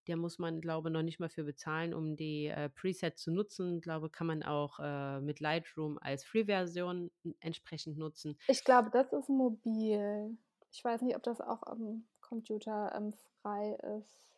der 0.07 0.17
muss 0.17 0.38
man, 0.39 0.59
glaube 0.59 0.89
ich, 0.89 0.93
noch 0.93 1.01
nicht 1.01 1.19
mal 1.19 1.29
für 1.29 1.43
bezahlen, 1.43 1.93
um 1.93 2.15
die 2.15 2.47
äh, 2.47 2.69
Presets 2.69 3.21
zu 3.21 3.31
nutzen. 3.31 3.79
Glaube, 3.81 4.09
kann 4.09 4.27
man 4.27 4.43
auch 4.43 4.79
äh, 4.79 5.21
mit 5.21 5.39
Lightroom 5.39 5.97
als 6.01 6.25
Free-Version 6.25 7.11
entsprechend 7.39 7.97
nutzen. 7.97 8.38
Ich 8.47 8.63
glaube, 8.63 8.89
das 8.91 9.13
ist 9.13 9.29
mobil. 9.29 10.38
Ich 10.71 10.84
weiß 10.84 11.01
nicht, 11.03 11.15
ob 11.15 11.23
das 11.23 11.39
auch 11.39 11.63
am 11.63 12.05
Computer 12.21 12.93
ähm, 12.95 13.13
frei 13.41 13.77
ist. 13.97 14.32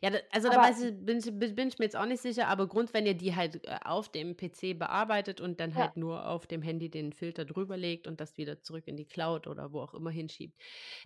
Ja, 0.00 0.10
da, 0.10 0.18
also 0.30 0.48
da 0.48 0.56
Aber 0.56 0.68
weiß 0.68 0.82
ich, 0.82 1.04
bin, 1.04 1.18
ich, 1.18 1.54
bin 1.54 1.68
ich 1.68 1.78
mir 1.78 1.84
jetzt 1.84 1.96
auch 1.96 2.06
nicht 2.06 2.20
sicher, 2.20 2.48
aber 2.48 2.66
Grund, 2.66 2.92
wenn 2.94 3.06
ihr 3.06 3.14
die 3.14 3.34
halt 3.36 3.64
äh, 3.66 3.78
auf 3.84 4.08
dem 4.08 4.36
PC 4.36 4.78
bearbeitet 4.78 5.40
und 5.40 5.60
dann 5.60 5.70
ja, 5.70 5.76
halt 5.76 5.96
nur 5.96 6.28
auf 6.28 6.46
dem 6.46 6.62
Handy 6.62 6.90
den 6.90 7.12
Filter 7.12 7.44
drüber 7.44 7.76
legt 7.76 8.06
und 8.06 8.20
das 8.20 8.36
wieder 8.36 8.60
zurück 8.60 8.86
in 8.86 8.96
die 8.96 9.06
Cloud 9.06 9.46
oder 9.46 9.72
wo 9.72 9.80
auch 9.80 9.94
immer 9.94 10.10
hinschiebt, 10.10 10.58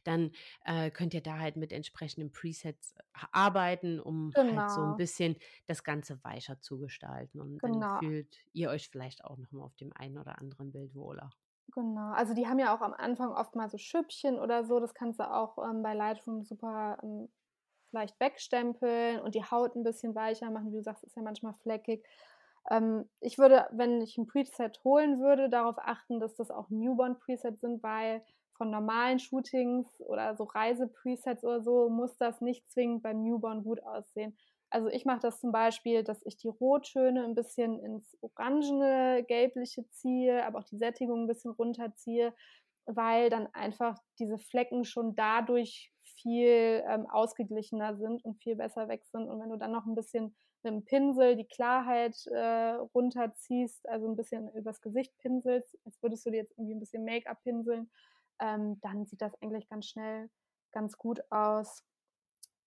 dann 0.05 0.33
äh, 0.65 0.91
könnt 0.91 1.15
ihr 1.15 1.23
da 1.23 1.39
halt 1.39 1.57
mit 1.57 1.73
entsprechenden 1.73 2.33
Presets 2.33 2.93
äh, 2.93 3.03
arbeiten, 3.33 4.01
um 4.01 4.33
halt 4.51 4.71
so 4.71 4.83
ein 4.83 4.95
genau, 4.95 4.97
bisschen 4.97 5.37
das 5.67 5.85
Ganze 5.85 6.23
weicher 6.25 6.61
zu 6.61 6.79
gestalten. 6.79 7.41
Und 7.41 7.65
dann 7.65 7.73
genau. 7.73 7.99
fühlt 7.99 8.39
ihr 8.53 8.71
euch 8.71 8.89
vielleicht 8.89 9.25
auch 9.25 9.37
nochmal 9.37 9.65
auf 9.65 9.77
dem 9.77 9.93
einen 9.95 10.19
oder 10.19 10.39
anderen 10.39 10.73
Bild 10.73 10.95
wohler. 10.95 11.31
Genau, 11.75 12.13
also 12.13 12.33
die 12.35 12.47
haben 12.47 12.59
ja 12.59 12.75
auch 12.75 12.81
am 12.81 12.95
Anfang 12.95 13.31
oft 13.31 13.55
mal 13.55 13.69
so 13.69 13.77
Schüppchen 13.77 14.39
oder 14.39 14.65
so, 14.65 14.81
das 14.81 14.95
kannst 14.95 15.21
du 15.21 15.31
auch 15.31 15.59
ähm, 15.59 15.83
bei 15.83 15.93
Lightroom 15.95 16.43
super 16.43 16.99
ähm, 17.03 17.29
leicht 17.93 18.19
wegstempeln 18.21 19.21
und 19.21 19.35
die 19.35 19.45
Haut 19.45 19.77
ein 19.77 19.85
bisschen 19.85 20.15
weicher 20.15 20.51
machen. 20.51 20.73
Wie 20.73 20.77
du 20.77 20.83
sagst, 20.83 21.05
ist 21.05 21.17
ja 21.17 21.23
manchmal 21.23 21.55
fleckig. 21.63 22.05
Ähm, 22.71 23.09
ich 23.21 23.39
würde, 23.39 23.67
wenn 23.73 24.01
ich 24.01 24.19
ein 24.19 24.27
Preset 24.27 24.83
holen 24.85 25.21
würde, 25.21 25.49
darauf 25.49 25.77
achten, 25.79 26.21
dass 26.21 26.35
das 26.35 26.51
auch 26.51 26.71
Newborn-Presets 26.71 27.61
sind, 27.61 27.83
weil 27.83 28.23
von 28.55 28.71
normalen 28.71 29.19
Shootings 29.19 30.01
oder 30.03 30.37
so 30.37 30.45
Reise-Presets 30.45 31.45
oder 31.45 31.63
so 31.63 31.89
muss 31.89 32.17
das 32.19 32.41
nicht 32.41 32.69
zwingend 32.71 33.03
beim 33.03 33.23
Newborn 33.23 33.63
gut 33.63 33.83
aussehen. 33.85 34.37
Also 34.71 34.89
ich 34.89 35.07
mache 35.07 35.21
das 35.21 35.41
zum 35.41 35.53
Beispiel, 35.53 36.03
dass 36.05 36.21
ich 36.27 36.37
die 36.37 36.49
Rottöne 36.49 37.25
ein 37.25 37.35
bisschen 37.35 37.79
ins 37.81 38.19
orangene, 38.21 39.25
gelbliche 39.27 39.89
ziehe, 39.89 40.45
aber 40.45 40.59
auch 40.59 40.65
die 40.65 40.77
Sättigung 40.77 41.23
ein 41.23 41.27
bisschen 41.27 41.53
runterziehe, 41.53 42.35
weil 42.85 43.31
dann 43.31 43.47
einfach 43.55 43.99
diese 44.19 44.39
Flecken 44.39 44.85
schon 44.85 45.15
dadurch 45.15 45.91
viel 46.23 46.83
ähm, 46.87 47.07
ausgeglichener 47.09 47.97
sind 47.97 48.25
und 48.25 48.37
viel 48.43 48.57
besser 48.57 48.89
weg 48.89 49.05
sind. 49.07 49.29
Und 49.29 49.41
wenn 49.41 49.51
du 49.51 49.57
dann 49.57 49.73
noch 49.73 49.87
ein 49.87 49.95
bisschen 49.95 50.37
mit 50.63 50.73
dem 50.73 50.85
Pinsel 50.85 51.37
die 51.37 51.47
Klarheit 51.47 52.27
äh, 52.27 52.75
runterziehst, 52.95 53.89
also 53.89 54.09
ein 54.09 54.17
bisschen 54.17 54.49
übers 54.55 54.81
Gesicht 54.81 55.17
pinselst, 55.19 55.79
als 55.85 56.03
würdest 56.03 56.27
du 56.27 56.31
dir 56.31 56.39
jetzt 56.39 56.53
irgendwie 56.59 56.75
ein 56.75 56.81
bisschen 56.81 57.05
Make-up 57.05 57.43
pinseln, 57.43 57.91
ähm, 58.41 58.81
dann 58.83 59.07
sieht 59.07 59.23
das 59.23 59.41
eigentlich 59.43 59.69
ganz 59.69 59.87
schnell 59.87 60.31
ganz 60.73 60.99
gut 60.99 61.21
aus. 61.31 61.85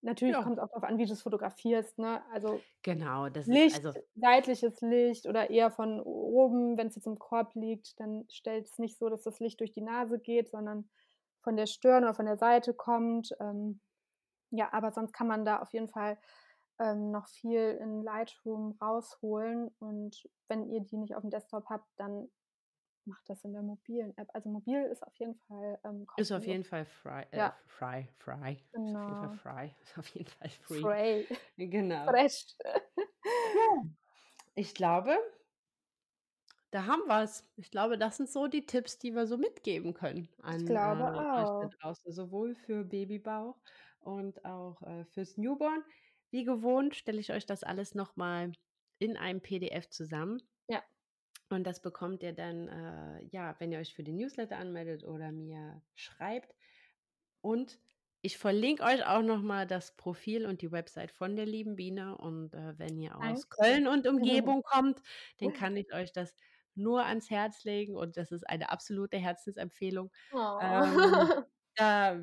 Natürlich 0.02 0.39
Ja. 0.39 0.41
kommt 0.41 0.58
es 0.58 0.64
auch 0.64 0.70
darauf 0.70 0.84
an, 0.84 0.97
wie 0.97 1.06
du 1.06 1.14
es 1.14 1.22
fotografierst. 1.22 1.99
Ne? 1.99 2.24
Also 2.32 2.66
Genau, 2.84 3.30
das 3.30 3.49
ist 3.49 3.68
Licht, 3.68 3.72
also 3.72 3.95
seitliches 4.16 4.82
Licht 4.82 5.26
oder 5.28 5.49
eher 5.49 5.72
von 5.72 5.99
oben, 6.02 6.78
wenn 6.78 6.88
es 6.88 6.95
jetzt 6.95 7.08
im 7.08 7.20
Korb 7.20 7.56
liegt, 7.56 7.99
dann 7.99 8.26
stellt 8.30 8.68
es 8.68 8.78
nicht 8.80 8.97
so, 8.99 9.10
dass 9.10 9.24
das 9.24 9.39
Licht 9.39 9.60
durch 9.60 9.72
die 9.72 9.82
Nase 9.82 10.20
geht, 10.20 10.49
sondern 10.49 10.89
von 11.42 11.56
der 11.56 11.66
Stirn 11.68 12.04
oder 12.04 12.14
von 12.14 12.26
der 12.26 12.38
Seite 12.38 12.74
kommt. 12.74 13.36
Ähm, 13.39 13.82
ja, 14.52 14.74
aber 14.74 14.92
sonst 14.92 15.14
kann 15.14 15.28
man 15.28 15.46
da 15.46 15.60
auf 15.60 15.72
jeden 15.74 15.89
Fall 15.89 16.18
ähm, 16.80 17.12
noch 17.12 17.28
viel 17.28 17.78
in 17.82 18.04
Lightroom 18.04 18.78
rausholen. 18.82 19.70
Und 19.80 20.28
wenn 20.48 20.70
ihr 20.70 20.82
die 20.82 20.98
nicht 20.98 21.16
auf 21.16 21.22
dem 21.22 21.30
Desktop 21.30 21.66
habt, 21.70 21.88
dann 21.98 22.30
macht 23.06 23.30
das 23.30 23.44
in 23.44 23.54
der 23.54 23.64
mobilen 23.64 24.16
App. 24.18 24.30
Also 24.34 24.50
mobil 24.50 24.84
ist 24.84 25.04
auf 25.04 25.16
jeden 25.16 25.36
Fall 25.36 25.80
ähm, 25.84 26.06
ist 26.18 26.32
auf 26.32 26.46
jeden 26.46 26.64
Fall 26.64 26.86
frei, 26.86 27.28
äh, 27.32 27.38
Ja, 27.39 27.56
frei, 27.66 28.08
frei, 28.18 28.52
ist 28.54 28.96
auf 28.96 29.08
jeden 29.08 29.20
Fall 29.20 29.30
genau. 29.30 29.30
frei, 29.30 29.76
ist 29.82 29.98
auf 29.98 30.08
jeden 30.10 30.30
Fall 30.30 30.50
free. 30.50 30.82
Frey. 30.82 31.28
Genau. 31.58 32.06
Fresh. 32.06 32.56
Ja, 32.66 33.84
ich 34.56 34.74
glaube, 34.76 35.18
da 36.72 36.86
haben 36.86 37.08
wir 37.08 37.24
es. 37.24 37.46
Ich 37.58 37.72
glaube, 37.72 37.98
das 37.98 38.18
sind 38.18 38.30
so 38.30 38.48
die 38.48 38.66
Tipps, 38.66 38.98
die 39.00 39.12
wir 39.14 39.28
so 39.28 39.38
mitgeben 39.38 39.94
können 39.94 40.30
Ich 40.50 40.66
an 40.66 40.66
glaube 40.66 41.04
äh, 41.16 41.42
euch 41.42 41.50
da 41.60 41.68
auch. 41.68 41.74
draußen, 41.82 42.12
sowohl 42.12 42.56
für 42.56 42.84
Babybauch 42.86 43.60
und 44.00 44.46
auch 44.46 44.82
äh, 44.84 45.06
fürs 45.06 45.38
Newborn. 45.38 45.84
Wie 46.30 46.44
gewohnt 46.44 46.96
stelle 46.96 47.20
ich 47.20 47.32
euch 47.34 47.46
das 47.46 47.64
alles 47.64 47.96
nochmal 47.96 48.54
in 49.00 49.18
einem 49.18 49.42
PDF 49.42 49.90
zusammen. 49.90 50.42
Ja, 50.68 50.84
Und 51.50 51.66
das 51.66 51.82
bekommt 51.82 52.24
ihr 52.24 52.34
dann, 52.34 52.68
äh, 52.68 53.24
ja, 53.32 53.56
wenn 53.60 53.72
ihr 53.72 53.80
euch 53.80 53.94
für 53.94 54.04
den 54.04 54.16
Newsletter 54.18 54.58
anmeldet 54.58 55.04
oder 55.04 55.32
mir 55.32 55.84
schreibt. 55.96 56.56
Und 57.42 57.80
ich 58.22 58.38
verlinke 58.38 58.84
euch 58.84 59.06
auch 59.06 59.22
nochmal 59.24 59.68
das 59.68 59.96
Profil 59.98 60.46
und 60.46 60.62
die 60.62 60.72
Website 60.72 61.12
von 61.12 61.36
der 61.36 61.46
lieben 61.46 61.76
Biene. 61.76 62.18
Und 62.18 62.54
äh, 62.54 62.78
wenn 62.80 62.98
ihr 63.00 63.18
aus 63.18 63.50
danke. 63.50 63.50
Köln 63.50 63.88
und 63.88 64.08
Umgebung 64.08 64.64
kommt, 64.64 65.02
dann 65.40 65.54
kann 65.54 65.76
ich 65.78 65.94
euch 65.94 66.12
das 66.14 66.36
nur 66.76 67.06
ans 67.06 67.30
Herz 67.30 67.64
legen. 67.64 67.96
Und 67.96 68.18
das 68.18 68.32
ist 68.32 68.48
eine 68.50 68.70
absolute 68.70 69.18
Herzensempfehlung. 69.18 70.12
Ähm, 70.60 71.02
Oh. 71.02 71.46
da, 71.76 72.20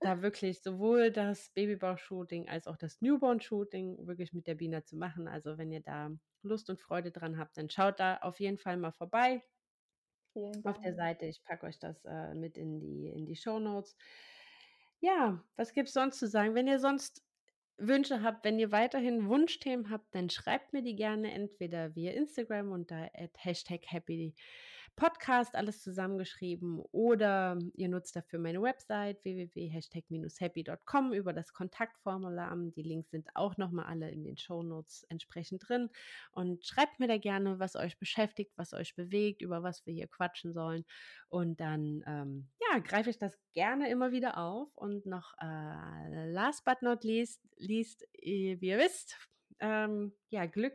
da 0.00 0.22
wirklich 0.22 0.62
sowohl 0.62 1.10
das 1.10 1.50
Babybauch-Shooting 1.54 2.48
als 2.48 2.66
auch 2.66 2.76
das 2.76 3.00
Newborn-Shooting 3.00 4.06
wirklich 4.06 4.32
mit 4.32 4.46
der 4.46 4.56
Biene 4.56 4.84
zu 4.84 4.96
machen. 4.96 5.28
Also 5.28 5.58
wenn 5.58 5.72
ihr 5.72 5.80
da 5.82 6.10
Lust 6.42 6.68
und 6.70 6.80
Freude 6.80 7.10
dran 7.10 7.38
habt, 7.38 7.56
dann 7.56 7.70
schaut 7.70 8.00
da 8.00 8.18
auf 8.18 8.40
jeden 8.40 8.58
Fall 8.58 8.76
mal 8.76 8.92
vorbei 8.92 9.42
auf 10.64 10.80
der. 10.80 10.94
Seite. 10.94 11.26
Ich 11.26 11.42
packe 11.44 11.66
euch 11.66 11.78
das 11.78 12.04
äh, 12.04 12.34
mit 12.34 12.56
in 12.58 12.80
die, 12.80 13.08
in 13.08 13.26
die 13.26 13.36
Show 13.36 13.58
Notes. 13.58 13.96
Ja, 15.00 15.44
was 15.56 15.72
gibt 15.72 15.88
es 15.88 15.94
sonst 15.94 16.18
zu 16.18 16.28
sagen? 16.28 16.54
Wenn 16.54 16.66
ihr 16.68 16.78
sonst 16.80 17.23
Wünsche 17.76 18.22
habt, 18.22 18.44
wenn 18.44 18.58
ihr 18.58 18.72
weiterhin 18.72 19.28
Wunschthemen 19.28 19.90
habt, 19.90 20.14
dann 20.14 20.30
schreibt 20.30 20.72
mir 20.72 20.82
die 20.82 20.96
gerne 20.96 21.32
entweder 21.32 21.94
via 21.94 22.12
Instagram 22.12 22.70
unter 22.72 23.10
Hashtag 23.36 23.82
Happy 23.86 24.34
Podcast, 24.96 25.54
alles 25.54 25.82
zusammengeschrieben, 25.82 26.80
oder 26.92 27.58
ihr 27.74 27.88
nutzt 27.88 28.14
dafür 28.16 28.38
meine 28.38 28.62
Website 28.62 29.24
www.hashtag-happy.com 29.24 31.12
über 31.12 31.32
das 31.32 31.52
Kontaktformular. 31.52 32.54
Die 32.76 32.82
Links 32.82 33.10
sind 33.10 33.28
auch 33.34 33.56
nochmal 33.56 33.86
alle 33.86 34.10
in 34.10 34.24
den 34.24 34.36
Show 34.36 34.62
Notes 34.62 35.04
entsprechend 35.08 35.68
drin. 35.68 35.90
Und 36.32 36.64
schreibt 36.64 37.00
mir 37.00 37.08
da 37.08 37.18
gerne, 37.18 37.58
was 37.58 37.76
euch 37.76 37.98
beschäftigt, 37.98 38.52
was 38.56 38.72
euch 38.72 38.94
bewegt, 38.94 39.42
über 39.42 39.62
was 39.62 39.84
wir 39.86 39.92
hier 39.92 40.08
quatschen 40.08 40.52
sollen. 40.52 40.84
Und 41.28 41.60
dann, 41.60 42.04
ähm, 42.06 42.48
ja, 42.60 42.78
greife 42.78 43.10
ich 43.10 43.18
das 43.18 43.38
gerne 43.52 43.90
immer 43.90 44.12
wieder 44.12 44.38
auf. 44.38 44.68
Und 44.76 45.06
noch 45.06 45.34
äh, 45.40 46.30
last 46.30 46.64
but 46.64 46.82
not 46.82 47.04
least, 47.04 47.40
least 47.56 48.06
wie 48.20 48.56
ihr 48.60 48.78
wisst, 48.78 49.18
ähm, 49.60 50.12
ja, 50.28 50.46
Glück 50.46 50.74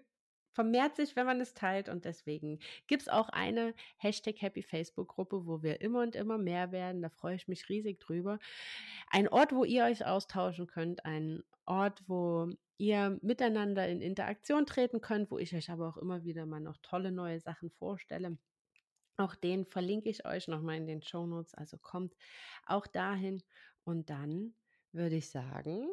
vermehrt 0.59 0.97
sich, 0.97 1.15
wenn 1.15 1.25
man 1.25 1.39
es 1.39 1.53
teilt. 1.53 1.87
Und 1.87 2.03
deswegen 2.03 2.59
gibt 2.87 3.03
es 3.03 3.07
auch 3.07 3.29
eine 3.29 3.73
Hashtag 3.95 4.41
Happy 4.41 4.61
Facebook-Gruppe, 4.61 5.45
wo 5.45 5.63
wir 5.63 5.79
immer 5.79 6.01
und 6.01 6.17
immer 6.17 6.37
mehr 6.37 6.73
werden. 6.73 7.01
Da 7.01 7.07
freue 7.07 7.35
ich 7.35 7.47
mich 7.47 7.69
riesig 7.69 8.01
drüber. 8.01 8.39
Ein 9.09 9.29
Ort, 9.29 9.53
wo 9.53 9.63
ihr 9.63 9.85
euch 9.85 10.05
austauschen 10.05 10.67
könnt, 10.67 11.05
ein 11.05 11.43
Ort, 11.65 12.03
wo 12.07 12.49
ihr 12.77 13.17
miteinander 13.21 13.87
in 13.87 14.01
Interaktion 14.01 14.65
treten 14.65 14.99
könnt, 14.99 15.31
wo 15.31 15.37
ich 15.37 15.55
euch 15.55 15.71
aber 15.71 15.87
auch 15.87 15.95
immer 15.95 16.25
wieder 16.25 16.45
mal 16.45 16.59
noch 16.59 16.75
tolle 16.81 17.13
neue 17.13 17.39
Sachen 17.39 17.69
vorstelle. 17.69 18.37
Auch 19.15 19.35
den 19.35 19.63
verlinke 19.65 20.09
ich 20.09 20.25
euch 20.25 20.49
nochmal 20.49 20.75
in 20.75 20.87
den 20.87 21.01
Show 21.01 21.25
Notes. 21.25 21.53
Also 21.53 21.77
kommt 21.77 22.17
auch 22.65 22.85
dahin. 22.85 23.43
Und 23.85 24.09
dann 24.09 24.55
würde 24.91 25.15
ich 25.15 25.29
sagen, 25.29 25.87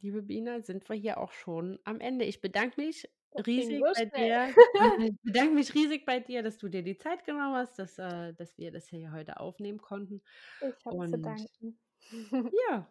liebe 0.00 0.22
Bina, 0.22 0.60
sind 0.60 0.88
wir 0.88 0.96
hier 0.96 1.18
auch 1.18 1.30
schon 1.30 1.78
am 1.84 2.00
Ende. 2.00 2.24
Ich 2.24 2.40
bedanke 2.40 2.80
mich 2.80 3.08
riesig 3.46 3.80
bei 3.80 4.04
dir. 4.06 4.54
Ich 5.12 5.22
bedanke 5.22 5.54
mich 5.54 5.74
riesig 5.74 6.04
bei 6.04 6.20
dir, 6.20 6.42
dass 6.42 6.58
du 6.58 6.68
dir 6.68 6.82
die 6.82 6.96
Zeit 6.96 7.24
genommen 7.24 7.54
hast, 7.54 7.78
dass, 7.78 7.98
äh, 7.98 8.32
dass 8.34 8.56
wir 8.58 8.72
das 8.72 8.88
hier 8.88 9.12
heute 9.12 9.40
aufnehmen 9.40 9.80
konnten. 9.80 10.22
Ich 10.60 10.84
habe 10.84 11.06
zu 11.06 11.18
danken. 11.18 11.78
ja, 12.68 12.86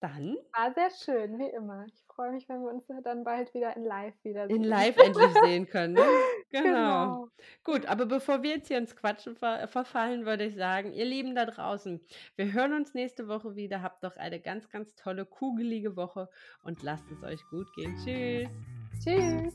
dann 0.00 0.36
War 0.52 0.74
sehr 0.74 0.90
schön, 0.90 1.38
wie 1.38 1.48
immer. 1.48 1.84
Ich 1.86 2.02
freue 2.06 2.32
mich, 2.32 2.48
wenn 2.48 2.60
wir 2.60 2.70
uns 2.70 2.86
dann 3.02 3.24
bald 3.24 3.52
wieder 3.54 3.76
in 3.76 3.84
live 3.84 4.14
in 4.24 4.30
wiedersehen. 4.30 4.62
live 4.64 4.96
endlich 4.98 5.32
sehen 5.42 5.66
können. 5.68 5.94
Ne? 5.94 6.02
Genau. 6.50 6.62
Genau. 6.62 7.28
Gut, 7.64 7.86
aber 7.86 8.06
bevor 8.06 8.42
wir 8.42 8.50
jetzt 8.50 8.68
hier 8.68 8.78
ins 8.78 8.94
Quatschen 8.94 9.36
ver 9.36 9.66
verfallen, 9.68 10.24
würde 10.24 10.44
ich 10.44 10.54
sagen, 10.54 10.92
ihr 10.92 11.04
Lieben 11.04 11.34
da 11.34 11.44
draußen, 11.44 12.00
wir 12.36 12.52
hören 12.52 12.72
uns 12.72 12.94
nächste 12.94 13.26
Woche 13.26 13.56
wieder. 13.56 13.82
Habt 13.82 14.04
doch 14.04 14.16
eine 14.16 14.40
ganz, 14.40 14.68
ganz 14.68 14.94
tolle, 14.94 15.26
kugelige 15.26 15.96
Woche 15.96 16.30
und 16.62 16.82
lasst 16.82 17.10
es 17.10 17.22
euch 17.22 17.42
gut 17.50 17.66
gehen. 17.74 17.96
Tschüss. 17.96 18.75
Tschüss. 19.02 19.54